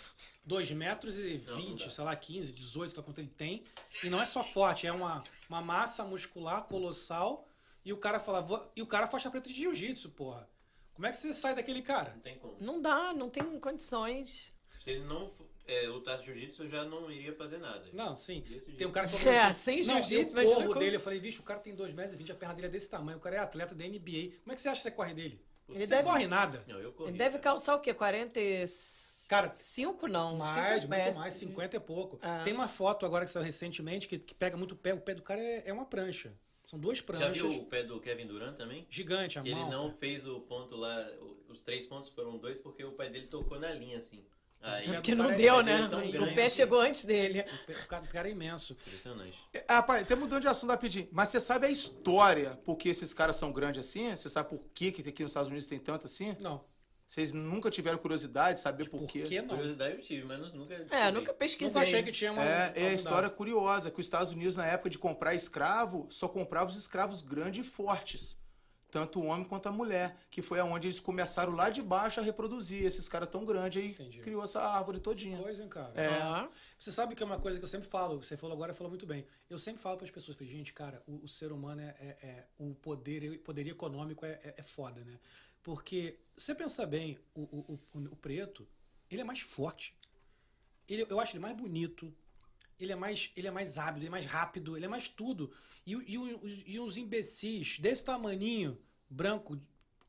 2 0.45 0.71
metros 0.71 1.19
e 1.19 1.37
20, 1.39 1.91
sei 1.91 2.05
lá, 2.05 2.15
15, 2.17 2.53
18, 2.53 2.91
sei 2.91 2.99
lá 2.99 3.05
quanto 3.05 3.19
ele 3.21 3.29
tem. 3.37 3.65
E 4.05 4.09
não 4.11 4.21
é 4.21 4.25
só 4.27 4.43
forte, 4.45 4.87
é 4.87 4.93
uma, 4.93 5.25
uma 5.49 5.61
massa 5.63 6.05
muscular 6.05 6.63
colossal. 6.65 7.47
E 7.85 7.93
o 7.93 7.97
cara 7.97 8.19
fala, 8.21 8.41
"Vou-" 8.43 8.71
e 8.77 8.83
o 8.83 8.87
cara 8.87 9.07
faixa 9.07 9.31
preta 9.31 9.49
de 9.49 9.55
jiu-jitsu, 9.55 10.11
porra. 10.11 10.49
Como 10.95 11.07
é 11.07 11.11
que 11.11 11.17
você 11.17 11.33
sai 11.33 11.55
daquele 11.55 11.81
cara? 11.81 12.13
Não 12.15 12.21
tem 12.21 12.39
como. 12.39 12.57
Não 12.61 12.81
dá, 12.83 13.13
não 13.15 13.31
tem 13.31 13.43
condições. 13.61 14.53
Se 14.83 14.91
ele 14.91 15.05
não 15.05 15.31
é, 15.67 15.87
lutasse 15.89 16.25
jiu-jitsu, 16.25 16.65
eu 16.65 16.69
já 16.69 16.85
não 16.85 17.11
iria 17.11 17.35
fazer 17.35 17.59
nada. 17.59 17.87
Não, 17.93 18.15
sim. 18.17 18.43
Tem 18.77 18.87
um 18.87 18.91
cara 18.91 19.07
que 19.09 19.17
É, 19.29 19.53
sem 19.53 19.83
jiu-jitsu, 19.83 20.35
Não, 20.35 20.43
imagina 20.43 20.51
o 20.51 20.55
corro 20.55 20.69
como- 20.69 20.81
dele, 20.81 20.97
eu 20.97 21.01
falei, 21.01 21.21
bicho, 21.21 21.41
o 21.43 21.45
cara 21.45 21.61
tem 21.61 21.75
2 21.75 21.95
metros 21.95 22.15
e 22.15 22.17
20, 22.19 22.33
a 22.33 22.35
perna 22.35 22.55
dele 22.55 22.67
é 22.69 22.71
desse 22.71 22.89
tamanho. 22.91 23.19
O 23.19 23.21
cara 23.21 23.37
é 23.37 23.39
atleta 23.39 23.75
da 23.75 23.85
NBA. 23.85 24.33
Como 24.41 24.53
é 24.53 24.55
que 24.55 24.61
você 24.61 24.69
acha 24.69 24.77
que 24.81 24.83
você 24.85 24.91
corre 24.91 25.15
dele? 25.15 25.43
Ele 25.69 25.87
você 25.87 25.91
deve- 25.97 26.05
corre 26.09 26.27
nada. 26.27 26.65
Não, 26.67 26.79
eu 26.81 26.93
corri. 26.93 27.11
Ele 27.11 27.19
deve 27.19 27.31
cara. 27.39 27.43
calçar 27.43 27.75
o 27.77 27.81
quê? 27.81 27.93
45 27.93 29.29
Cara, 29.29 30.13
não. 30.13 30.37
Mais, 30.37 30.53
50 30.55 30.87
muito 30.87 30.95
é. 30.95 31.13
mais, 31.13 31.35
50 31.35 31.77
e 31.77 31.81
pouco. 31.81 32.19
Ah. 32.23 32.41
Tem 32.43 32.53
uma 32.55 32.69
foto 32.69 33.05
agora 33.05 33.25
que 33.25 33.31
saiu 33.31 33.45
recentemente 33.45 34.09
que, 34.09 34.19
que 34.19 34.35
pega 34.35 34.57
muito 34.57 34.73
o 34.73 34.77
pé. 34.77 34.95
O 34.95 35.01
pé 35.01 35.15
do 35.15 35.23
cara 35.23 35.41
é, 35.41 35.65
é 35.67 35.73
uma 35.73 35.85
prancha. 35.85 36.33
São 36.65 36.79
duas 36.79 36.99
Já 36.99 37.05
pranchas. 37.05 37.37
viu 37.37 37.51
o 37.63 37.65
pé 37.67 37.83
do 37.83 37.99
Kevin 38.01 38.27
Durant 38.27 38.57
também? 38.57 38.87
Gigante 38.91 39.39
a 39.39 39.43
Que 39.43 39.49
ele 39.49 39.61
mão. 39.61 39.71
não 39.71 39.91
fez 39.93 40.27
o 40.27 40.41
ponto 40.41 40.77
lá, 40.77 41.07
os 41.49 41.63
três 41.63 41.87
pontos 41.87 42.09
foram 42.11 42.37
dois 42.37 42.59
porque 42.59 42.85
o 42.85 42.93
pé 42.93 43.09
dele 43.09 43.27
tocou 43.27 43.59
na 43.59 43.71
linha, 43.73 43.97
assim. 43.99 44.23
Aí, 44.61 44.89
É 44.91 44.93
Porque 44.95 45.13
O 45.13 45.17
não 45.17 45.25
cara 45.27 45.35
é- 45.35 45.39
deu, 45.39 45.63
né? 45.63 45.89
é 46.13 46.21
o 46.21 46.35
pé 46.35 46.49
chegou 46.49 46.81
antes 46.81 47.05
dele. 47.05 47.41
O 47.41 47.67
pé- 47.67 47.73
o 47.73 47.87
cara, 47.87 48.03
o 48.05 48.09
cara 48.09 48.29
é 48.29 48.33
imenso. 48.33 48.73
Impressionante. 48.73 49.39
É, 49.55 49.65
Rapaz, 49.69 50.03
até 50.03 50.15
mudando 50.17 50.43
de 50.43 50.49
assunto 50.49 50.71
rapidinho. 50.71 51.09
Mas 51.13 51.29
você 51.29 51.39
sabe 51.41 51.67
a 51.67 51.71
história 51.71 52.59
por 52.65 52.77
que 52.77 52.89
esses 52.89 53.15
caras 53.15 53.37
são 53.37 53.53
grandes 53.53 53.87
assim? 53.87 54.11
Você 54.11 54.29
sabe 54.29 54.49
por 54.49 54.61
que, 54.75 54.91
que 54.91 55.09
aqui 55.09 55.23
nos 55.23 55.31
Estados 55.31 55.49
Unidos 55.49 55.69
tem 55.69 55.79
tanto 55.79 56.07
assim? 56.07 56.37
Não. 56.41 56.65
Vocês 57.07 57.33
nunca 57.33 57.71
tiveram 57.71 57.97
curiosidade 57.97 58.57
de 58.57 58.61
saber 58.61 58.91
por, 58.91 59.01
Por 59.01 59.09
quê? 59.09 59.23
que 59.23 59.41
não? 59.41 59.55
Curiosidade 59.57 59.95
eu 59.95 60.01
tive, 60.03 60.25
mas 60.27 60.53
nunca. 60.53 60.75
É, 60.75 60.79
descobri. 60.81 61.11
nunca 61.13 61.33
pesquisei. 61.33 61.69
Nunca 61.75 61.81
achei 61.89 62.03
que 62.03 62.13
tinha 62.13 62.33
uma. 62.33 62.45
É, 62.45 62.73
é 62.77 62.89
a 62.89 62.93
história 62.93 63.31
curiosa, 63.31 63.91
que 63.91 63.99
os 63.99 64.05
Estados 64.07 64.31
Unidos, 64.33 64.57
na 64.57 64.67
época 64.67 64.91
de 64.91 64.99
comprar 64.99 65.35
escravo, 65.35 66.07
só 66.11 66.29
comprava 66.29 66.69
os 66.69 66.77
escravos 66.77 67.23
grandes 67.23 67.65
e 67.67 67.69
fortes. 67.71 68.39
Tanto 68.91 69.21
o 69.21 69.27
homem 69.27 69.45
quanto 69.47 69.69
a 69.69 69.73
mulher. 69.73 70.17
Que 70.31 70.41
foi 70.41 70.59
aonde 70.61 70.87
eles 70.87 70.99
começaram 70.99 71.53
lá 71.53 71.69
de 71.69 71.83
baixo 71.83 72.21
a 72.21 72.23
reproduzir 72.23 72.85
esses 72.85 73.09
caras 73.09 73.29
tão 73.29 73.45
grandes 73.45 73.83
aí. 73.83 73.91
Entendi. 73.91 74.21
Criou 74.21 74.43
essa 74.43 74.63
árvore 74.63 74.99
todinha. 74.99 75.39
Coisa, 75.39 75.63
hein, 75.63 75.69
cara. 75.69 75.93
É. 75.95 76.07
Ah, 76.07 76.49
Você 76.79 76.91
sabe 76.91 77.15
que 77.15 77.23
é 77.23 77.27
uma 77.27 77.39
coisa 77.39 77.59
que 77.59 77.65
eu 77.65 77.69
sempre 77.69 77.87
falo, 77.87 78.23
você 78.23 78.37
falou 78.37 78.55
agora, 78.57 78.73
falou 78.73 78.91
muito 78.91 79.07
bem. 79.07 79.27
Eu 79.51 79.59
sempre 79.59 79.83
falo 79.83 79.97
para 79.99 80.05
as 80.07 80.11
pessoas, 80.11 80.37
falei, 80.39 80.51
gente, 80.53 80.73
cara, 80.73 81.03
o, 81.07 81.25
o 81.25 81.29
ser 81.29 81.53
humano 81.53 81.81
é, 81.83 81.95
é- 82.01 82.27
é- 82.27 82.47
o 82.59 82.75
poder, 82.75 83.31
o 83.33 83.39
poder 83.41 83.67
econômico 83.67 84.25
é, 84.25 84.41
é, 84.43 84.55
é 84.57 84.63
foda, 84.63 85.05
né? 85.05 85.19
Porque 85.63 86.19
você 86.37 86.55
pensa 86.55 86.87
bem, 86.87 87.19
o, 87.35 87.43
o, 87.43 87.81
o, 87.95 87.99
o 88.13 88.17
preto, 88.17 88.67
ele 89.11 89.21
é 89.21 89.25
mais 89.25 89.41
forte. 89.41 89.95
ele, 90.89 91.05
eu 91.11 91.21
acho 91.21 91.33
ele 91.33 91.43
mais 91.43 91.57
bonito, 91.57 92.15
ele 92.79 92.93
é 92.93 92.97
mais, 92.97 93.33
ele 93.37 93.49
é 93.49 93.51
mais 93.51 93.77
hábil, 93.77 93.99
ele 93.99 94.07
é 94.07 94.11
mais 94.11 94.25
rápido, 94.25 94.77
ele 94.77 94.87
é 94.87 94.89
mais 94.89 95.09
tudo. 95.09 95.53
E, 95.89 95.95
e, 95.95 96.75
e 96.75 96.81
uns 96.81 96.99
imbecis 96.99 97.79
desse 97.79 98.05
tamaninho, 98.05 98.79
branco, 99.09 99.59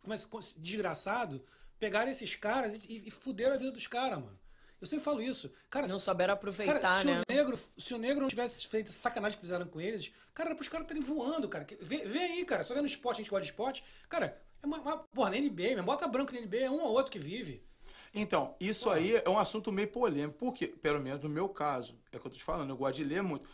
é- 0.09 0.59
desgraçado, 0.59 1.41
pegaram 1.79 2.11
esses 2.11 2.35
caras 2.35 2.73
e, 2.73 2.81
e, 2.85 3.07
e 3.07 3.11
fuderam 3.11 3.53
a 3.53 3.57
vida 3.57 3.71
dos 3.71 3.87
caras, 3.87 4.19
mano. 4.19 4.37
Eu 4.81 4.87
sempre 4.87 5.05
falo 5.05 5.21
isso. 5.21 5.51
Cara, 5.69 5.87
Não 5.87 5.99
souberam 5.99 6.33
aproveitar, 6.33 6.81
Cara, 6.81 7.01
se, 7.01 7.07
né? 7.07 7.21
o 7.21 7.33
negro, 7.33 7.59
se 7.77 7.93
o 7.93 7.97
negro 7.97 8.21
não 8.21 8.29
tivesse 8.29 8.67
feito 8.67 8.89
essa 8.89 8.99
sacanagem 8.99 9.37
que 9.37 9.45
fizeram 9.45 9.67
com 9.67 9.79
eles, 9.79 10.11
cara, 10.33 10.49
era 10.49 10.55
pros 10.55 10.67
caras 10.67 10.85
estarem 10.85 11.01
voando, 11.03 11.47
cara. 11.47 11.65
Vê, 11.81 11.97
vê 12.05 12.19
aí, 12.19 12.45
cara. 12.45 12.63
Só 12.63 12.73
vendo 12.73 12.85
esporte, 12.85 13.17
a 13.17 13.23
gente 13.23 13.29
gosta 13.29 13.43
de 13.45 13.51
esporte. 13.51 13.83
Cara, 14.09 14.41
é 14.61 14.65
uma, 14.65 14.79
uma 14.79 14.97
porra, 14.97 15.29
na 15.31 15.37
NBA, 15.37 15.69
mesmo. 15.69 15.83
Bota 15.83 16.07
branco 16.07 16.33
na 16.33 16.41
NBA, 16.41 16.57
é 16.57 16.71
um 16.71 16.81
ou 16.81 16.91
outro 16.91 17.11
que 17.11 17.19
vive. 17.19 17.63
Então, 18.13 18.55
isso 18.59 18.89
aí 18.89 19.15
é 19.15 19.29
um 19.29 19.37
assunto 19.37 19.71
meio 19.71 19.87
polêmico, 19.89 20.37
porque, 20.39 20.67
pelo 20.67 20.99
menos 20.99 21.21
no 21.21 21.29
meu 21.29 21.47
caso, 21.47 21.97
é 22.11 22.17
o 22.17 22.19
que 22.19 22.27
eu 22.27 22.31
tô 22.31 22.37
te 22.37 22.43
falando, 22.43 22.69
eu 22.71 22.77
gosto 22.77 22.95
de 22.95 23.03
ler 23.03 23.21
muito. 23.21 23.47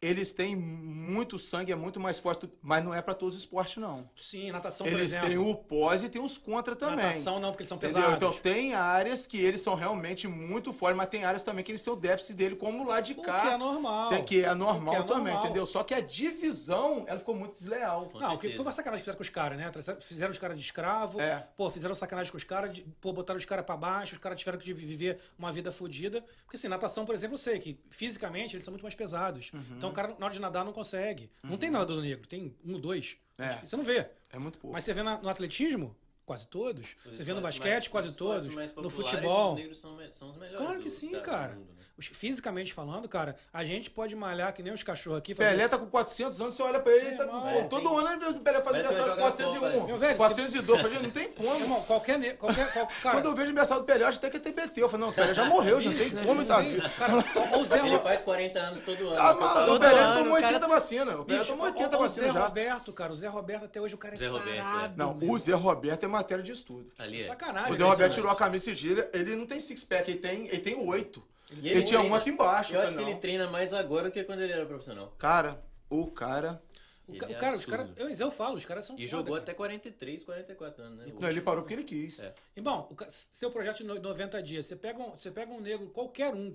Eles 0.00 0.32
têm 0.32 0.54
muito 0.54 1.40
sangue, 1.40 1.72
é 1.72 1.74
muito 1.74 1.98
mais 1.98 2.20
forte, 2.20 2.48
mas 2.62 2.84
não 2.84 2.94
é 2.94 3.02
pra 3.02 3.14
todos 3.14 3.34
os 3.34 3.40
esportes, 3.42 3.78
não. 3.78 4.08
Sim, 4.14 4.52
natação, 4.52 4.86
por 4.86 4.92
Eles 4.92 5.10
exemplo. 5.10 5.28
têm 5.28 5.38
o 5.38 5.54
pós 5.56 6.04
e 6.04 6.08
tem 6.08 6.22
os 6.22 6.38
contra 6.38 6.76
também. 6.76 6.96
Natação 7.04 7.40
não, 7.40 7.48
porque 7.50 7.62
eles 7.62 7.68
são 7.68 7.78
Entendeu? 7.78 7.96
pesados. 8.02 8.16
Então 8.16 8.32
tem 8.40 8.74
áreas 8.74 9.26
que 9.26 9.38
eles 9.40 9.60
são 9.60 9.74
realmente 9.74 10.28
muito 10.28 10.72
fortes, 10.72 10.96
mas 10.96 11.08
tem 11.08 11.24
áreas 11.24 11.42
também 11.42 11.64
que 11.64 11.72
eles 11.72 11.82
têm 11.82 11.92
o 11.92 11.96
déficit 11.96 12.34
dele, 12.36 12.54
como 12.54 12.86
lá 12.86 13.00
de 13.00 13.12
O 13.14 13.22
cá. 13.22 13.40
que 13.40 13.48
é 13.48 13.56
normal. 13.56 14.08
Tem 14.10 14.24
que 14.24 14.44
é 14.44 14.54
normal 14.54 14.94
que 14.94 15.00
é 15.00 15.04
também, 15.04 15.24
normal. 15.32 15.44
entendeu? 15.46 15.66
Só 15.66 15.82
que 15.82 15.92
a 15.94 16.00
divisão, 16.00 17.04
ela 17.08 17.18
ficou 17.18 17.34
muito 17.34 17.54
desleal. 17.54 18.06
Com 18.06 18.20
Não, 18.20 18.36
que 18.38 18.50
foi 18.50 18.60
uma 18.60 18.70
sacanagem 18.70 19.00
que 19.00 19.04
fizeram 19.04 19.16
com 19.16 19.22
os 19.24 19.28
caras, 19.30 19.58
né? 19.58 19.72
Fizeram 20.00 20.30
os 20.30 20.38
caras 20.38 20.56
de 20.56 20.62
escravo, 20.62 21.20
É. 21.20 21.44
pô, 21.56 21.68
fizeram 21.70 21.92
sacanagem 21.96 22.30
com 22.30 22.38
os 22.38 22.44
caras, 22.44 22.78
pô, 23.00 23.12
botaram 23.12 23.38
os 23.38 23.44
caras 23.44 23.64
pra 23.64 23.76
baixo, 23.76 24.14
os 24.14 24.20
caras 24.20 24.38
tiveram 24.38 24.58
que 24.58 24.72
viver 24.72 25.18
uma 25.36 25.50
vida 25.50 25.72
fodida. 25.72 26.24
Porque 26.44 26.56
assim, 26.56 26.68
natação, 26.68 27.04
por 27.04 27.16
exemplo, 27.16 27.34
eu 27.34 27.38
sei 27.38 27.58
que 27.58 27.76
fisicamente 27.90 28.54
eles 28.54 28.62
são 28.64 28.70
muito 28.70 28.82
mais 28.82 28.94
pesados. 28.94 29.50
Uhum. 29.52 29.60
Então 29.76 29.87
o 29.88 29.92
cara, 29.92 30.14
na 30.18 30.26
hora 30.26 30.34
de 30.34 30.40
nadar, 30.40 30.64
não 30.64 30.72
consegue. 30.72 31.30
Não 31.42 31.56
tem 31.56 31.70
nadador 31.70 32.00
negro, 32.02 32.26
tem 32.26 32.54
um, 32.64 32.78
dois. 32.78 33.16
É. 33.38 33.52
Você 33.54 33.76
não 33.76 33.84
vê. 33.84 34.06
É 34.30 34.38
muito 34.38 34.58
pouco. 34.58 34.72
Mas 34.72 34.84
você 34.84 34.92
vê 34.92 35.02
na- 35.02 35.18
no 35.20 35.28
atletismo, 35.28 35.96
quase 36.28 36.46
todos. 36.46 36.94
Os 37.10 37.16
Você 37.16 37.24
vê 37.24 37.32
no 37.32 37.40
basquete, 37.40 37.64
mais- 37.70 37.88
quase 37.88 38.16
todos. 38.16 38.44
No 38.76 38.90
futebol. 38.90 39.52
Os 39.54 39.58
negros 39.58 39.80
são, 39.80 39.98
são 40.12 40.30
os 40.30 40.36
melhores. 40.36 40.58
Claro 40.64 40.78
que 40.78 40.84
do- 40.84 40.90
sim, 40.90 41.10
cara. 41.20 41.54
mundo, 41.54 41.72
né? 41.72 41.84
Os- 41.98 42.06
Fisicamente 42.06 42.72
falando, 42.72 43.08
cara, 43.08 43.34
a 43.52 43.64
gente 43.64 43.90
pode 43.90 44.14
malhar 44.14 44.52
que 44.52 44.62
nem 44.62 44.72
os 44.72 44.84
cachorros 44.84 45.18
aqui. 45.18 45.34
fazer- 45.34 45.50
Pelé 45.50 45.66
tá 45.66 45.76
com 45.76 45.86
400 45.86 46.40
anos, 46.40 46.54
você 46.54 46.62
olha 46.62 46.78
pra 46.78 46.92
ele, 46.92 47.08
ele 47.08 47.16
tá 47.16 47.24
com... 47.26 47.36
Irmão, 47.48 47.68
todo 47.68 47.98
ano 47.98 48.22
ele- 48.24 48.38
o 48.38 48.40
Pelé 48.40 48.60
faz 48.62 48.76
aniversário 48.76 49.10
jogar 49.10 49.22
401, 49.22 49.72
Copa, 49.72 49.86
Meu 49.88 49.98
velho, 49.98 50.16
402, 50.16 50.68
eu 50.68 50.78
falei, 50.88 51.02
não 51.02 51.10
tem 51.10 51.28
como. 51.32 51.54
irmão, 51.60 51.82
qualquer. 51.82 52.18
ne- 52.20 52.34
qualquer, 52.34 52.72
qual- 52.72 52.86
cara, 53.02 53.16
Quando 53.16 53.24
eu 53.26 53.32
vejo 53.32 53.46
o 53.46 53.48
aniversário 53.48 53.82
do 53.82 53.86
Pelé, 53.86 54.04
eu 54.04 54.08
acho 54.08 54.18
até 54.18 54.30
que 54.30 54.36
é 54.36 54.40
TBT. 54.40 54.80
Eu 54.80 54.88
falei, 54.88 55.06
não, 55.06 55.10
o 55.10 55.14
Pelé 55.14 55.34
já 55.34 55.44
morreu, 55.46 55.80
já 55.80 55.90
não 55.90 55.98
tem 55.98 56.10
como, 56.24 56.44
tá 56.44 56.60
vivo. 56.60 56.88
Cara, 56.90 57.14
o 57.58 57.64
Zé 57.64 57.78
Ele 57.84 57.98
faz 57.98 58.20
40 58.20 58.58
anos 58.60 58.82
todo 58.82 59.06
ano. 59.08 59.16
Tá, 59.16 59.34
Copa 59.34 59.54
mano, 59.54 59.74
o 59.74 59.80
Pelé 59.80 59.94
já 59.96 60.14
tomou 60.14 60.28
o 60.28 60.40
cara 60.40 60.46
80 60.46 60.60
tá- 60.60 60.66
vacinas. 60.68 61.14
O 61.18 61.24
Pelé 61.24 61.44
tomou 61.44 61.64
ó, 61.66 61.68
80 61.68 61.84
ó, 61.84 61.88
o 61.88 61.90
Zé 61.90 61.98
vacinas 62.22 62.34
já. 62.34 62.44
Roberto, 62.46 62.92
cara, 62.92 63.12
o 63.12 63.16
Zé 63.16 63.26
Roberto 63.26 63.64
até 63.64 63.80
hoje 63.80 63.94
o 63.96 63.98
cara 63.98 64.14
é 64.14 64.28
Roberto, 64.28 64.56
sarado. 64.62 64.94
Não, 64.96 65.18
o 65.20 65.38
Zé 65.38 65.52
Roberto 65.54 66.04
é 66.04 66.08
matéria 66.18 66.42
de 66.44 66.52
estudo. 66.52 66.92
Ali 66.98 67.16
é. 67.20 67.24
Sacanagem. 67.24 67.72
O 67.72 67.74
Zé 67.76 67.84
Roberto 67.84 68.14
tirou 68.14 68.30
a 68.30 68.36
camisa 68.36 68.70
e 68.70 68.74
gira, 68.74 69.10
ele 69.14 69.34
não 69.36 69.46
tem 69.46 69.58
six-pack, 69.60 70.10
ele 70.10 70.18
tem, 70.20 70.46
ele 70.48 70.60
tem 70.60 70.74
oito. 70.76 71.26
E 71.50 71.68
Ele, 71.70 71.82
tinha 71.82 71.98
treina- 72.00 72.14
um 72.14 72.14
aqui 72.14 72.28
embaixo. 72.30 72.74
Eu 72.74 72.80
eu 72.80 72.86
acho 72.86 72.96
que 72.96 73.02
ele 73.02 73.14
treina 73.16 73.48
mais 73.50 73.72
agora 73.72 74.08
do 74.08 74.12
que 74.12 74.22
quando 74.22 74.42
ele 74.42 74.52
era 74.52 74.66
profissional. 74.66 75.14
Cara, 75.18 75.62
o 75.88 76.06
cara... 76.10 76.62
O, 77.06 77.12
Ele 77.12 77.20
ca- 77.20 77.26
é 77.26 77.36
o 77.36 77.38
cara, 77.38 77.56
os 77.56 77.64
caras. 77.64 77.90
Eu, 77.96 78.10
eu 78.10 78.30
falo, 78.30 78.54
os 78.56 78.66
caras 78.66 78.84
são 78.84 78.94
E 78.98 79.06
foda, 79.06 79.10
jogou 79.10 79.32
cara. 79.32 79.42
até 79.44 79.54
43, 79.54 80.22
44 80.24 80.82
anos, 80.84 80.98
né? 80.98 81.12
Não, 81.18 81.30
ele 81.30 81.40
parou 81.40 81.62
porque 81.62 81.72
ele 81.72 81.84
quis. 81.84 82.20
É. 82.20 82.34
Irmão, 82.54 82.86
o 82.90 82.94
ca- 82.94 83.06
seu 83.08 83.50
projeto 83.50 83.78
de 83.78 83.84
no- 83.84 83.98
90 83.98 84.42
dias, 84.42 84.66
você 84.66 84.76
pega 84.76 84.98
um, 85.02 85.12
você 85.16 85.30
pega 85.30 85.50
um 85.50 85.58
negro, 85.58 85.88
qualquer 85.88 86.34
um, 86.34 86.52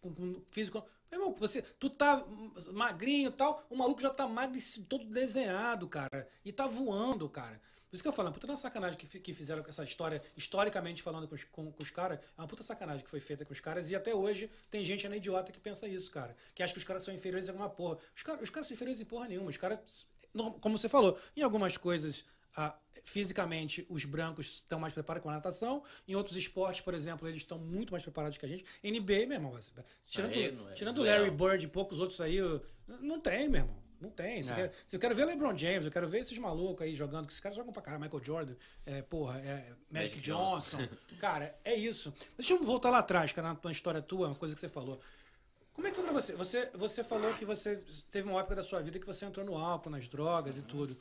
com, 0.00 0.14
com 0.14 0.40
físico. 0.50 0.82
Meu 1.10 1.20
irmão, 1.20 1.34
você, 1.38 1.60
tu 1.78 1.90
tá 1.90 2.24
magrinho 2.72 3.28
e 3.28 3.32
tal, 3.32 3.62
o 3.68 3.76
maluco 3.76 4.00
já 4.00 4.08
tá 4.08 4.26
magro, 4.26 4.56
e 4.58 4.80
todo 4.84 5.04
desenhado, 5.04 5.86
cara. 5.86 6.26
E 6.42 6.50
tá 6.50 6.66
voando, 6.66 7.28
cara. 7.28 7.60
Por 7.92 7.96
isso 7.96 8.02
que 8.02 8.08
eu 8.08 8.12
falo, 8.14 8.28
é 8.28 8.30
uma 8.30 8.38
puta 8.38 8.56
sacanagem 8.56 8.98
que, 8.98 9.20
que 9.20 9.34
fizeram 9.34 9.62
com 9.62 9.68
essa 9.68 9.84
história, 9.84 10.22
historicamente 10.34 11.02
falando 11.02 11.28
com 11.28 11.34
os, 11.34 11.44
com, 11.44 11.70
com 11.70 11.82
os 11.82 11.90
caras, 11.90 12.18
é 12.20 12.40
uma 12.40 12.48
puta 12.48 12.62
sacanagem 12.62 13.04
que 13.04 13.10
foi 13.10 13.20
feita 13.20 13.44
com 13.44 13.52
os 13.52 13.60
caras, 13.60 13.90
e 13.90 13.94
até 13.94 14.14
hoje 14.14 14.50
tem 14.70 14.82
gente 14.82 15.04
ainda 15.06 15.18
idiota 15.18 15.52
que 15.52 15.60
pensa 15.60 15.86
isso, 15.86 16.10
cara. 16.10 16.34
Que 16.54 16.62
acha 16.62 16.72
que 16.72 16.78
os 16.78 16.84
caras 16.84 17.02
são 17.02 17.12
inferiores 17.12 17.50
a 17.50 17.52
alguma 17.52 17.68
porra. 17.68 17.98
Os 18.16 18.22
caras, 18.22 18.40
os 18.40 18.48
caras 18.48 18.66
são 18.66 18.74
inferiores 18.74 18.98
em 18.98 19.04
porra 19.04 19.28
nenhuma. 19.28 19.50
Os 19.50 19.58
caras, 19.58 20.06
como 20.62 20.78
você 20.78 20.88
falou, 20.88 21.18
em 21.36 21.42
algumas 21.42 21.76
coisas, 21.76 22.24
ah, 22.56 22.74
fisicamente, 23.04 23.86
os 23.90 24.06
brancos 24.06 24.54
estão 24.54 24.80
mais 24.80 24.94
preparados 24.94 25.24
com 25.24 25.28
a 25.28 25.34
natação. 25.34 25.84
Em 26.08 26.14
outros 26.14 26.34
esportes, 26.34 26.80
por 26.80 26.94
exemplo, 26.94 27.28
eles 27.28 27.42
estão 27.42 27.58
muito 27.58 27.90
mais 27.90 28.02
preparados 28.02 28.38
que 28.38 28.46
a 28.46 28.48
gente. 28.48 28.64
NBA, 28.82 29.26
meu 29.26 29.32
irmão, 29.32 29.58
tirando, 30.06 30.32
Aí 30.32 30.44
é 30.46 30.72
tirando. 30.72 31.02
Larry 31.02 31.30
Bird 31.30 31.66
e 31.66 31.68
poucos 31.68 32.00
outros 32.00 32.22
aí, 32.22 32.38
não 33.02 33.20
tem, 33.20 33.50
meu 33.50 33.60
irmão. 33.60 33.82
Não 34.02 34.10
tem. 34.10 34.42
Você 34.42 34.52
É. 34.52 34.56
quer- 34.56 34.72
se 34.84 34.96
eu 34.96 35.00
quero 35.00 35.14
ver 35.14 35.24
LeBron 35.24 35.56
James, 35.56 35.84
eu 35.86 35.90
quero 35.92 36.08
ver 36.08 36.18
esses 36.22 36.36
malucos 36.36 36.82
aí 36.84 36.92
jogando, 36.94 37.24
que 37.26 37.32
esses 37.32 37.40
caras 37.40 37.54
jogam 37.56 37.72
pra 37.72 37.80
caralho. 37.80 38.02
Michael 38.02 38.24
Jordan, 38.24 38.54
é, 38.84 39.00
porra, 39.00 39.38
é, 39.38 39.54
Magic, 39.58 39.76
Magic 39.90 40.20
Johnson. 40.20 40.78
Johnson. 40.78 40.88
cara, 41.20 41.56
é 41.64 41.72
isso. 41.74 42.12
Deixa 42.36 42.52
eu 42.52 42.64
voltar 42.64 42.90
lá 42.90 42.98
atrás, 42.98 43.30
cara, 43.32 43.48
na 43.50 43.54
tua 43.54 43.70
história 43.70 44.02
tua, 44.02 44.26
uma 44.26 44.34
coisa 44.34 44.54
que 44.56 44.60
você 44.60 44.68
falou. 44.68 45.00
Como 45.72 45.86
é 45.86 45.90
que 45.90 45.96
foi 45.96 46.04
pra 46.04 46.12
você? 46.12 46.34
Você, 46.34 46.66
você 46.74 47.04
falou 47.04 47.32
que 47.34 47.44
você 47.44 47.76
teve 48.10 48.28
uma 48.28 48.40
época 48.40 48.56
da 48.56 48.62
sua 48.64 48.82
vida 48.82 48.98
que 48.98 49.06
você 49.06 49.24
entrou 49.24 49.46
no 49.46 49.56
álcool, 49.56 49.88
nas 49.88 50.08
drogas 50.08 50.56
e 50.58 50.62
tudo. 50.62 50.98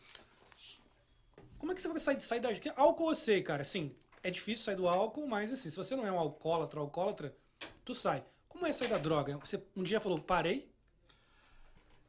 Como 1.57 1.71
é 1.71 1.75
que 1.75 1.81
você 1.81 1.87
vai 1.89 1.99
sair, 1.99 2.21
sair 2.21 2.39
da. 2.39 2.49
Porque 2.49 2.71
álcool 2.75 3.09
eu 3.09 3.15
sei, 3.15 3.41
cara, 3.41 3.63
assim, 3.63 3.93
é 4.23 4.29
difícil 4.29 4.63
sair 4.63 4.75
do 4.75 4.87
álcool, 4.87 5.27
mas 5.27 5.51
assim, 5.51 5.69
se 5.71 5.75
você 5.75 5.95
não 5.95 6.05
é 6.05 6.11
um 6.11 6.19
alcoólatra, 6.19 6.79
alcoólatra, 6.79 7.35
tu 7.83 7.93
sai. 7.95 8.23
Como 8.47 8.65
é 8.65 8.71
sair 8.71 8.89
da 8.89 8.97
droga? 8.97 9.37
Você 9.39 9.61
um 9.75 9.81
dia 9.83 9.99
falou, 9.99 10.19
parei? 10.19 10.69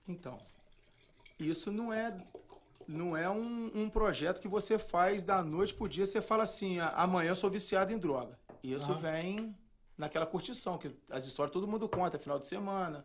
Então, 0.07 0.39
isso 1.39 1.71
não 1.71 1.93
é 1.93 2.17
não 2.87 3.17
é 3.17 3.31
um, 3.31 3.71
um 3.75 3.89
projeto 3.89 4.41
que 4.41 4.49
você 4.49 4.79
faz 4.79 5.23
da 5.23 5.43
noite 5.43 5.73
pro 5.73 5.89
dia, 5.89 6.05
você 6.05 6.21
fala 6.21 6.43
assim, 6.43 6.81
"Ah, 6.81 6.93
amanhã 6.97 7.31
eu 7.31 7.37
sou 7.37 7.49
viciado 7.49 7.93
em 7.93 7.99
droga. 7.99 8.39
Isso 8.63 8.93
Aham. 8.93 9.01
vem 9.01 9.57
naquela 9.97 10.27
curtição, 10.27 10.79
que 10.79 10.91
as 11.11 11.25
histórias 11.25 11.53
todo 11.53 11.67
mundo 11.67 11.89
conta, 11.89 12.17
é 12.17 12.21
final 12.21 12.39
de 12.39 12.47
semana, 12.47 13.05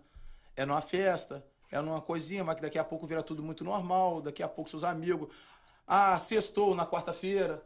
é 0.56 0.66
numa 0.66 0.82
festa, 0.82 1.46
é 1.72 1.80
numa 1.80 2.02
coisinha, 2.02 2.44
mas 2.44 2.56
que 2.56 2.62
daqui 2.62 2.80
a 2.80 2.84
pouco 2.84 3.06
vira 3.06 3.22
tudo 3.22 3.44
muito 3.44 3.64
normal, 3.64 4.22
daqui 4.22 4.42
a 4.42 4.48
pouco 4.48 4.70
seus 4.70 4.84
amigos, 4.84 5.30
ah, 5.86 6.18
sextou 6.20 6.74
na 6.76 6.86
quarta-feira, 6.86 7.64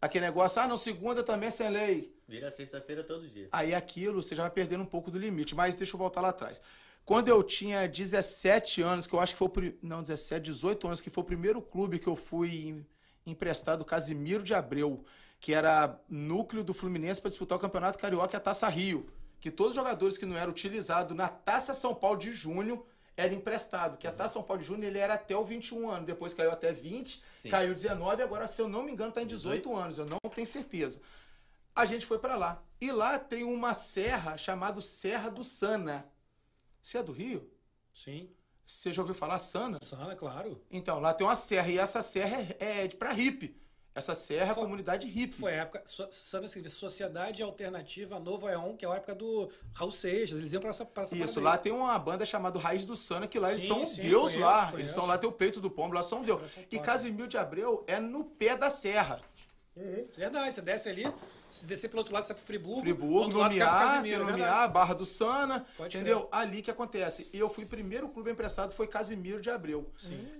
aquele 0.00 0.24
negócio, 0.26 0.60
ah, 0.62 0.66
não, 0.66 0.76
segunda 0.76 1.22
também 1.22 1.50
sem 1.50 1.68
lei. 1.68 2.14
Vira 2.26 2.50
sexta-feira 2.50 3.02
todo 3.02 3.28
dia. 3.28 3.48
Aí 3.50 3.74
aquilo 3.74 4.22
você 4.22 4.36
já 4.36 4.42
vai 4.42 4.50
perdendo 4.50 4.82
um 4.82 4.86
pouco 4.86 5.10
do 5.10 5.18
limite. 5.18 5.52
Mas 5.54 5.74
deixa 5.74 5.94
eu 5.94 5.98
voltar 5.98 6.20
lá 6.20 6.28
atrás. 6.28 6.62
Quando 7.10 7.26
eu 7.26 7.42
tinha 7.42 7.88
17 7.88 8.82
anos, 8.82 9.04
que 9.04 9.12
eu 9.12 9.18
acho 9.18 9.32
que 9.32 9.38
foi 9.40 9.76
Não, 9.82 10.00
17, 10.00 10.44
18 10.44 10.86
anos, 10.86 11.00
que 11.00 11.10
foi 11.10 11.24
o 11.24 11.26
primeiro 11.26 11.60
clube 11.60 11.98
que 11.98 12.06
eu 12.06 12.14
fui 12.14 12.68
em- 12.68 12.86
emprestado, 13.26 13.84
Casimiro 13.84 14.44
de 14.44 14.54
Abreu, 14.54 15.04
que 15.40 15.52
era 15.52 16.00
núcleo 16.08 16.62
do 16.62 16.72
Fluminense 16.72 17.20
para 17.20 17.28
disputar 17.30 17.58
o 17.58 17.60
Campeonato 17.60 17.98
Carioca 17.98 18.32
e 18.32 18.36
a 18.36 18.40
Taça 18.40 18.68
Rio. 18.68 19.10
Que 19.40 19.50
todos 19.50 19.70
os 19.70 19.74
jogadores 19.76 20.16
que 20.16 20.24
não 20.24 20.36
eram 20.36 20.52
utilizados 20.52 21.16
na 21.16 21.26
Taça 21.26 21.74
São 21.74 21.96
Paulo 21.96 22.16
de 22.16 22.30
junho 22.30 22.86
eram 23.16 23.34
emprestados. 23.34 23.98
Que 23.98 24.06
a 24.06 24.12
Taça 24.12 24.34
São 24.34 24.44
Paulo 24.44 24.62
de 24.62 24.68
junho 24.68 24.84
ele 24.84 25.00
era 25.00 25.14
até 25.14 25.36
o 25.36 25.44
21 25.44 25.90
anos, 25.90 26.06
depois 26.06 26.32
caiu 26.32 26.52
até 26.52 26.72
20, 26.72 27.24
Sim. 27.34 27.50
caiu 27.50 27.74
19, 27.74 28.22
agora, 28.22 28.46
se 28.46 28.62
eu 28.62 28.68
não 28.68 28.84
me 28.84 28.92
engano, 28.92 29.08
está 29.08 29.20
em 29.20 29.26
18 29.26 29.74
anos, 29.74 29.98
eu 29.98 30.06
não 30.06 30.18
tenho 30.32 30.46
certeza 30.46 31.00
a 31.74 31.84
gente 31.86 32.04
foi 32.04 32.18
pra 32.18 32.36
lá. 32.36 32.62
E 32.80 32.90
lá 32.92 33.18
tem 33.18 33.42
uma 33.44 33.74
serra 33.74 34.36
chamada 34.36 34.80
Serra 34.80 35.30
do 35.30 35.42
Sana. 35.42 36.04
Você 36.82 36.98
é 36.98 37.02
do 37.02 37.12
Rio? 37.12 37.48
Sim. 37.94 38.28
Você 38.66 38.92
já 38.92 39.02
ouviu 39.02 39.14
falar 39.14 39.38
Sana? 39.38 39.78
Sana, 39.82 40.14
claro. 40.14 40.60
Então, 40.70 41.00
lá 41.00 41.12
tem 41.12 41.26
uma 41.26 41.36
serra 41.36 41.68
e 41.68 41.78
essa 41.78 42.02
serra 42.02 42.46
é, 42.58 42.84
é 42.84 42.86
de 42.86 42.96
pra 42.96 43.12
hippie. 43.12 43.58
Essa 43.92 44.14
serra 44.14 44.46
é 44.46 44.52
a 44.52 44.54
comunidade 44.54 45.08
hippie. 45.08 45.34
Foi 45.34 45.52
a 45.52 45.62
época. 45.62 45.82
So, 45.84 46.06
Sana 46.12 46.46
escrevia 46.46 46.70
Sociedade 46.70 47.42
Alternativa 47.42 48.20
Novo 48.20 48.46
Aeon, 48.46 48.76
que 48.76 48.84
é 48.84 48.88
a 48.88 48.94
época 48.94 49.16
do 49.16 49.50
Raul 49.72 49.90
Seixas. 49.90 50.38
Eles 50.38 50.52
iam 50.52 50.60
pra 50.60 50.70
essa, 50.70 50.86
pra 50.86 51.02
essa 51.02 51.16
Isso, 51.16 51.40
lá 51.40 51.54
aí. 51.54 51.58
tem 51.58 51.72
uma 51.72 51.98
banda 51.98 52.24
chamada 52.24 52.56
Raiz 52.60 52.86
do 52.86 52.94
Sana, 52.94 53.26
que 53.26 53.38
lá 53.40 53.50
eles 53.50 53.62
Sim, 53.62 53.68
são 53.68 53.84
sim, 53.84 54.02
Deus 54.02 54.32
conheço, 54.32 54.38
lá. 54.38 54.60
Eles 54.62 54.70
conheço. 54.72 54.94
são 54.94 55.06
lá, 55.06 55.18
tem 55.18 55.28
o 55.28 55.32
peito 55.32 55.60
do 55.60 55.68
pombo, 55.68 55.92
lá 55.92 56.04
são 56.04 56.22
Deus. 56.22 56.40
Eles 56.56 56.68
E. 56.70 56.78
Casimiro 56.78 57.26
de 57.26 57.36
Abreu 57.36 57.82
é 57.88 57.98
no 57.98 58.24
pé 58.24 58.56
da 58.56 58.70
serra. 58.70 59.20
Verdade, 60.16 60.54
você 60.54 60.62
desce 60.62 60.88
ali, 60.88 61.12
se 61.48 61.66
descer 61.66 61.88
pelo 61.88 62.00
outro 62.00 62.12
lado, 62.14 62.22
você 62.22 62.32
vai 62.32 62.36
pro 62.36 62.46
Friburgo. 62.46 62.80
Friburgo, 62.80 63.30
pro 63.30 63.38
Lumiar. 63.38 64.70
Barra 64.72 64.94
do 64.94 65.06
Sana, 65.06 65.66
Pode 65.76 65.96
entendeu? 65.96 66.28
Ali 66.30 66.62
que 66.62 66.70
acontece. 66.70 67.28
E 67.32 67.38
eu 67.38 67.48
fui 67.48 67.64
primeiro 67.64 68.08
clube 68.08 68.30
emprestado 68.30 68.72
foi 68.72 68.86
Casimiro 68.86 69.40
de 69.40 69.50
Abreu. 69.50 69.90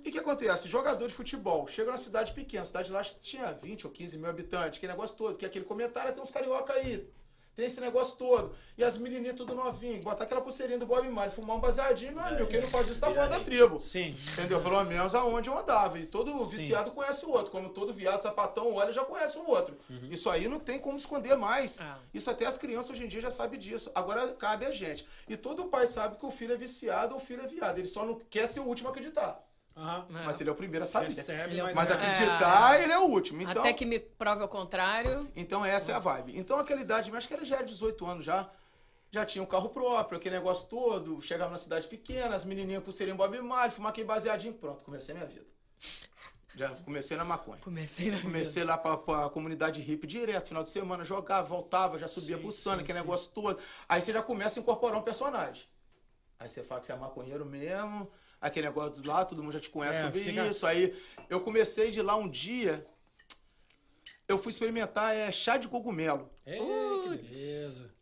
E 0.04 0.08
o 0.08 0.12
que 0.12 0.18
acontece? 0.18 0.68
Jogador 0.68 1.08
de 1.08 1.14
futebol, 1.14 1.66
chega 1.66 1.90
na 1.90 1.98
cidade 1.98 2.32
pequena, 2.32 2.64
cidade 2.64 2.92
lá 2.92 3.02
tinha 3.02 3.52
20 3.52 3.86
ou 3.86 3.92
15 3.92 4.18
mil 4.18 4.28
habitantes, 4.28 4.78
aquele 4.78 4.92
negócio 4.92 5.16
todo, 5.16 5.36
que 5.36 5.44
é 5.44 5.48
aquele 5.48 5.64
comentário, 5.64 6.12
tem 6.12 6.22
uns 6.22 6.30
carioca 6.30 6.72
aí. 6.72 7.08
Tem 7.54 7.66
esse 7.66 7.80
negócio 7.80 8.16
todo. 8.16 8.54
E 8.76 8.84
as 8.84 8.96
menininhas 8.96 9.36
tudo 9.36 9.54
novinhas, 9.54 10.02
botar 10.02 10.24
aquela 10.24 10.40
pulseirinha 10.40 10.78
do 10.78 10.86
Bob 10.86 11.06
Marley, 11.08 11.34
fumar 11.34 11.56
um 11.56 11.60
baseadinho, 11.60 12.14
meu 12.14 12.24
amigo, 12.24 12.46
quem 12.46 12.60
não 12.60 12.68
faz 12.68 12.88
isso 12.88 13.00
tá 13.00 13.10
fora 13.10 13.28
da 13.28 13.40
tribo. 13.40 13.80
Sim. 13.80 14.16
Entendeu? 14.32 14.62
Pelo 14.62 14.82
menos 14.84 15.14
aonde 15.14 15.48
eu 15.48 15.58
andava. 15.58 15.98
E 15.98 16.06
todo 16.06 16.32
Sim. 16.44 16.56
viciado 16.56 16.90
conhece 16.92 17.26
o 17.26 17.30
outro. 17.30 17.50
Como 17.50 17.68
todo 17.68 17.92
viado 17.92 18.22
sapatão 18.22 18.74
olha, 18.74 18.92
já 18.92 19.04
conhece 19.04 19.38
o 19.38 19.46
outro. 19.46 19.76
Isso 20.10 20.30
aí 20.30 20.48
não 20.48 20.58
tem 20.58 20.78
como 20.78 20.96
esconder 20.96 21.36
mais. 21.36 21.80
Ah. 21.80 21.98
Isso 22.14 22.30
até 22.30 22.46
as 22.46 22.56
crianças 22.56 22.90
hoje 22.90 23.04
em 23.04 23.08
dia 23.08 23.20
já 23.20 23.30
sabem 23.30 23.58
disso. 23.58 23.90
Agora 23.94 24.28
cabe 24.32 24.64
a 24.64 24.70
gente. 24.70 25.06
E 25.28 25.36
todo 25.36 25.66
pai 25.66 25.86
sabe 25.86 26.16
que 26.16 26.26
o 26.26 26.30
filho 26.30 26.54
é 26.54 26.56
viciado 26.56 27.14
ou 27.14 27.20
o 27.20 27.22
filho 27.22 27.42
é 27.42 27.46
viado. 27.46 27.78
Ele 27.78 27.88
só 27.88 28.04
não 28.04 28.18
quer 28.30 28.46
ser 28.46 28.60
o 28.60 28.64
último 28.64 28.88
a 28.88 28.92
acreditar. 28.92 29.49
É. 29.76 30.24
Mas 30.24 30.40
ele 30.40 30.50
é 30.50 30.52
o 30.52 30.56
primeiro 30.56 30.84
a 30.84 30.86
saber. 30.86 31.06
Percebe, 31.14 31.52
Ele 31.52 31.60
é 31.60 31.62
o- 31.62 31.66
mas, 31.66 31.76
Mas 31.76 31.90
é. 31.90 31.92
acreditar, 31.94 32.80
ele 32.82 32.92
é 32.92 32.98
o 32.98 33.04
último. 33.04 33.40
Então, 33.42 33.62
Até 33.62 33.72
que 33.72 33.86
me 33.86 33.98
prove 33.98 34.42
ao 34.42 34.48
contrário. 34.48 35.30
então 35.34 35.64
essa 35.64 35.92
é 35.92 35.94
a 35.94 35.98
vibe. 35.98 36.38
Então 36.38 36.58
aquela 36.58 36.80
idade, 36.80 37.10
acho 37.14 37.26
que 37.28 37.34
era 37.34 37.44
já 37.44 37.56
era 37.56 37.64
18 37.64 38.04
anos 38.06 38.24
já. 38.24 38.50
Já 39.12 39.24
tinha 39.26 39.42
um 39.42 39.46
carro 39.46 39.68
próprio, 39.70 40.18
aquele 40.18 40.36
negócio 40.36 40.68
todo. 40.68 41.20
Chegava 41.22 41.50
na 41.50 41.58
cidade 41.58 41.88
pequena, 41.88 42.34
as 42.34 42.44
menininhas 42.44 42.82
pulseirinha 42.82 43.16
Bob 43.16 43.40
Marley, 43.40 43.70
fumar 43.70 43.90
aquele 43.90 44.06
baseadinho. 44.06 44.54
Pronto, 44.54 44.84
comecei 44.84 45.14
minha 45.14 45.26
vida. 45.26 45.44
Já 46.54 46.68
comecei 46.70 47.16
na 47.16 47.24
maconha. 47.24 47.58
Comecei 47.62 48.10
na 48.10 48.20
Comecei 48.20 48.64
lá 48.64 48.76
pra, 48.76 48.96
pra 48.96 49.28
comunidade 49.30 49.80
hippie 49.80 50.06
direto, 50.06 50.48
final 50.48 50.62
de 50.64 50.70
semana, 50.70 51.04
jogava, 51.04 51.46
voltava, 51.48 51.98
já 51.98 52.06
subia 52.08 52.36
Sim, 52.36 52.42
pulsando, 52.42 52.76
sim, 52.78 52.82
aquele 52.82 52.98
sim. 52.98 53.04
negócio 53.04 53.30
todo. 53.32 53.58
Aí 53.88 54.00
você 54.02 54.12
já 54.12 54.22
começa 54.22 54.58
a 54.58 54.62
incorporar 54.62 54.98
um 54.98 55.02
personagem. 55.02 55.64
Aí 56.38 56.48
você 56.50 56.62
fala 56.64 56.80
que 56.80 56.86
você 56.86 56.92
é 56.92 56.96
maconheiro 56.96 57.44
mesmo, 57.46 58.10
aquele 58.40 58.66
negócio 58.66 59.00
de 59.02 59.06
lá, 59.08 59.24
todo 59.24 59.42
mundo 59.42 59.52
já 59.52 59.60
te 59.60 59.70
conhece 59.70 59.98
É, 60.00 60.02
sobre 60.04 60.20
fica- 60.20 60.46
isso. 60.46 60.66
Aí 60.66 60.94
eu 61.28 61.40
comecei 61.40 61.90
de 61.90 62.00
lá 62.00 62.16
um 62.16 62.28
dia, 62.28 62.84
eu 64.26 64.38
fui 64.38 64.50
experimentar 64.50 65.14
é, 65.14 65.30
chá 65.30 65.56
de 65.56 65.68
cogumelo. 65.68 66.30
Ei, 66.46 66.58
que 66.58 67.08
beleza. 67.08 67.94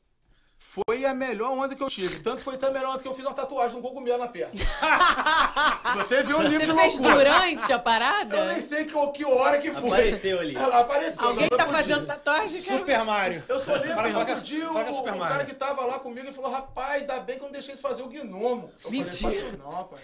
Foi 0.86 1.04
a 1.04 1.14
melhor 1.14 1.50
onda 1.52 1.74
que 1.74 1.82
eu 1.82 1.88
tive. 1.88 2.20
Tanto 2.20 2.42
foi 2.42 2.56
tão 2.56 2.68
a 2.68 2.72
melhor 2.72 2.90
onda 2.94 3.02
que 3.02 3.08
eu 3.08 3.14
fiz 3.14 3.24
uma 3.24 3.34
tatuagem 3.34 3.70
de 3.72 3.76
um 3.76 3.82
cogumelo 3.82 4.18
na 4.18 4.28
perna. 4.28 4.52
Você 5.96 6.22
viu 6.22 6.38
o 6.38 6.42
livro 6.42 6.66
Você 6.66 6.72
de 6.72 6.78
fez 6.80 6.98
loucura. 6.98 7.24
durante 7.30 7.72
a 7.72 7.78
parada? 7.78 8.36
Eu 8.36 8.44
nem 8.46 8.60
sei 8.60 8.84
que, 8.84 9.06
que 9.12 9.24
hora 9.24 9.58
que 9.58 9.72
foi. 9.72 9.88
Apareceu 9.88 10.40
ali. 10.40 10.56
Ela 10.56 10.80
apareceu. 10.80 11.26
Alguém 11.28 11.48
tá 11.48 11.66
fazendo 11.66 11.98
dia. 12.04 12.06
tatuagem? 12.14 12.62
Quero... 12.62 12.78
Super 12.78 13.04
Mario. 13.04 13.42
Eu 13.48 13.58
só 13.58 13.72
lembro 13.72 13.86
que 13.88 14.10
que 14.10 14.14
é- 14.14 14.18
outro 14.18 14.40
dia 14.42 14.70
o, 14.70 14.76
o 14.76 15.18
cara 15.18 15.44
que 15.44 15.54
tava 15.54 15.84
lá 15.84 15.98
comigo 15.98 16.26
ele 16.26 16.32
falou: 16.34 16.50
Rapaz, 16.50 17.02
ainda 17.02 17.20
bem 17.20 17.36
que 17.36 17.42
eu 17.42 17.46
não 17.46 17.52
deixei 17.52 17.72
eles 17.72 17.80
fazer 17.80 18.02
o 18.02 18.08
gnomo. 18.08 18.70
Eu 18.84 18.90
Mentira. 18.90 19.32
falei: 19.32 19.52
não, 19.58 19.84
pai. 19.84 19.98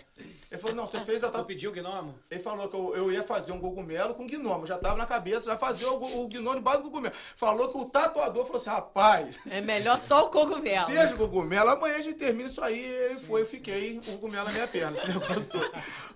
Ele 0.50 0.60
falou: 0.60 0.76
Não, 0.76 0.86
você 0.86 1.00
fez 1.00 1.22
a 1.22 1.26
Eu 1.28 1.32
tatu... 1.32 1.44
pedi 1.44 1.68
o 1.68 1.72
gnomo. 1.72 2.14
Ele 2.30 2.40
falou 2.40 2.68
que 2.68 2.74
eu, 2.76 2.96
eu 2.96 3.12
ia 3.12 3.22
fazer 3.22 3.52
um 3.52 3.60
cogumelo 3.60 4.14
com 4.14 4.26
gnomo. 4.26 4.66
Já 4.66 4.78
tava 4.78 4.96
na 4.96 5.06
cabeça, 5.06 5.50
já 5.50 5.56
fazia 5.56 5.88
o, 5.90 6.22
o 6.24 6.28
gnomo 6.28 6.56
debaixo 6.56 6.78
do 6.82 6.90
cogumelo. 6.90 7.14
Falou 7.36 7.68
que 7.68 7.76
o 7.78 7.84
tatuador 7.84 8.44
falou 8.44 8.60
assim: 8.60 8.70
Rapaz, 8.70 9.38
É 9.50 9.60
melhor 9.60 9.98
só 9.98 10.24
o 10.26 10.30
cogumelo. 10.30 10.63
Beijo, 10.86 11.16
cogumelo. 11.16 11.70
Amanhã 11.70 11.96
a 11.96 12.02
gente 12.02 12.16
termina 12.16 12.48
isso 12.48 12.62
aí. 12.62 12.84
E 13.12 13.20
foi, 13.20 13.42
eu 13.42 13.46
fiquei 13.46 14.00
com 14.00 14.12
o 14.12 14.14
cogumelo 14.14 14.46
na 14.46 14.52
minha 14.52 14.66
perna. 14.66 14.96
Esse 14.96 15.08
negócio 15.08 15.50
todo. 15.50 15.70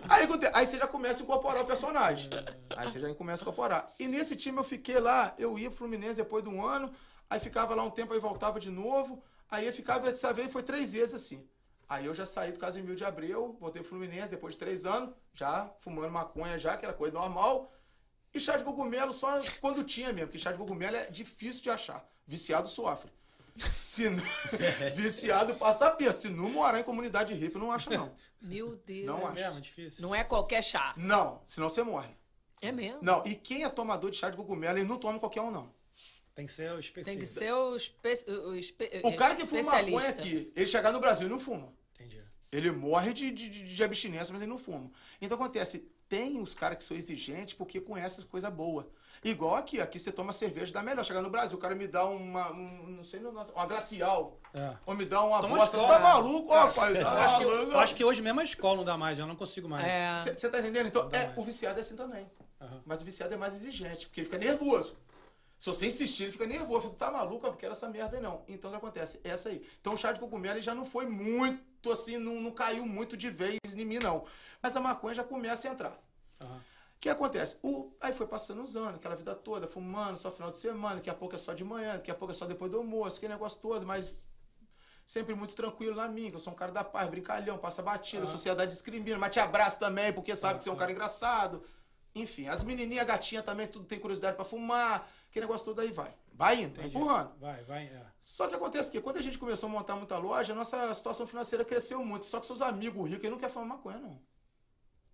Aí, 0.08 0.28
aí 0.54 0.66
você 0.66 0.78
já 0.78 0.86
começa 0.86 1.20
a 1.20 1.24
incorporar 1.24 1.62
o 1.62 1.66
personagem. 1.66 2.30
Aí 2.76 2.90
você 2.90 3.00
já 3.00 3.14
começa 3.14 3.42
a 3.42 3.44
incorporar. 3.44 3.90
E 3.98 4.06
nesse 4.06 4.36
time 4.36 4.58
eu 4.58 4.64
fiquei 4.64 4.98
lá, 4.98 5.34
eu 5.38 5.58
ia 5.58 5.68
pro 5.68 5.78
Fluminense 5.78 6.16
depois 6.16 6.42
de 6.42 6.50
um 6.50 6.64
ano, 6.64 6.92
aí 7.28 7.38
ficava 7.38 7.74
lá 7.74 7.82
um 7.82 7.90
tempo, 7.90 8.12
aí 8.12 8.20
voltava 8.20 8.58
de 8.58 8.70
novo. 8.70 9.22
Aí 9.50 9.66
eu 9.66 9.72
ficava, 9.72 10.08
essa 10.08 10.32
vez 10.32 10.52
foi 10.52 10.62
três 10.62 10.92
vezes 10.92 11.14
assim. 11.14 11.46
Aí 11.88 12.04
eu 12.04 12.14
já 12.14 12.26
saí 12.26 12.52
do 12.52 12.58
Casimiro 12.58 12.94
de 12.94 13.04
Abreu, 13.04 13.56
voltei 13.58 13.80
pro 13.80 13.88
Fluminense 13.88 14.30
depois 14.30 14.52
de 14.52 14.58
três 14.58 14.84
anos, 14.84 15.14
já 15.32 15.70
fumando 15.80 16.10
maconha 16.10 16.58
já, 16.58 16.76
que 16.76 16.84
era 16.84 16.92
coisa 16.92 17.14
normal. 17.14 17.72
E 18.34 18.38
chá 18.38 18.56
de 18.58 18.64
cogumelo 18.64 19.12
só 19.12 19.38
quando 19.60 19.82
tinha 19.82 20.12
mesmo, 20.12 20.28
porque 20.28 20.38
chá 20.38 20.52
de 20.52 20.58
cogumelo 20.58 20.96
é 20.96 21.06
difícil 21.10 21.62
de 21.62 21.70
achar. 21.70 22.06
Viciado 22.26 22.68
sofre. 22.68 23.10
Se 23.74 24.08
não- 24.10 24.22
viciado 24.94 25.54
passa 25.54 25.90
perto. 25.90 26.18
Se 26.20 26.28
não 26.28 26.50
morar 26.50 26.80
em 26.80 26.84
comunidade 26.84 27.34
hippie, 27.34 27.58
não 27.58 27.72
acha, 27.72 27.90
não. 27.90 28.14
Meu 28.40 28.76
Deus. 28.76 29.06
Não 29.06 29.20
É 29.20 29.24
acho. 29.24 29.34
mesmo, 29.34 29.60
difícil. 29.60 30.02
Não 30.02 30.14
é 30.14 30.22
qualquer 30.24 30.62
chá. 30.62 30.94
Não, 30.96 31.40
senão 31.46 31.68
você 31.68 31.82
morre. 31.82 32.10
É 32.60 32.72
mesmo. 32.72 32.98
Não, 33.02 33.24
e 33.26 33.34
quem 33.34 33.64
é 33.64 33.68
tomador 33.68 34.10
de 34.10 34.16
chá 34.16 34.30
de 34.30 34.36
cogumelo, 34.36 34.78
ele 34.78 34.86
não 34.88 34.98
toma 34.98 35.18
qualquer 35.18 35.40
um, 35.40 35.50
não. 35.50 35.72
Tem 36.34 36.46
que 36.46 36.52
ser 36.52 36.70
o 36.72 36.78
específico. 36.78 37.04
Tem 37.10 37.18
que 37.18 37.26
ser 37.26 37.52
o, 37.52 37.74
espe... 37.74 38.08
o, 38.30 38.54
espe... 38.54 39.00
O 39.02 39.16
cara 39.16 39.34
que 39.34 39.44
fuma 39.44 39.62
maconha 39.62 39.88
especialista. 39.98 40.22
aqui, 40.22 40.52
ele 40.54 40.66
chegar 40.66 40.92
no 40.92 41.00
Brasil, 41.00 41.24
ele 41.24 41.32
não 41.32 41.40
fuma. 41.40 41.72
Entendi. 41.94 42.22
Ele 42.52 42.70
morre 42.70 43.12
de, 43.12 43.30
de, 43.32 43.74
de 43.74 43.84
abstinência, 43.84 44.32
mas 44.32 44.40
ele 44.40 44.50
não 44.50 44.58
fuma. 44.58 44.90
Então 45.20 45.36
acontece, 45.36 45.90
tem 46.08 46.40
os 46.40 46.54
caras 46.54 46.78
que 46.78 46.84
são 46.84 46.96
exigentes 46.96 47.54
porque 47.54 47.80
conhecem 47.80 48.24
coisa 48.26 48.48
boa. 48.50 48.88
Igual 49.24 49.56
aqui, 49.56 49.80
aqui 49.80 49.98
você 49.98 50.12
toma 50.12 50.32
cerveja, 50.32 50.72
dá 50.72 50.82
melhor. 50.82 51.04
Chegar 51.04 51.22
no 51.22 51.30
Brasil, 51.30 51.56
o 51.56 51.60
cara 51.60 51.74
me 51.74 51.86
dá 51.86 52.04
uma, 52.04 52.52
um, 52.52 52.86
não 52.88 53.04
sei, 53.04 53.20
uma 53.20 53.66
glacial. 53.66 54.38
É. 54.54 54.74
Ou 54.86 54.94
me 54.94 55.04
dá 55.04 55.22
uma 55.22 55.40
Toma 55.40 55.56
bosta. 55.56 55.78
Você 55.78 55.86
tá 55.86 55.98
maluco? 55.98 56.52
Ó, 56.52 56.68
pai, 56.68 56.94
tá 56.94 57.00
Eu 57.00 57.08
acho, 57.08 57.38
que, 57.38 57.44
maluco. 57.44 57.72
eu 57.72 57.78
acho 57.78 57.94
que 57.94 58.04
hoje 58.04 58.22
mesmo 58.22 58.40
a 58.40 58.44
escola 58.44 58.76
não 58.76 58.84
dá 58.84 58.96
mais, 58.96 59.18
eu 59.18 59.26
não 59.26 59.36
consigo 59.36 59.68
mais. 59.68 59.86
É. 59.86 60.18
Você 60.36 60.48
tá 60.48 60.58
entendendo? 60.58 60.86
Então, 60.86 61.08
é, 61.12 61.26
mais. 61.26 61.38
o 61.38 61.42
viciado 61.42 61.78
é 61.78 61.80
assim 61.80 61.96
também. 61.96 62.30
Aham. 62.60 62.82
Mas 62.84 63.02
o 63.02 63.04
viciado 63.04 63.34
é 63.34 63.36
mais 63.36 63.54
exigente, 63.54 64.06
porque 64.06 64.20
ele 64.20 64.26
fica 64.26 64.38
nervoso. 64.38 64.96
Se 65.58 65.66
você 65.66 65.86
insistir, 65.86 66.24
ele 66.24 66.32
fica 66.32 66.46
nervoso. 66.46 66.90
Fica, 66.90 67.06
tá 67.06 67.10
maluco? 67.10 67.44
Eu 67.44 67.50
não 67.50 67.58
quero 67.58 67.72
essa 67.72 67.88
merda 67.88 68.16
aí, 68.16 68.22
não. 68.22 68.44
Então 68.46 68.70
o 68.70 68.72
que 68.72 68.78
acontece? 68.78 69.20
É 69.24 69.30
essa 69.30 69.48
aí. 69.48 69.66
Então 69.80 69.94
o 69.94 69.96
chá 69.96 70.12
de 70.12 70.20
cogumelo 70.20 70.54
ele 70.54 70.62
já 70.62 70.74
não 70.74 70.84
foi 70.84 71.06
muito 71.06 71.90
assim, 71.90 72.16
não, 72.16 72.40
não 72.40 72.50
caiu 72.52 72.86
muito 72.86 73.16
de 73.16 73.28
vez 73.28 73.58
em 73.74 73.84
mim, 73.84 73.98
não. 73.98 74.24
Mas 74.62 74.76
a 74.76 74.80
maconha 74.80 75.16
já 75.16 75.24
começa 75.24 75.68
a 75.68 75.72
entrar. 75.72 75.98
Aham. 76.40 76.60
O 76.98 77.00
que 77.00 77.08
acontece? 77.08 77.60
O, 77.62 77.92
aí 78.00 78.12
foi 78.12 78.26
passando 78.26 78.60
os 78.60 78.74
anos, 78.74 78.96
aquela 78.96 79.14
vida 79.14 79.32
toda, 79.32 79.68
fumando, 79.68 80.18
só 80.18 80.32
final 80.32 80.50
de 80.50 80.58
semana, 80.58 80.96
daqui 80.96 81.08
a 81.08 81.14
pouco 81.14 81.36
é 81.36 81.38
só 81.38 81.52
de 81.54 81.62
manhã, 81.62 81.92
daqui 81.92 82.10
a 82.10 82.14
pouco 82.14 82.32
é 82.32 82.34
só 82.34 82.44
depois 82.44 82.72
do 82.72 82.78
almoço, 82.78 83.18
aquele 83.18 83.34
negócio 83.34 83.60
todo, 83.60 83.86
mas 83.86 84.26
sempre 85.06 85.32
muito 85.32 85.54
tranquilo 85.54 85.94
na 85.94 86.08
minha, 86.08 86.28
que 86.28 86.34
eu 86.34 86.40
sou 86.40 86.52
um 86.52 86.56
cara 86.56 86.72
da 86.72 86.82
paz, 86.82 87.08
brincalhão, 87.08 87.56
passa 87.56 87.82
batida, 87.82 88.24
a 88.24 88.26
sociedade 88.26 88.72
discrimina, 88.72 89.16
mas 89.16 89.32
te 89.32 89.38
abraça 89.38 89.78
também, 89.78 90.12
porque 90.12 90.34
sabe 90.34 90.58
que 90.58 90.64
você 90.64 90.70
é 90.70 90.72
um 90.72 90.76
cara 90.76 90.90
engraçado. 90.90 91.62
Enfim, 92.16 92.48
as 92.48 92.64
menininhas, 92.64 93.06
gatinha 93.06 93.44
também, 93.44 93.68
tudo 93.68 93.84
tem 93.84 94.00
curiosidade 94.00 94.34
pra 94.34 94.44
fumar, 94.44 95.08
aquele 95.30 95.46
negócio 95.46 95.66
todo 95.66 95.80
aí 95.80 95.92
vai. 95.92 96.12
Vai 96.32 96.62
indo, 96.62 96.80
Entendi. 96.80 96.96
empurrando. 96.96 97.32
Vai, 97.38 97.62
vai. 97.62 97.84
É. 97.84 98.06
Só 98.24 98.48
que 98.48 98.56
acontece 98.56 98.90
que 98.90 99.00
quando 99.00 99.18
a 99.18 99.22
gente 99.22 99.38
começou 99.38 99.68
a 99.68 99.72
montar 99.72 99.94
muita 99.94 100.18
loja, 100.18 100.52
a 100.52 100.56
nossa 100.56 100.92
situação 100.94 101.28
financeira 101.28 101.64
cresceu 101.64 102.04
muito. 102.04 102.26
Só 102.26 102.40
que 102.40 102.46
seus 102.46 102.60
amigos 102.60 103.08
ricos, 103.08 103.24
eles 103.24 103.30
não 103.30 103.38
querem 103.38 103.52
fumar 103.52 103.68
maconha, 103.68 103.98
não. 103.98 104.20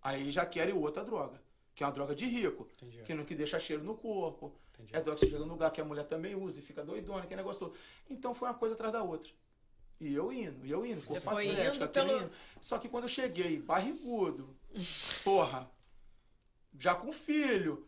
Aí 0.01 0.31
já 0.31 0.45
querem 0.45 0.73
outra 0.73 1.03
droga, 1.03 1.41
que 1.75 1.83
é 1.83 1.87
uma 1.87 1.91
droga 1.93 2.15
de 2.15 2.25
rico, 2.25 2.67
Entendi. 2.77 3.03
que 3.03 3.13
não 3.13 3.25
que 3.25 3.35
deixa 3.35 3.59
cheiro 3.59 3.83
no 3.83 3.95
corpo. 3.95 4.55
Entendi. 4.73 4.95
É 4.95 5.01
droga 5.01 5.19
que 5.19 5.25
você 5.25 5.31
chega 5.31 5.45
no 5.45 5.51
lugar 5.51 5.69
que 5.71 5.81
a 5.81 5.85
mulher 5.85 6.05
também 6.05 6.33
usa 6.35 6.59
e 6.59 6.63
fica 6.63 6.83
doidona, 6.83 7.19
aquele 7.23 7.35
negócio 7.35 7.67
todo. 7.67 7.77
Então 8.09 8.33
foi 8.33 8.47
uma 8.47 8.53
coisa 8.55 8.75
atrás 8.75 8.91
da 8.93 9.03
outra. 9.03 9.29
E 9.99 10.13
eu 10.13 10.31
indo, 10.31 10.65
e 10.65 10.71
eu 10.71 10.85
indo. 10.85 11.05
Você 11.05 11.19
foi 11.19 11.47
indo 11.47 11.87
pelo- 11.89 12.17
indo. 12.21 12.31
Só 12.61 12.77
que 12.77 12.87
quando 12.89 13.03
eu 13.03 13.09
cheguei, 13.09 13.59
barrigudo, 13.61 14.55
porra, 15.23 15.69
já 16.77 16.95
com 16.95 17.11
filho, 17.11 17.87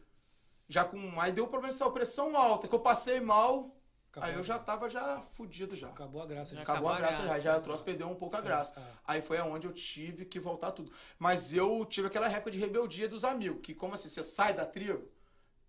já 0.70 0.84
com. 0.86 1.20
Aí 1.20 1.32
deu 1.32 1.48
problema 1.48 1.74
de 1.74 1.92
pressão 1.92 2.36
alta, 2.38 2.68
que 2.68 2.76
eu 2.76 2.80
passei 2.80 3.20
mal. 3.20 3.74
Acabou. 4.10 4.30
Aí 4.30 4.36
eu 4.36 4.44
já 4.44 4.58
tava 4.58 4.90
já 4.90 5.22
fudido 5.22 5.76
já. 5.76 5.90
Acabou 5.90 6.22
a 6.22 6.26
graça 6.26 6.56
Já. 6.56 6.62
Acabou, 6.62 6.90
Acabou 6.90 6.92
a 6.92 6.96
a 6.96 7.00
graça, 7.00 7.24
graça. 7.24 7.38
já. 7.42 7.52
Já 7.54 7.58
o 7.58 7.62
troço 7.62 7.84
perdeu 7.84 8.08
um 8.10 8.16
pouco 8.16 8.36
a 8.36 8.42
graça. 8.42 8.80
é. 8.80 8.84
Aí 9.06 9.22
foi 9.22 9.38
aonde 9.38 9.68
eu 9.68 9.74
tive 9.74 10.26
que 10.26 10.40
voltar 10.40 10.72
tudo. 10.72 10.92
Mas 11.20 11.54
eu 11.54 11.86
tive 11.86 12.08
aquela 12.08 12.28
época 12.32 12.52
de 12.52 12.58
rebeldia 12.58 13.08
dos 13.08 13.24
amigos, 13.24 13.60
que 13.62 13.74
como 13.74 13.94
assim, 13.94 14.10
você 14.10 14.24
sai 14.24 14.54
da 14.54 14.66
tribo, 14.66 15.08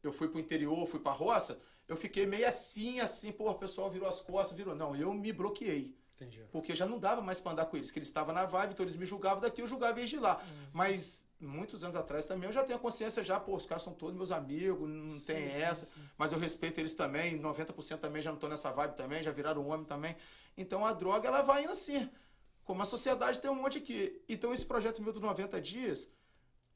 eu 0.02 0.12
fui 0.12 0.28
pro 0.28 0.40
interior, 0.40 0.86
fui 0.86 1.00
pra 1.00 1.12
roça, 1.12 1.60
eu 1.86 1.96
fiquei 1.96 2.26
meio 2.26 2.46
assim, 2.46 3.00
assim, 3.00 3.32
pô, 3.32 3.50
o 3.50 3.54
pessoal 3.54 3.90
virou 3.90 4.08
as 4.08 4.20
costas, 4.20 4.56
virou. 4.56 4.74
Não, 4.74 4.94
eu 4.96 5.12
me 5.12 5.32
bloqueei. 5.32 5.96
Entendi. 6.16 6.42
Porque 6.50 6.74
já 6.74 6.84
não 6.86 6.98
dava 6.98 7.20
mais 7.20 7.40
pra 7.40 7.52
andar 7.52 7.66
com 7.66 7.76
eles, 7.76 7.90
que 7.92 7.98
eles 7.98 8.08
estavam 8.08 8.34
na 8.34 8.44
vibe, 8.44 8.72
então 8.72 8.84
eles 8.84 8.96
me 8.96 9.06
julgavam 9.06 9.40
daqui, 9.40 9.62
eu 9.62 9.66
julgava 9.68 10.00
eles 10.00 10.10
de 10.10 10.18
lá. 10.18 10.42
Mas 10.72 11.27
muitos 11.40 11.84
anos 11.84 11.96
atrás 11.96 12.26
também 12.26 12.48
eu 12.48 12.52
já 12.52 12.62
tenho 12.62 12.78
a 12.78 12.80
consciência 12.80 13.22
já, 13.22 13.38
pô, 13.38 13.56
os 13.56 13.66
caras 13.66 13.82
são 13.82 13.92
todos 13.92 14.16
meus 14.16 14.30
amigos, 14.30 14.88
não 14.88 15.10
Sim, 15.10 15.34
tem 15.34 15.50
sim, 15.50 15.62
essa. 15.62 15.86
sim. 15.86 15.92
Mas 16.16 16.32
eu 16.32 16.38
respeito 16.38 16.78
eles 16.78 16.94
também, 16.94 17.40
90% 17.40 17.98
também 17.98 18.22
já 18.22 18.30
não 18.30 18.36
estão 18.36 18.48
nessa 18.48 18.70
vibe 18.72 18.96
também, 18.96 19.22
já 19.22 19.30
viraram 19.32 19.66
homem 19.66 19.86
também. 19.86 20.16
Então 20.56 20.84
a 20.84 20.92
droga, 20.92 21.28
ela 21.28 21.42
vai 21.42 21.64
indo 21.64 21.72
assim. 21.72 22.10
Como 22.64 22.82
a 22.82 22.84
sociedade 22.84 23.40
tem 23.40 23.50
um 23.50 23.54
monte 23.54 23.78
aqui. 23.78 24.20
Então 24.28 24.52
esse 24.52 24.66
projeto 24.66 25.00
meu 25.00 25.12
dos 25.12 25.22
90 25.22 25.60
dias, 25.60 26.10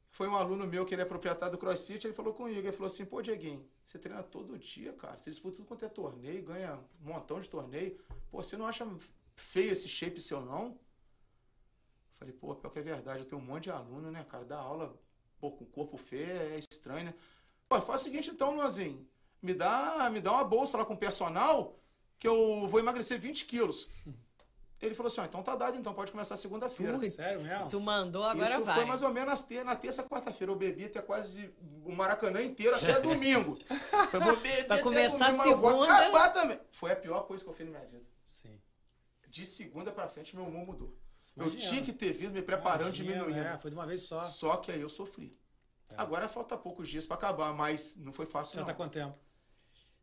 foi 0.09 0.27
um 0.27 0.35
aluno 0.35 0.65
meu 0.67 0.85
que 0.85 0.93
ele 0.93 1.01
é 1.01 1.05
proprietário 1.05 1.55
do 1.55 1.57
CrossFit, 1.57 2.05
ele 2.05 2.13
falou 2.13 2.33
comigo, 2.33 2.59
ele 2.59 2.71
falou 2.71 2.85
assim, 2.87 3.03
pô, 3.03 3.21
Dieguinho, 3.21 3.67
você 3.83 3.97
treina 3.97 4.21
todo 4.21 4.57
dia, 4.59 4.93
cara, 4.93 5.17
você 5.17 5.29
disputa 5.29 5.57
tudo 5.57 5.65
quanto 5.65 5.83
é 5.85 5.89
torneio, 5.89 6.43
ganha 6.43 6.79
um 7.01 7.09
montão 7.11 7.39
de 7.39 7.49
torneio, 7.49 7.99
pô, 8.29 8.41
você 8.43 8.55
não 8.55 8.67
acha 8.67 8.87
feio 9.35 9.71
esse 9.71 9.89
shape 9.89 10.21
seu, 10.21 10.39
não? 10.39 10.77
Falei, 12.23 12.37
pô, 12.39 12.55
pior 12.55 12.69
que 12.69 12.79
é 12.79 12.81
verdade, 12.81 13.19
eu 13.19 13.25
tenho 13.25 13.41
um 13.41 13.43
monte 13.43 13.63
de 13.65 13.71
aluno, 13.71 14.09
né, 14.09 14.25
cara, 14.29 14.45
dar 14.45 14.59
aula, 14.59 14.97
pô, 15.41 15.51
com 15.51 15.65
corpo 15.65 15.97
feio 15.97 16.31
é 16.31 16.57
estranho, 16.57 17.03
né? 17.03 17.13
Pô, 17.67 17.81
faz 17.81 17.99
o 17.99 18.03
seguinte 18.05 18.29
então, 18.29 18.55
Luanzinho, 18.55 19.05
me 19.41 19.53
dá, 19.53 20.09
me 20.09 20.21
dá 20.21 20.31
uma 20.31 20.43
bolsa 20.45 20.77
lá 20.77 20.85
com 20.85 20.95
personal, 20.95 21.77
que 22.17 22.25
eu 22.25 22.65
vou 22.69 22.79
emagrecer 22.79 23.19
20 23.19 23.43
quilos. 23.45 23.89
Ele 24.81 24.95
falou 24.95 25.07
assim, 25.07 25.19
ó, 25.19 25.25
então 25.25 25.43
tá 25.43 25.53
dado, 25.55 25.77
então 25.77 25.93
pode 25.93 26.11
começar 26.13 26.35
segunda-feira. 26.37 26.97
Sério 27.09 27.41
mesmo? 27.41 27.67
Tu 27.69 27.79
mandou, 27.79 28.23
agora 28.23 28.49
Isso 28.49 28.63
vai. 28.63 28.75
foi 28.75 28.85
mais 28.85 29.01
ou 29.01 29.11
menos 29.13 29.41
ter- 29.41 29.63
na 29.65 29.75
terça, 29.75 30.03
quarta-feira. 30.03 30.51
Eu 30.51 30.57
bebi 30.57 30.85
até 30.85 31.01
quase 31.01 31.53
o 31.85 31.91
Maracanã 31.93 32.41
inteiro, 32.41 32.75
até 32.75 32.99
domingo. 33.01 33.57
Eu 34.13 34.19
vou 34.21 34.35
beber 34.37 34.67
Pra 34.67 34.81
começar 34.81 35.27
domingo, 35.29 35.37
mas 35.37 35.47
eu 35.47 35.57
vou 35.57 35.69
segunda. 35.71 35.93
acabar 35.97 36.29
também. 36.33 36.59
Foi 36.71 36.91
a 36.91 36.95
pior 36.97 37.21
coisa 37.27 37.43
que 37.43 37.49
eu 37.49 37.53
fiz 37.53 37.65
na 37.65 37.79
minha 37.79 37.89
vida. 37.91 38.03
Sim. 38.25 38.59
De 39.27 39.45
segunda 39.45 39.89
pra 39.91 40.07
frente, 40.09 40.35
meu 40.35 40.45
humor 40.45 40.65
mudou. 40.67 40.93
Imagina. 41.35 41.63
Eu 41.63 41.69
tinha 41.69 41.81
que 41.83 41.93
ter 41.93 42.13
vindo 42.13 42.33
me 42.33 42.41
preparando, 42.41 42.95
Imagina, 42.95 43.13
diminuindo. 43.13 43.47
É, 43.47 43.57
foi 43.57 43.71
de 43.71 43.75
uma 43.75 43.85
vez 43.85 44.01
só. 44.01 44.21
Só 44.21 44.57
que 44.57 44.71
aí 44.71 44.81
eu 44.81 44.89
sofri. 44.89 45.37
Agora 45.95 46.27
falta 46.27 46.57
poucos 46.57 46.87
dias 46.89 47.05
pra 47.05 47.15
acabar, 47.15 47.53
mas 47.53 47.97
não 47.97 48.11
foi 48.11 48.25
fácil 48.25 48.55
Já 48.55 48.61
não. 48.61 48.65
tá 48.65 48.73
quanto 48.73 48.93
tempo? 48.93 49.15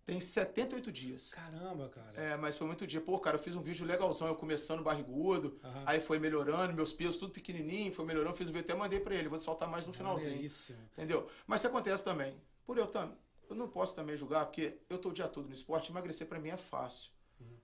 Tem 0.05 0.21
78 0.21 0.91
dias. 0.91 1.31
Caramba, 1.31 1.89
cara. 1.89 2.13
É, 2.15 2.37
mas 2.37 2.57
foi 2.57 2.67
muito 2.67 2.87
dia. 2.87 3.01
Pô, 3.01 3.19
cara, 3.19 3.37
eu 3.37 3.43
fiz 3.43 3.55
um 3.55 3.61
vídeo 3.61 3.87
legalzão, 3.87 4.27
eu 4.27 4.35
começando 4.35 4.83
barrigudo, 4.83 5.61
aí 5.87 6.01
foi 6.01 6.19
melhorando, 6.19 6.75
meus 6.75 6.93
pesos 6.93 7.17
tudo 7.17 7.33
pequenininho, 7.33 7.93
foi 7.93 8.05
melhorando, 8.05 8.37
fiz 8.37 8.49
um 8.49 8.53
vídeo, 8.53 8.65
até 8.65 8.75
mandei 8.75 8.99
pra 8.99 9.15
ele, 9.15 9.29
vou 9.29 9.39
soltar 9.39 9.69
mais 9.69 9.87
no 9.87 9.93
finalzinho. 9.93 10.31
Maneiríssimo. 10.31 10.79
Entendeu? 10.93 11.29
Mas 11.47 11.61
isso 11.61 11.69
acontece 11.69 12.03
também. 12.03 12.35
Por 12.65 12.79
eu 12.79 12.87
também, 12.87 13.17
eu 13.49 13.55
não 13.55 13.69
posso 13.69 13.95
também 13.95 14.17
julgar, 14.17 14.47
porque 14.47 14.79
eu 14.89 14.99
tô 14.99 15.11
o 15.11 15.13
dia 15.13 15.29
todo 15.29 15.47
no 15.47 15.55
esporte, 15.55 15.91
emagrecer 15.91 16.27
pra 16.27 16.41
mim 16.41 16.49
é 16.49 16.57
fácil. 16.57 17.13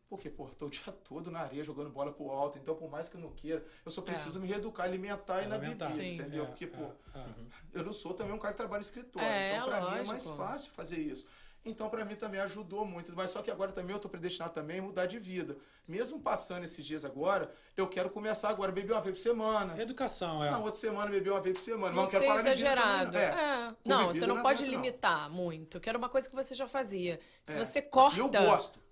Porque, 0.09 0.31
pô, 0.31 0.47
tô 0.47 0.67
o 0.67 0.71
dia 0.71 0.83
todo 1.05 1.31
na 1.31 1.41
areia 1.41 1.65
jogando 1.65 1.91
bola 1.91 2.13
pro 2.13 2.31
alto, 2.31 2.59
então 2.59 2.75
por 2.77 2.89
mais 2.91 3.09
que 3.09 3.17
eu 3.17 3.21
não 3.21 3.33
queira, 3.33 3.65
eu 3.85 3.91
só 3.91 4.01
preciso 4.03 4.39
É. 4.39 4.41
me 4.41 4.47
reeducar, 4.47 4.87
alimentar 4.87 5.43
e 5.43 5.47
na 5.47 5.57
Alimentar. 5.57 5.87
bebida, 5.87 6.03
Sim. 6.05 6.15
entendeu? 6.15 6.45
É, 6.45 6.47
Porque, 6.47 6.65
é, 6.65 6.69
pô, 6.69 6.85
é. 7.15 7.25
eu 7.75 7.83
não 7.85 7.93
sou 7.93 8.15
também 8.15 8.33
um 8.33 8.39
cara 8.39 8.53
que 8.53 8.59
trabalha 8.59 8.79
em 8.81 8.83
escritório, 8.83 9.27
É, 9.29 9.57
então 9.57 9.69
pra 9.69 9.81
mim 9.81 9.87
é 9.87 10.05
mais 10.05 10.09
lógico. 10.27 10.37
fácil 10.37 10.71
fazer 10.73 10.99
isso. 10.99 11.27
Então 11.69 11.91
pra 11.91 12.05
mim 12.05 12.15
também 12.15 12.39
ajudou 12.43 12.85
muito, 12.85 13.13
mas 13.17 13.33
só 13.33 13.43
que 13.43 13.51
agora 13.51 13.73
também 13.73 13.93
eu 13.93 13.99
tô 13.99 14.09
predestinado 14.09 14.55
também 14.55 14.79
a 14.79 14.83
mudar 14.83 15.07
de 15.07 15.19
vida. 15.19 15.57
Mesmo 15.89 16.21
passando 16.21 16.63
esses 16.63 16.87
dias 16.87 17.05
agora, 17.05 17.53
eu 17.77 17.89
quero 17.89 18.09
começar 18.09 18.51
agora 18.51 18.71
a 18.71 18.75
beber 18.75 18.93
uma 18.93 19.01
vez 19.01 19.17
por 19.17 19.21
semana. 19.23 19.77
Educação, 19.83 20.45
é. 20.45 20.51
Na 20.53 20.59
outra 20.61 20.75
semana 20.79 21.11
beber 21.11 21.31
uma 21.33 21.41
vez 21.41 21.57
por 21.59 21.61
semana. 21.65 21.93
Não 21.93 22.03
mas 22.03 22.13
não 22.13 22.21
ser 22.21 22.25
quero 22.25 22.37
parar 22.37 22.41
exagerado. 22.53 23.11
também, 23.11 23.27
É. 23.29 23.75
Não, 23.85 24.07
você 24.07 24.27
não 24.29 24.43
pode 24.43 24.63
aguento, 24.63 24.75
não. 24.77 24.83
limitar 24.85 25.29
muito. 25.29 25.81
Que 25.81 25.89
era 25.89 25.99
uma 25.99 26.09
coisa 26.09 26.31
que 26.31 26.37
você 26.37 26.55
já 26.55 26.69
fazia. 26.69 27.19
Se 27.43 27.55
É. 27.55 27.65
você 27.65 27.81
E 27.81 27.83
eu 27.83 27.91
corta. 27.91 28.45
gosto. 28.47 28.86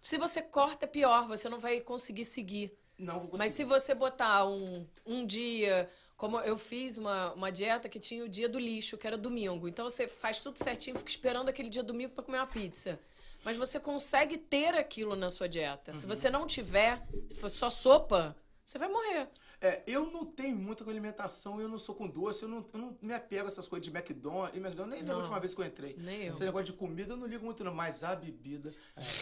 Se 0.00 0.16
você 0.16 0.40
corta, 0.42 0.86
é 0.86 0.88
pior. 0.88 1.26
Você 1.26 1.48
não 1.48 1.58
vai 1.58 1.80
conseguir 1.80 2.24
seguir. 2.24 2.72
Não 2.98 3.14
vou 3.14 3.28
conseguir. 3.28 3.38
Mas 3.38 3.52
se 3.52 3.64
você 3.64 3.94
botar 3.94 4.46
um, 4.46 4.86
um 5.06 5.26
dia. 5.26 5.88
Como 6.16 6.38
eu 6.40 6.58
fiz 6.58 6.98
uma, 6.98 7.32
uma 7.32 7.50
dieta 7.50 7.88
que 7.88 7.98
tinha 7.98 8.22
o 8.22 8.28
dia 8.28 8.46
do 8.46 8.58
lixo, 8.58 8.98
que 8.98 9.06
era 9.06 9.16
domingo. 9.16 9.66
Então 9.66 9.88
você 9.88 10.06
faz 10.06 10.42
tudo 10.42 10.58
certinho, 10.58 10.98
fica 10.98 11.10
esperando 11.10 11.48
aquele 11.48 11.70
dia 11.70 11.82
domingo 11.82 12.12
para 12.12 12.22
comer 12.22 12.38
uma 12.38 12.46
pizza. 12.46 13.00
Mas 13.42 13.56
você 13.56 13.80
consegue 13.80 14.36
ter 14.36 14.74
aquilo 14.74 15.16
na 15.16 15.30
sua 15.30 15.48
dieta. 15.48 15.92
Uhum. 15.92 15.96
Se 15.98 16.04
você 16.04 16.28
não 16.28 16.46
tiver, 16.46 17.02
se 17.30 17.40
for 17.40 17.48
só 17.48 17.70
sopa, 17.70 18.36
você 18.64 18.78
vai 18.78 18.88
morrer. 18.88 19.28
É, 19.60 19.82
eu 19.86 20.06
não 20.10 20.24
tenho 20.24 20.56
muita 20.56 20.82
com 20.84 20.90
alimentação, 20.90 21.60
eu 21.60 21.68
não 21.68 21.76
sou 21.78 21.94
com 21.94 22.06
doce, 22.08 22.44
eu 22.44 22.48
não, 22.48 22.64
eu 22.72 22.78
não 22.80 22.96
me 23.02 23.12
apego 23.12 23.44
a 23.44 23.48
essas 23.48 23.68
coisas 23.68 23.86
de 23.86 23.94
McDonald's. 23.94 24.56
E 24.56 24.58
McDonald's 24.58 24.96
nem 24.96 25.04
da 25.04 25.12
Não. 25.12 25.20
última 25.20 25.38
vez 25.38 25.52
que 25.54 25.60
eu 25.60 25.66
entrei. 25.66 25.96
Nem 25.98 26.24
eu. 26.26 26.32
Esse 26.32 26.44
negócio 26.44 26.64
de 26.66 26.72
comida 26.72 27.12
eu 27.12 27.16
não 27.18 27.26
ligo 27.26 27.44
muito, 27.44 27.62
não. 27.62 27.74
Mas 27.74 28.02
a 28.02 28.16
bebida. 28.16 28.72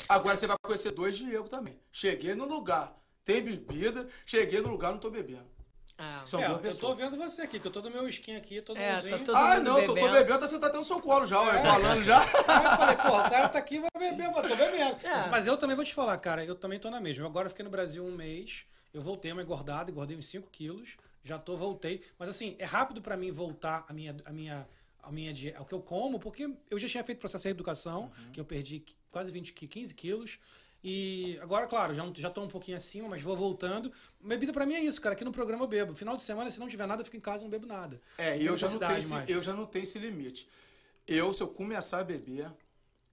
Agora 0.09 0.37
você 0.37 0.47
vai 0.47 0.57
conhecer 0.63 0.93
dois 0.93 1.17
Diego 1.17 1.49
também. 1.49 1.77
Cheguei 1.91 2.35
no 2.37 2.45
lugar, 2.45 2.97
tem 3.25 3.43
bebida, 3.43 4.09
cheguei 4.25 4.61
no 4.61 4.69
lugar, 4.71 4.93
não 4.93 4.99
tô 5.01 5.11
bebendo. 5.11 5.47
Ah. 6.01 6.23
São 6.25 6.39
É, 6.41 6.47
duas 6.47 6.59
eu 6.59 6.63
tô 6.63 6.69
pessoas. 6.69 6.97
vendo 6.99 7.17
você 7.17 7.43
aqui, 7.43 7.59
que 7.59 7.67
eu 7.67 7.73
tô 7.73 7.83
no 7.83 7.91
meu 7.91 8.09
skin 8.09 8.37
aqui, 8.37 8.63
todo 8.63 8.77
É, 8.79 9.01
tá 9.03 9.19
todo 9.19 9.35
Ah, 9.37 9.59
não, 9.59 9.75
se 9.79 9.83
eu 9.83 9.87
tô 9.89 9.95
bebendo. 9.95 10.13
bebendo, 10.13 10.61
tá 10.61 10.73
no 10.73 10.85
seu 10.85 11.01
colo 11.01 11.27
já, 11.27 11.41
ué, 11.41 11.61
falando 11.61 12.05
já. 12.05 12.21
Aí 12.47 12.65
eu 12.65 12.77
falei, 12.77 12.97
pô, 12.97 13.09
o 13.19 13.29
cara 13.29 13.49
tá 13.49 13.59
aqui, 13.59 13.81
vai 13.81 13.91
beber, 13.99 14.31
mas 14.31 14.49
tô 14.49 14.55
bebendo. 14.57 15.05
É. 15.05 15.27
Mas 15.29 15.49
eu 15.49 15.57
também 15.57 15.75
vou 15.75 15.85
te 15.85 15.93
falar, 15.93 16.17
cara, 16.19 16.45
eu 16.45 16.55
também 16.55 16.79
tô 16.79 16.89
na 16.89 17.01
mesma. 17.01 17.25
Eu 17.25 17.27
agora 17.27 17.49
fiquei 17.49 17.65
no 17.65 17.71
Brasil 17.71 18.05
um 18.05 18.13
mês, 18.15 18.65
eu 18.93 19.01
voltei 19.01 19.33
uma 19.33 19.43
engordada, 19.43 19.91
engordei 19.91 20.17
uns 20.17 20.27
5 20.27 20.51
quilos, 20.51 20.97
já 21.23 21.39
tô, 21.39 21.57
voltei. 21.57 22.03
Mas 22.19 22.29
assim, 22.29 22.57
é 22.59 22.65
rápido 22.65 23.01
pra 23.03 23.17
mim 23.17 23.31
voltar 23.31 23.85
a 23.89 23.93
minha, 23.93 24.17
a 24.25 24.33
minha, 24.33 24.69
a 25.03 25.13
minha 25.13 25.33
dieta, 25.33 25.61
o 25.61 25.65
que 25.65 25.75
eu 25.75 25.81
como, 25.83 26.19
porque 26.19 26.49
eu 26.71 26.79
já 26.79 26.89
tinha 26.89 27.05
feito 27.05 27.19
processo 27.19 27.43
de 27.43 27.49
reeducação, 27.49 28.11
que 28.33 28.41
eu 28.41 28.45
perdi 28.45 28.85
quase 29.11 29.31
20, 29.33 29.53
qui- 29.53 29.69
15 29.69 29.95
quilos. 29.95 30.39
E 30.83 31.37
agora, 31.43 31.67
claro, 31.67 31.93
já, 31.93 32.09
já 32.15 32.31
tô 32.31 32.41
um 32.41 32.47
pouquinho 32.49 32.77
acima, 32.77 33.09
mas 33.09 33.21
vou 33.21 33.37
voltando. 33.37 33.93
Bebida 34.21 34.53
pra 34.53 34.65
mim 34.65 34.75
é 34.75 34.81
isso, 34.81 35.01
cara. 35.01 35.15
Aqui 35.15 35.25
no 35.25 35.33
programa 35.33 35.65
eu 35.65 35.69
bebo. 35.69 35.93
Final 35.95 36.17
de 36.17 36.23
semana, 36.23 36.49
se 36.51 36.61
não 36.61 36.69
tiver 36.69 36.87
nada, 36.87 37.01
eu 37.01 37.05
fico 37.05 37.17
em 37.17 37.21
casa 37.21 37.43
e 37.43 37.45
não 37.45 37.51
bebo 37.51 37.67
nada. 37.67 38.01
É, 38.17 38.39
e 38.39 38.47
eu 38.47 38.57
já, 38.57 38.67
não 38.69 38.79
tenho 38.79 38.99
esse, 39.01 39.33
eu 39.33 39.43
já 39.43 39.53
não 39.55 39.67
tenho 39.67 39.83
esse 39.83 39.99
limite. 39.99 40.49
Eu, 41.07 41.35
se 41.35 41.43
eu 41.43 41.49
começar 41.49 41.99
a 41.99 42.05
beber, 42.05 42.49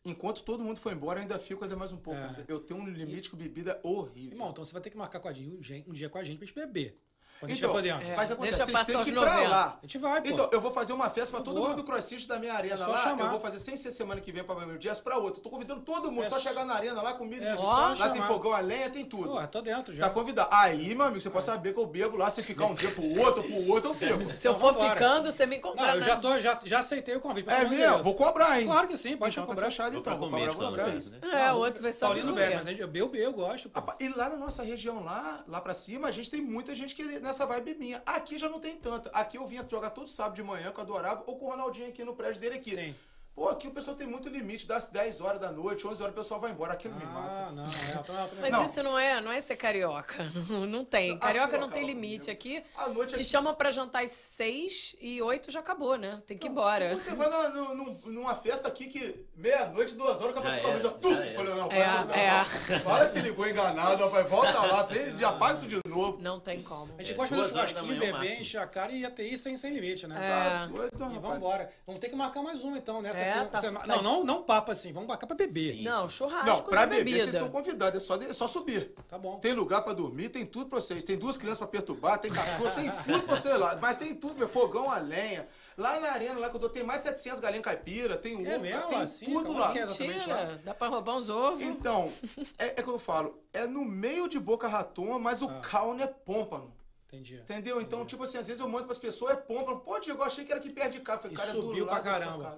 enquanto 0.06 0.44
todo 0.44 0.64
mundo 0.64 0.80
for 0.80 0.94
embora, 0.94 1.20
eu 1.20 1.24
ainda 1.24 1.40
fico 1.40 1.64
ainda 1.64 1.76
mais 1.76 1.92
um 1.92 1.98
pouco. 1.98 2.20
É. 2.20 2.46
Eu 2.48 2.60
tenho 2.60 2.80
um 2.80 2.88
limite 2.88 3.30
com 3.30 3.36
bebida 3.36 3.80
horrível. 3.84 4.32
Irmão, 4.32 4.52
então 4.52 4.64
você 4.64 4.72
vai 4.72 4.82
ter 4.82 4.92
que 4.92 4.98
marcar 4.98 5.20
com 5.20 5.28
a 5.28 5.34
gente 5.34 5.84
um 5.88 5.94
dia 5.94 6.10
com 6.10 6.18
a 6.18 6.24
gente 6.24 6.38
pra 6.38 6.46
gente 6.46 6.56
beber. 6.56 6.98
Então, 7.44 7.72
podendo. 7.72 8.02
É. 8.02 8.16
Mas 8.16 8.32
acontece, 8.32 8.58
Deixa 8.58 8.72
vocês 8.86 8.88
têm 8.88 9.04
que 9.04 9.10
ir 9.10 9.14
pra 9.14 9.34
90. 9.34 9.50
lá. 9.50 9.78
A 9.78 9.82
gente 9.86 9.98
vai, 9.98 10.22
pô. 10.22 10.28
Então, 10.30 10.50
eu 10.52 10.62
vou 10.62 10.72
fazer 10.72 10.94
uma 10.94 11.10
festa 11.10 11.32
pra 11.32 11.40
Eu 11.42 11.44
todo 11.44 11.58
vou. 11.60 11.68
mundo 11.70 11.78
do 11.78 11.84
crossfit 11.84 12.28
da 12.28 12.40
minha 12.40 12.54
arena 12.54 12.76
É 12.76 12.78
só 12.78 12.88
lá. 12.92 13.04
chamar. 13.04 13.26
Eu 13.26 13.30
vou 13.32 13.40
fazer 13.40 13.60
sem 13.60 13.76
ser 13.78 13.92
semana 13.92 14.22
que 14.22 14.32
vem 14.32 14.44
pra 14.44 14.56
um 14.56 14.78
dia 14.78 14.96
pra 14.96 15.18
outro. 15.18 15.40
Eu 15.40 15.44
tô 15.44 15.50
convidando 15.50 15.82
todo 15.82 16.12
mundo. 16.12 16.24
É 16.26 16.30
só 16.30 16.40
só- 16.40 16.48
chegar 16.50 16.66
na 16.66 16.74
arena 16.74 17.02
lá, 17.02 17.14
comida. 17.14 17.46
É 17.46 17.56
de 17.56 17.62
lá 17.62 17.88
tem 18.10 18.16
chamar. 18.16 18.28
fogão 18.28 18.54
a 18.54 18.60
lenha, 18.60 18.90
tem 18.90 19.06
tudo. 19.06 19.30
Pô, 19.30 19.48
tô 19.48 19.62
dentro 19.62 19.94
já. 19.94 20.06
Tá 20.08 20.10
convidado. 20.10 20.50
Aí, 20.52 20.96
meu 20.96 21.06
amigo, 21.06 21.22
você 21.22 21.30
pode 21.30 21.46
saber 21.46 21.74
que 21.74 21.80
eu 21.80 21.86
bebo 21.86 22.18
lá. 22.18 22.30
Se 22.30 22.42
ficar 22.42 22.66
um 22.66 22.74
dia 22.74 22.90
pro 22.92 23.04
outro, 23.20 23.44
pro 23.44 23.68
outro, 23.70 23.92
eu 23.92 23.94
fico. 23.96 24.30
Se 24.30 24.48
eu 24.48 24.54
Então, 24.54 24.60
for 24.62 24.74
vambora. 24.74 24.94
ficando, 24.94 25.32
você 25.32 25.46
me 25.46 25.52
Não, 25.52 25.58
encontrar 25.60 25.96
eu 25.98 26.02
já, 26.02 26.18
tô, 26.18 26.40
já, 26.40 26.60
já 26.64 26.80
aceitei 26.80 27.16
o 27.16 27.20
convite. 27.20 27.46
pra 27.46 27.58
É 27.60 27.66
mesmo? 27.70 28.02
Vou 28.04 28.16
cobrar, 28.16 28.60
hein? 28.60 28.66
Claro 28.66 28.88
que 28.88 28.98
sim, 28.98 29.16
pode 29.18 29.34
então, 29.36 29.46
cobrar. 29.46 29.66
fechado 29.68 29.98
então. 29.98 30.18
Vou 30.18 30.30
cobrar 30.30 30.46
né? 30.46 31.20
É, 31.32 31.52
o 31.52 31.58
outro 31.58 31.82
vai 31.84 31.92
só 31.94 32.08
Paulino 32.08 32.34
bebe, 32.34 32.56
mas 32.56 32.66
a 32.68 32.70
gente, 32.70 32.82
eu 32.82 32.88
bebo, 32.88 33.16
eu 33.16 33.34
gosto. 33.34 33.70
E 34.00 34.08
lá 34.10 34.30
na 34.30 34.38
nossa 34.38 34.64
região, 34.64 35.04
lá, 35.04 35.44
lá 35.48 35.60
pra 35.62 35.74
cima, 35.74 36.08
a 36.08 36.12
gente 36.12 36.32
tem 36.32 36.42
muita 36.42 36.74
gente 36.74 36.96
que 36.96 37.04
nessa 37.26 37.46
vibe 37.46 37.76
minha. 37.76 38.02
Aqui 38.06 38.38
já 38.38 38.48
não 38.48 38.60
tem 38.60 38.78
tanta. 38.78 39.10
Aqui 39.10 39.38
eu 39.38 39.46
vinha 39.46 39.66
jogar 39.70 39.90
todo 39.90 40.08
sábado 40.08 40.36
de 40.36 40.44
manhã, 40.44 40.72
que 40.72 40.80
eu 40.80 40.84
adorava, 40.84 41.24
ou 41.28 41.38
com 41.38 41.46
o 41.46 41.50
Ronaldinho 41.50 41.90
aqui 41.90 42.04
no 42.04 42.16
prédio 42.16 42.40
dele 42.40 42.56
aqui. 42.56 42.74
Sim. 42.74 42.96
Pô, 43.36 43.50
aqui 43.50 43.68
o 43.68 43.72
pessoal 43.72 43.98
tem 43.98 44.08
muito 44.08 44.30
limite, 44.30 44.66
das 44.66 44.88
10 44.88 45.20
horas 45.20 45.42
da 45.42 45.52
noite, 45.52 45.86
11 45.86 46.02
horas 46.02 46.16
o 46.16 46.18
pessoal 46.18 46.40
vai 46.40 46.52
embora. 46.52 46.72
Aqui 46.72 46.88
não 46.88 46.98
me 46.98 47.06
mata. 47.06 47.30
Ah, 47.30 47.52
não, 47.52 47.66
é. 47.66 47.98
tô- 47.98 48.14
tô- 48.34 48.36
Mas 48.42 48.52
Não. 48.54 48.64
isso 48.64 48.82
não 48.82 48.98
é, 48.98 49.20
não 49.20 49.30
é 49.30 49.42
ser 49.42 49.58
carioca. 49.58 50.32
Não, 50.70 50.86
tem. 50.86 51.18
Carioca 51.20 51.58
não 51.58 51.70
tem 51.70 51.86
limite. 51.86 52.32
Aqui 52.32 52.64
À 52.78 52.88
noite 52.88 53.14
te 53.14 53.20
é- 53.22 53.24
chama 53.26 53.54
pra 53.54 53.70
jantar 53.70 54.04
às 54.06 54.12
seis 54.12 54.96
e 55.02 55.22
oito 55.22 55.52
já 55.52 55.60
acabou, 55.60 55.98
né? 55.98 56.22
Tem 56.26 56.38
que 56.38 56.48
ir 56.48 56.50
embora. 56.50 56.90
Quando 56.92 57.02
você 57.04 57.14
vai 57.16 57.30
na- 57.30 57.50
num- 57.50 57.98
numa 58.06 58.34
festa 58.36 58.70
aqui 58.70 58.88
que 58.88 59.26
meia-noite, 59.36 59.96
duas 59.96 60.22
horas, 60.22 60.32
o 60.32 60.42
cara 60.42 60.56
Já 60.56 60.62
fala 60.62 60.76
assim, 60.76 60.86
era, 60.88 60.94
tu! 60.96 61.10
já 61.14 61.26
era. 61.26 61.34
Falei, 61.36 61.54
não, 61.56 61.72
É, 61.72 61.88
não, 62.06 62.14
é. 62.14 62.80
Fala 62.80 63.06
que 63.06 63.12
você 63.12 63.20
ligou 63.20 63.48
enganado, 63.50 64.04
rapaz. 64.06 64.30
Volta 64.30 64.60
lá, 64.66 64.82
você 64.84 65.14
já 65.20 65.34
paga 65.34 65.56
isso 65.56 65.68
de 65.68 65.80
novo. 65.90 66.22
Não 66.22 66.40
tem 66.40 66.62
como. 66.64 66.94
A 66.98 67.04
gente 67.04 67.12
É, 67.12 67.16
gosta 67.18 67.36
de 67.36 67.50
churrasquinho, 67.50 68.00
beber, 68.00 68.40
encher 68.42 68.60
a 68.62 68.68
cara 68.68 68.94
e 68.94 69.04
isso 69.34 69.44
sem, 69.44 69.58
sem 69.58 69.74
limite, 69.74 70.08
né? 70.08 70.16
É. 70.16 70.30
Tá 70.30 70.66
doido, 70.68 70.92
E 70.96 70.98
rapaz. 71.04 71.22
vamos 71.22 71.38
embora. 71.38 71.70
Vamos 71.86 72.00
ter 72.00 72.08
que 72.08 72.16
marcar 72.16 72.42
mais 72.42 72.64
uma 72.64 72.78
então, 72.78 73.02
nessa 73.02 73.25
É, 73.26 73.46
tá- 73.46 73.60
Você- 73.62 73.72
tá- 73.72 73.88
Não, 73.88 74.02
não, 74.02 74.24
não 74.24 74.44
papo 74.44 74.72
assim, 74.72 74.92
vamos 74.94 75.08
marcar 75.08 75.26
pra 75.28 75.36
beber. 75.36 75.76
Sim. 75.78 75.84
Não, 75.84 76.10
churrasco 76.10 76.46
Não, 76.48 76.62
pra 76.64 76.86
de 76.86 76.90
beber 76.92 77.04
bebida. 77.06 77.24
vocês 77.24 77.36
estão 77.36 77.50
convidados, 77.50 78.04
é 78.04 78.06
só, 78.06 78.16
é 78.22 78.34
só 78.34 78.48
subir. 78.48 78.94
Tá 79.10 79.18
bom. 79.18 79.40
Tem 79.40 79.54
lugar 79.54 79.82
pra 79.84 79.94
dormir, 79.94 80.30
tem 80.30 80.46
tudo 80.46 80.70
pra 80.70 80.80
vocês. 80.82 81.04
Tem 81.04 81.18
duas 81.18 81.38
crianças 81.38 81.58
pra 81.60 81.68
perturbar, 81.68 82.20
tem 82.20 82.32
cachorro, 82.32 82.72
tem 82.76 82.86
tudo 83.06 83.24
pra 83.26 83.36
vocês 83.38 83.56
lá. 83.60 83.76
Mas 83.82 83.98
tem 83.98 84.14
tudo, 84.16 84.38
meu, 84.38 84.48
fogão 84.48 84.90
a 84.92 85.00
lenha. 85.00 85.48
Lá 85.78 86.00
na 86.00 86.10
arena, 86.12 86.40
lá 86.40 86.50
que 86.50 86.56
eu 86.56 86.60
dou, 86.60 86.70
tem 86.70 86.84
mais 86.84 87.02
700 87.02 87.42
galinhas 87.42 87.66
caipira, 87.66 88.16
tem 88.18 88.36
ovo, 88.36 88.48
É 88.48 88.58
mesmo? 88.58 88.88
tem 88.88 89.02
Assim? 89.02 89.26
tudo 89.26 89.50
Onde 89.50 89.60
lá. 89.60 89.72
que 89.74 89.80
é 89.80 89.82
exatamente 89.84 90.30
lá? 90.30 90.36
Mentira, 90.38 90.62
dá 90.64 90.74
pra 90.74 90.88
roubar 90.88 91.16
uns 91.18 91.30
ovos. 91.30 91.62
Então, 91.62 92.10
é, 92.58 92.68
é 92.68 92.82
que 92.82 92.88
eu 92.88 92.98
falo, 92.98 93.42
é 93.52 93.66
no 93.68 93.84
meio 93.84 94.30
de 94.30 94.40
Boca 94.40 94.70
Raton, 94.70 95.20
mas 95.20 95.42
o 95.42 95.50
Ah. 95.50 95.60
caule 95.60 96.02
é 96.02 96.08
pômpano. 96.08 96.74
Entendi. 97.08 97.36
Entendeu? 97.36 97.82
Então, 97.82 98.06
tipo 98.06 98.24
assim, 98.24 98.38
às 98.38 98.48
vezes 98.48 98.60
eu 98.62 98.68
mando 98.70 98.86
pras 98.86 98.98
pessoas, 98.98 99.34
é 99.34 99.36
pômpano. 99.36 99.80
Pô, 99.82 100.00
Diego, 100.00 100.22
eu 100.22 100.26
achei 100.26 100.44
que 100.46 100.52
era 100.52 100.60
aqui 100.62 100.72
perto 100.72 100.94
de 100.94 101.00
casa. 101.02 101.20
Falei, 101.20 101.34
E 101.34 101.38
cara, 101.38 101.50
é 101.50 101.52
subiu 101.54 101.86
do 101.86 101.92
lado 101.92 102.02
pra 102.04 102.12
da 102.12 102.18
sua 102.18 102.26
caramba. 102.26 102.58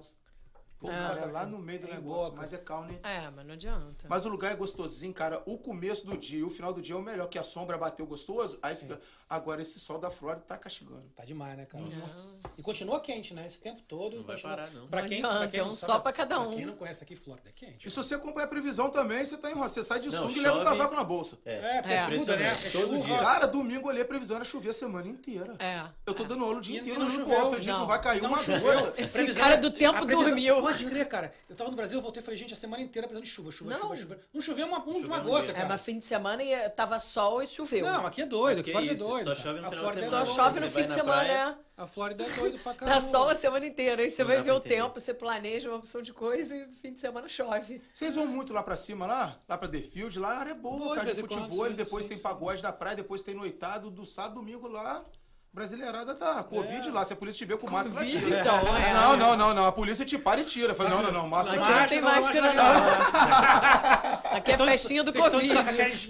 Pô, 0.80 0.88
cara, 0.88 1.20
é 1.22 1.26
lá 1.26 1.44
no 1.44 1.58
meio 1.58 1.80
do 1.80 1.86
Em 1.88 1.90
negócio, 1.90 2.30
Boca. 2.30 2.42
mas 2.42 2.52
é 2.52 2.58
caule. 2.58 3.00
É, 3.02 3.28
mas 3.34 3.44
não 3.44 3.54
adianta. 3.54 4.06
Mas 4.08 4.24
o 4.24 4.28
lugar 4.28 4.52
é 4.52 4.54
gostosinho, 4.54 5.12
cara. 5.12 5.42
O 5.44 5.58
começo 5.58 6.06
do 6.06 6.16
dia 6.16 6.38
e 6.38 6.44
o 6.44 6.50
final 6.50 6.72
do 6.72 6.80
dia 6.80 6.94
é 6.94 6.98
o 6.98 7.02
melhor, 7.02 7.28
que 7.28 7.36
a 7.38 7.42
sombra 7.42 7.76
bateu 7.76 8.06
gostoso. 8.06 8.58
Aí 8.62 8.76
fica. 8.76 9.00
Agora 9.28 9.60
esse 9.60 9.78
sol 9.78 9.98
da 9.98 10.10
Flórida 10.10 10.44
tá 10.46 10.56
castigando. 10.56 11.02
Tá 11.14 11.22
demais, 11.24 11.54
né, 11.56 11.66
cara? 11.66 11.84
Nossa. 11.84 12.48
E 12.56 12.62
continua 12.62 12.98
quente, 13.00 13.34
né? 13.34 13.44
Esse 13.44 13.60
tempo 13.60 13.82
todo. 13.82 14.16
Não 14.16 14.22
vai 14.22 14.36
continua- 14.36 14.56
parar, 14.56 14.70
não. 14.70 14.86
Pra 14.86 15.02
Não 15.02 15.08
quem, 15.08 15.18
adianta, 15.18 15.38
pra 15.38 15.48
quem 15.48 15.60
é 15.60 15.62
não 15.64 15.70
um 15.70 15.74
sabe, 15.74 15.92
só 15.92 15.98
pra 16.00 16.12
cada 16.12 16.40
um. 16.40 16.56
quem 16.56 16.64
não 16.64 16.76
conhece 16.76 17.04
aqui, 17.04 17.14
Flórida 17.16 17.48
é 17.50 17.52
quente. 17.52 17.86
E 17.86 17.90
se 17.90 17.96
você 17.96 18.14
acompanha 18.14 18.46
a 18.46 18.48
previsão 18.48 18.88
também, 18.88 19.26
você 19.26 19.36
tá 19.36 19.50
enrolado. 19.50 19.70
Você 19.72 19.82
sai 19.82 20.00
de 20.00 20.08
Não, 20.10 20.28
sunga 20.28 20.32
e 20.32 20.40
leva 20.40 20.54
um 20.54 20.58
chove. 20.64 20.70
casaco 20.78 20.94
na 20.94 21.04
bolsa. 21.04 21.38
É, 21.44 21.82
porque 21.82 21.92
É. 21.92 22.18
muda, 22.18 22.36
né? 22.36 22.44
É 22.44 22.52
Impressionante. 22.54 22.72
Todo 22.72 23.02
dia. 23.04 23.18
Cara, 23.18 23.46
domingo 23.46 23.82
eu 23.82 23.88
olhei 23.88 24.02
a 24.02 24.06
previsão, 24.06 24.36
era 24.36 24.44
chover 24.46 24.70
a 24.70 24.74
semana 24.74 25.08
inteira. 25.08 25.56
É. 25.58 25.84
Eu 26.06 26.14
tô 26.14 26.24
dando 26.24 26.44
aula 26.44 26.56
o 26.58 26.60
dia 26.62 26.76
E- 26.76 26.80
inteiro 26.80 27.00
não 27.00 27.10
gente, 27.10 27.66
Não. 27.66 27.78
não 27.80 27.86
vai 27.86 28.00
cair 28.00 28.22
Não 28.22 28.30
uma 28.30 28.42
gota. 28.42 28.94
Esse 28.96 29.34
cara 29.34 29.56
do 29.56 29.70
tempo 29.70 30.06
dormiu. 30.06 30.67
Pode 30.68 30.84
crer, 30.86 31.08
cara. 31.08 31.32
Eu 31.48 31.56
tava 31.56 31.70
no 31.70 31.76
Brasil, 31.76 31.98
eu 31.98 32.02
voltei 32.02 32.20
e 32.20 32.24
falei, 32.24 32.38
gente, 32.38 32.52
a 32.52 32.56
semana 32.56 32.82
inteira 32.82 33.08
precisando 33.08 33.24
de 33.24 33.30
chuva, 33.30 33.50
chuva, 33.50 33.70
Não. 33.70 33.80
chuva, 33.80 33.96
chuva. 33.96 34.18
Não 34.34 34.42
choveu 34.42 34.66
uma, 34.66 34.78
um- 34.86 34.98
uma 34.98 35.20
um 35.20 35.24
gota. 35.24 35.50
É, 35.50 35.54
cara. 35.54 35.68
mas 35.68 35.80
fim 35.80 35.98
de 35.98 36.04
semana 36.04 36.42
e 36.42 36.68
tava 36.70 37.00
sol 37.00 37.42
e 37.42 37.46
choveu. 37.46 37.86
Não, 37.86 38.06
aqui 38.06 38.22
é 38.22 38.26
doido, 38.26 38.60
aqui 38.60 38.72
fora 38.72 38.84
é 38.84 38.92
isso, 38.92 39.06
doido. 39.06 39.24
só 39.24 39.34
chove 39.34 39.60
no 39.60 39.70
final 39.70 39.70
de 39.70 39.78
Flórida 39.80 40.00
é 40.06 40.08
Só 40.08 40.26
chove 40.26 40.60
no 40.60 40.68
fim 40.68 40.82
de 40.82 40.88
na 40.88 40.94
semana, 40.94 41.24
praia, 41.24 41.58
é. 41.64 41.68
A 41.82 41.86
Flórida 41.86 42.24
é 42.24 42.30
doido 42.30 42.58
pra 42.58 42.74
caramba. 42.74 42.94
Tá 43.00 43.00
sol 43.00 43.28
a 43.28 43.34
semana 43.34 43.66
inteira. 43.66 44.02
Aí 44.02 44.10
você 44.10 44.24
vai 44.24 44.42
ver 44.42 44.50
o 44.52 44.60
tempo, 44.60 44.98
você 44.98 45.14
planeja 45.14 45.68
uma 45.70 45.78
opção 45.78 46.02
de 46.02 46.12
coisa 46.12 46.54
e 46.54 46.66
fim 46.74 46.92
de 46.92 47.00
semana 47.00 47.28
chove. 47.28 47.80
Vocês 47.94 48.14
vão 48.14 48.26
muito 48.26 48.52
lá 48.52 48.62
pra 48.62 48.76
cima, 48.76 49.06
lá? 49.06 49.38
Lá 49.48 49.56
pra 49.56 49.68
The 49.68 49.80
Field, 49.80 50.18
lá 50.18 50.32
a 50.34 50.38
área 50.38 50.50
é 50.50 50.54
boa, 50.54 50.94
de 50.96 51.00
cara, 51.00 51.14
de 51.14 51.20
futebol. 51.20 51.66
sim, 51.68 51.72
depois 51.74 52.04
sim, 52.04 52.08
tem 52.08 52.16
sim. 52.18 52.22
pagode 52.22 52.60
da 52.62 52.72
praia, 52.72 52.96
depois 52.96 53.22
tem 53.22 53.34
noitado, 53.34 53.90
do 53.90 54.04
sábado, 54.04 54.34
domingo 54.34 54.66
lá. 54.68 55.04
Brasileirada 55.52 56.14
tá. 56.14 56.44
Covid 56.44 56.88
É. 56.88 56.92
lá, 56.92 57.04
se 57.04 57.12
a 57.14 57.16
polícia 57.16 57.38
te 57.38 57.44
vê 57.50 57.56
com 57.56 57.68
máscara, 57.70 58.06
tira. 58.06 58.40
então, 58.40 58.76
é. 58.76 58.92
Não, 58.92 59.16
não, 59.16 59.36
não, 59.36 59.54
não. 59.54 59.66
A 59.66 59.72
polícia 59.72 60.04
te 60.04 60.16
para 60.18 60.40
e 60.40 60.44
tira. 60.44 60.74
Fala, 60.74 60.90
não, 60.90 61.02
não, 61.04 61.12
não, 61.12 61.26
máscara. 61.28 61.60
Aqui 61.60 61.72
não 61.72 61.86
tem 61.88 62.00
máscara, 62.00 62.52
não. 62.54 64.28
Aqui 64.38 64.52
é 64.52 64.56
Vocês 64.56 64.70
festinha 64.70 65.02
do 65.02 65.12
Covid. 65.12 65.54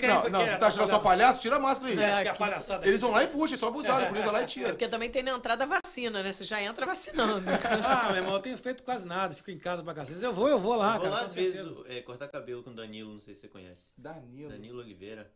Não, 0.07 0.29
não, 0.31 0.41
é, 0.43 0.51
você 0.51 0.57
tá 0.59 0.67
achando 0.67 0.89
só 0.89 0.99
palhaço? 0.99 1.41
Tira 1.41 1.57
a 1.57 1.59
máscara 1.59 1.93
aí. 1.93 1.99
É, 1.99 2.03
é 2.03 2.29
a 2.29 2.31
aqui. 2.31 2.39
palhaçada. 2.39 2.87
Eles 2.87 3.01
vão 3.01 3.11
lá 3.13 3.23
e 3.25 3.29
puxam, 3.29 3.57
só 3.57 3.69
abusado. 3.69 4.03
A 4.05 4.07
polícia 4.09 4.31
vai 4.31 4.35
lá 4.35 4.41
e 4.41 4.45
É 4.45 4.47
tira. 4.47 4.69
porque 4.71 4.89
também 4.89 5.09
tem 5.11 5.23
na 5.23 5.31
entrada 5.31 5.65
vacina, 5.67 6.23
né? 6.23 6.33
Você 6.33 6.45
já 6.45 6.61
entra 6.61 6.85
vacinando. 6.85 7.45
Ah, 7.89 8.09
meu 8.09 8.17
irmão, 8.17 8.35
eu 8.35 8.41
tenho 8.41 8.59
feito 8.59 8.83
quase 8.83 9.07
nada, 9.07 9.35
fico 9.35 9.51
em 9.51 9.59
casa 9.59 9.83
pra 9.83 9.95
cacete. 9.95 10.23
Eu 10.23 10.33
vou, 10.33 10.49
eu 10.49 10.59
vou 10.59 10.75
lá, 10.75 10.95
Eu 10.97 11.01
vou 11.01 11.03
cara. 11.03 11.15
lá 11.17 11.23
às 11.23 11.35
vezes 11.35 11.71
é, 11.89 12.01
cortar 12.03 12.29
cabelo 12.29 12.63
com 12.63 12.71
o 12.71 12.75
Danilo, 12.75 13.13
não 13.13 13.21
sei 13.21 13.35
se 13.35 13.43
você 13.43 13.49
conhece. 13.49 13.93
Danilo. 13.97 14.51
Danilo 14.51 14.81
Oliveira. 14.81 15.31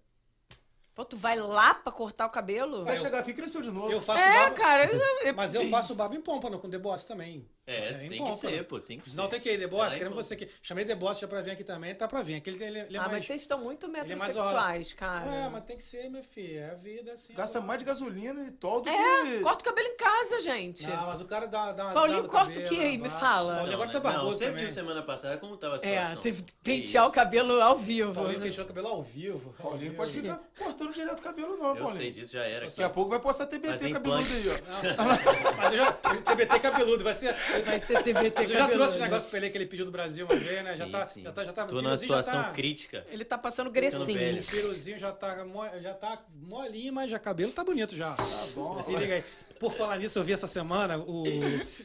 Pô, 0.95 1.05
tu 1.07 1.17
vai 1.17 1.39
lá 1.39 1.73
pra 1.75 1.91
cortar 1.91 2.27
o 2.27 2.31
cabelo? 2.31 2.85
Vai 2.85 2.99
chegar 2.99 3.21
aqui 3.21 3.31
e 3.31 3.35
cresceu 3.35 3.63
de 3.63 3.71
novo. 3.71 3.91
Eu 3.91 4.01
faço 4.01 4.23
É, 4.23 4.33
barba, 4.43 4.57
cara. 4.57 4.93
eu- 4.93 5.35
mas 5.35 5.55
eu 5.55 5.69
faço 5.71 5.95
barba 5.95 6.15
em 6.15 6.21
pompano, 6.21 6.59
com 6.59 6.69
deboche 6.69 7.07
também. 7.07 7.49
É, 7.65 8.05
em 8.05 8.09
tem 8.09 8.25
que 8.25 8.33
ser, 8.33 8.65
pô, 8.65 8.81
tem 8.81 8.99
que 8.99 9.09
ser. 9.09 9.17
Não 9.17 9.29
tem 9.29 9.39
que 9.41 9.49
ir, 9.49 9.57
deboche, 9.57 9.85
Ela 9.85 9.95
é 9.95 9.99
queremos 9.99 10.19
em 10.19 10.23
você 10.23 10.35
aqui. 10.35 10.49
Chamei 10.61 10.85
deboche 10.85 11.21
já 11.21 11.29
pra 11.29 11.41
vir 11.41 11.53
aqui 11.53 11.63
também, 11.63 11.95
tá 11.95 12.09
pra 12.09 12.21
vir. 12.21 12.35
Aquele 12.35 12.63
ele, 12.63 12.79
ele 12.81 12.97
é 12.97 12.99
Ah, 12.99 13.03
mais... 13.03 13.13
mas 13.13 13.25
vocês 13.25 13.43
estão 13.43 13.59
muito 13.61 13.87
é 13.87 13.89
metrosexuais, 13.89 14.93
cara. 14.95 15.33
É, 15.33 15.49
mas 15.49 15.65
tem 15.65 15.77
que 15.77 15.83
ser, 15.85 16.09
meu 16.11 16.23
filho. 16.25 16.59
É 16.59 16.71
a 16.71 16.75
vida 16.75 17.13
assim. 17.13 17.35
Gasta 17.35 17.61
mais 17.61 17.79
de 17.79 17.85
gasolina 17.85 18.43
e 18.45 18.51
tol 18.51 18.81
do 18.81 18.89
É, 18.91 19.23
que... 19.37 19.41
corta 19.41 19.61
o 19.63 19.65
cabelo 19.65 19.89
em 19.89 19.97
casa, 19.97 20.41
gente. 20.41 20.87
Não, 20.89 21.07
mas 21.07 21.21
o 21.21 21.25
cara 21.25 21.47
dá, 21.47 21.71
dá 21.71 21.85
uma. 21.85 21.93
Paulinho, 21.95 22.23
dá 22.23 22.29
corta 22.29 22.59
o 22.59 22.65
quê 22.65 22.75
aí? 22.75 22.99
Me 22.99 23.09
fala. 23.09 23.55
Paulinho 23.57 23.75
agora 23.75 23.91
tá 23.93 23.99
né? 23.99 24.05
não, 24.05 24.13
barbudo 24.13 24.35
você 24.35 24.47
também. 24.47 24.63
viu 24.65 24.73
semana 24.73 25.03
passada 25.05 25.39
como 25.39 25.57
tava 25.57 25.75
a 25.75 25.77
É, 25.77 25.81
situação. 25.81 26.17
teve 26.21 26.43
que 26.43 26.53
Que 26.53 26.59
pentear 26.65 27.07
o 27.07 27.13
cabelo 27.13 27.61
ao 27.63 27.79
vivo. 27.79 28.13
Paulinho 28.13 28.41
penteou 28.41 28.65
o 28.65 28.69
cabelo 28.69 28.89
ao 28.89 29.03
vivo. 29.03 29.55
Paulinho 29.63 29.95
pode 29.95 30.11
ficar 30.11 30.41
cortando 30.59 30.93
direto 30.93 31.21
o 31.21 31.23
cabelo, 31.23 31.57
não, 31.57 31.69
Eu 31.77 31.77
sei 31.77 31.85
Paulinho. 31.87 32.13
disso, 32.13 32.33
já 32.33 32.43
era. 32.45 32.67
Daqui 32.67 32.83
a 32.83 32.91
pouco 32.91 33.09
vai 33.11 33.21
postar 33.21 33.47
TBT 33.47 33.87
em 33.89 33.93
cabeludo 33.93 34.25
aí, 34.33 34.49
ó. 34.49 35.53
Mas 35.59 35.73
eu 35.73 35.79
já. 35.79 35.93
TBT 35.93 36.59
cabeludo, 36.59 37.05
vai 37.05 37.15
ser. 37.15 37.35
Vai 37.61 37.79
ser 37.81 38.03
TBT 38.03 38.45
Eu 38.45 38.49
já 38.49 38.69
trouxe 38.69 38.99
o 38.99 39.01
negócio 39.01 39.29
pra 39.29 39.39
ele 39.39 39.51
que 39.51 39.59
ele 39.59 39.67
pediu 39.67 39.85
do 39.85 39.91
Brasil 39.91 40.27
uma 40.27 40.35
vez, 40.37 40.65
né? 40.65 40.75
Já 40.77 40.85
Sim, 40.87 40.91
tá, 40.91 41.07
sim. 41.07 41.23
já 41.23 41.33
tá, 41.33 41.45
já 41.45 41.53
tá. 41.53 41.67
Tô 41.67 41.77
numa 41.77 41.91
já 41.91 41.97
situação 41.97 42.43
tá- 42.43 42.53
crítica. 42.53 43.07
Ele 43.11 43.25
tá 43.25 43.37
passando 43.39 43.71
grecinho. 43.71 44.41
O 44.41 44.45
piruzinho 44.45 44.99
já 44.99 45.13
tá, 45.13 45.47
já 45.81 45.95
tá 45.95 46.25
molinho, 46.35 46.93
mas 46.93 47.11
já 47.11 47.19
cabelo 47.19 47.53
tá 47.53 47.63
bonito 47.65 47.95
já. 47.97 48.15
Tá 48.15 48.25
bom. 48.55 48.73
Se 48.75 48.95
liga 48.95 49.15
aí. 49.15 49.25
Por 49.59 49.73
falar 49.73 49.97
nisso, 49.99 50.19
eu 50.19 50.25
vi 50.25 50.33
essa 50.33 50.49
semana 50.49 50.99
o, 50.99 51.23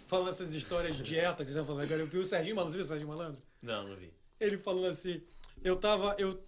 falando 0.08 0.30
essas 0.30 0.54
histórias 0.56 0.96
de 0.96 1.04
dieta, 1.04 1.46
que 1.46 1.52
você 1.52 1.60
tá 1.60 1.64
falando 1.66 1.84
agora. 1.84 2.02
Eu 2.02 2.08
vi 2.08 2.18
o 2.18 2.26
Serginho 2.26 2.56
Malandro, 2.56 2.72
você 2.74 2.78
viu 2.78 2.86
o 2.86 2.88
Serginho 2.88 3.10
Malandro? 3.10 3.42
Não, 3.62 3.88
não 3.88 3.96
vi. 3.96 4.12
Ele 4.40 4.58
falando 4.58 4.88
assim. 4.88 5.22
Eu 5.64 5.76
tava. 5.76 6.16
Eu 6.18 6.40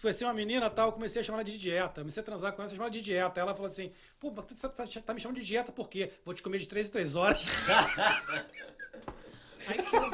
conheci 0.00 0.24
uma 0.24 0.34
menina 0.34 0.68
tal, 0.68 0.92
comecei 0.92 1.20
a 1.20 1.24
chamar 1.24 1.38
ela 1.38 1.44
de 1.44 1.56
dieta. 1.56 2.00
Comecei 2.00 2.22
a 2.22 2.26
transar 2.26 2.52
com 2.52 2.62
ela, 2.62 2.70
chamar 2.70 2.84
ela 2.84 2.90
de 2.90 3.00
dieta. 3.00 3.40
Ela 3.40 3.54
falou 3.54 3.70
assim: 3.70 3.92
pô, 4.18 4.30
mas 4.30 4.44
você 4.46 4.68
tá, 4.68 4.84
tá 5.02 5.14
me 5.14 5.20
chamando 5.20 5.38
de 5.38 5.44
dieta 5.44 5.72
por 5.72 5.88
quê? 5.88 6.10
Vou 6.24 6.34
te 6.34 6.42
comer 6.42 6.58
de 6.58 6.68
3 6.68 6.88
em 6.88 6.90
3 6.90 7.16
horas. 7.16 7.46
Horror. 9.92 10.10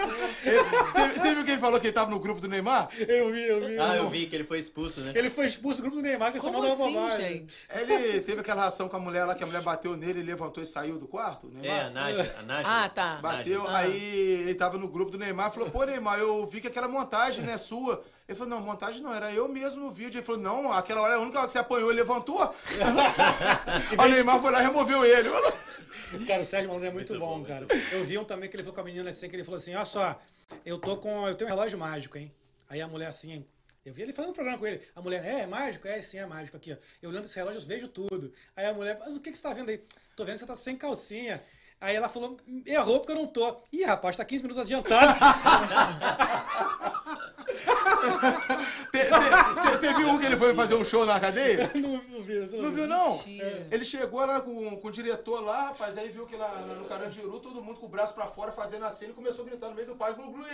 Você, 0.92 1.08
você 1.18 1.34
viu 1.34 1.44
que 1.44 1.50
ele 1.52 1.60
falou 1.60 1.80
que 1.80 1.86
ele 1.86 1.94
tava 1.94 2.10
no 2.10 2.18
grupo 2.18 2.40
do 2.40 2.48
Neymar? 2.48 2.88
Eu 3.08 3.32
vi, 3.32 3.44
eu 3.46 3.60
vi. 3.60 3.78
Ah, 3.78 3.96
eu 3.96 4.08
vi 4.08 4.26
que 4.26 4.34
ele 4.36 4.44
foi 4.44 4.58
expulso, 4.58 5.00
né? 5.00 5.12
Ele 5.14 5.30
foi 5.30 5.46
expulso 5.46 5.78
do 5.78 5.82
grupo 5.82 5.96
do 5.96 6.02
Neymar, 6.02 6.32
que 6.32 6.40
Como 6.40 6.52
mandou 6.52 6.74
uma 6.74 6.84
assim, 6.84 6.94
bobagem. 6.94 7.28
gente? 7.38 7.68
Ele 7.74 8.20
teve 8.20 8.40
aquela 8.40 8.60
relação 8.60 8.88
com 8.88 8.96
a 8.96 9.00
mulher 9.00 9.24
lá, 9.24 9.34
que 9.34 9.42
a 9.44 9.46
mulher 9.46 9.62
bateu 9.62 9.96
nele, 9.96 10.20
ele 10.20 10.30
levantou 10.30 10.62
e 10.62 10.66
saiu 10.66 10.98
do 10.98 11.06
quarto, 11.06 11.46
o 11.46 11.64
É, 11.64 11.82
a 11.84 11.90
Nádia. 11.90 12.34
A 12.38 12.42
Nádia 12.42 12.66
Ah, 12.66 12.88
tá. 12.88 13.18
Bateu, 13.22 13.64
Nádia. 13.64 13.76
Ah. 13.76 13.78
aí 13.78 14.42
ele 14.42 14.54
tava 14.54 14.78
no 14.78 14.88
grupo 14.88 15.10
do 15.10 15.18
Neymar 15.18 15.50
e 15.50 15.54
falou, 15.54 15.70
pô, 15.70 15.84
Neymar, 15.84 16.18
eu 16.18 16.46
vi 16.46 16.60
que 16.60 16.68
aquela 16.68 16.88
montagem, 16.88 17.44
né, 17.44 17.56
sua. 17.58 18.02
Ele 18.26 18.38
falou, 18.38 18.54
não, 18.58 18.60
montagem 18.64 19.02
não, 19.02 19.12
era 19.14 19.30
eu 19.32 19.46
mesmo 19.48 19.82
no 19.82 19.90
vídeo. 19.90 20.18
Ele 20.18 20.24
falou, 20.24 20.40
não, 20.40 20.72
aquela 20.72 21.02
hora 21.02 21.12
é 21.14 21.16
a 21.16 21.20
única 21.20 21.36
hora 21.38 21.46
que 21.46 21.52
você 21.52 21.58
apanhou 21.58 21.90
e 21.92 21.94
levantou. 21.94 22.42
aí 23.98 24.08
o 24.08 24.14
Neymar 24.14 24.40
foi 24.40 24.50
lá 24.50 24.60
e 24.60 24.64
removeu 24.64 25.04
ele. 25.04 25.28
Cara, 26.26 26.42
o 26.42 26.44
Sérgio 26.44 26.68
Malandro 26.68 26.88
é 26.88 26.92
muito, 26.92 27.12
Muito 27.12 27.24
bom, 27.24 27.38
bom, 27.38 27.44
cara. 27.44 27.66
Eu 27.92 28.04
vi 28.04 28.18
um 28.18 28.24
também 28.24 28.48
que 28.48 28.56
ele 28.56 28.62
falou 28.62 28.74
com 28.74 28.80
a 28.80 28.84
menina 28.84 29.10
assim, 29.10 29.28
que 29.28 29.36
ele 29.36 29.44
falou 29.44 29.58
assim, 29.58 29.74
olha 29.74 29.84
só, 29.84 30.20
eu 30.64 30.78
tô 30.78 30.96
com. 30.96 31.28
Eu 31.28 31.34
tenho 31.34 31.50
um 31.50 31.54
relógio 31.54 31.78
mágico, 31.78 32.18
hein? 32.18 32.32
Aí 32.68 32.80
a 32.80 32.88
mulher 32.88 33.08
assim. 33.08 33.44
Eu 33.84 33.92
vi 33.92 34.02
ele 34.02 34.14
fazendo 34.14 34.30
um 34.30 34.34
programa 34.34 34.58
com 34.58 34.66
ele. 34.66 34.80
A 34.96 35.02
mulher, 35.02 35.22
é, 35.24 35.40
é 35.40 35.46
mágico? 35.46 35.86
É, 35.86 36.00
sim, 36.00 36.18
é 36.18 36.24
mágico 36.24 36.56
aqui, 36.56 36.72
ó. 36.72 36.76
Eu 37.02 37.10
lembro 37.10 37.24
desse 37.24 37.36
relógio, 37.36 37.60
eu 37.60 37.66
vejo 37.66 37.88
tudo. 37.88 38.32
Aí 38.56 38.64
a 38.64 38.72
mulher, 38.72 38.96
mas 38.98 39.14
o 39.14 39.20
que, 39.20 39.30
que 39.30 39.36
você 39.36 39.42
tá 39.42 39.52
vendo 39.52 39.68
aí? 39.68 39.78
Tô 40.16 40.24
vendo 40.24 40.34
que 40.34 40.40
você 40.40 40.46
tá 40.46 40.56
sem 40.56 40.74
calcinha. 40.74 41.42
Aí 41.78 41.94
ela 41.94 42.08
falou, 42.08 42.38
errou 42.64 43.00
porque 43.00 43.12
eu 43.12 43.16
não 43.16 43.26
tô. 43.26 43.60
Ih, 43.70 43.84
rapaz, 43.84 44.16
tá 44.16 44.24
15 44.24 44.42
minutos 44.42 44.62
adiantado. 44.62 45.20
Você 49.72 49.92
viu 49.94 50.08
um 50.08 50.18
que 50.18 50.26
ele 50.26 50.36
foi 50.36 50.54
fazer 50.54 50.74
um 50.74 50.84
show 50.84 51.04
na 51.04 51.18
cadeia? 51.18 51.70
não, 51.74 52.02
não 52.08 52.22
vi, 52.22 52.40
você 52.40 52.56
Não 52.56 52.70
viu, 52.70 52.86
não? 52.86 53.10
Mentira. 53.10 53.66
Ele 53.70 53.84
chegou 53.84 54.24
lá 54.24 54.40
com, 54.40 54.76
com 54.76 54.88
o 54.88 54.90
diretor 54.90 55.40
lá, 55.40 55.68
rapaz, 55.68 55.98
aí 55.98 56.08
viu 56.08 56.26
que 56.26 56.36
lá 56.36 56.48
no 56.60 56.84
Carandiru, 56.86 57.40
todo 57.40 57.62
mundo 57.62 57.80
com 57.80 57.86
o 57.86 57.88
braço 57.88 58.14
pra 58.14 58.26
fora 58.26 58.52
fazendo 58.52 58.84
assim, 58.84 59.06
ele 59.06 59.14
começou 59.14 59.44
a 59.44 59.48
gritar 59.48 59.68
no 59.68 59.74
meio 59.74 59.88
do 59.88 59.96
palco, 59.96 60.22
glu. 60.30 60.44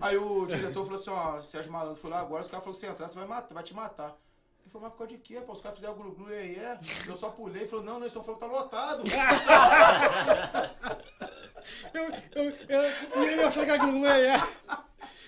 Aí 0.00 0.16
o 0.16 0.46
diretor 0.46 0.84
falou 0.84 1.00
assim, 1.00 1.10
ó, 1.10 1.42
Sérgio 1.42 1.72
Malandro 1.72 1.96
foi 1.96 2.10
lá 2.10 2.20
agora, 2.20 2.42
os 2.42 2.48
caras 2.48 2.64
falaram 2.64 2.80
que 2.80 2.86
você 2.86 2.86
entrar, 2.86 3.08
você 3.08 3.18
vai, 3.18 3.28
matar, 3.28 3.54
vai 3.54 3.62
te 3.62 3.74
matar. 3.74 4.16
Ele 4.64 4.70
falou, 4.70 4.82
mas 4.82 4.92
por 4.92 4.98
causa 4.98 5.12
de 5.14 5.18
quê? 5.18 5.40
Pô, 5.40 5.52
os 5.52 5.60
caras 5.60 5.76
fizeram 5.76 5.94
glu, 5.94 6.12
glu, 6.12 6.30
iê, 6.30 6.54
iê. 6.54 6.78
Eu 7.06 7.16
só 7.16 7.30
pulei, 7.30 7.62
ele 7.62 7.68
falou, 7.68 7.84
não, 7.84 7.94
não, 7.94 8.00
eles 8.00 8.12
estão 8.12 8.22
falando 8.22 8.40
que 8.40 8.46
tá 8.46 8.52
lotado. 8.52 9.02
Eu, 11.94 12.10
eu, 12.34 12.52
eu, 12.68 12.82
e 13.22 13.26
ele 13.32 13.42
achou 13.42 13.64
que 13.64 13.70
a 13.70 13.76
Glu 13.76 14.04
é. 14.06 14.34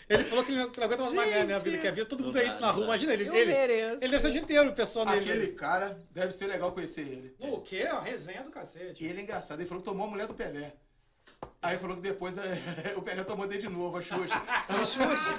Ele 0.08 0.22
falou 0.24 0.44
que 0.44 0.52
ele 0.52 0.60
não 0.60 0.66
aguenta 0.66 0.96
mais 1.02 1.14
pagar, 1.14 1.44
né? 1.46 1.54
A 1.54 1.58
vida 1.58 1.78
que 1.78 1.88
a 1.88 1.90
vida, 1.90 2.06
todo 2.06 2.24
mundo 2.24 2.38
é 2.38 2.44
isso 2.46 2.60
na 2.60 2.70
rua. 2.70 2.84
Imagina 2.84 3.12
ele. 3.14 3.26
Eu 3.28 3.34
ele, 3.34 3.52
mereço. 3.52 4.04
ele 4.04 4.08
deve 4.10 4.20
ser 4.20 4.28
o 4.28 4.30
dia 4.32 4.40
inteiro, 4.40 4.68
o 4.70 4.74
pessoal 4.74 5.06
dele. 5.06 5.20
Aquele 5.30 5.52
cara, 5.52 5.98
deve 6.10 6.32
ser 6.32 6.46
legal 6.46 6.72
conhecer 6.72 7.00
ele. 7.02 7.34
O 7.38 7.60
quê? 7.60 7.86
Uma 7.90 8.02
resenha 8.02 8.42
do 8.42 8.50
E 8.50 8.52
cacete. 8.52 9.04
ele 9.04 9.20
é 9.20 9.22
engraçado, 9.22 9.60
ele 9.60 9.68
falou 9.68 9.82
que 9.82 9.88
tomou 9.88 10.06
a 10.06 10.10
mulher 10.10 10.26
do 10.26 10.34
Pelé. 10.34 10.74
Aí 11.62 11.78
falou 11.78 11.96
que 11.96 12.02
depois 12.02 12.36
é, 12.36 12.42
o 12.96 13.00
Pelé 13.02 13.24
tomou 13.24 13.46
dele 13.46 13.62
de 13.62 13.68
novo, 13.68 13.96
a 13.96 14.02
Xuxa. 14.02 14.34
A 14.68 14.84
Xuxa. 14.84 15.34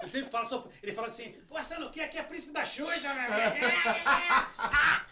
Ele 0.00 0.08
sempre 0.10 0.30
fala, 0.30 0.44
sobre- 0.44 0.70
ele 0.82 0.92
fala 0.92 1.06
assim, 1.06 1.32
pô, 1.48 1.56
você 1.62 1.78
não 1.78 1.90
quer? 1.92 2.04
Aqui 2.06 2.18
é 2.18 2.22
príncipe 2.24 2.52
da 2.52 2.64
Xuxa, 2.64 3.14
né? 3.14 3.28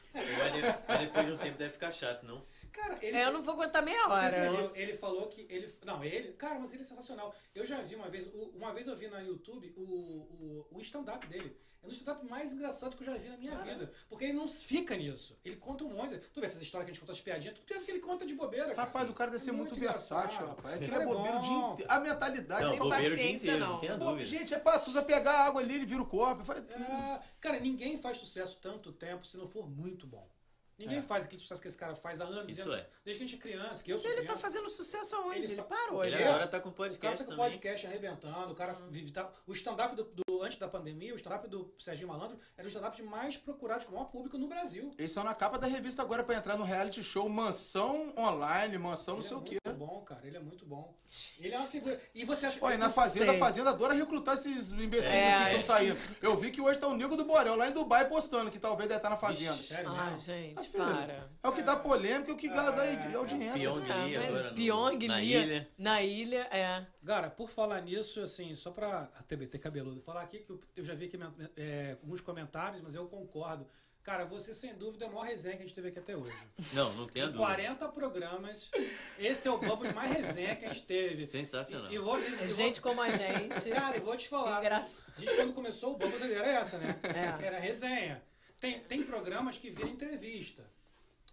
Mas 0.89 0.99
depois 1.01 1.27
de 1.27 1.33
um 1.33 1.37
tempo 1.39 1.57
deve 1.59 1.71
ficar 1.73 1.91
chato, 1.91 2.25
não? 2.25 2.43
Cara, 2.73 2.99
ele... 3.03 3.17
É, 3.17 3.27
eu 3.27 3.33
não 3.33 3.43
vou 3.43 3.55
aguentar 3.55 3.83
meia 3.83 4.07
hora. 4.09 4.51
viu? 4.51 4.77
Ele 4.77 4.93
falou 4.95 5.29
que 5.29 5.47
ele. 5.51 5.71
Não, 5.85 6.03
ele. 6.05 6.33
Cara, 6.33 6.59
mas 6.59 6.73
ele 6.73 6.83
é 6.83 6.85
sensacional. 6.87 7.35
Eu 7.55 7.65
já 7.67 7.81
vi 7.83 7.95
uma 7.95 8.09
vez. 8.09 8.27
Uma 8.55 8.73
vez 8.73 8.87
eu 8.87 8.97
vi 8.97 9.09
no 9.09 9.21
YouTube 9.21 9.73
o, 9.77 9.83
o, 9.83 10.67
o 10.73 10.81
stand-up 10.81 11.27
dele. 11.27 11.57
É 11.83 11.87
um 11.87 11.91
stand-up 11.91 12.25
mais 12.31 12.53
engraçado 12.53 12.97
que 12.97 13.03
eu 13.03 13.07
já 13.07 13.17
vi 13.19 13.29
na 13.29 13.37
minha 13.37 13.57
vida. 13.57 13.93
Porque 14.09 14.25
ele 14.25 14.35
não 14.35 14.47
fica 14.47 14.97
nisso. 14.97 15.37
Ele 15.45 15.57
conta 15.57 15.83
um 15.85 15.89
monte. 15.91 16.17
Tu 16.33 16.39
vê 16.41 16.47
essas 16.47 16.63
histórias 16.63 16.87
que 16.87 16.91
a 16.93 16.95
gente 16.95 17.01
conta 17.01 17.11
as 17.13 17.21
piadinhas, 17.21 17.57
tudo 17.57 17.67
piada 17.67 17.85
que 17.85 17.91
ele 17.91 17.99
conta 17.99 18.25
de 18.25 18.35
bobeira. 18.35 18.67
cara. 18.73 18.87
Rapaz, 18.87 19.09
o 19.09 19.13
cara 19.13 19.33
deve 19.33 19.43
ser 19.43 19.51
muito, 19.51 19.75
engraçado. 19.77 20.21
versátil, 20.29 20.47
rapaz. 20.47 20.75
É 20.77 20.79
que 20.79 20.85
ele 20.85 20.93
Cara, 20.93 21.03
é 21.03 21.07
bobeiro 21.07 21.39
o 21.39 21.43
dia 21.43 21.53
inteiro. 21.73 21.91
A 21.93 21.99
mentalidade. 22.01 22.63
Não, 22.65 22.71
tenho 22.71 22.83
bobeiro 22.85 23.15
o 23.15 23.17
dia 23.17 23.25
paciência, 23.25 23.43
inteiro, 23.51 23.59
não, 23.65 23.73
não. 23.73 23.81
tenha 23.81 23.99
Pô, 23.99 24.05
dúvida. 24.05 24.25
gente, 24.27 24.55
é 24.55 24.59
pra 24.61 24.79
tu 24.79 24.93
vai 24.93 25.05
pegar 25.05 25.33
água 25.45 25.61
ali, 25.61 25.75
ele 25.75 25.85
vira 25.85 26.01
o 26.01 26.07
copo. 26.07 26.45
faz- 26.45 26.61
É, 26.71 27.21
cara, 27.41 27.59
ninguém 27.59 27.97
faz 27.97 28.17
sucesso 28.17 28.59
tanto 28.63 28.93
tempo 28.93 29.27
se 29.27 29.37
não 29.37 29.47
for 29.49 29.69
muito 29.69 30.07
bom. 30.07 30.31
Ninguém 30.87 31.03
faz 31.03 31.25
aquele 31.25 31.41
sucesso 31.41 31.61
que 31.63 31.69
esse 31.69 31.77
cara 31.79 31.95
faz 31.95 32.21
há 32.21 32.25
anos. 32.25 32.51
Isso 32.51 32.63
anos. 32.71 32.81
é. 32.85 32.89
Desde 33.05 33.19
que 33.19 33.25
a 33.25 33.29
gente 33.29 33.39
é 33.39 33.43
criança, 33.43 33.83
que 33.85 33.91
eu 33.93 33.97
Mas 33.97 34.03
sou 34.03 34.11
ele 34.11 34.21
tá 34.21 34.27
criança. 34.27 34.43
fazendo 34.43 34.71
sucesso 34.71 35.17
aonde? 35.17 35.39
Ele 35.39 35.47
Ele, 35.47 35.57
fa- 35.57 35.63
parou 35.65 36.03
Ele 36.05 36.11
já. 36.11 36.29
agora 36.29 36.47
tá 36.47 36.61
com 36.61 36.69
O 36.69 36.73
cara 36.73 36.89
podcast 36.91 37.19
tá 37.19 37.25
com 37.25 37.31
também. 37.31 37.51
podcast 37.53 37.87
arrebentando, 37.87 38.53
o 38.53 38.55
cara 38.55 38.73
vive, 38.91 39.11
tá- 39.13 39.31
o 39.47 39.53
stand-up 39.53 39.95
do, 39.97 40.05
do- 40.05 40.43
antes 40.43 40.59
da 40.59 40.67
pandemia, 40.69 41.13
o 41.13 41.17
stand-up 41.17 41.49
do 41.49 41.73
Serginho 41.79 42.09
Malandro 42.09 42.39
era 42.57 42.67
o 42.67 42.69
stand-up 42.69 43.01
mais 43.03 43.37
procurado 43.37 43.85
com 43.87 43.93
o 43.93 43.95
maior 43.95 44.07
público 44.11 44.37
no 44.39 44.49
Brasil. 44.49 44.91
Eles 44.99 45.13
são 45.13 45.23
na 45.25 45.35
capa 45.35 45.59
da 45.59 45.67
revista 45.67 46.03
agora 46.03 46.25
pra 46.25 46.35
entrar 46.37 46.57
no 46.57 46.65
reality 46.65 47.03
show 47.03 47.29
Mansão 47.29 48.13
Online, 48.19 48.77
Mansão 48.79 49.15
não 49.15 49.21
Ele 49.21 49.29
sei 49.29 49.37
é 49.37 49.41
o 49.41 49.43
quê. 49.43 49.59
muito 49.65 49.79
bom, 49.79 50.01
cara, 50.03 50.27
ele 50.27 50.37
é 50.37 50.41
muito 50.41 50.65
bom. 50.67 50.97
Ele 51.39 51.55
é 51.55 51.59
uma 51.59 51.67
figura. 51.67 52.01
E 52.15 52.25
você 52.25 52.47
acha 52.47 52.59
Olha, 52.63 52.75
e 52.75 52.79
na 52.79 52.87
não 52.87 52.93
Fazenda, 52.93 53.27
sei. 53.27 53.37
a 53.37 53.39
Fazenda 53.39 53.71
adora 53.71 53.93
recrutar 53.95 54.35
esses 54.35 54.73
imbecis 54.73 55.13
É, 55.13 55.29
assim 55.29 55.39
que 55.45 55.51
é. 55.51 55.59
estão 55.59 55.63
saindo. 55.77 55.99
Eu 56.23 56.37
vi 56.39 56.51
que 56.51 56.61
hoje 56.61 56.79
tá 56.79 56.87
o 56.87 56.97
Nico 56.97 57.17
do 57.17 57.25
Borel 57.25 57.55
lá 57.55 57.69
em 57.69 57.73
Dubai 57.73 58.09
postando 58.09 58.51
que 58.51 58.59
talvez 58.59 58.89
deve 58.89 58.99
estar 58.99 59.11
na 59.11 59.17
Fazenda. 59.17 59.55
Sério 59.55 59.91
Ah, 59.91 60.05
mesmo? 60.11 60.17
gente, 60.25 60.69
filho, 60.73 60.85
para. 60.85 61.31
É 61.43 61.49
o 61.49 61.53
que 61.53 61.63
dá 61.63 61.77
polêmica 61.77 62.31
e 62.31 62.35
o 62.35 62.37
que 62.37 62.49
dá 62.49 62.65
É, 62.85 63.15
audiência. 63.15 63.71
Pyong 63.71 63.91
Ah, 63.91 64.05
Lee 64.05 64.17
mas 64.19 64.29
agora 64.29 64.51
no- 64.51 64.55
Pyong 64.57 65.07
na 65.09 65.21
Lia- 65.21 65.43
ilha. 65.45 65.69
Na 65.79 66.03
ilha, 66.03 66.49
é. 66.51 66.87
Cara, 67.07 67.31
por 67.31 67.49
falar 67.51 67.81
nisso, 67.83 68.21
assim, 68.21 68.55
só 68.55 68.71
pra 68.71 69.11
a 69.15 69.23
TBT 69.23 69.59
cabeludo, 69.59 70.01
falar 70.01 70.23
aqui 70.23 70.39
que 70.41 70.51
eu, 70.51 70.61
eu 70.77 70.85
já 70.85 70.95
vi 70.95 71.07
aqui 71.07 71.19
é, 71.57 71.97
alguns 72.03 72.21
comentários, 72.21 72.81
mas 72.83 72.95
eu 72.95 73.07
concordo 73.07 73.67
Cara, 74.05 74.25
você 74.25 74.53
sem 74.53 74.75
dúvida 74.75 75.05
é 75.05 75.09
a 75.09 75.13
maior 75.13 75.23
resenha 75.23 75.55
que 75.57 75.63
a 75.63 75.65
gente 75.65 75.77
teve 75.77 75.87
aqui 75.91 76.01
até 76.01 76.17
hoje. 76.17 76.35
Não, 76.73 76.93
não 76.95 77.07
tenha 77.07 77.27
Em 77.27 77.29
dúvida. 77.29 77.45
40 77.45 77.89
programas, 77.91 78.69
esse 79.17 79.47
é 79.47 79.51
o 79.53 79.59
Bubbles 79.59 79.95
mais 79.95 80.13
resenha 80.13 80.57
que 80.57 80.65
a 80.65 80.69
gente 80.71 80.83
teve. 80.83 81.25
Sensacional. 81.25 81.89
E, 81.89 81.95
e 81.95 81.99
vou, 81.99 82.19
e 82.19 82.29
vou- 82.31 82.49
Gente 82.49 82.81
como 82.81 83.01
a 83.01 83.09
gente. 83.13 83.71
Cara, 83.71 83.97
e 83.97 84.01
vou 84.01 84.17
te 84.17 84.29
falar. 84.29 84.59
Engraçado. 84.59 85.05
A 85.17 85.21
gente, 85.21 85.37
quando 85.37 85.53
começou 85.53 85.93
o 85.93 85.97
Bubbles, 85.97 86.21
ele 86.21 86.35
era 86.35 86.49
essa, 86.49 86.79
né? 86.79 86.99
É. 87.05 87.47
Era 87.47 87.61
resenha. 87.61 88.21
Tem, 88.63 88.79
tem 88.79 89.03
programas 89.03 89.59
que 89.59 89.69
viram 89.69 89.91
entrevista. 89.91 90.65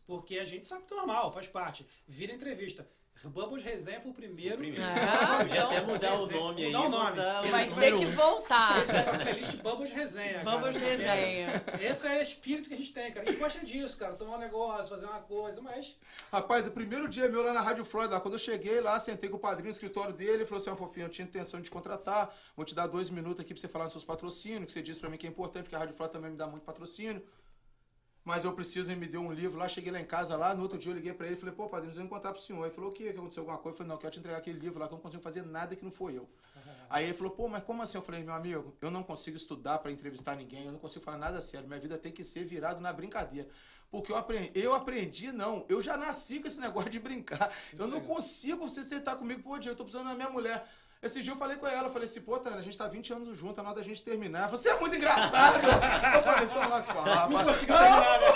Porque 0.07 0.39
a 0.39 0.45
gente 0.45 0.65
sabe 0.65 0.85
que 0.85 0.93
é 0.95 0.97
normal, 0.97 1.31
faz 1.31 1.47
parte. 1.47 1.85
Vira 2.07 2.33
entrevista. 2.33 2.89
Bubbles 3.25 3.63
Resenha 3.63 3.99
foi 4.01 4.11
o 4.11 4.13
primeiro. 4.13 4.57
Primeiro. 4.57 4.83
Ah, 4.85 5.37
Podia 5.39 5.63
até 5.65 5.75
então- 5.77 5.87
mudar 5.87 6.13
o 6.15 6.27
nome 6.31 6.63
aí. 6.65 6.71
Mudar 6.71 6.85
o 6.85 6.89
nome. 6.89 7.19
Esse 7.43 7.51
Vai 7.51 7.69
ter 7.69 7.97
que 7.97 8.05
um. 8.05 8.09
voltar. 8.11 8.79
Esse 8.81 8.95
é 8.95 8.99
a 8.99 9.03
playlist 9.19 9.55
Bubbles 9.57 9.91
Resenha. 9.91 10.33
cara. 10.43 10.43
Vamos 10.57 10.75
resenha. 10.75 11.63
Esse 11.81 12.07
é 12.07 12.19
o 12.19 12.21
espírito 12.21 12.69
que 12.69 12.75
a 12.75 12.77
gente 12.77 12.93
tem, 12.93 13.11
cara. 13.11 13.27
A 13.27 13.31
gente 13.31 13.39
gosta 13.39 13.65
disso, 13.65 13.97
cara. 13.97 14.13
Tomar 14.13 14.37
um 14.37 14.39
negócio, 14.39 14.89
fazer 14.89 15.05
uma 15.05 15.19
coisa, 15.19 15.61
mas. 15.61 15.97
Rapaz, 16.31 16.65
o 16.67 16.71
primeiro 16.71 17.09
dia 17.09 17.27
meu 17.27 17.41
lá 17.43 17.51
na 17.53 17.61
Rádio 17.61 17.83
Flórida, 17.83 18.19
quando 18.21 18.35
eu 18.35 18.39
cheguei 18.39 18.79
lá, 18.79 18.97
sentei 18.99 19.29
com 19.29 19.35
o 19.37 19.39
padrinho 19.39 19.65
no 19.65 19.71
escritório 19.71 20.13
dele, 20.13 20.31
ele 20.31 20.45
falou 20.45 20.61
assim, 20.61 20.69
ó, 20.69 20.75
fofinho, 20.75 21.05
eu 21.05 21.09
tinha 21.09 21.25
intenção 21.27 21.59
de 21.59 21.65
te 21.65 21.71
contratar, 21.71 22.33
vou 22.55 22.65
te 22.65 22.73
dar 22.73 22.87
dois 22.87 23.09
minutos 23.09 23.41
aqui 23.41 23.53
pra 23.53 23.59
você 23.61 23.67
falar 23.67 23.85
nos 23.85 23.93
seus 23.93 24.05
patrocínios, 24.05 24.65
que 24.65 24.71
você 24.71 24.81
disse 24.81 24.99
pra 24.99 25.09
mim 25.09 25.17
que 25.17 25.27
é 25.27 25.29
importante, 25.29 25.63
porque 25.63 25.75
a 25.75 25.79
Rádio 25.79 25.93
Flórida 25.95 26.17
também 26.17 26.31
me 26.31 26.37
dá 26.37 26.47
muito 26.47 26.63
patrocínio. 26.63 27.21
Mas 28.29 28.43
eu 28.43 28.53
preciso, 28.53 28.91
ele 28.91 28.99
me 28.99 29.07
deu 29.07 29.21
um 29.21 29.33
livro 29.33 29.57
lá, 29.57 29.67
cheguei 29.67 29.91
lá 29.91 29.99
em 29.99 30.05
casa 30.05 30.37
lá, 30.37 30.53
no 30.53 30.61
outro 30.61 30.77
dia 30.77 30.91
eu 30.91 30.95
liguei 30.95 31.11
pra 31.15 31.25
ele 31.25 31.35
e 31.35 31.39
falei, 31.39 31.55
pô, 31.55 31.63
eu 31.63 31.69
vou 31.69 32.07
contar 32.07 32.31
pro 32.31 32.39
senhor. 32.39 32.63
Ele 32.63 32.71
falou, 32.71 32.91
o? 32.91 32.93
Que 32.93 33.09
aconteceu 33.09 33.41
alguma 33.41 33.57
coisa? 33.57 33.73
Eu 33.73 33.77
falei, 33.77 33.87
não, 33.87 33.95
eu 33.95 33.99
quero 33.99 34.13
te 34.13 34.19
entregar 34.19 34.37
aquele 34.37 34.59
livro 34.59 34.79
lá 34.79 34.87
que 34.87 34.93
eu 34.93 34.97
não 34.97 35.01
consigo 35.01 35.23
fazer 35.23 35.43
nada 35.43 35.75
que 35.75 35.83
não 35.83 35.89
foi 35.89 36.15
eu. 36.15 36.29
Aí 36.91 37.05
ele 37.05 37.15
falou, 37.15 37.33
pô, 37.33 37.47
mas 37.47 37.63
como 37.63 37.81
assim? 37.81 37.97
Eu 37.97 38.03
falei, 38.03 38.23
meu 38.23 38.35
amigo, 38.35 38.77
eu 38.79 38.91
não 38.91 39.01
consigo 39.01 39.35
estudar 39.35 39.79
pra 39.79 39.91
entrevistar 39.91 40.35
ninguém, 40.35 40.65
eu 40.65 40.71
não 40.71 40.77
consigo 40.77 41.03
falar 41.03 41.17
nada 41.17 41.41
sério, 41.41 41.67
minha 41.67 41.79
vida 41.79 41.97
tem 41.97 42.11
que 42.11 42.23
ser 42.23 42.45
virado 42.45 42.79
na 42.79 42.93
brincadeira. 42.93 43.49
Porque 43.89 44.11
eu 44.11 44.15
aprendi, 44.15 44.51
eu 44.53 44.75
aprendi, 44.75 45.31
não, 45.31 45.65
eu 45.67 45.81
já 45.81 45.97
nasci 45.97 46.39
com 46.39 46.45
esse 46.45 46.59
negócio 46.61 46.91
de 46.91 46.99
brincar. 46.99 47.51
Eu 47.75 47.87
não 47.87 47.99
consigo 47.99 48.69
você 48.69 48.83
sentar 48.83 49.17
comigo, 49.17 49.41
pô, 49.41 49.57
dia, 49.57 49.71
eu 49.71 49.75
tô 49.75 49.83
precisando 49.83 50.07
da 50.07 50.13
minha 50.13 50.29
mulher. 50.29 50.67
Esse 51.01 51.21
dia 51.23 51.31
eu 51.31 51.37
falei 51.37 51.55
com 51.55 51.65
ela, 51.65 51.87
eu 51.87 51.91
falei 51.93 52.05
assim, 52.09 52.19
pô, 52.19 52.37
Tânia, 52.37 52.59
a 52.59 52.61
gente 52.61 52.77
tá 52.77 52.85
20 52.85 53.13
anos 53.13 53.37
junto, 53.37 53.57
a 53.61 53.63
hora 53.63 53.75
da 53.75 53.81
gente 53.81 54.03
terminar. 54.03 54.49
Você 54.49 54.67
é 54.67 54.77
muito 54.77 54.93
engraçado! 54.97 55.55
eu 55.63 56.23
falei, 56.23 56.47
lá 56.47 56.67
com 56.71 56.79
esse 56.79 56.93
papo. 56.93 57.31
Não 57.33 57.43
consigo 57.45 57.73
terminar, 57.73 58.19
né? 58.19 58.27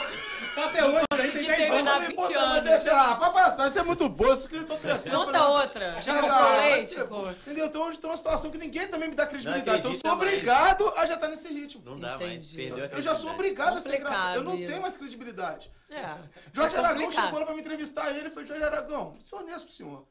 Tá 0.56 0.65
até 0.68 0.85
hoje, 0.85 1.06
aí 1.11 1.18
tem 1.18 1.26
consegui 1.31 1.48
10 1.48 1.57
terminar. 1.57 1.91
anos. 1.95 2.10
Eu 2.10 2.15
falei, 2.15 2.15
pô, 2.15 2.22
20 2.27 2.34
Tânia, 2.34 2.48
mas 2.48 2.65
anos. 2.65 2.80
esse, 2.80 2.90
ah, 2.90 3.15
pra 3.15 3.30
passar, 3.31 3.68
isso 3.68 3.80
é 3.80 3.84
muito 3.84 4.07
bom, 4.07 4.31
esse 4.31 4.41
escritor 4.44 4.80
crescendo. 4.80 5.15
Eu 5.15 5.26
Conta 5.26 5.40
falei, 5.40 5.57
outra. 5.57 6.02
Já 6.02 6.14
Ah, 6.14 6.22
comprou 6.22 6.40
vai 6.40 6.72
leite? 6.72 6.94
ser, 6.94 7.07
Pô. 7.07 7.30
Entendeu? 7.31 7.65
Então 7.65 7.81
hoje 7.81 7.99
tô 7.99 8.07
numa 8.07 8.18
situação 8.18 8.49
que 8.49 8.57
ninguém 8.57 8.88
também 8.88 9.10
me 9.10 9.15
dá 9.15 9.26
credibilidade. 9.27 9.80
Então 9.80 9.91
eu 9.91 9.98
sou 9.99 10.11
obrigado 10.14 10.88
a 10.95 11.06
já 11.06 11.15
estar 11.15 11.27
nesse 11.27 11.49
ritmo. 11.49 11.84
Não 11.84 11.99
dá 11.99 12.18
mais. 12.18 12.49
Perdeu 12.52 12.85
Eu 12.85 13.02
já 13.02 13.14
sou 13.14 13.31
obrigado 13.31 13.77
a 13.77 13.81
ser 13.81 13.98
engraçado. 13.98 14.35
Eu 14.38 14.44
não 14.44 14.56
tenho 14.56 14.81
mais 14.81 14.95
credibilidade. 14.95 15.69
É. 15.90 16.15
Jorge 16.53 16.76
É 16.77 16.80
Aragão 16.80 17.11
chegou 17.11 17.40
lá 17.40 17.45
pra 17.45 17.56
me 17.56 17.60
entrevistar 17.61 18.10
ele 18.15 18.30
e 18.30 18.31
falou, 18.31 18.45
Jorge 18.45 18.64
Aragão, 18.64 19.18
sou 19.22 19.40
honesto 19.40 19.65
pro 19.65 19.73
senhor. 19.76 20.07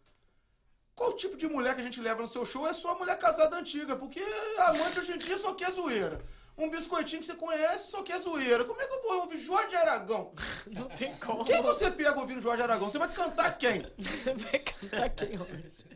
Qual 1.03 1.13
tipo 1.15 1.37
de 1.37 1.49
mulher 1.49 1.75
que 1.75 1.81
a 1.81 1.85
gente 1.85 2.01
leva 2.01 2.23
no 2.23 2.29
seu 2.29 2.45
show 2.45 2.65
é 2.65 2.73
só 2.73 2.97
mulher 2.97 3.19
casada 3.19 3.57
antiga, 3.57 3.97
porque 3.97 4.23
amante 4.59 5.01
hoje 5.01 5.11
em 5.11 5.19
dia 5.19 5.37
só 5.37 5.53
quer 5.53 5.73
zoeira. 5.73 6.21
Um 6.57 6.71
biscoitinho 6.71 7.19
que 7.19 7.27
você 7.27 7.35
conhece 7.35 7.91
só 7.91 8.05
quer 8.05 8.21
zoeira. 8.21 8.65
Como 8.65 8.81
é 8.81 8.87
que 8.87 8.95
eu 8.95 9.03
vou 9.03 9.21
ouvir 9.23 9.37
Jorge 9.39 9.75
Aragão? 9.75 10.33
Não 10.71 10.89
tem 10.91 11.13
como. 11.17 11.45
Quem 11.45 11.61
você 11.61 11.91
pega 11.91 12.21
ouvindo 12.21 12.41
Jorge 12.41 12.63
Aragão? 12.63 12.89
Você 12.89 12.99
vai 13.01 13.09
cantar 13.09 13.59
quem? 13.59 13.83
Vai 13.99 14.61
cantar 14.61 15.11
quem 15.11 15.41
hoje? 15.41 15.87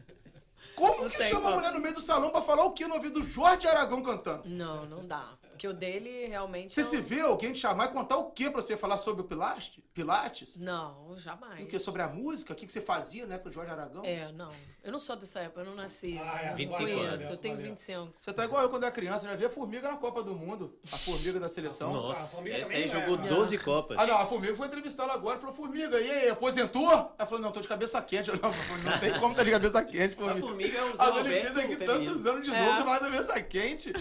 Como 0.75 1.05
Não 1.05 1.09
que 1.11 1.23
chama 1.29 1.39
a 1.39 1.43
como. 1.43 1.55
mulher 1.55 1.73
no 1.73 1.79
meio 1.81 1.95
do 1.95 2.01
salão 2.01 2.31
pra 2.31 2.43
falar 2.43 2.65
o 2.65 2.73
que 2.73 2.85
no 2.89 2.95
ouvido 2.97 3.21
do 3.21 3.29
Jorge 3.29 3.69
Aragão 3.69 4.03
cantando? 4.03 4.43
Não, 4.45 4.87
não 4.87 5.07
dá. 5.07 5.29
Porque 5.57 5.67
o 5.69 5.73
dele 5.73 6.27
realmente. 6.27 6.75
Você 6.75 6.83
é 6.83 6.85
um- 6.85 6.87
se 6.87 7.01
vê 7.01 7.21
alguém 7.23 7.51
te 7.53 7.61
chamar 7.61 7.87
e 7.87 7.89
contar 7.89 8.19
o 8.19 8.31
que 8.31 8.51
pra 8.51 8.61
você 8.61 8.77
falar 8.77 8.99
sobre 8.99 9.23
o 9.23 9.25
Pilates? 9.25 9.73
Pilates? 9.95 10.57
Não, 10.59 11.17
jamais. 11.17 11.63
O 11.63 11.67
que? 11.67 11.79
Sobre 11.79 12.03
a 12.03 12.09
música? 12.09 12.53
O 12.53 12.57
que 12.57 12.67
que 12.67 12.73
você 12.73 12.83
fazia 12.83 13.27
na 13.27 13.37
época 13.37 13.49
do 13.49 13.55
Jorge 13.55 13.71
Aragão? 13.73 14.03
É, 14.05 14.31
não. 14.33 14.51
Eu 14.85 14.93
não 14.93 14.99
sou 14.99 15.17
dessa 15.17 15.41
época, 15.41 15.63
eu 15.63 15.65
não 15.65 15.75
nasci. 15.75 16.19
Ah, 16.23 16.41
é. 16.43 16.49
não 16.51 16.57
25 16.57 16.83
conheço, 16.85 17.03
anos. 17.09 17.23
eu 17.31 17.37
tenho 17.39 17.55
Valeu. 17.57 17.71
25. 17.71 18.13
Você 18.21 18.33
tá 18.35 18.45
igual 18.45 18.63
eu 18.63 18.69
quando 18.69 18.83
era 18.83 18.93
criança, 18.93 19.27
já 19.27 19.35
via 19.35 19.47
a 19.47 19.51
formiga 19.51 19.89
na 19.91 19.97
Copa 19.97 20.23
do 20.23 20.35
Mundo. 20.35 20.79
A 20.93 20.97
formiga 20.99 21.41
da 21.41 21.49
seleção. 21.49 21.89
Ah, 21.89 21.99
a 21.99 22.03
Nossa, 22.03 22.37
família 22.37 22.59
essa 22.61 22.75
aí 22.75 22.85
é, 22.85 22.89
jogou 22.89 23.17
né? 23.17 23.29
12 23.29 23.57
Copas. 23.59 23.99
Ah, 23.99 24.07
não, 24.07 24.19
a 24.19 24.27
formiga 24.27 24.55
foi 24.55 24.67
entrevistá-la 24.67 25.15
agora 25.15 25.39
e 25.39 25.41
falou: 25.41 25.57
Formiga, 25.57 25.99
e 25.99 26.11
aí, 26.11 26.29
aposentou? 26.29 26.91
Ela 27.19 27.27
falou: 27.27 27.41
Não, 27.41 27.51
tô 27.51 27.61
de 27.63 27.69
cabeça 27.69 28.01
quente. 28.03 28.29
Eu, 28.37 28.37
não, 28.39 28.51
não 28.85 28.99
tem 29.01 29.19
como 29.19 29.35
tá 29.35 29.43
de 29.43 29.51
cabeça 29.51 29.83
quente, 29.83 30.15
A 30.15 30.17
formiga. 30.19 30.41
formiga 30.47 30.79
é 30.79 30.85
o 30.85 30.97
Zé 30.97 31.05
As 31.05 31.15
Olimpíadas 31.17 31.57
aqui, 31.57 31.77
tantos 31.77 32.27
anos 32.27 32.43
de 32.47 32.55
É. 32.55 32.65
novo, 32.67 32.77
você 32.77 32.85
vai 32.85 32.99
de 32.99 33.05
cabeça 33.11 33.43
quente. 33.43 33.93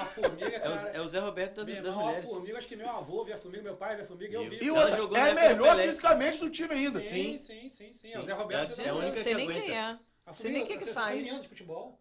A 0.00 0.04
formiga, 0.04 0.46
É 0.46 0.58
cara. 0.58 0.70
É 0.94 1.00
o 1.00 1.06
Zé 1.08 1.18
Roberto 1.18 1.56
das, 1.56 1.66
Meu 1.66 1.76
das 1.82 1.86
irmão, 1.86 2.04
a 2.04 2.08
mulheres. 2.08 2.28
formiga, 2.30 2.58
acho 2.58 2.66
que 2.68 2.76
meu 2.76 2.88
avô 2.90 3.24
via 3.24 3.36
formiga, 3.36 3.62
meu 3.62 3.76
pai 3.76 3.96
via 3.96 4.04
formiga, 4.04 4.34
eu 4.34 4.48
vi. 4.48 4.58
E 4.62 4.68
Ela 4.68 4.80
outra, 4.80 4.96
jogou 4.96 5.16
é 5.18 5.34
melhor 5.34 5.70
Pelé. 5.76 5.86
fisicamente 5.88 6.38
do 6.38 6.50
time 6.50 6.74
ainda. 6.74 7.00
Sim, 7.02 7.36
Sim. 7.36 7.38
sim, 7.38 7.68
sim, 7.68 7.92
sim. 7.92 8.08
É 8.08 8.12
Sim. 8.14 8.18
o 8.18 8.22
Zé 8.22 8.32
Roberto. 8.32 8.80
É 8.80 8.84
a 8.84 8.88
Eu 8.88 8.94
única 8.94 9.06
não 9.06 9.12
que 9.12 9.18
sei 9.22 9.34
nem 9.34 9.48
quem 9.50 9.70
é. 9.76 9.98
A 10.26 10.32
Sei 10.32 10.50
nem 10.52 10.62
o 10.62 10.66
que 10.66 10.76
que 10.76 10.86
faz. 10.92 11.24
de 11.42 11.48
futebol. 11.48 11.98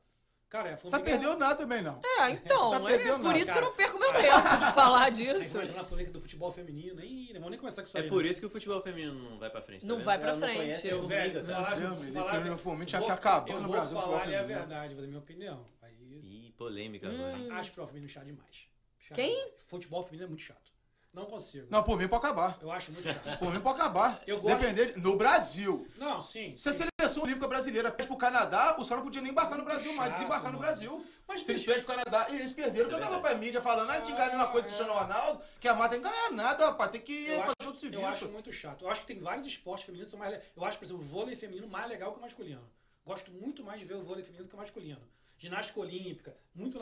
Cara, 0.49 0.73
a 0.73 0.77
formiga... 0.77 0.99
Tá 0.99 1.03
perdendo 1.03 1.35
nada 1.37 1.55
também, 1.55 1.81
não. 1.81 2.01
É, 2.19 2.29
então. 2.31 2.71
Tá 2.71 2.77
é 2.77 2.97
perdendo 2.97 3.15
por 3.17 3.23
nada, 3.25 3.39
isso 3.39 3.51
que 3.51 3.57
eu 3.57 3.61
não 3.63 3.71
cara. 3.73 3.77
perco 3.89 3.99
meu 3.99 4.13
tempo 4.13 4.65
de 4.65 4.73
falar 4.73 5.03
Aí 5.05 5.11
disso. 5.11 5.57
entrar 5.61 5.75
na 5.75 5.83
polêmica 5.83 6.13
do 6.13 6.21
futebol 6.21 6.49
feminino. 6.51 7.03
Ih, 7.03 7.27
não 7.33 7.41
vamos 7.41 7.49
nem 7.51 7.59
começar 7.59 7.81
com 7.81 7.87
isso 7.89 7.97
É 7.97 8.01
aí. 8.01 8.07
por 8.09 8.23
né? 8.23 8.29
isso 8.29 8.39
que 8.39 8.45
o 8.45 8.49
futebol 8.49 8.81
feminino 8.81 9.13
não 9.29 9.37
vai 9.39 9.49
pra 9.49 9.61
frente. 9.61 9.81
tá 9.81 9.87
Não 9.87 9.95
vendo? 9.97 10.05
vai 10.05 10.17
pra 10.19 10.29
Ela 10.29 10.39
frente. 10.39 10.87
Eu, 10.87 11.05
Velho, 11.05 11.33
cara. 11.33 11.45
falar, 11.45 11.65
falar, 11.75 12.57
foi 12.57 12.75
muito 12.77 12.97
vou- 12.97 13.11
acabando 13.11 13.49
eu 13.51 13.55
no 13.57 13.61
vou 13.63 13.71
Brasil, 13.73 13.89
falar 14.01 14.03
futebol 14.03 14.15
ali 14.21 14.35
a 14.35 14.39
feminino. 14.39 14.59
verdade, 14.59 14.93
vou 14.93 15.01
dar 15.01 15.07
minha 15.09 15.19
opinião. 15.19 15.65
Aí, 15.81 15.93
Ih, 16.23 16.53
polêmica 16.57 17.09
Hum. 17.09 17.25
agora. 17.35 17.53
acho 17.55 17.61
o 17.61 17.65
futebol 17.65 17.87
feminino 17.87 18.09
chato 18.09 18.25
demais. 18.25 18.67
Chato 19.07 19.15
Quem? 19.15 19.53
Futebol 19.65 20.03
feminino 20.03 20.25
é 20.25 20.27
muito 20.29 20.41
chato. 20.43 20.67
Não 21.13 21.25
consigo. 21.25 21.65
Não, 21.71 21.81
por 21.81 21.97
mim 21.97 22.07
pode 22.07 22.25
acabar. 22.25 22.59
Eu 22.61 22.69
acho 22.71 22.91
muito 22.91 23.05
chato. 23.07 23.39
Por 23.39 23.51
mim 23.51 23.59
pode 23.59 23.79
acabar. 23.79 24.21
Eu 24.27 24.39
gosto- 24.39 24.59
Depender. 24.59 24.95
No 24.97 25.17
Brasil. 25.17 25.87
Não, 25.97 26.21
sim. 26.21 26.55
Se 26.55 26.69
a 26.69 26.73
sim. 26.73 26.83
seleção 26.99 27.23
olímpica 27.23 27.47
brasileira 27.47 27.91
pede 27.91 28.07
pro 28.07 28.17
Canadá, 28.17 28.75
o 28.77 28.83
senhor 28.83 28.97
não 28.97 29.03
podia 29.05 29.21
nem 29.21 29.31
embarcar 29.31 29.57
no 29.57 29.63
Brasil 29.65 29.93
mais, 29.93 30.09
chato, 30.09 30.17
desembarcar 30.19 30.51
no 30.51 30.59
mano. 30.59 30.67
Brasil. 30.67 31.05
Mas, 31.27 31.41
Se 31.41 31.51
eles 31.51 31.63
pedem 31.65 31.83
pro 31.83 31.95
Canadá, 31.95 32.27
e 32.29 32.35
eles 32.35 32.53
perderam, 32.53 32.85
porque 32.85 32.95
eu 32.95 32.99
tava 32.99 33.13
verdade. 33.15 33.35
pra 33.35 33.39
mídia 33.43 33.61
falando, 33.61 33.89
ah, 33.89 34.01
tinha 34.01 34.15
que 34.15 34.21
ganhar 34.21 34.27
a 34.33 34.37
mesma 34.37 34.51
coisa 34.51 34.67
que 34.67 34.73
o 34.73 34.77
Cristiano 34.77 34.99
Ronaldo, 35.01 35.41
que 35.59 35.67
a 35.67 35.73
Mata 35.73 35.95
tem 35.95 36.03
que 36.03 36.07
ganhar 36.09 36.31
nada, 36.31 36.65
rapaz, 36.67 36.91
tem 36.91 37.01
que 37.01 37.13
eu 37.25 37.27
fazer 37.27 37.41
acho, 37.41 37.49
outro 37.49 37.67
eu 37.69 37.73
serviço. 37.75 38.05
acho 38.05 38.29
muito 38.29 38.51
chato. 38.53 38.81
Eu 38.85 38.89
acho 38.89 39.01
que 39.01 39.07
tem 39.07 39.19
vários 39.19 39.45
esportes 39.47 39.85
femininos 39.85 40.09
que 40.09 40.11
são 40.11 40.19
mais 40.19 40.33
le- 40.33 40.41
Eu 40.55 40.63
acho, 40.65 40.77
por 40.77 40.85
exemplo, 40.85 41.01
o 41.01 41.05
vôlei 41.05 41.35
feminino 41.35 41.67
mais 41.67 41.89
legal 41.89 42.11
que 42.11 42.19
o 42.19 42.21
masculino. 42.21 42.69
Gosto 43.03 43.31
muito 43.31 43.63
mais 43.63 43.79
de 43.79 43.85
ver 43.85 43.95
o 43.95 44.03
vôlei 44.03 44.23
feminino 44.23 44.45
do 44.45 44.49
que 44.49 44.55
o 44.55 44.59
masculino. 44.59 45.01
Ginástica 45.37 45.79
olímpica, 45.79 46.37
muito. 46.53 46.77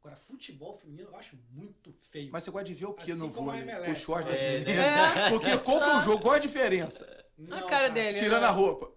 Agora, 0.00 0.16
futebol 0.16 0.72
feminino 0.72 1.08
eu 1.10 1.16
acho 1.16 1.36
muito 1.50 1.92
feio. 1.92 2.30
Mas 2.32 2.44
você 2.44 2.50
gosta 2.50 2.64
de 2.66 2.74
ver 2.74 2.86
o 2.86 2.94
que 2.94 3.10
Assim 3.10 3.20
no 3.20 3.30
vôlei? 3.30 3.62
O 3.90 3.94
short 3.96 4.28
das 4.28 4.40
é, 4.40 4.58
meninas? 4.60 5.16
É. 5.16 5.30
Porque 5.30 5.58
qual 5.58 5.78
que 5.80 5.84
é 5.84 5.96
o 5.96 6.00
jogo? 6.00 6.22
Qual 6.22 6.34
a 6.34 6.38
diferença? 6.38 7.24
Não, 7.36 7.58
A 7.58 7.62
cara 7.62 7.88
dele. 7.88 8.18
Tirando 8.18 8.44
a 8.44 8.50
roupa. 8.50 8.90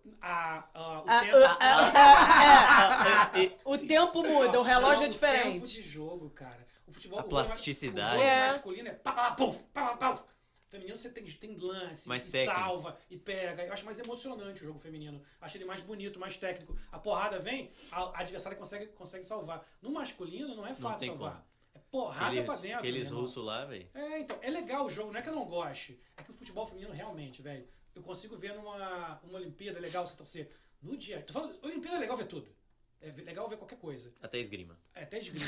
O 1.04 1.22
tempo. 1.22 3.62
O 3.66 3.78
tempo 3.78 4.24
muda, 4.24 4.60
o 4.60 4.64
relógio 4.64 5.06
é 5.06 5.10
o 5.10 5.12
tempo 5.12 5.14
diferente. 5.14 5.82
de 5.82 5.84
jogo, 5.84 6.30
cara. 6.30 6.66
O 6.88 6.92
futebol 6.92 7.20
A 7.20 7.24
o 7.24 7.28
plasticidade. 7.30 8.16
O 8.18 8.18
vôlei 8.18 8.24
É. 8.24 8.48
masculino 8.48 8.88
é 8.90 8.94
pá, 8.94 9.12
pá, 9.12 9.32
puf, 9.32 9.64
pá, 9.74 9.96
pá, 9.96 10.12
puf. 10.12 10.24
Feminino 10.72 10.96
você 10.96 11.10
tem, 11.10 11.26
tem 11.26 11.58
lance, 11.58 12.08
Mais 12.08 12.26
e 12.28 12.32
técnico. 12.32 12.58
salva, 12.58 12.98
e 13.10 13.18
pega. 13.18 13.66
Eu 13.66 13.74
acho 13.74 13.84
mais 13.84 14.00
emocionante 14.00 14.64
o 14.64 14.66
jogo 14.68 14.80
feminino. 14.80 15.22
Acho 15.42 15.58
ele 15.58 15.66
mais 15.66 15.82
bonito, 15.82 16.18
mais 16.18 16.38
técnico. 16.38 16.78
A 16.90 16.98
porrada 16.98 17.40
vem, 17.40 17.70
a, 17.92 18.02
a 18.04 18.20
adversária 18.22 18.58
consegue, 18.58 18.88
consegue 18.88 19.26
salvar. 19.26 19.68
No 19.82 19.92
masculino 19.92 20.56
não 20.56 20.66
é 20.66 20.74
fácil 20.74 21.00
tem 21.00 21.10
salvar. 21.10 21.34
como. 21.34 21.46
É 21.76 21.80
porrada 21.92 22.28
Aqueles, 22.28 22.46
pra 22.46 22.56
dentro. 22.56 22.78
aqueles 22.80 23.10
russos 23.10 23.44
lá, 23.44 23.66
velho. 23.66 23.90
É, 23.94 24.20
então, 24.20 24.40
é 24.42 24.50
legal 24.50 24.86
o 24.86 24.90
jogo, 24.90 25.12
não 25.12 25.20
é 25.20 25.22
que 25.22 25.28
eu 25.28 25.36
não 25.36 25.44
goste. 25.46 26.00
É 26.16 26.24
que 26.24 26.32
o 26.32 26.34
futebol 26.34 26.66
feminino 26.66 26.94
realmente, 26.94 27.42
velho, 27.42 27.68
eu 27.94 28.02
consigo 28.02 28.38
ver 28.38 28.54
numa 28.56 29.20
uma 29.26 29.38
Olimpíada 29.40 29.78
é 29.78 29.82
legal 29.82 30.08
você 30.08 30.16
torcer. 30.16 30.50
No 30.82 30.96
dia. 30.96 31.22
Tô 31.22 31.34
falando, 31.34 31.60
Olimpíada 31.64 31.98
é 31.98 32.00
legal 32.00 32.16
ver 32.16 32.28
tudo. 32.28 32.48
É 33.04 33.12
legal 33.24 33.48
ver 33.48 33.58
qualquer 33.58 33.78
coisa. 33.80 34.14
Até 34.22 34.38
esgrima. 34.40 34.78
É 34.94 35.04
até 35.04 35.18
esgrima. 35.20 35.46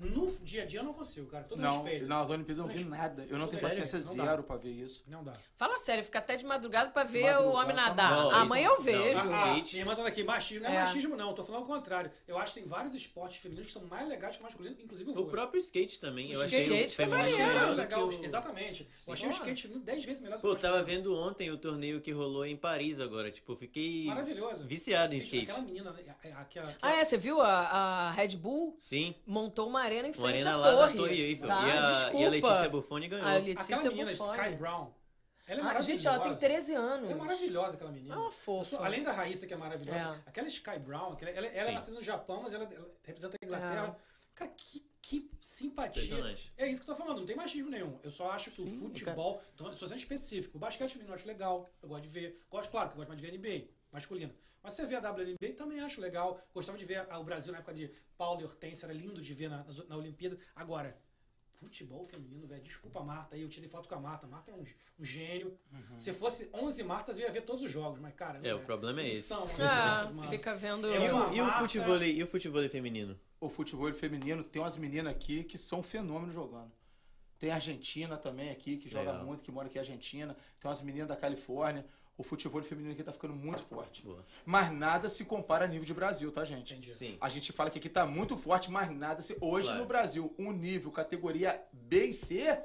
No 0.00 0.28
dia 0.42 0.62
a 0.64 0.66
dia 0.66 0.80
eu 0.80 0.84
não 0.84 0.92
consigo, 0.92 1.26
cara. 1.28 1.44
Todo 1.44 1.60
Não, 1.60 1.82
respeito. 1.82 2.06
nas 2.06 2.28
Olimpíadas 2.28 2.58
eu 2.58 2.66
não 2.66 2.74
vi 2.74 2.84
nada. 2.84 3.22
Eu 3.30 3.38
não 3.38 3.46
tenho 3.46 3.60
Sério? 3.60 3.76
paciência 3.82 4.00
Não 4.10 4.16
dá. 4.16 4.24
zero 4.30 4.42
pra 4.42 4.56
ver 4.56 4.70
isso. 4.72 5.04
Não 5.06 5.22
dá. 5.22 5.32
Fala 5.54 5.78
sério, 5.78 6.02
fica 6.04 6.18
até 6.18 6.34
de 6.36 6.44
madrugada 6.44 6.90
pra 6.90 7.04
ver 7.04 7.22
Madrugada, 7.32 7.48
o 7.48 7.52
homem 7.52 7.76
tá 7.76 7.82
nadar. 7.82 8.10
Não, 8.10 8.30
Amanhã 8.32 8.66
isso- 8.72 8.78
eu 8.78 8.82
vejo. 8.82 9.26
não, 9.26 9.34
Ah, 9.34 9.48
skate. 9.58 9.72
minha 9.74 9.82
irmã 9.82 9.94
tá 9.96 10.06
aqui, 10.06 10.24
machismo. 10.24 10.64
Não 10.64 10.70
é, 10.70 10.76
É. 10.76 10.80
machismo, 10.84 11.16
não. 11.16 11.34
Tô 11.34 11.44
falando 11.44 11.62
o 11.62 11.66
contrário. 11.66 12.10
Eu 12.26 12.36
acho 12.36 12.52
que 12.54 12.60
tem 12.60 12.68
vários 12.68 12.94
esportes 12.94 13.38
femininos 13.38 13.68
que 13.72 13.72
são 13.78 13.82
mais 13.88 14.08
legais 14.08 14.34
que 14.36 14.40
o 14.42 14.44
masculino, 14.44 14.76
inclusive 14.80 15.08
o 15.08 15.12
O 15.12 15.16
vôlei. 15.16 15.30
próprio 15.30 15.60
skate 15.60 16.00
também. 16.00 16.30
O 16.30 16.34
Eu 16.34 16.42
achei 16.42 16.64
skate 16.64 16.92
o 16.92 16.96
foi 16.96 17.06
mais 17.06 17.30
legal. 17.76 18.08
o... 18.08 18.24
Exatamente. 18.24 18.88
Eu 19.06 19.12
achei 19.12 19.28
o 19.28 19.32
skate 19.32 19.62
feminino 19.62 19.84
10 19.84 20.04
vezes 20.04 20.20
melhor 20.20 20.38
do 20.38 20.42
Pô, 20.42 20.48
que 20.48 20.54
eu 20.54 20.58
o 20.58 20.60
tava 20.72 20.82
vendo 20.82 21.14
ontem 21.16 21.50
o 21.50 21.56
torneio 21.58 22.00
que 22.00 22.10
rolou 22.10 22.44
em 22.44 22.56
Paris 22.56 22.98
agora. 23.00 23.30
Tipo, 23.30 23.52
eu 23.52 23.56
fiquei 23.56 24.04
Maravilhoso. 24.06 24.66
viciado 24.66 25.14
em 25.14 25.18
skate. 25.18 25.50
Aquela 25.50 25.64
menina, 25.64 25.92
né, 25.92 26.04
aquela- 26.36 26.74
Ah, 26.88 26.96
é? 27.00 27.04
Você 27.04 27.16
viu 27.16 27.40
a, 27.40 27.48
a 27.48 28.10
Red 28.12 28.36
Bull? 28.36 28.76
Sim. 28.80 29.14
Montou 29.26 29.68
uma 29.68 29.80
arena 29.80 30.08
em 30.08 30.10
Uma 30.12 30.20
frente 30.28 30.34
arena 30.46 30.52
à 30.52 30.56
lá 30.56 30.70
torre. 30.72 30.90
na 30.90 30.96
Torre 30.96 31.20
Eiffel. 31.20 31.48
Tá? 31.48 31.66
E, 31.66 31.70
a, 31.70 31.90
Desculpa. 31.90 32.16
e 32.18 32.24
a 32.26 32.30
Letícia 32.30 32.68
Buffoni 32.68 33.08
ganhou. 33.08 33.26
A 33.26 33.34
Letícia 33.34 33.74
Aquela 33.76 33.90
menina, 33.92 34.10
Buffoni. 34.12 34.38
Sky 34.38 34.50
Brown. 34.56 34.90
Ela 35.46 35.60
é 35.60 35.62
Ah, 35.62 35.64
maravilhosa. 35.64 35.92
gente, 35.92 36.06
ela 36.06 36.18
tem 36.20 36.34
13 36.34 36.74
anos. 36.74 37.10
É 37.10 37.14
maravilhosa 37.14 37.74
aquela 37.74 37.90
menina. 37.90 38.14
É 38.14 38.18
uma 38.18 38.30
fofa. 38.30 38.60
Eu 38.60 38.64
sou- 38.78 38.84
além 38.86 39.02
da 39.02 39.12
Raíssa, 39.12 39.46
que 39.46 39.54
é 39.54 39.56
maravilhosa, 39.56 39.98
É. 40.26 40.28
aquela 40.28 40.46
Sky 40.48 40.78
Brown, 40.78 41.12
aquela- 41.12 41.30
ela, 41.30 41.46
ela 41.46 41.60
é 41.62 41.66
Sim. 41.68 41.72
nascida 41.74 41.96
no 41.96 42.02
Japão, 42.02 42.42
mas 42.42 42.52
ela, 42.52 42.64
ela 42.64 42.90
representa 43.02 43.36
a 43.40 43.46
Inglaterra. 43.46 43.96
Cara, 44.34 44.50
que, 44.56 44.86
que 45.00 45.30
simpatia. 45.40 46.36
É 46.56 46.66
isso 46.68 46.82
que 46.84 46.90
eu 46.90 46.94
tô 46.94 47.02
falando, 47.02 47.18
não 47.20 47.26
tem 47.26 47.34
machismo 47.34 47.70
nenhum. 47.70 47.98
Eu 48.04 48.10
só 48.10 48.30
acho 48.30 48.50
que 48.50 48.60
o 48.60 48.66
futebol, 48.68 49.42
tô 49.56 49.64
falando, 49.64 49.78
sou 49.78 49.88
sendo 49.88 49.98
específico, 49.98 50.58
o 50.58 50.60
basquete 50.60 50.98
eu 51.00 51.14
acho 51.14 51.26
legal, 51.26 51.66
eu 51.82 51.88
gosto 51.88 52.02
de 52.02 52.08
ver. 52.10 52.42
Gosto, 52.50 52.70
claro, 52.70 52.88
que 52.90 52.94
eu 52.94 52.96
gosto 52.98 53.08
mais 53.08 53.20
de 53.20 53.26
ver 53.26 53.32
NBA, 53.38 53.68
masculino. 53.90 54.34
Mas 54.62 54.74
você 54.74 54.86
vê 54.86 54.96
a 54.96 55.00
WNBA, 55.00 55.54
também 55.56 55.80
acho 55.80 56.00
legal. 56.00 56.40
Gostava 56.52 56.76
de 56.78 56.84
ver 56.84 57.06
o 57.14 57.24
Brasil 57.24 57.52
na 57.52 57.58
época 57.58 57.74
de 57.74 57.90
Paulo 58.16 58.40
e 58.40 58.44
Hortência, 58.44 58.86
era 58.86 58.92
lindo 58.92 59.20
de 59.22 59.34
ver 59.34 59.48
na, 59.48 59.58
na, 59.64 59.84
na 59.88 59.96
Olimpíada. 59.96 60.38
Agora, 60.54 60.96
futebol 61.54 62.04
feminino, 62.04 62.46
velho, 62.46 62.62
desculpa 62.62 63.02
Marta 63.02 63.34
aí, 63.34 63.42
eu 63.42 63.48
tirei 63.48 63.68
foto 63.68 63.88
com 63.88 63.94
a 63.94 64.00
Marta. 64.00 64.26
Marta 64.26 64.50
é 64.50 64.54
um, 64.54 64.64
um 64.98 65.04
gênio. 65.04 65.58
Se 65.96 66.12
fosse 66.12 66.48
11 66.54 66.82
Martas, 66.84 67.18
eu 67.18 67.24
ia 67.24 67.32
ver 67.32 67.42
todos 67.42 67.62
os 67.62 67.70
jogos, 67.70 67.98
mas 68.00 68.14
cara. 68.14 68.38
É, 68.42 68.50
não 68.52 68.58
o 68.58 68.64
problema 68.64 69.00
é 69.00 69.08
esse. 69.08 69.22
São 69.22 69.44
11 69.44 69.54
Ah, 69.62 69.66
Martas, 69.66 70.14
mano. 70.14 70.28
fica 70.30 70.54
vendo. 70.56 70.88
É 70.88 71.06
E 71.06 71.10
o, 71.10 71.32
e 71.34 71.40
o 71.40 71.46
futebol 71.46 72.02
e 72.02 72.22
o 72.22 72.26
futebol 72.26 72.68
feminino? 72.68 73.18
O 73.40 73.48
futebol 73.48 73.92
feminino 73.92 74.42
tem 74.42 74.60
umas 74.60 74.76
meninas 74.76 75.12
aqui 75.12 75.44
que 75.44 75.56
são 75.58 75.82
fenômenos 75.82 76.34
jogando. 76.34 76.72
Tem 77.38 77.52
a 77.52 77.54
Argentina 77.54 78.16
também 78.16 78.50
aqui, 78.50 78.76
que 78.78 78.88
joga 78.88 79.12
Legal. 79.12 79.24
muito, 79.26 79.44
que 79.44 79.52
mora 79.52 79.68
aqui 79.68 79.76
na 79.76 79.82
Argentina. 79.82 80.36
Tem 80.58 80.68
umas 80.68 80.82
meninas 80.82 81.06
da 81.06 81.14
Califórnia. 81.16 81.86
O 82.18 82.24
futebol 82.24 82.60
feminino 82.64 82.92
aqui 82.92 83.04
tá 83.04 83.12
ficando 83.12 83.32
muito 83.32 83.62
forte. 83.62 84.02
Boa. 84.02 84.26
Mas 84.44 84.72
nada 84.72 85.08
se 85.08 85.24
compara 85.24 85.64
a 85.64 85.68
nível 85.68 85.84
de 85.86 85.94
Brasil, 85.94 86.32
tá, 86.32 86.44
gente? 86.44 86.74
Entendi. 86.74 86.90
Sim. 86.90 87.16
A 87.20 87.28
gente 87.28 87.52
fala 87.52 87.70
que 87.70 87.78
aqui 87.78 87.88
tá 87.88 88.04
muito 88.04 88.36
forte, 88.36 88.72
mas 88.72 88.90
nada 88.90 89.22
se. 89.22 89.36
Hoje 89.40 89.66
Claro. 89.68 89.80
no 89.82 89.86
Brasil, 89.86 90.34
um 90.36 90.50
nível, 90.50 90.90
categoria 90.90 91.62
B 91.72 92.06
e 92.06 92.12
C, 92.12 92.60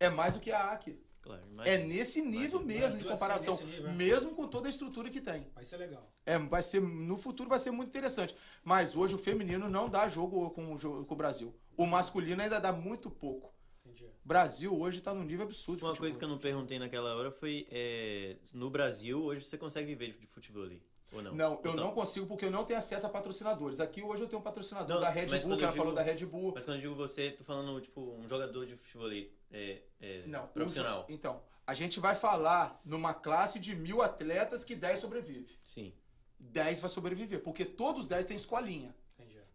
é 0.00 0.08
mais 0.08 0.34
do 0.34 0.40
que 0.40 0.50
a 0.50 0.58
A 0.64 0.72
aqui. 0.72 1.00
Claro, 1.22 1.42
É 1.42 1.74
imagina. 1.76 1.84
nesse 1.86 2.20
nível 2.22 2.60
Imagina. 2.62 2.80
mesmo, 2.88 2.98
de 3.02 3.06
é 3.06 3.12
comparação. 3.12 3.56
nível, 3.58 3.86
é. 3.90 3.92
mesmo 3.92 4.34
com 4.34 4.48
toda 4.48 4.66
a 4.66 4.70
estrutura 4.70 5.08
que 5.08 5.20
tem. 5.20 5.46
Vai 5.54 5.62
ser 5.64 5.76
legal. 5.76 6.10
É, 6.26 6.36
vai 6.38 6.62
ser, 6.62 6.80
no 6.80 7.16
futuro 7.16 7.48
vai 7.48 7.58
ser 7.60 7.70
muito 7.70 7.90
interessante. 7.90 8.34
Mas 8.64 8.96
hoje 8.96 9.14
o 9.14 9.18
feminino 9.18 9.68
não 9.68 9.88
dá 9.88 10.08
jogo 10.08 10.50
com, 10.50 10.74
o 10.74 11.04
com 11.04 11.14
o 11.14 11.16
Brasil. 11.16 11.54
O 11.76 11.86
masculino 11.86 12.42
ainda 12.42 12.58
dá 12.58 12.72
muito 12.72 13.08
pouco. 13.08 13.52
Entendi. 13.90 14.10
Brasil 14.24 14.78
hoje 14.78 15.00
tá 15.00 15.12
num 15.14 15.24
nível 15.24 15.44
absurdo. 15.46 15.78
de 15.78 15.84
Uma 15.84 15.90
futebol. 15.90 16.04
coisa 16.06 16.18
que 16.18 16.24
eu 16.24 16.28
não 16.28 16.38
perguntei 16.38 16.78
naquela 16.78 17.14
hora 17.16 17.30
foi: 17.30 17.66
é, 17.70 18.36
no 18.52 18.70
Brasil, 18.70 19.22
hoje 19.22 19.44
você 19.44 19.58
consegue 19.58 19.86
viver 19.94 20.16
de 20.18 20.26
futebol 20.26 20.62
ali? 20.62 20.82
Ou 21.12 21.20
não? 21.22 21.34
Não, 21.34 21.52
eu 21.54 21.58
Então- 21.58 21.74
não 21.74 21.90
consigo 21.92 22.26
porque 22.26 22.44
eu 22.44 22.50
não 22.52 22.64
tenho 22.64 22.78
acesso 22.78 23.04
a 23.04 23.08
patrocinadores. 23.08 23.80
Aqui 23.80 24.00
hoje 24.02 24.22
eu 24.22 24.28
tenho 24.28 24.38
um 24.40 24.44
patrocinador 24.44 24.94
Não, 24.94 25.00
da 25.00 25.10
Red 25.10 25.26
Bull, 25.40 25.56
que 25.56 25.64
ela 25.64 25.72
falou 25.72 25.92
da 25.92 26.02
Red 26.02 26.24
Bull. 26.24 26.52
Mas 26.54 26.64
quando 26.64 26.76
eu 26.76 26.82
digo 26.82 26.94
você, 26.94 27.32
tô 27.32 27.42
falando, 27.42 27.80
tipo, 27.80 28.00
um 28.00 28.28
jogador 28.28 28.64
de 28.64 28.76
futebol 28.76 29.06
ali, 29.06 29.32
é, 29.50 29.82
é, 30.00 30.22
Não, 30.26 30.46
profissional. 30.46 31.06
o- 31.08 31.12
Então, 31.12 31.42
a 31.66 31.74
gente 31.74 31.98
vai 31.98 32.14
falar 32.14 32.80
numa 32.84 33.12
classe 33.12 33.58
de 33.58 33.74
mil 33.74 34.02
atletas 34.02 34.64
que 34.64 34.76
10 34.76 35.00
sobrevive. 35.00 35.58
Sim. 35.64 35.92
10 36.38 36.78
vai 36.78 36.88
sobreviver, 36.88 37.42
porque 37.42 37.64
todos 37.64 38.02
os 38.02 38.08
10 38.08 38.24
têm 38.24 38.36
escolinha. 38.36 38.94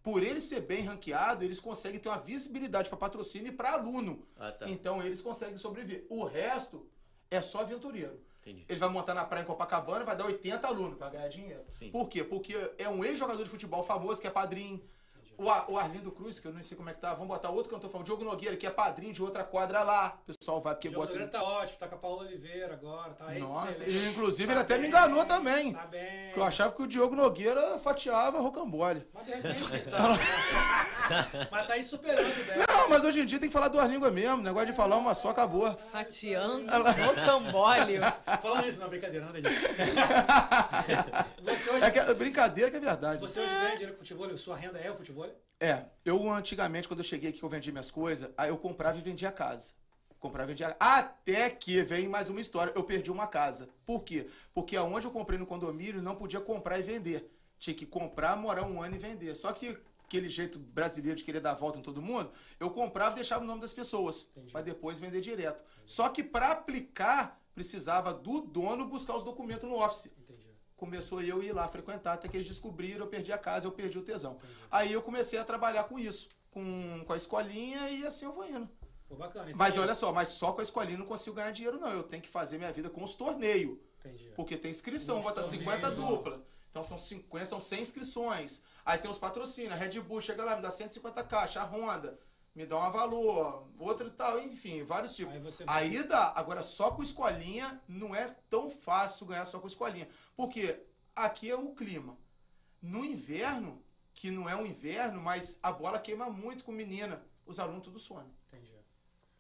Por 0.05 0.21
ele 0.21 0.39
ser 0.39 0.61
bem 0.61 0.81
ranqueado, 0.81 1.43
eles 1.43 1.59
conseguem 1.59 1.99
ter 1.99 2.07
uma 2.09 2.19
visibilidade 2.19 2.89
para 2.89 2.97
patrocínio 2.99 3.47
e 3.47 3.51
para 3.51 3.71
aluno. 3.71 4.23
Ah, 4.37 4.51
tá. 4.51 4.69
Então 4.69 5.01
eles 5.01 5.19
conseguem 5.19 5.57
sobreviver. 5.57 6.05
O 6.11 6.23
resto 6.25 6.87
é 7.31 7.41
só 7.41 7.61
aventureiro. 7.61 8.21
Entendi. 8.43 8.65
Ele 8.69 8.79
vai 8.79 8.87
montar 8.87 9.15
na 9.15 9.25
praia 9.25 9.41
em 9.41 9.47
Copacabana, 9.47 10.05
vai 10.05 10.15
dar 10.15 10.27
80 10.27 10.67
alunos, 10.67 10.99
vai 10.99 11.09
ganhar 11.09 11.27
dinheiro. 11.27 11.65
Sim. 11.71 11.89
Por 11.89 12.07
quê? 12.07 12.23
Porque 12.23 12.55
é 12.77 12.87
um 12.87 13.03
ex-jogador 13.03 13.43
de 13.43 13.49
futebol 13.49 13.81
famoso 13.83 14.21
que 14.21 14.27
é 14.27 14.29
padrinho. 14.29 14.79
O, 15.37 15.49
Ar- 15.49 15.65
o 15.69 15.77
Arlindo 15.77 16.11
Cruz, 16.11 16.39
que 16.39 16.47
eu 16.47 16.53
não 16.53 16.63
sei 16.63 16.77
como 16.77 16.89
é 16.89 16.93
que 16.93 16.99
tá, 17.01 17.13
vamos 17.13 17.27
botar 17.27 17.49
outro 17.49 17.69
cantor 17.71 17.89
famoso, 17.89 18.05
Diogo 18.05 18.23
Nogueira, 18.23 18.55
que 18.55 18.65
é 18.65 18.69
padrinho 18.69 19.13
de 19.13 19.21
outra 19.21 19.43
quadra 19.43 19.83
lá. 19.83 20.17
O 20.27 20.33
pessoal 20.33 20.61
vai 20.61 20.73
porque 20.75 20.87
O 20.87 20.91
jogo 20.91 21.03
gosta 21.03 21.17
dele 21.17 21.29
tá 21.29 21.43
ótimo, 21.43 21.77
tá 21.79 21.87
com 21.87 21.95
a 21.95 21.97
Paula 21.97 22.23
Oliveira 22.23 22.73
agora, 22.73 23.13
tá 23.13 23.25
Nossa, 23.33 23.71
excelente. 23.71 23.91
e, 23.91 24.09
inclusive 24.11 24.47
ele 24.47 24.55
Tá 24.55 24.61
até 24.61 24.75
me 24.75 24.81
bem, 24.81 24.89
enganou 24.89 25.25
também. 25.25 25.73
Tá 25.73 25.85
bem. 25.87 26.31
Que 26.31 26.39
eu 26.39 26.43
achava 26.43 26.73
que 26.73 26.81
o 26.81 26.87
Diogo 26.87 27.15
Nogueira 27.15 27.77
fatiava 27.79 28.39
rocambole. 28.39 29.07
Mas 29.13 29.25
de 29.25 29.33
repente, 29.33 29.83
sabe, 29.83 30.09
né? 30.09 30.15
Mas 31.51 31.67
tá 31.67 31.73
aí 31.73 31.83
superando 31.83 32.27
o 32.41 32.45
dela. 32.45 32.65
Não, 32.85 32.89
mas 32.91 33.03
hoje 33.03 33.21
em 33.21 33.25
dia 33.25 33.39
tem 33.39 33.49
que 33.49 33.53
falar 33.53 33.67
duas 33.67 33.89
línguas 33.89 34.13
mesmo. 34.13 34.35
O 34.37 34.41
negócio 34.43 34.67
de 34.67 34.73
falar 34.73 34.95
uma 34.97 35.15
só 35.15 35.29
acabou. 35.29 35.75
Fatiando 35.91 36.71
rocambole. 36.71 37.97
Falando 38.39 38.67
isso, 38.67 38.79
não, 38.79 38.87
brincadeira, 38.87 39.25
não, 39.25 39.33
você 41.41 41.69
hoje, 41.71 41.83
É, 41.83 41.89
que 41.89 41.97
é 41.97 42.13
brincadeira 42.13 42.69
que 42.69 42.77
é 42.77 42.79
verdade. 42.79 43.19
você 43.19 43.39
hoje 43.39 43.51
ganha 43.51 43.71
dinheiro 43.71 43.93
com 43.93 43.97
futebol? 43.99 44.37
Sua 44.37 44.55
renda 44.55 44.77
é 44.77 44.91
o 44.91 44.93
futebol? 44.93 45.27
É, 45.59 45.85
eu 46.05 46.29
antigamente, 46.29 46.87
quando 46.87 46.99
eu 46.99 47.03
cheguei 47.03 47.31
aqui 47.31 47.39
que 47.39 47.45
eu 47.45 47.49
vendi 47.49 47.71
minhas 47.71 47.89
coisas, 47.89 48.29
aí 48.37 48.49
eu 48.49 48.57
comprava 48.57 48.99
e 48.99 49.01
vendia 49.01 49.29
a 49.29 49.31
casa. 49.31 49.73
Comprava 50.19 50.51
e 50.51 50.53
vendia. 50.53 50.75
Até 50.79 51.49
que 51.49 51.81
vem 51.81 52.07
mais 52.07 52.29
uma 52.29 52.39
história. 52.39 52.71
Eu 52.75 52.83
perdi 52.83 53.09
uma 53.09 53.25
casa. 53.25 53.67
Por 53.83 54.03
quê? 54.03 54.27
Porque 54.53 54.77
aonde 54.77 55.07
eu 55.07 55.11
comprei 55.11 55.39
no 55.39 55.47
condomínio 55.47 56.03
não 56.03 56.13
podia 56.15 56.39
comprar 56.39 56.77
e 56.77 56.83
vender. 56.83 57.31
Tinha 57.57 57.75
que 57.75 57.87
comprar, 57.87 58.35
morar 58.35 58.63
um 58.63 58.79
ano 58.79 58.93
e 58.95 58.99
vender. 58.99 59.33
Só 59.35 59.51
que 59.51 59.75
aquele 60.05 60.29
jeito 60.29 60.57
brasileiro 60.57 61.17
de 61.17 61.23
querer 61.23 61.39
dar 61.39 61.51
a 61.51 61.55
volta 61.55 61.77
em 61.79 61.81
todo 61.81 62.01
mundo, 62.01 62.31
eu 62.59 62.69
comprava 62.69 63.11
e 63.11 63.15
deixava 63.15 63.43
o 63.43 63.47
nome 63.47 63.61
das 63.61 63.73
pessoas. 63.73 64.29
Pra 64.51 64.61
depois 64.61 64.99
vender 64.99 65.21
direto. 65.21 65.63
Só 65.85 66.07
que 66.09 66.23
pra 66.23 66.51
aplicar, 66.51 67.41
precisava 67.53 68.13
do 68.13 68.41
dono 68.41 68.85
buscar 68.87 69.15
os 69.15 69.23
documentos 69.23 69.67
no 69.67 69.81
office 69.81 70.07
Entendi. 70.17 70.47
começou 70.75 71.21
eu 71.21 71.41
ir 71.41 71.53
lá 71.53 71.67
frequentar, 71.67 72.13
até 72.13 72.27
que 72.27 72.37
eles 72.37 72.47
descobriram, 72.47 73.05
eu 73.05 73.07
perdi 73.07 73.31
a 73.31 73.37
casa, 73.37 73.65
eu 73.67 73.71
perdi 73.71 73.97
o 73.97 74.01
tesão. 74.03 74.37
Aí 74.71 74.91
eu 74.91 75.01
comecei 75.01 75.39
a 75.39 75.43
trabalhar 75.43 75.85
com 75.85 75.97
isso, 75.97 76.29
com, 76.51 77.03
com 77.05 77.13
a 77.13 77.17
escolinha 77.17 77.89
e 77.89 78.05
assim 78.05 78.25
eu 78.25 78.33
vou 78.33 78.47
indo. 78.47 78.69
Pô, 79.07 79.15
bacana. 79.15 79.45
Então, 79.49 79.57
Mas 79.57 79.77
olha 79.77 79.93
só, 79.95 80.11
mas 80.11 80.29
só 80.29 80.51
com 80.51 80.61
a 80.61 80.63
escolinha 80.63 80.97
não 80.97 81.05
consigo 81.05 81.35
ganhar 81.35 81.51
dinheiro 81.51 81.79
não, 81.79 81.89
eu 81.89 82.03
tenho 82.03 82.21
que 82.21 82.29
fazer 82.29 82.57
minha 82.57 82.71
vida 82.71 82.89
com 82.89 83.03
os 83.03 83.15
torneios. 83.15 83.77
Entendi. 83.99 84.31
Porque 84.35 84.57
tem 84.57 84.71
inscrição, 84.71 85.21
bota 85.21 85.43
50 85.43 85.79
torneios. 85.79 86.09
dupla. 86.09 86.43
Então 86.75 86.83
são 86.83 86.97
50, 86.97 87.45
são 87.45 87.57
100 87.57 87.81
inscrições. 87.81 88.61
Aí 88.83 88.97
tem 88.97 89.09
os 89.09 89.17
patrocínios, 89.17 89.71
a 89.71 89.77
Red 89.77 89.97
Bull 90.01 90.19
chega 90.19 90.43
lá, 90.43 90.57
me 90.57 90.61
dá 90.61 90.69
150 90.69 91.23
caixas, 91.23 91.55
a 91.55 91.63
Honda 91.65 92.19
me 92.53 92.65
dá 92.65 92.75
um 92.77 92.91
valor, 92.91 93.69
outro 93.79 94.07
e 94.07 94.11
tal, 94.11 94.41
enfim, 94.41 94.83
vários 94.83 95.15
tipos. 95.15 95.33
Aí 95.33 95.39
você- 95.39 95.63
Aí 95.67 96.03
dá, 96.03 96.33
agora 96.35 96.63
só 96.63 96.91
com 96.91 97.01
escolinha 97.01 97.81
não 97.87 98.13
é 98.13 98.27
tão 98.49 98.69
fácil 98.69 99.25
ganhar 99.25 99.45
só 99.45 99.57
com 99.57 99.67
escolinha. 99.67 100.09
Porque 100.35 100.77
aqui 101.15 101.49
é 101.49 101.55
o 101.55 101.73
clima. 101.73 102.17
No 102.81 103.05
inverno, 103.05 103.81
que 104.13 104.29
não 104.29 104.49
é 104.49 104.55
um 104.57 104.65
inverno, 104.65 105.21
mas 105.21 105.57
a 105.63 105.71
bola 105.71 105.97
queima 105.97 106.29
muito 106.29 106.65
com 106.65 106.73
menina, 106.73 107.25
os 107.45 107.57
alunos 107.57 107.83
tudo 107.83 107.99
somem. 107.99 108.29
Entendi. 108.49 108.75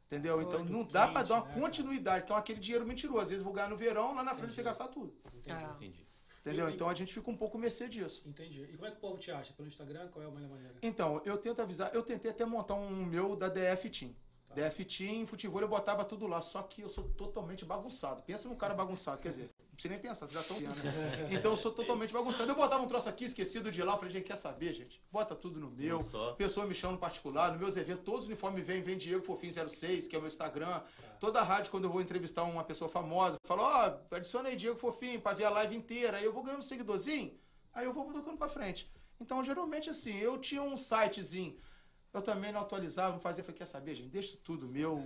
Entendeu? 0.05 0.41
Então 0.41 0.63
não 0.63 0.85
dá 0.89 1.07
pra 1.09 1.19
quente, 1.21 1.29
dar 1.29 1.35
uma 1.43 1.47
né, 1.53 1.59
continuidade. 1.59 2.23
Então 2.23 2.37
aquele 2.37 2.61
dinheiro 2.61 2.85
mentiroso. 2.85 3.19
Às 3.23 3.29
vezes 3.31 3.43
vou 3.43 3.51
ganhar 3.51 3.67
no 3.69 3.75
verão, 3.75 4.15
lá 4.15 4.23
na 4.23 4.31
frente 4.35 4.51
tenho 4.55 4.55
que 4.55 4.63
gastar 4.63 4.87
tudo. 4.87 5.13
Entendi. 5.33 5.51
Ah. 5.51 5.73
Entendi. 5.75 6.05
Entendeu? 6.45 6.69
Então 6.69 6.87
a 6.87 6.93
gente 6.93 7.11
fica 7.11 7.31
um 7.31 7.35
pouco 7.35 7.57
mercê 7.57 7.89
disso. 7.89 8.21
Entendi. 8.27 8.61
E 8.71 8.75
como 8.75 8.87
é 8.87 8.91
que 8.91 8.97
o 8.97 8.99
povo 8.99 9.17
te 9.17 9.31
acha? 9.31 9.51
Pelo 9.53 9.67
Instagram? 9.67 10.09
Qual 10.09 10.23
é 10.23 10.27
a 10.27 10.31
melhor 10.31 10.51
maneira? 10.51 10.75
Então, 10.83 11.19
eu 11.25 11.37
tento 11.37 11.59
avisar, 11.59 11.89
eu 11.93 12.03
tentei 12.03 12.29
até 12.29 12.45
montar 12.45 12.75
um 12.75 13.03
meu 13.03 13.35
da 13.35 13.49
DF 13.49 13.89
Team. 13.89 14.15
DF 14.53 14.85
Team, 14.85 15.25
futebol, 15.25 15.59
eu 15.59 15.67
botava 15.67 16.05
tudo 16.05 16.27
lá, 16.27 16.41
só 16.41 16.61
que 16.61 16.81
eu 16.81 16.89
sou 16.89 17.05
totalmente 17.09 17.65
bagunçado. 17.65 18.21
Pensa 18.21 18.47
num 18.47 18.55
cara 18.55 18.75
bagunçado, 18.75 19.21
quer 19.21 19.29
dizer, 19.29 19.49
não 19.75 19.77
precisa 19.77 19.93
nem 19.93 20.01
pensar, 20.01 20.25
vocês 20.25 20.31
já 20.31 20.39
estão 20.39 20.57
vendo, 20.57 20.83
né? 20.83 21.27
Então 21.31 21.51
eu 21.51 21.57
sou 21.57 21.71
totalmente 21.71 22.13
bagunçado. 22.13 22.49
Eu 22.49 22.55
botava 22.55 22.81
um 22.81 22.87
troço 22.87 23.09
aqui, 23.09 23.25
esquecido 23.25 23.69
de 23.69 23.83
lá, 23.83 23.93
eu 23.93 23.97
falei, 23.97 24.13
gente, 24.13 24.23
quer 24.23 24.37
saber, 24.37 24.73
gente? 24.73 25.01
Bota 25.11 25.35
tudo 25.35 25.59
no 25.59 25.69
meu. 25.69 25.99
Pessoa 26.37 26.65
me 26.65 26.73
chama 26.73 26.93
no 26.93 26.99
particular, 26.99 27.51
nos 27.51 27.59
meus 27.59 27.75
eventos, 27.75 28.05
todos 28.05 28.21
os 28.21 28.27
uniformes 28.27 28.65
vêm, 28.65 28.81
vem 28.81 28.97
Diego 28.97 29.25
Fofinho 29.25 29.51
06, 29.69 30.07
que 30.07 30.15
é 30.15 30.17
o 30.17 30.21
meu 30.21 30.29
Instagram. 30.29 30.81
Toda 31.19 31.41
a 31.41 31.43
rádio, 31.43 31.71
quando 31.71 31.83
eu 31.83 31.89
vou 31.89 32.01
entrevistar 32.01 32.43
uma 32.43 32.63
pessoa 32.63 32.89
famosa, 32.89 33.37
fala, 33.43 33.99
ó, 34.11 34.15
adiciona 34.15 34.47
aí 34.47 34.55
Diego 34.55 34.79
Fofinho 34.79 35.19
pra 35.19 35.33
ver 35.33 35.43
a 35.43 35.49
live 35.49 35.75
inteira. 35.75 36.17
Aí 36.17 36.23
eu 36.23 36.31
vou 36.31 36.41
ganhando 36.41 36.59
um 36.59 36.63
seguidorzinho, 36.63 37.37
aí 37.73 37.85
eu 37.85 37.91
vou 37.91 38.05
tocando 38.13 38.37
pra 38.37 38.47
frente. 38.47 38.89
Então, 39.19 39.43
geralmente, 39.43 39.89
assim, 39.89 40.17
eu 40.17 40.37
tinha 40.37 40.61
um 40.61 40.77
sitezinho. 40.77 41.57
Eu 42.15 42.21
também 42.21 42.51
não 42.51 42.61
atualizava, 42.61 43.11
não 43.13 43.19
fazia. 43.19 43.43
Falei, 43.43 43.57
quer 43.57 43.65
saber, 43.65 43.93
gente? 43.93 44.09
Deixa 44.09 44.37
tudo 44.43 44.67
meu 44.67 44.99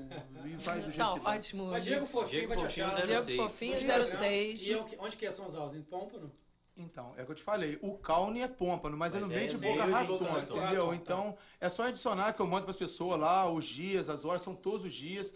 e 0.46 0.56
vai 0.58 0.76
do 0.80 0.84
jeito 0.84 0.96
Então, 0.96 1.14
que 1.18 1.20
dá. 1.26 1.30
ótimo. 1.32 1.66
Mas 1.66 1.84
Diego 1.84 2.06
Fofinho 2.06 2.30
Diego 2.30 2.48
vai 2.50 2.58
te 2.58 2.64
Fofinho, 2.64 2.86
achar. 2.86 2.96
zero 2.96 3.08
Diego 3.08 3.22
seis. 3.24 3.38
Fofinho 3.38 3.78
Instagram. 3.78 4.06
06. 4.06 4.62
E 4.68 4.72
eu- 4.72 4.90
onde 5.00 5.18
que 5.18 5.32
são 5.32 5.46
as 5.46 5.56
aulas? 5.56 5.74
Em 5.76 5.82
Pômpano? 5.82 6.32
Então, 6.78 7.14
é 7.18 7.24
o 7.24 7.26
que 7.26 7.32
eu 7.32 7.36
te 7.36 7.44
falei. 7.44 7.78
O 7.82 7.98
Caune 7.98 8.40
é 8.42 8.48
pômpano, 8.48 8.96
mas, 8.96 9.14
é 9.14 9.20
Mas 9.20 9.28
no 9.28 9.34
é 9.34 9.38
meio 9.40 9.50
de 9.50 9.58
meio 9.58 9.74
boca 9.74 9.86
de 9.86 9.92
ratona, 9.92 10.18
Boca 10.18 10.32
Ratona. 10.40 10.64
entendeu? 10.66 10.88
Tá. 10.88 10.96
Então, 10.96 11.38
é 11.60 11.68
só 11.68 11.84
adicionar 11.84 12.32
que 12.32 12.40
eu 12.42 12.48
mando 12.48 12.62
para 12.64 12.72
as 12.72 12.78
pessoas 12.78 13.20
lá 13.20 13.52
os 13.52 13.66
dias, 13.66 14.08
as 14.08 14.24
horas, 14.24 14.42
são 14.42 14.56
todos 14.56 14.86
os 14.86 14.94
dias. 14.94 15.36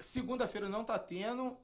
Segunda-feira 0.00 0.68
não 0.68 0.84
tá 0.84 0.98
tendo 0.98 1.56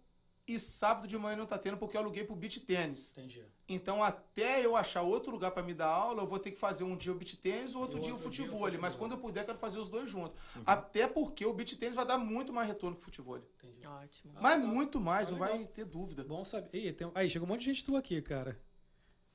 e 0.47 0.59
sábado 0.59 1.07
de 1.07 1.16
manhã 1.16 1.36
não 1.36 1.47
tá 1.47 1.57
tendo 1.59 1.77
porque 1.77 1.97
eu 1.97 2.01
aluguei 2.01 2.24
pro 2.24 2.35
beach 2.36 2.61
tênis. 2.61 3.11
Entendi. 3.12 3.43
Então, 3.72 4.02
até 4.02 4.64
eu 4.64 4.76
achar 4.76 5.02
outro 5.02 5.30
lugar 5.30 5.52
para 5.52 5.62
me 5.62 5.72
dar 5.72 5.86
aula, 5.86 6.22
eu 6.22 6.26
vou 6.26 6.38
ter 6.38 6.51
que 6.51 6.59
fazer 6.59 6.82
um 6.84 6.97
dia 6.97 7.12
o 7.12 7.14
beach 7.14 7.36
tênis, 7.36 7.74
o 7.74 7.80
outro 7.80 7.98
E 7.98 8.01
dia 8.02 8.10
o 8.10 8.14
outro 8.16 8.28
dia 8.30 8.44
o 8.44 8.48
futebol. 8.48 8.80
Mas 8.80 8.94
quando 8.94 9.12
eu 9.12 9.18
puder, 9.18 9.42
eu 9.42 9.47
quero 9.47 9.59
fazer 9.59 9.78
os 9.78 9.88
dois 9.88 10.10
juntos. 10.10 10.36
Até 10.66 11.06
porque 11.06 11.47
o 11.47 11.52
beach 11.52 11.76
tênis 11.76 11.94
vai 11.94 12.05
dar 12.05 12.18
muito 12.18 12.52
mais 12.52 12.66
retorno 12.68 12.97
que 12.97 13.02
o 13.02 13.05
futebol. 13.05 13.38
Entendi. 13.38 13.86
Ótimo. 13.86 14.32
Mas 14.40 14.56
legal. 14.56 14.74
muito 14.74 15.01
mais, 15.01 15.28
Ah, 15.28 15.32
não 15.32 15.38
legal. 15.40 15.56
vai 15.56 15.66
ter 15.66 15.84
dúvida. 15.84 16.24
Bom 16.24 16.44
saber. 16.44 16.68
Ih, 16.76 16.92
tem... 16.92 17.10
Aí, 17.14 17.30
chegou 17.30 17.47
um 17.47 17.51
monte 17.52 17.60
de 17.60 17.66
gente 17.66 17.84
tua 17.84 18.01
aqui, 18.01 18.20
cara. 18.20 18.59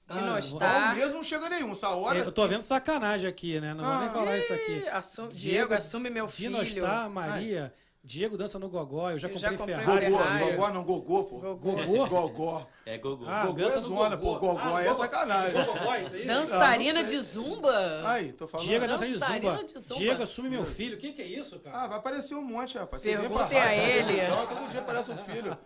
Dinostar. 0.07 0.89
Ao 0.89 0.95
mesmo 0.95 1.15
não 1.15 1.23
chega 1.23 1.49
nenhum. 1.49 1.71
Essa 1.71 1.89
hora. 1.89 2.19
Eu 2.19 2.31
tô 2.31 2.47
vendo 2.47 2.61
sacanagem 2.61 3.27
aqui, 3.27 3.59
né? 3.59 3.73
Não 3.73 3.83
vou 3.83 3.99
nem 3.99 4.07
Ah. 4.07 4.11
falar 4.11 4.37
isso 4.37 4.53
aqui. 4.53 4.87
Assu- 4.89 5.29
Diego, 5.29 5.73
assume 5.73 6.09
meu 6.11 6.27
filho. 6.27 6.63
Dinostar, 6.63 7.09
Maria, 7.09 7.73
Diego 8.05 8.37
dança 8.37 8.59
no 8.59 8.69
gogó, 8.69 9.09
eu 9.09 9.17
já 9.17 9.27
Eu 9.27 9.33
comprei, 9.33 9.51
já 9.51 9.57
comprei 9.57 9.75
Ferrari. 9.77 10.05
Gogó, 10.11 10.23
Ferrari. 10.23 10.51
gogó 10.51 10.69
não, 10.71 10.83
gogô, 10.83 11.23
pô. 11.23 11.37
Gogô. 11.39 11.71
Gogô? 11.71 12.05
Gogó. 12.07 12.67
É 12.85 12.97
Gogô. 12.99 13.25
Ah, 13.27 13.47
Gogô 13.47 13.57
dança 13.57 13.79
é 13.79 13.81
zona, 13.81 14.15
gogó. 14.15 14.37
pô, 14.39 14.47
gogó 14.53 14.75
Ah, 14.75 14.83
é 14.85 14.93
sacanagem. 14.93 15.65
Gogó, 15.65 15.95
isso 15.95 16.15
aí? 16.15 16.25
Dançarina 16.27 16.99
Ah, 16.99 17.03
de 17.03 17.19
zumba? 17.19 18.01
Aí, 18.07 18.31
tô 18.33 18.47
falando. 18.47 18.67
Diego 18.67 18.85
é 18.85 18.87
dançarina 18.87 19.13
de 19.15 19.19
Dançarina 19.19 19.51
zumba. 19.55 19.63
de 19.65 19.79
zumba. 19.79 19.99
Diego 19.99 20.23
assume 20.23 20.49
meu 20.49 20.65
filho. 20.65 20.95
O 20.97 20.99
que, 20.99 21.13
que 21.13 21.21
é 21.23 21.25
isso, 21.25 21.59
cara? 21.61 21.77
Ah, 21.81 21.87
vai 21.87 21.97
aparecer 21.97 22.35
um 22.35 22.43
monte, 22.43 22.77
rapaz. 22.77 23.01
Você 23.01 23.17
vem 23.17 23.27
pra 23.27 23.47
Perguntem 23.47 23.59
a 23.59 23.75
ele. 23.75 24.13
Todo 24.47 24.69
dia 24.71 24.79
aparece 24.81 25.11
um 25.11 25.17
filho. 25.17 25.57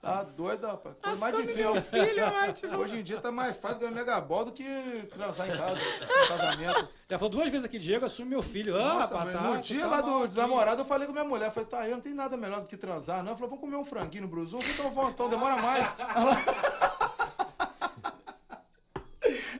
Tá 0.00 0.22
doido, 0.22 0.66
rapaz. 0.68 0.94
Coisa 1.02 1.20
mais 1.20 1.34
Assume 1.34 1.46
difícil. 1.48 1.72
meu 1.74 1.82
filho, 1.82 2.20
é. 2.20 2.76
Hoje 2.78 2.96
em 2.98 3.02
dia 3.02 3.20
tá 3.20 3.32
mais 3.32 3.56
fácil 3.56 3.80
ganhar 3.80 3.92
megabol 3.92 4.44
do 4.44 4.52
que 4.52 4.64
transar 5.12 5.48
em 5.48 5.56
casa, 5.56 5.80
no 6.00 6.28
casamento. 6.28 6.88
Já 7.10 7.18
falou 7.18 7.28
duas 7.28 7.48
vezes 7.48 7.64
aqui, 7.64 7.76
Diego 7.76 8.06
assume 8.06 8.30
meu 8.30 8.40
filho. 8.40 8.76
Ah, 8.76 8.94
Nossa, 8.94 9.14
mas 9.16 9.32
tá, 9.32 9.40
no 9.40 9.56
tu 9.56 9.62
dia 9.62 9.80
tá 9.80 9.86
lá 9.88 10.00
do 10.00 10.28
desnamorado, 10.28 10.82
eu 10.82 10.84
falei 10.84 11.08
com 11.08 11.12
minha 11.12 11.24
mulher, 11.24 11.46
eu 11.46 11.50
falei, 11.50 11.68
tá, 11.68 11.80
aí 11.80 11.90
não 11.90 12.00
tem 12.00 12.14
nada 12.14 12.36
melhor 12.36 12.60
do 12.60 12.68
que 12.68 12.76
transar, 12.76 13.18
não. 13.18 13.30
Ela 13.30 13.36
falou, 13.36 13.50
vamos 13.50 13.64
comer 13.64 13.76
um 13.76 13.84
franguinho 13.84 14.28
no 14.28 14.46
que 14.46 14.70
então 14.70 14.90
vamos, 14.92 15.12
então 15.12 15.28
demora 15.28 15.60
mais. 15.60 15.96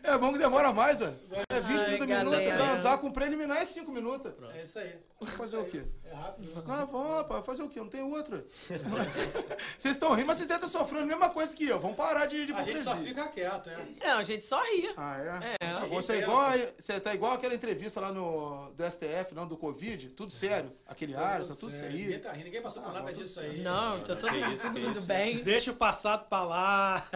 É 0.02 0.18
bom 0.18 0.32
que 0.32 0.38
demora 0.38 0.72
mais, 0.72 0.98
velho. 0.98 1.16
É 1.48 1.60
20, 1.60 1.78
Ai, 1.78 1.84
30 1.98 2.06
minutos. 2.06 2.40
Transar 2.40 2.98
com 2.98 3.12
preliminar 3.12 3.58
é 3.58 3.64
5 3.64 3.92
minutos. 3.92 4.32
É 4.54 4.62
isso 4.62 4.78
aí. 4.80 4.98
Fazer 5.26 5.58
o 5.58 5.64
quê? 5.64 5.82
É 6.04 6.14
rápido. 6.14 6.64
Ah, 6.66 6.84
vamos, 6.86 7.10
rapaz, 7.18 7.44
fazer 7.44 7.62
o 7.62 7.68
quê? 7.68 7.78
Não 7.78 7.88
tem 7.88 8.02
outra. 8.02 8.42
vocês 9.78 9.96
estão 9.96 10.12
rindo, 10.14 10.26
mas 10.26 10.38
vocês 10.38 10.48
devem 10.48 10.64
estar 10.64 10.78
sofrendo 10.78 11.04
a 11.04 11.06
mesma 11.06 11.28
coisa 11.28 11.54
que 11.54 11.66
eu. 11.66 11.78
Vamos 11.78 11.96
parar 11.96 12.24
de, 12.26 12.46
de 12.46 12.52
A 12.52 12.62
gente 12.62 12.82
só 12.82 12.96
fica 12.96 13.28
quieto, 13.28 13.68
é. 13.68 13.86
Não, 14.02 14.18
a 14.18 14.22
gente 14.22 14.44
só 14.46 14.60
ri. 14.62 14.92
Ah, 14.96 15.42
é? 15.42 15.66
É. 15.66 15.72
Ah, 15.72 15.84
Você, 15.86 16.14
é 16.14 16.18
igual, 16.22 16.50
você 16.78 17.00
tá 17.00 17.14
igual 17.14 17.32
aquela 17.32 17.54
entrevista 17.54 18.00
lá 18.00 18.10
no 18.10 18.70
do 18.72 18.90
STF, 18.90 19.34
não, 19.34 19.46
do 19.46 19.56
Covid, 19.58 20.08
tudo 20.10 20.32
sério. 20.32 20.72
Aquele 20.86 21.14
ar, 21.14 21.44
tá 21.44 21.54
tudo 21.54 21.70
sério. 21.70 21.96
Ninguém 21.98 22.18
tá 22.18 22.32
rindo, 22.32 22.44
ninguém 22.44 22.62
passou 22.62 22.82
por 22.82 22.88
Ah, 22.88 22.92
nada 22.94 23.04
mas 23.04 23.14
tudo 23.14 23.24
disso 23.26 23.40
aí. 23.40 23.60
Não, 23.60 24.00
tá 24.00 24.16
tudo, 24.16 24.38
isso, 24.52 24.72
tudo 24.72 25.02
bem. 25.02 25.42
Deixa 25.44 25.70
o 25.70 25.76
passado 25.76 26.28
pra 26.28 26.42
lá. 26.44 27.06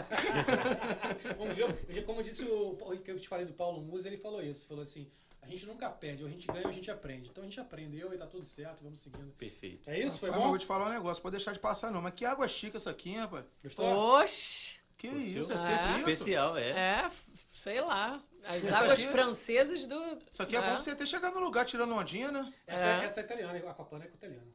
Vamos 1.39 1.55
ver. 1.55 2.05
Como 2.05 2.23
disse 2.23 2.45
o 2.45 2.77
que 3.03 3.11
eu 3.11 3.19
te 3.19 3.29
falei 3.29 3.47
do 3.47 3.55
Paulo 3.55 3.81
Musa, 3.81 4.09
ele 4.09 4.19
falou 4.19 4.43
isso. 4.43 4.69
Falou 4.69 4.83
assim: 4.83 5.11
a 5.45 5.51
gente 5.51 5.67
nunca 5.67 5.89
perde, 5.91 6.23
ou 6.23 6.29
a 6.29 6.33
gente 6.33 6.47
ganha 6.47 6.63
ou 6.63 6.69
a 6.69 6.73
gente 6.73 6.91
aprende. 6.91 7.29
Então 7.31 7.43
a 7.43 7.47
gente 7.47 7.61
aprendeu 7.61 8.13
e 8.13 8.19
tá 8.19 8.27
tudo 8.27 8.45
certo, 8.45 8.83
vamos 8.83 8.99
seguindo. 9.01 9.33
Perfeito. 9.35 9.89
É 9.89 9.99
isso? 9.99 10.21
Foi 10.21 10.29
Ah, 10.29 10.33
mas 10.33 10.39
eu 10.41 10.43
bom? 10.45 10.49
vou 10.51 10.59
te 10.59 10.67
falar 10.67 10.87
um 10.87 10.91
negócio, 10.93 11.23
pode 11.23 11.37
deixar 11.37 11.53
de 11.53 11.61
passar 11.61 11.91
não. 11.91 12.01
Mas 12.03 12.15
que 12.15 12.25
água 12.25 12.47
chica 12.49 12.77
essa 12.77 12.91
aqui, 12.91 13.15
rapaz? 13.17 13.45
Gostou? 13.63 13.87
Oxi. 14.21 14.79
Que 14.97 15.09
isso, 15.09 15.53
é 15.53 15.57
Ah. 15.57 15.59
sempre 15.59 15.91
isso. 15.91 15.99
Especial, 16.11 16.57
é. 16.57 16.71
É, 16.71 17.11
sei 17.53 17.81
lá. 17.81 18.23
As 18.45 18.63
Isso 18.63 18.75
águas 18.75 19.01
aqui- 19.01 19.11
francesas 19.11 19.87
do. 19.87 19.95
Isso 20.31 20.43
aqui 20.43 20.55
é, 20.57 20.61
bom 20.61 20.67
pra 20.67 20.81
você 20.81 20.95
ter 20.95 21.07
chegado 21.07 21.35
no 21.35 21.41
lugar 21.41 21.65
tirando 21.65 21.95
ondinha, 21.95 22.31
né? 22.31 22.53
Essa, 22.67 22.87
É. 22.87 23.05
essa 23.05 23.21
é 23.21 23.25
italiana, 23.25 23.59
a 23.67 23.71
Aquaplana 23.71 24.05
é 24.05 24.09
italiana. 24.09 24.47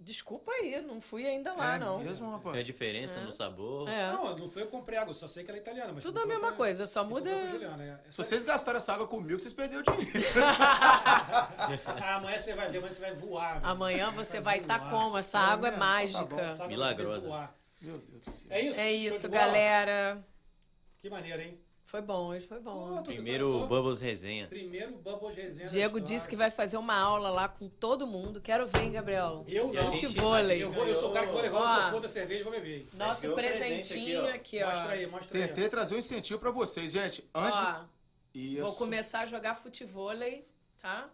Desculpa 0.00 0.52
aí, 0.52 0.82
não 0.82 1.00
fui 1.00 1.26
ainda 1.26 1.54
lá, 1.54 1.76
é 1.76 1.78
não. 1.78 1.98
mesmo, 1.98 2.26
Tem 2.26 2.34
a 2.34 2.36
rapaz? 2.36 2.66
diferença 2.66 3.20
no 3.20 3.32
sabor. 3.32 3.88
É. 3.88 4.10
Não, 4.12 4.36
não 4.36 4.46
foi 4.48 4.62
eu 4.62 4.66
comprei 4.66 4.98
água, 4.98 5.14
só 5.14 5.26
sei 5.26 5.44
que 5.44 5.50
ela 5.50 5.56
é 5.58 5.62
italiana. 5.62 5.92
Mas 5.94 6.02
Tudo 6.02 6.20
a 6.20 6.26
mesma 6.26 6.48
foi- 6.48 6.56
coisa, 6.56 6.84
só 6.84 7.02
muda- 7.04 7.30
Juliana, 7.48 7.82
é. 7.82 8.10
Se 8.10 8.18
vocês 8.18 8.44
gastaram 8.44 8.76
essa 8.78 8.92
água 8.92 9.06
comigo, 9.06 9.40
vocês 9.40 9.54
perderam 9.54 9.82
dinheiro. 9.96 10.28
Ah, 10.44 12.16
amanhã 12.16 12.38
você 12.38 12.54
vai 12.54 12.70
ver, 12.70 12.78
amanhã 12.78 12.92
você 12.92 13.00
vai 13.00 13.14
voar. 13.14 13.60
meu. 13.60 13.70
Amanhã 13.70 14.10
você 14.10 14.40
vai 14.40 14.58
estar 14.58 14.78
voar. 14.78 14.90
como? 14.90 15.16
Essa 15.16 15.38
É 15.38 15.40
água 15.40 15.68
é? 15.68 15.70
Tá 15.70 15.76
mágica. 15.78 16.36
vai 16.54 16.68
Milagrosa. 16.68 17.50
Meu 17.80 17.98
Deus 17.98 18.22
do 18.24 18.30
céu. 18.30 18.46
É 18.50 18.60
isso? 18.60 18.80
É 18.80 18.92
isso, 18.92 19.28
galera. 19.28 20.22
Que 21.00 21.08
maneiro, 21.08 21.40
hein? 21.40 21.58
Foi 21.94 22.02
bom, 22.02 22.26
hoje 22.30 22.44
foi 22.44 22.58
bom. 22.58 22.88
Pô, 22.88 22.96
tô- 22.96 23.02
Primeiro 23.04 23.52
tô- 23.52 23.60
tô- 23.60 23.66
Bubbles 23.68 24.00
Resenha. 24.00 24.48
Primeiro 24.48 24.96
Bubbles 24.96 25.36
Resenha. 25.36 25.64
Diego 25.68 26.00
disse 26.00 26.28
que 26.28 26.34
vai 26.34 26.50
fazer 26.50 26.76
uma 26.76 26.96
aula 26.96 27.30
lá 27.30 27.46
com 27.48 27.68
todo 27.68 28.04
mundo. 28.04 28.40
Quero 28.40 28.66
ver, 28.66 28.80
hein, 28.82 28.90
Gabriel? 28.90 29.44
Eu 29.46 29.72
não. 29.72 29.86
gente- 29.86 30.08
Futevôlei. 30.08 30.60
Eu, 30.60 30.70
vou, 30.70 30.88
eu 30.88 30.94
sou 30.96 31.10
o 31.10 31.12
cara 31.12 31.28
que 31.28 31.32
vou 31.32 31.40
levar 31.40 31.60
o 31.60 31.62
Ó. 31.62 31.82
isopor 31.82 32.00
da 32.00 32.08
cerveja 32.08 32.40
e 32.40 32.42
vou 32.42 32.52
beber. 32.52 32.88
Nosso 32.94 33.26
é 33.26 33.32
presentinho 33.32 34.22
aqui, 34.26 34.58
aqui, 34.58 34.62
ó. 34.64 34.66
Mostra 34.66 34.90
aí, 34.90 35.06
mostra 35.06 35.38
aí. 35.38 35.46
Tentei 35.46 35.68
trazer 35.68 35.94
um 35.94 35.98
incentivo 35.98 36.40
pra 36.40 36.50
vocês, 36.50 36.90
gente. 36.90 37.24
Antes. 37.32 37.60
Ó, 37.60 37.84
Isso. 38.34 38.62
vou 38.64 38.74
começar 38.74 39.20
a 39.20 39.26
jogar 39.26 39.54
futevôlei, 39.54 40.48
tá? 40.82 41.08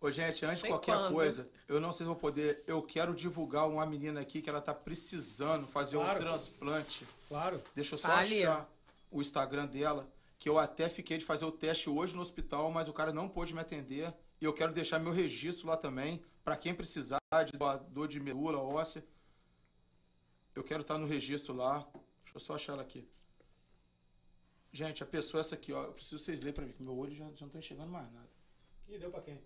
Ô, 0.00 0.12
gente, 0.12 0.44
antes 0.46 0.62
de 0.62 0.68
qualquer 0.68 0.94
quando. 0.96 1.12
coisa, 1.12 1.48
eu 1.66 1.80
não 1.80 1.90
sei 1.90 2.04
se 2.04 2.06
vou 2.06 2.14
poder. 2.14 2.62
Eu 2.68 2.80
quero 2.82 3.16
divulgar 3.16 3.66
uma 3.68 3.84
menina 3.84 4.20
aqui 4.20 4.40
que 4.40 4.48
ela 4.48 4.60
tá 4.60 4.72
precisando 4.74 5.66
fazer 5.66 5.96
Claro. 5.96 6.20
um 6.20 6.22
transplante. 6.22 7.04
Claro. 7.28 7.60
Deixa 7.74 7.94
eu 7.96 7.98
só 7.98 8.06
Fale. 8.08 8.44
achar 8.44 8.68
o 9.14 9.22
Instagram 9.22 9.66
dela. 9.66 10.12
Que 10.38 10.48
eu 10.48 10.58
até 10.58 10.90
fiquei 10.90 11.16
de 11.16 11.24
fazer 11.24 11.44
o 11.44 11.52
teste 11.52 11.88
hoje 11.88 12.14
no 12.14 12.20
hospital, 12.20 12.70
mas 12.70 12.88
o 12.88 12.92
cara 12.92 13.12
não 13.12 13.28
pôde 13.28 13.54
me 13.54 13.60
atender. 13.60 14.12
E 14.40 14.44
eu 14.44 14.52
quero 14.52 14.72
deixar 14.72 14.98
meu 14.98 15.12
registro 15.12 15.68
lá 15.68 15.76
também. 15.76 16.22
Pra 16.42 16.56
quem 16.56 16.74
precisar 16.74 17.18
de 17.46 17.56
doador 17.56 18.08
de 18.08 18.20
medula 18.20 18.58
óssea. 18.58 19.04
Eu 20.54 20.62
quero 20.62 20.82
estar 20.82 20.98
no 20.98 21.06
registro 21.06 21.54
lá. 21.54 21.78
Deixa 22.22 22.36
eu 22.36 22.40
só 22.40 22.56
achar 22.56 22.72
ela 22.72 22.82
aqui. 22.82 23.08
Gente, 24.72 25.02
a 25.02 25.06
pessoa 25.06 25.40
é 25.40 25.42
essa 25.42 25.54
aqui, 25.54 25.72
ó. 25.72 25.84
Eu 25.84 25.92
preciso 25.92 26.18
vocês 26.22 26.40
lerem 26.40 26.52
pra 26.52 26.64
mim, 26.66 26.72
que 26.72 26.82
meu 26.82 26.96
olho 26.98 27.14
já, 27.14 27.24
já 27.34 27.46
não 27.46 27.48
tô 27.48 27.58
enxergando 27.58 27.92
mais 27.92 28.12
nada. 28.12 28.28
Ih, 28.88 28.98
deu 28.98 29.10
pra 29.10 29.22
quem? 29.22 29.40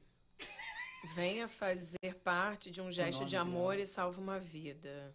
Venha 1.15 1.47
fazer 1.47 2.15
parte 2.25 2.71
de 2.71 2.81
um 2.81 2.91
gesto 2.91 3.25
de 3.25 3.37
amor 3.37 3.73
dela. 3.73 3.83
e 3.83 3.87
salva 3.87 4.21
uma 4.21 4.41
vida. 4.41 5.15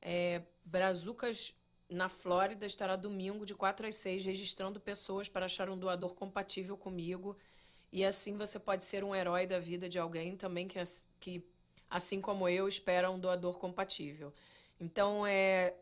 É, 0.00 0.42
Brazucas, 0.64 1.56
na 1.94 2.08
Flórida, 2.08 2.66
estará 2.66 2.96
domingo 2.96 3.44
de 3.44 3.54
4 3.54 3.86
às 3.86 3.96
6 3.96 4.24
registrando 4.24 4.80
pessoas 4.80 5.28
para 5.28 5.46
achar 5.46 5.68
um 5.68 5.78
doador 5.78 6.14
compatível 6.14 6.76
comigo. 6.76 7.36
E 7.92 8.04
assim 8.04 8.36
você 8.36 8.58
pode 8.58 8.84
ser 8.84 9.04
um 9.04 9.14
herói 9.14 9.46
da 9.46 9.58
vida 9.58 9.88
de 9.88 9.98
alguém 9.98 10.36
também 10.36 10.66
que, 10.66 10.78
que 11.20 11.44
assim 11.90 12.20
como 12.20 12.48
eu, 12.48 12.66
espera 12.66 13.10
um 13.10 13.18
doador 13.18 13.58
compatível. 13.58 14.32
Então, 14.80 15.26
é. 15.26 15.74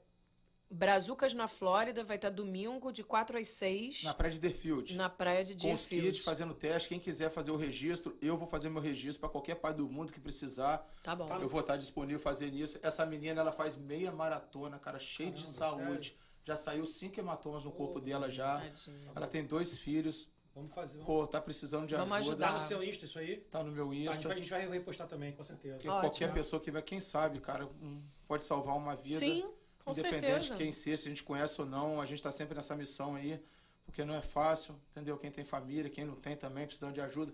Brazucas 0.71 1.35
na 1.35 1.49
Flórida 1.49 2.05
vai 2.05 2.17
estar 2.17 2.31
domingo 2.31 2.93
de 2.93 3.03
4 3.03 3.37
às 3.39 3.49
6 3.49 4.05
Na 4.05 4.15
praia 4.15 4.33
de 4.33 4.39
Deerfield. 4.39 4.97
na 4.97 5.09
praia 5.11 5.43
de 5.43 5.55
com 5.55 5.73
os 5.73 5.85
Deerfield. 5.87 6.13
kits 6.13 6.25
fazendo 6.25 6.55
teste. 6.55 6.89
Quem 6.89 7.01
quiser 7.01 7.29
fazer 7.29 7.51
o 7.51 7.57
registro, 7.57 8.17
eu 8.23 8.37
vou 8.37 8.47
fazer 8.47 8.69
meu 8.69 8.81
registro 8.81 9.21
para 9.21 9.29
qualquer 9.29 9.57
pai 9.57 9.75
do 9.75 9.89
mundo 9.89 10.13
que 10.13 10.21
precisar. 10.21 10.87
Tá 11.03 11.17
bom. 11.17 11.27
Eu 11.41 11.49
vou 11.49 11.61
estar 11.61 11.77
disponível 11.77 12.21
fazer 12.21 12.55
isso. 12.55 12.79
Essa 12.83 13.05
menina, 13.05 13.41
ela 13.41 13.51
faz 13.51 13.75
meia 13.75 14.13
maratona, 14.13 14.79
cara, 14.79 15.01
cheia 15.01 15.33
de 15.33 15.43
Caramba, 15.43 15.85
saúde. 15.85 16.17
Já 16.45 16.57
saiu 16.57 16.87
cinco 16.87 17.19
hematomas 17.19 17.65
no 17.65 17.73
corpo 17.73 18.01
dela 18.01 18.31
já. 18.31 18.61
Tadinha. 18.61 19.11
Ela 19.15 19.27
tem 19.27 19.45
dois 19.45 19.77
filhos. 19.77 20.29
Vamos 20.55 20.73
fazer. 20.73 20.99
Vamos... 20.99 21.07
Pô, 21.07 21.27
tá 21.27 21.41
precisando 21.41 21.87
de 21.87 21.95
Vamos 21.97 22.13
ajuda. 22.17 22.37
Tá 22.37 22.47
ajudar. 22.47 22.61
no 22.63 22.69
seu 22.69 22.83
Insta 22.83 23.05
isso 23.05 23.19
aí? 23.19 23.39
Tá 23.51 23.63
no 23.63 23.73
meu 23.73 23.87
Tá, 23.87 23.91
a, 23.91 23.95
gente 23.95 24.09
Insta. 24.09 24.29
vai, 24.29 24.37
a 24.37 24.41
gente 24.41 24.51
vai 24.51 24.69
repostar 24.69 25.07
também, 25.09 25.33
com 25.33 25.43
certeza. 25.43 25.77
Ótimo. 25.77 26.01
qualquer 26.01 26.33
pessoa 26.33 26.61
que 26.61 26.71
vai, 26.71 26.83
quem 26.83 27.01
sabe, 27.01 27.41
cara, 27.41 27.67
um, 27.67 28.03
pode 28.27 28.45
salvar 28.45 28.77
uma 28.77 28.95
vida. 28.97 29.19
Sim, 29.19 29.53
com 29.85 29.93
Independente 29.93 30.21
certeza. 30.21 30.55
de 30.55 30.55
quem 30.57 30.73
seja, 30.73 30.97
se 30.99 31.09
a 31.09 31.11
gente 31.11 31.23
conhece 31.23 31.61
ou 31.61 31.67
não, 31.67 32.01
a 32.01 32.07
gente 32.07 32.19
está 32.19 32.31
sempre 32.31 32.55
nessa 32.55 32.77
missão 32.77 33.15
aí, 33.15 33.43
porque 33.85 34.05
não 34.05 34.15
é 34.15 34.21
fácil, 34.23 34.75
entendeu? 34.91 35.17
Quem 35.19 35.31
tem 35.31 35.45
família, 35.45 35.91
quem 35.91 36.05
não 36.05 36.17
tem 36.17 36.37
também, 36.37 36.67
precisando 36.67 36.95
de 36.95 37.01
ajuda. 37.01 37.33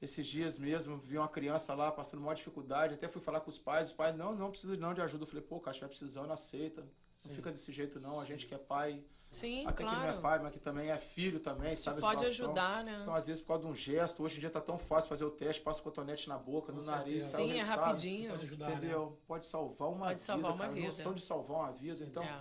Esses 0.00 0.26
dias 0.26 0.58
mesmo, 0.58 0.98
vi 0.98 1.16
uma 1.16 1.28
criança 1.28 1.74
lá 1.74 1.92
passando 1.92 2.20
maior 2.20 2.34
dificuldade, 2.34 2.94
até 2.94 3.08
fui 3.08 3.22
falar 3.22 3.40
com 3.40 3.50
os 3.50 3.58
pais, 3.58 3.88
os 3.90 3.94
pais, 3.94 4.16
não, 4.16 4.34
não 4.34 4.50
precisa 4.50 4.76
não 4.76 4.92
de 4.92 5.00
ajuda. 5.00 5.22
Eu 5.22 5.28
falei, 5.28 5.44
pô, 5.44 5.60
cara, 5.60 5.72
se 5.72 5.84
estiver 5.84 5.88
precisando, 5.88 6.32
aceita. 6.32 6.84
Não 7.28 7.34
fica 7.36 7.52
desse 7.52 7.70
jeito 7.72 8.00
não, 8.00 8.18
a 8.18 8.24
gente 8.24 8.46
que 8.46 8.54
é 8.54 8.58
pai, 8.58 9.00
Sim, 9.30 9.64
até 9.66 9.76
que 9.76 9.82
não 9.84 9.92
é 9.92 10.06
claro. 10.06 10.20
pai, 10.20 10.38
mas 10.40 10.52
que 10.52 10.58
também 10.58 10.90
é 10.90 10.98
filho 10.98 11.38
também, 11.38 11.76
sabe 11.76 11.98
a 11.98 12.00
Pode 12.00 12.24
ajudar, 12.26 12.82
né? 12.82 12.98
Então, 13.02 13.14
às 13.14 13.26
vezes, 13.28 13.40
por 13.40 13.48
causa 13.48 13.62
de 13.62 13.68
um 13.68 13.74
gesto, 13.74 14.22
hoje 14.24 14.36
em 14.38 14.40
dia 14.40 14.50
tá 14.50 14.60
tão 14.60 14.76
fácil 14.76 15.08
fazer 15.08 15.24
o 15.24 15.30
teste, 15.30 15.62
passa 15.62 15.80
o 15.80 15.82
cotonete 15.84 16.28
na 16.28 16.36
boca, 16.36 16.72
Com 16.72 16.78
no 16.80 16.84
nariz, 16.84 17.24
certeza. 17.24 17.36
o 17.38 17.46
Sim, 17.46 17.50
é 17.50 17.54
resultado. 17.58 17.80
rapidinho. 17.86 18.30
Pode 18.30 18.42
ajudar, 18.44 18.66
né? 18.68 18.74
Entendeu? 18.74 19.18
Pode 19.26 19.46
salvar 19.46 19.88
uma 19.88 19.98
Pode 19.98 20.08
vida, 20.10 20.18
salvar 20.18 20.50
uma 20.52 20.58
cara. 20.58 20.72
vida. 20.72 20.86
Noção 20.86 21.14
de 21.14 21.20
salvar 21.22 21.56
uma 21.58 21.72
vida. 21.72 22.04
Então, 22.04 22.22
É. 22.24 22.40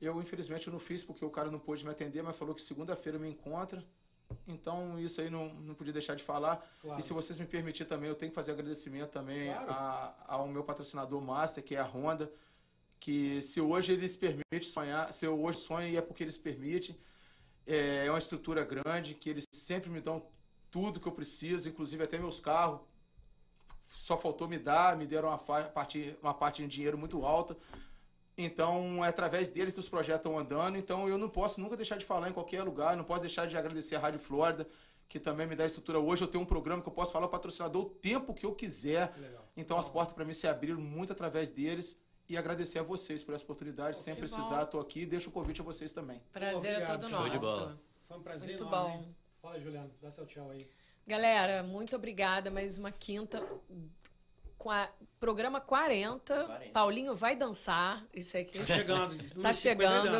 eu, 0.00 0.22
infelizmente, 0.22 0.68
eu 0.68 0.72
não 0.72 0.80
fiz 0.80 1.02
porque 1.02 1.24
o 1.24 1.30
cara 1.30 1.50
não 1.50 1.58
pôde 1.58 1.84
me 1.84 1.90
atender, 1.90 2.22
mas 2.22 2.36
falou 2.36 2.54
que 2.54 2.62
segunda-feira 2.62 3.18
me 3.18 3.28
encontra. 3.28 3.84
Então, 4.46 4.96
isso 4.96 5.20
aí 5.20 5.28
não, 5.28 5.52
não 5.54 5.74
podia 5.74 5.92
deixar 5.92 6.14
de 6.14 6.22
falar. 6.22 6.64
Claro. 6.80 7.00
E 7.00 7.02
se 7.02 7.12
vocês 7.12 7.36
me 7.40 7.46
permitirem 7.46 7.88
também, 7.88 8.08
eu 8.08 8.14
tenho 8.14 8.30
que 8.30 8.34
fazer 8.36 8.52
agradecimento 8.52 9.10
também 9.10 9.52
Claro. 9.52 9.70
a- 9.72 10.14
ao 10.28 10.46
meu 10.46 10.62
patrocinador 10.62 11.20
master, 11.20 11.64
que 11.64 11.74
é 11.74 11.80
a 11.80 11.84
Honda. 11.84 12.32
Que 13.00 13.40
se 13.42 13.60
hoje 13.60 13.92
eles 13.92 14.14
permitem 14.14 14.62
sonhar, 14.62 15.12
se 15.12 15.24
eu 15.26 15.42
hoje 15.42 15.58
sonho 15.58 15.98
é 15.98 16.02
porque 16.02 16.22
eles 16.22 16.38
permitem. 16.38 16.96
É, 17.66 18.06
é 18.06 18.10
uma 18.10 18.18
estrutura 18.18 18.64
grande, 18.64 19.14
que 19.14 19.30
eles 19.30 19.44
sempre 19.50 19.90
me 19.90 20.00
dão 20.00 20.22
tudo 20.70 21.00
que 21.00 21.08
eu 21.08 21.12
preciso, 21.12 21.68
inclusive 21.68 22.02
até 22.04 22.18
meus 22.18 22.38
carros. 22.38 22.80
Só 23.88 24.16
faltou 24.16 24.46
me 24.46 24.58
dar, 24.58 24.96
me 24.96 25.06
deram 25.06 25.28
uma, 25.28 25.38
parte, 25.38 26.16
uma 26.22 26.34
parte 26.34 26.62
de 26.62 26.68
dinheiro 26.68 26.96
muito 26.96 27.24
alta. 27.24 27.56
Então, 28.36 29.04
é 29.04 29.08
através 29.08 29.48
deles 29.48 29.72
que 29.72 29.80
os 29.80 29.88
projetos 29.88 30.20
estão 30.20 30.38
andando. 30.38 30.76
Então, 30.76 31.08
eu 31.08 31.18
não 31.18 31.28
posso 31.28 31.60
nunca 31.60 31.76
deixar 31.76 31.96
de 31.96 32.04
falar 32.04 32.30
em 32.30 32.32
qualquer 32.32 32.62
lugar, 32.62 32.96
não 32.96 33.04
posso 33.04 33.20
deixar 33.20 33.46
de 33.46 33.56
agradecer 33.56 33.96
a 33.96 33.98
Rádio 33.98 34.20
Flórida, 34.20 34.66
que 35.08 35.18
também 35.18 35.46
me 35.46 35.56
dá 35.56 35.66
estrutura. 35.66 35.98
Hoje 35.98 36.22
eu 36.22 36.28
tenho 36.28 36.44
um 36.44 36.46
programa 36.46 36.82
que 36.82 36.88
eu 36.88 36.92
posso 36.92 37.12
falar 37.12 37.26
ao 37.26 37.30
patrocinador 37.30 37.82
o 37.82 37.90
tempo 37.90 38.32
que 38.32 38.46
eu 38.46 38.54
quiser. 38.54 39.12
Legal. 39.18 39.44
Então, 39.56 39.78
as 39.78 39.88
portas 39.88 40.14
para 40.14 40.24
mim 40.24 40.32
se 40.32 40.46
abriram 40.46 40.80
muito 40.80 41.12
através 41.12 41.50
deles. 41.50 41.96
E 42.30 42.36
agradecer 42.36 42.78
a 42.78 42.82
vocês 42.84 43.24
por 43.24 43.34
essa 43.34 43.42
oportunidade. 43.42 43.98
Sem 43.98 44.14
precisar, 44.14 44.62
estou 44.62 44.80
aqui. 44.80 45.04
Deixo 45.04 45.30
o 45.30 45.32
convite 45.32 45.60
a 45.60 45.64
vocês 45.64 45.92
também. 45.92 46.22
Prazer 46.32 46.70
é 46.70 46.74
Obrigado. 46.76 47.00
todo 47.00 47.10
Show 47.10 47.18
nosso. 47.18 47.30
de 47.32 47.38
bola. 47.40 47.80
Foi 48.02 48.16
um 48.18 48.22
prazer 48.22 48.48
Muito 48.50 48.62
enorme, 48.64 48.92
bom. 48.98 49.00
hein? 49.02 49.16
Fala, 49.42 49.58
Juliano. 49.58 49.90
Dá 50.00 50.12
seu 50.12 50.24
tchau 50.26 50.48
aí. 50.50 50.68
Galera, 51.08 51.64
muito 51.64 51.96
obrigada. 51.96 52.48
Mais 52.48 52.78
uma 52.78 52.92
quinta 52.92 53.44
Qua- 54.56 54.88
programa 55.18 55.60
40, 55.60 56.44
40. 56.44 56.70
Paulinho 56.72 57.14
vai 57.16 57.34
dançar. 57.34 58.06
Isso 58.14 58.36
aqui. 58.36 58.60
Tá 58.60 58.64
chegando. 58.76 59.14
No 59.34 59.42
Tá 59.42 59.52
50 59.52 59.82
ele 59.82 59.92
chegando. 59.92 60.12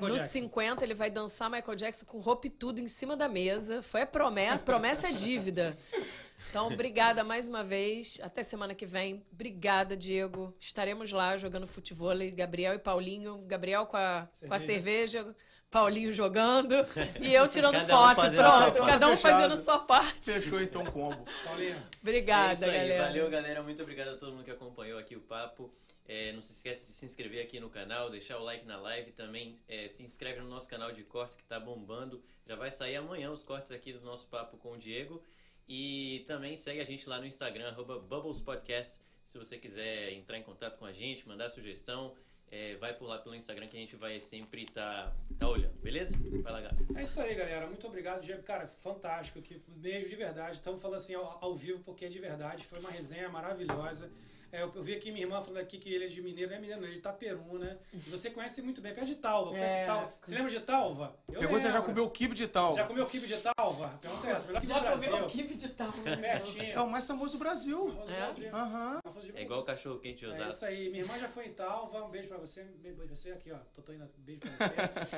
Nos 0.00 0.12
Jackson. 0.14 0.26
50 0.32 0.82
ele 0.84 0.94
vai 0.94 1.10
dançar 1.12 1.48
Michael 1.48 1.76
Jackson 1.76 2.06
com 2.06 2.18
roupa 2.18 2.48
e 2.48 2.50
tudo 2.50 2.80
em 2.80 2.88
cima 2.88 3.16
da 3.16 3.28
mesa. 3.28 3.82
Foi 3.82 4.02
a 4.02 4.06
promessa, 4.06 4.64
promessa 4.64 5.08
é 5.10 5.12
dívida. 5.12 5.76
Então, 6.50 6.66
obrigada 6.68 7.24
mais 7.24 7.48
uma 7.48 7.62
vez. 7.64 8.20
Até 8.22 8.42
semana 8.42 8.74
que 8.74 8.86
vem. 8.86 9.24
Obrigada, 9.32 9.96
Diego. 9.96 10.54
Estaremos 10.60 11.12
lá 11.12 11.36
jogando 11.36 11.66
futebol. 11.66 12.12
Gabriel 12.34 12.74
e 12.74 12.78
Paulinho. 12.78 13.38
Gabriel 13.46 13.86
com 13.86 13.96
a 13.96 14.28
cerveja, 14.32 14.48
com 14.48 14.54
a 14.54 14.58
cerveja 14.58 15.36
Paulinho 15.72 16.12
jogando 16.12 16.74
e 17.18 17.32
eu 17.32 17.48
tirando 17.48 17.72
Cada 17.72 17.84
um 17.84 18.14
foto. 18.14 18.20
sua 18.20 18.30
Pronto, 18.30 18.86
cada 18.86 19.06
um 19.08 19.16
Fechado. 19.16 19.32
fazendo 19.32 19.56
sua 19.56 19.78
parte. 19.78 20.30
Fechou 20.30 20.60
então 20.60 20.82
o 20.82 20.92
combo. 20.92 21.24
Paulinho. 21.44 21.82
Obrigada, 22.02 22.50
é 22.50 22.52
isso 22.52 22.64
aí, 22.66 22.72
galera. 22.72 23.06
Valeu, 23.06 23.30
galera. 23.30 23.62
Muito 23.62 23.80
obrigado 23.82 24.08
a 24.08 24.16
todo 24.18 24.32
mundo 24.32 24.44
que 24.44 24.50
acompanhou 24.50 24.98
aqui 24.98 25.16
o 25.16 25.20
papo. 25.20 25.72
É, 26.06 26.30
não 26.32 26.42
se 26.42 26.52
esquece 26.52 26.84
de 26.84 26.92
se 26.92 27.06
inscrever 27.06 27.42
aqui 27.42 27.58
no 27.58 27.70
canal, 27.70 28.10
deixar 28.10 28.36
o 28.36 28.42
like 28.44 28.66
na 28.66 28.76
live 28.76 29.12
também. 29.12 29.54
é, 29.66 29.88
se 29.88 30.02
inscreve 30.02 30.40
no 30.40 30.48
nosso 30.48 30.68
canal 30.68 30.92
de 30.92 31.02
cortes 31.04 31.38
que 31.38 31.44
tá 31.44 31.58
bombando. 31.58 32.22
Já 32.46 32.54
vai 32.54 32.70
sair 32.70 32.96
amanhã 32.96 33.30
os 33.30 33.42
cortes 33.42 33.72
aqui 33.72 33.94
do 33.94 34.00
nosso 34.02 34.26
papo 34.26 34.58
com 34.58 34.72
o 34.72 34.76
Diego. 34.76 35.22
E 35.68 36.24
também 36.26 36.56
segue 36.56 36.80
a 36.80 36.84
gente 36.84 37.08
lá 37.08 37.18
no 37.18 37.26
Instagram, 37.26 37.68
arroba 37.68 37.98
Bubbles 37.98 38.40
Podcast. 38.40 39.00
Se 39.24 39.38
você 39.38 39.56
quiser 39.56 40.12
entrar 40.12 40.38
em 40.38 40.42
contato 40.42 40.78
com 40.78 40.84
a 40.84 40.92
gente, 40.92 41.26
mandar 41.26 41.48
sugestão, 41.50 42.14
é, 42.50 42.76
vai 42.76 42.92
por 42.92 43.06
lá 43.06 43.18
pelo 43.18 43.34
Instagram 43.34 43.66
que 43.66 43.76
a 43.76 43.80
gente 43.80 43.96
vai 43.96 44.20
sempre 44.20 44.64
estar 44.64 45.14
tá, 45.38 45.48
olhando, 45.48 45.72
beleza? 45.80 46.14
Vai 46.42 46.52
lá, 46.52 46.60
Gabi. 46.60 46.86
É 46.94 47.02
isso 47.02 47.18
aí, 47.20 47.34
galera. 47.34 47.66
Muito 47.66 47.86
obrigado, 47.86 48.20
Diego. 48.20 48.42
Cara, 48.42 48.66
fantástico. 48.66 49.40
Que 49.40 49.58
beijo 49.68 50.10
de 50.10 50.16
verdade. 50.16 50.56
Estamos 50.56 50.82
falando 50.82 50.98
assim 50.98 51.14
ao, 51.14 51.38
ao 51.42 51.54
vivo 51.54 51.80
porque 51.82 52.04
é 52.04 52.08
de 52.08 52.18
verdade. 52.18 52.64
Foi 52.64 52.78
uma 52.78 52.90
resenha 52.90 53.30
maravilhosa. 53.30 54.10
É, 54.52 54.62
eu, 54.62 54.70
eu 54.74 54.82
vi 54.82 54.94
aqui 54.94 55.10
minha 55.10 55.24
irmã 55.24 55.40
falando 55.40 55.62
aqui 55.62 55.78
que 55.78 55.92
ele 55.92 56.04
é 56.04 56.08
de 56.08 56.20
Mineiro, 56.20 56.50
não 56.50 56.58
é 56.58 56.60
Mineiro, 56.60 56.80
não, 56.82 56.86
ele 56.86 56.92
é 56.92 57.00
de 57.00 57.00
Itaperu, 57.00 57.58
né? 57.58 57.78
E 57.94 58.10
você 58.10 58.28
conhece 58.30 58.60
muito 58.60 58.82
bem, 58.82 58.92
perto 58.92 59.06
de 59.06 59.14
Talva. 59.14 59.50
Conhece 59.50 59.74
É. 59.76 59.86
Talva. 59.86 60.12
Você 60.22 60.34
lembra 60.34 60.50
de 60.50 60.60
Talva? 60.60 61.16
Eu 61.26 61.40
Pegou, 61.40 61.58
você 61.58 61.68
já 61.68 61.72
lembro. 61.72 61.86
comeu 61.88 62.04
o 62.04 62.10
kibe 62.10 62.34
de 62.34 62.46
tal. 62.46 62.74
Já 62.74 62.86
comeu 62.86 63.06
kibe 63.06 63.26
de 63.26 63.38
Talva? 63.38 63.88
Pergunta 64.02 64.28
essa. 64.28 64.46
Melhor 64.48 64.66
Já 64.66 64.74
do 64.78 64.80
Brasil. 64.82 65.10
comeu 65.10 65.24
o 65.24 65.28
kibe 65.30 65.54
de 65.54 65.68
tal. 65.70 65.92
Pertinho. 66.04 66.64
É 66.72 66.80
o 66.80 66.90
mais 66.90 67.06
famoso 67.06 67.32
do 67.32 67.38
Brasil. 67.38 67.78
Famoso 67.78 68.06
do 68.06 68.12
É? 68.12 68.16
Brasil. 68.20 68.50
Famoso 68.50 69.32
É 69.34 69.42
igual 69.42 69.60
o 69.60 69.64
cachorro 69.64 69.98
quente 69.98 70.26
de 70.26 70.32
É 70.42 70.46
isso 70.48 70.64
aí. 70.66 70.90
Minha 70.90 71.02
irmã 71.04 71.18
já 71.18 71.28
foi 71.28 71.46
em 71.46 71.52
Talva. 71.54 72.04
Um 72.04 72.10
beijo 72.10 72.28
pra 72.28 72.36
você. 72.36 72.62
Beijo 72.64 72.96
pra 72.98 73.06
você. 73.06 73.30
Aqui, 73.32 73.50
ó. 73.52 73.56
Totô 73.74 73.94
indo. 73.94 74.04
Um 74.04 74.08
beijo 74.22 74.40
pra 74.42 74.50
você. 74.50 74.74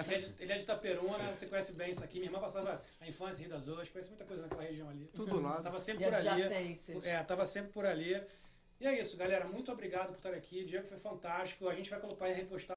ele, 0.07 0.15
é 0.15 0.19
de, 0.19 0.43
ele 0.43 0.53
é 0.53 0.57
de 0.59 0.63
Itaperuna. 0.63 1.35
Você 1.35 1.47
conhece 1.47 1.73
bem 1.73 1.91
isso 1.91 2.05
aqui. 2.05 2.19
Minha 2.21 2.29
irmã 2.29 2.39
passava 2.39 2.81
a 3.01 3.09
infância 3.09 3.41
em 3.41 3.47
Rio 3.47 3.51
das 3.55 3.67
Ostras. 3.67 3.89
Conhece 3.89 4.09
muita 4.11 4.25
coisa 4.25 4.43
naquela 4.43 4.63
região 4.63 4.89
ali. 4.89 5.11
Tudo 5.13 5.41
lá. 5.41 5.61
Tava 5.61 5.81
sempre 5.81 6.05
E 6.05 6.09
por 6.09 6.15
ali. 6.15 6.43
É, 7.09 7.23
tava 7.25 7.45
sempre 7.47 7.73
por 7.73 7.85
ali. 7.85 8.23
E 8.85 8.87
é 8.87 9.01
isso, 9.01 9.17
galera. 9.17 9.47
Muito 9.47 9.73
obrigado 9.73 10.09
por 10.09 10.17
estar 10.17 10.35
aqui. 10.35 10.63
Diego 10.63 10.87
foi 10.87 10.99
fantástico. 10.99 11.67
A 11.67 11.75
gente 11.75 11.89
vai 11.89 11.99
colocar 11.99 12.29
e 12.29 12.35
repostar. 12.35 12.77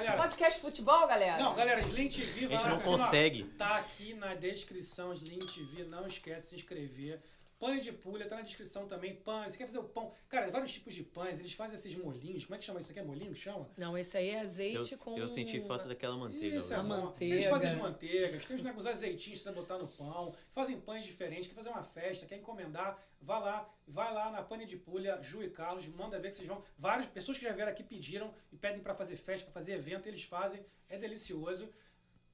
Galera, 0.00 0.16
Podcast 0.16 0.60
futebol, 0.60 1.08
galera? 1.08 1.42
Não, 1.42 1.56
galera, 1.56 1.80
Sling 1.80 2.08
TV 2.08 2.22
A 2.22 2.24
gente 2.28 2.46
vai 2.46 2.62
lá 2.62 2.68
não 2.70 2.76
ó. 2.78 2.80
consegue. 2.84 3.42
Tá 3.58 3.78
aqui 3.78 4.14
na 4.14 4.32
descrição, 4.36 5.12
Sling 5.12 5.40
TV. 5.40 5.82
Não 5.82 6.06
esquece 6.06 6.42
de 6.42 6.48
se 6.50 6.54
inscrever. 6.54 7.20
Pane 7.58 7.80
de 7.80 7.90
pulha, 7.92 8.24
tá 8.26 8.36
na 8.36 8.42
descrição 8.42 8.86
também. 8.86 9.16
Pães, 9.16 9.50
você 9.52 9.58
quer 9.58 9.66
fazer 9.66 9.78
o 9.80 9.84
pão? 9.84 10.12
Cara, 10.28 10.48
vários 10.48 10.72
tipos 10.72 10.94
de 10.94 11.02
pães. 11.02 11.40
Eles 11.40 11.52
fazem 11.52 11.76
esses 11.76 11.94
molinhos. 11.96 12.44
Como 12.44 12.54
é 12.54 12.58
que 12.58 12.64
chama 12.64 12.78
isso 12.78 12.90
aqui? 12.92 13.00
É 13.00 13.02
molinho 13.02 13.32
que 13.32 13.40
chama? 13.40 13.68
Não, 13.76 13.98
esse 13.98 14.16
aí 14.16 14.30
é 14.30 14.36
Eu, 14.36 14.40
azeite 14.42 14.96
com. 14.96 15.18
eu 15.18 15.28
senti 15.28 15.60
falta 15.62 15.88
daquela 15.88 16.16
manteiga. 16.16 16.56
Isso 16.56 16.72
é. 16.72 16.76
A 16.76 16.82
bom. 16.82 16.88
manteiga. 16.88 17.34
Eles 17.34 17.46
fazem 17.46 17.70
as 17.70 17.74
manteigas, 17.74 18.44
tem 18.44 18.56
os 18.56 18.62
negócios 18.62 18.86
azeitinhos 18.86 19.40
pra 19.40 19.52
você 19.52 19.58
botar 19.60 19.78
no 19.78 19.88
pão, 19.88 20.32
fazem 20.52 20.80
pães 20.80 21.04
diferentes, 21.04 21.48
quer 21.48 21.54
fazer 21.54 21.70
uma 21.70 21.82
festa, 21.82 22.26
quer 22.26 22.36
encomendar, 22.36 22.96
vá 23.20 23.38
lá, 23.40 23.68
vai 23.86 24.12
lá 24.14 24.30
na 24.30 24.40
Pane 24.42 24.64
de 24.64 24.76
Pulha, 24.76 25.20
Ju 25.22 25.42
e 25.42 25.50
Carlos, 25.50 25.86
manda 25.88 26.18
ver 26.20 26.28
que 26.28 26.36
vocês 26.36 26.46
vão. 26.46 26.62
Várias 26.78 27.06
pessoas 27.06 27.38
que 27.38 27.44
já 27.44 27.52
vieram 27.52 27.72
aqui 27.72 27.82
pediram 27.82 28.32
e 28.52 28.56
pedem 28.56 28.80
pra 28.80 28.94
fazer 28.94 29.16
festa, 29.16 29.44
pra 29.46 29.52
fazer 29.52 29.72
evento, 29.72 30.06
eles 30.06 30.22
fazem, 30.22 30.64
é 30.88 30.96
delicioso. 30.96 31.68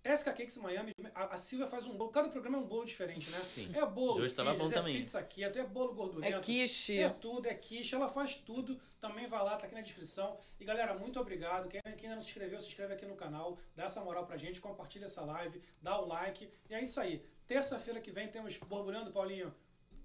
SK 0.05 0.27
Cakes 0.35 0.59
Miami, 0.59 0.93
a, 1.15 1.35
a 1.35 1.37
Silvia 1.39 1.67
faz 1.67 1.87
um 1.87 1.97
bolo, 1.97 2.11
cada 2.11 2.29
programa 2.29 2.59
é 2.59 2.61
um 2.61 2.67
bolo 2.67 2.85
diferente, 2.85 3.31
né? 3.31 3.39
Sim. 3.39 3.73
É 3.75 3.87
bolo, 3.87 4.15
De 4.15 4.21
hoje 4.21 4.35
tava 4.35 4.51
filhos, 4.51 4.69
bom 4.69 4.71
é 4.71 4.75
também. 4.75 4.97
pizza 4.99 5.23
keto, 5.23 5.59
é 5.59 5.65
bolo 5.65 5.95
gordurento. 5.95 6.37
É 6.37 6.41
quiche. 6.41 6.99
É 6.99 7.09
tudo, 7.09 7.49
é 7.49 7.55
quiche, 7.55 7.95
ela 7.95 8.07
faz 8.09 8.37
tudo. 8.37 8.79
Também 9.01 9.27
vai 9.27 9.43
lá, 9.43 9.57
tá 9.57 9.65
aqui 9.67 9.75
na 9.75 9.81
descrição. 9.81 10.39
E 10.61 10.65
galera, 10.65 10.93
muito 10.95 11.19
obrigado. 11.19 11.69
Quem, 11.69 11.81
quem 11.83 12.05
ainda 12.05 12.17
não 12.17 12.23
se 12.23 12.29
inscreveu, 12.29 12.61
se 12.61 12.69
inscreve 12.69 12.93
aqui 12.93 13.07
no 13.07 13.17
canal, 13.17 13.59
dá 13.75 13.85
essa 13.85 14.03
moral 14.03 14.27
pra 14.27 14.37
gente, 14.37 14.61
compartilha 14.61 15.07
essa 15.07 15.25
live, 15.25 15.63
dá 15.81 15.99
o 15.99 16.07
like. 16.07 16.51
E 16.69 16.75
é 16.75 16.83
isso 16.83 17.01
aí. 17.01 17.25
Terça-feira 17.47 17.99
que 18.01 18.11
vem 18.11 18.29
temos 18.29 18.57
Borbulhando, 18.59 19.11
Paulinho. 19.11 19.55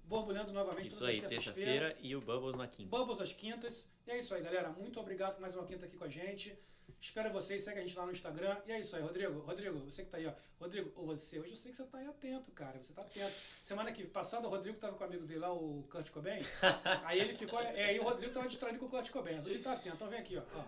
Borbulhando 0.04 0.52
novamente 0.52 0.88
Isso 0.88 0.98
todas 0.98 1.14
aí, 1.14 1.24
as 1.24 1.30
terça-feira 1.30 1.96
e 2.00 2.16
o 2.16 2.20
Bubbles 2.20 2.56
na 2.56 2.66
quinta. 2.66 2.88
Bubbles 2.90 3.20
às 3.20 3.32
quintas. 3.32 3.88
E 4.06 4.10
é 4.10 4.18
isso 4.18 4.34
aí, 4.34 4.42
galera. 4.42 4.70
Muito 4.70 4.98
obrigado 4.98 5.34
por 5.34 5.40
mais 5.40 5.54
uma 5.54 5.64
quinta 5.64 5.86
aqui 5.86 5.96
com 5.96 6.04
a 6.04 6.08
gente. 6.08 6.58
Espero 6.98 7.30
vocês, 7.32 7.62
segue 7.62 7.78
a 7.78 7.82
gente 7.82 7.96
lá 7.96 8.06
no 8.06 8.12
Instagram. 8.12 8.56
E 8.66 8.72
é 8.72 8.80
isso 8.80 8.96
aí, 8.96 9.02
Rodrigo. 9.02 9.40
Rodrigo, 9.40 9.78
você 9.80 10.04
que 10.04 10.10
tá 10.10 10.16
aí, 10.16 10.26
ó. 10.26 10.32
Rodrigo, 10.58 10.90
ou 10.96 11.06
você, 11.06 11.38
hoje 11.38 11.50
eu 11.50 11.56
sei 11.56 11.70
que 11.70 11.76
você 11.76 11.84
tá 11.84 11.98
aí 11.98 12.06
atento, 12.06 12.50
cara. 12.52 12.82
Você 12.82 12.92
tá 12.92 13.02
atento. 13.02 13.32
Semana 13.60 13.92
que 13.92 14.04
passada, 14.04 14.46
o 14.46 14.50
Rodrigo 14.50 14.78
tava 14.78 14.96
com 14.96 15.04
o 15.04 15.06
amigo 15.06 15.26
dele 15.26 15.40
lá, 15.40 15.52
o 15.52 15.86
Kurt 15.90 16.10
Cobain. 16.10 16.40
aí 17.04 17.20
ele 17.20 17.34
ficou. 17.34 17.60
É, 17.60 17.84
aí 17.84 18.00
o 18.00 18.04
Rodrigo 18.04 18.32
tava 18.32 18.48
distraído 18.48 18.78
com 18.78 18.86
o 18.86 18.90
Kurt 18.90 19.10
Cobain. 19.10 19.34
Mas 19.36 19.46
hoje 19.46 19.56
ele 19.56 19.64
tá 19.64 19.72
atento. 19.72 19.96
Então 19.96 20.08
vem 20.08 20.18
aqui, 20.18 20.36
ó. 20.36 20.42
ó. 20.54 20.64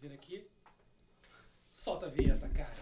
Vira 0.00 0.14
aqui. 0.14 0.46
Solta 1.70 2.06
a 2.06 2.08
vinheta, 2.08 2.48
cara. 2.48 2.74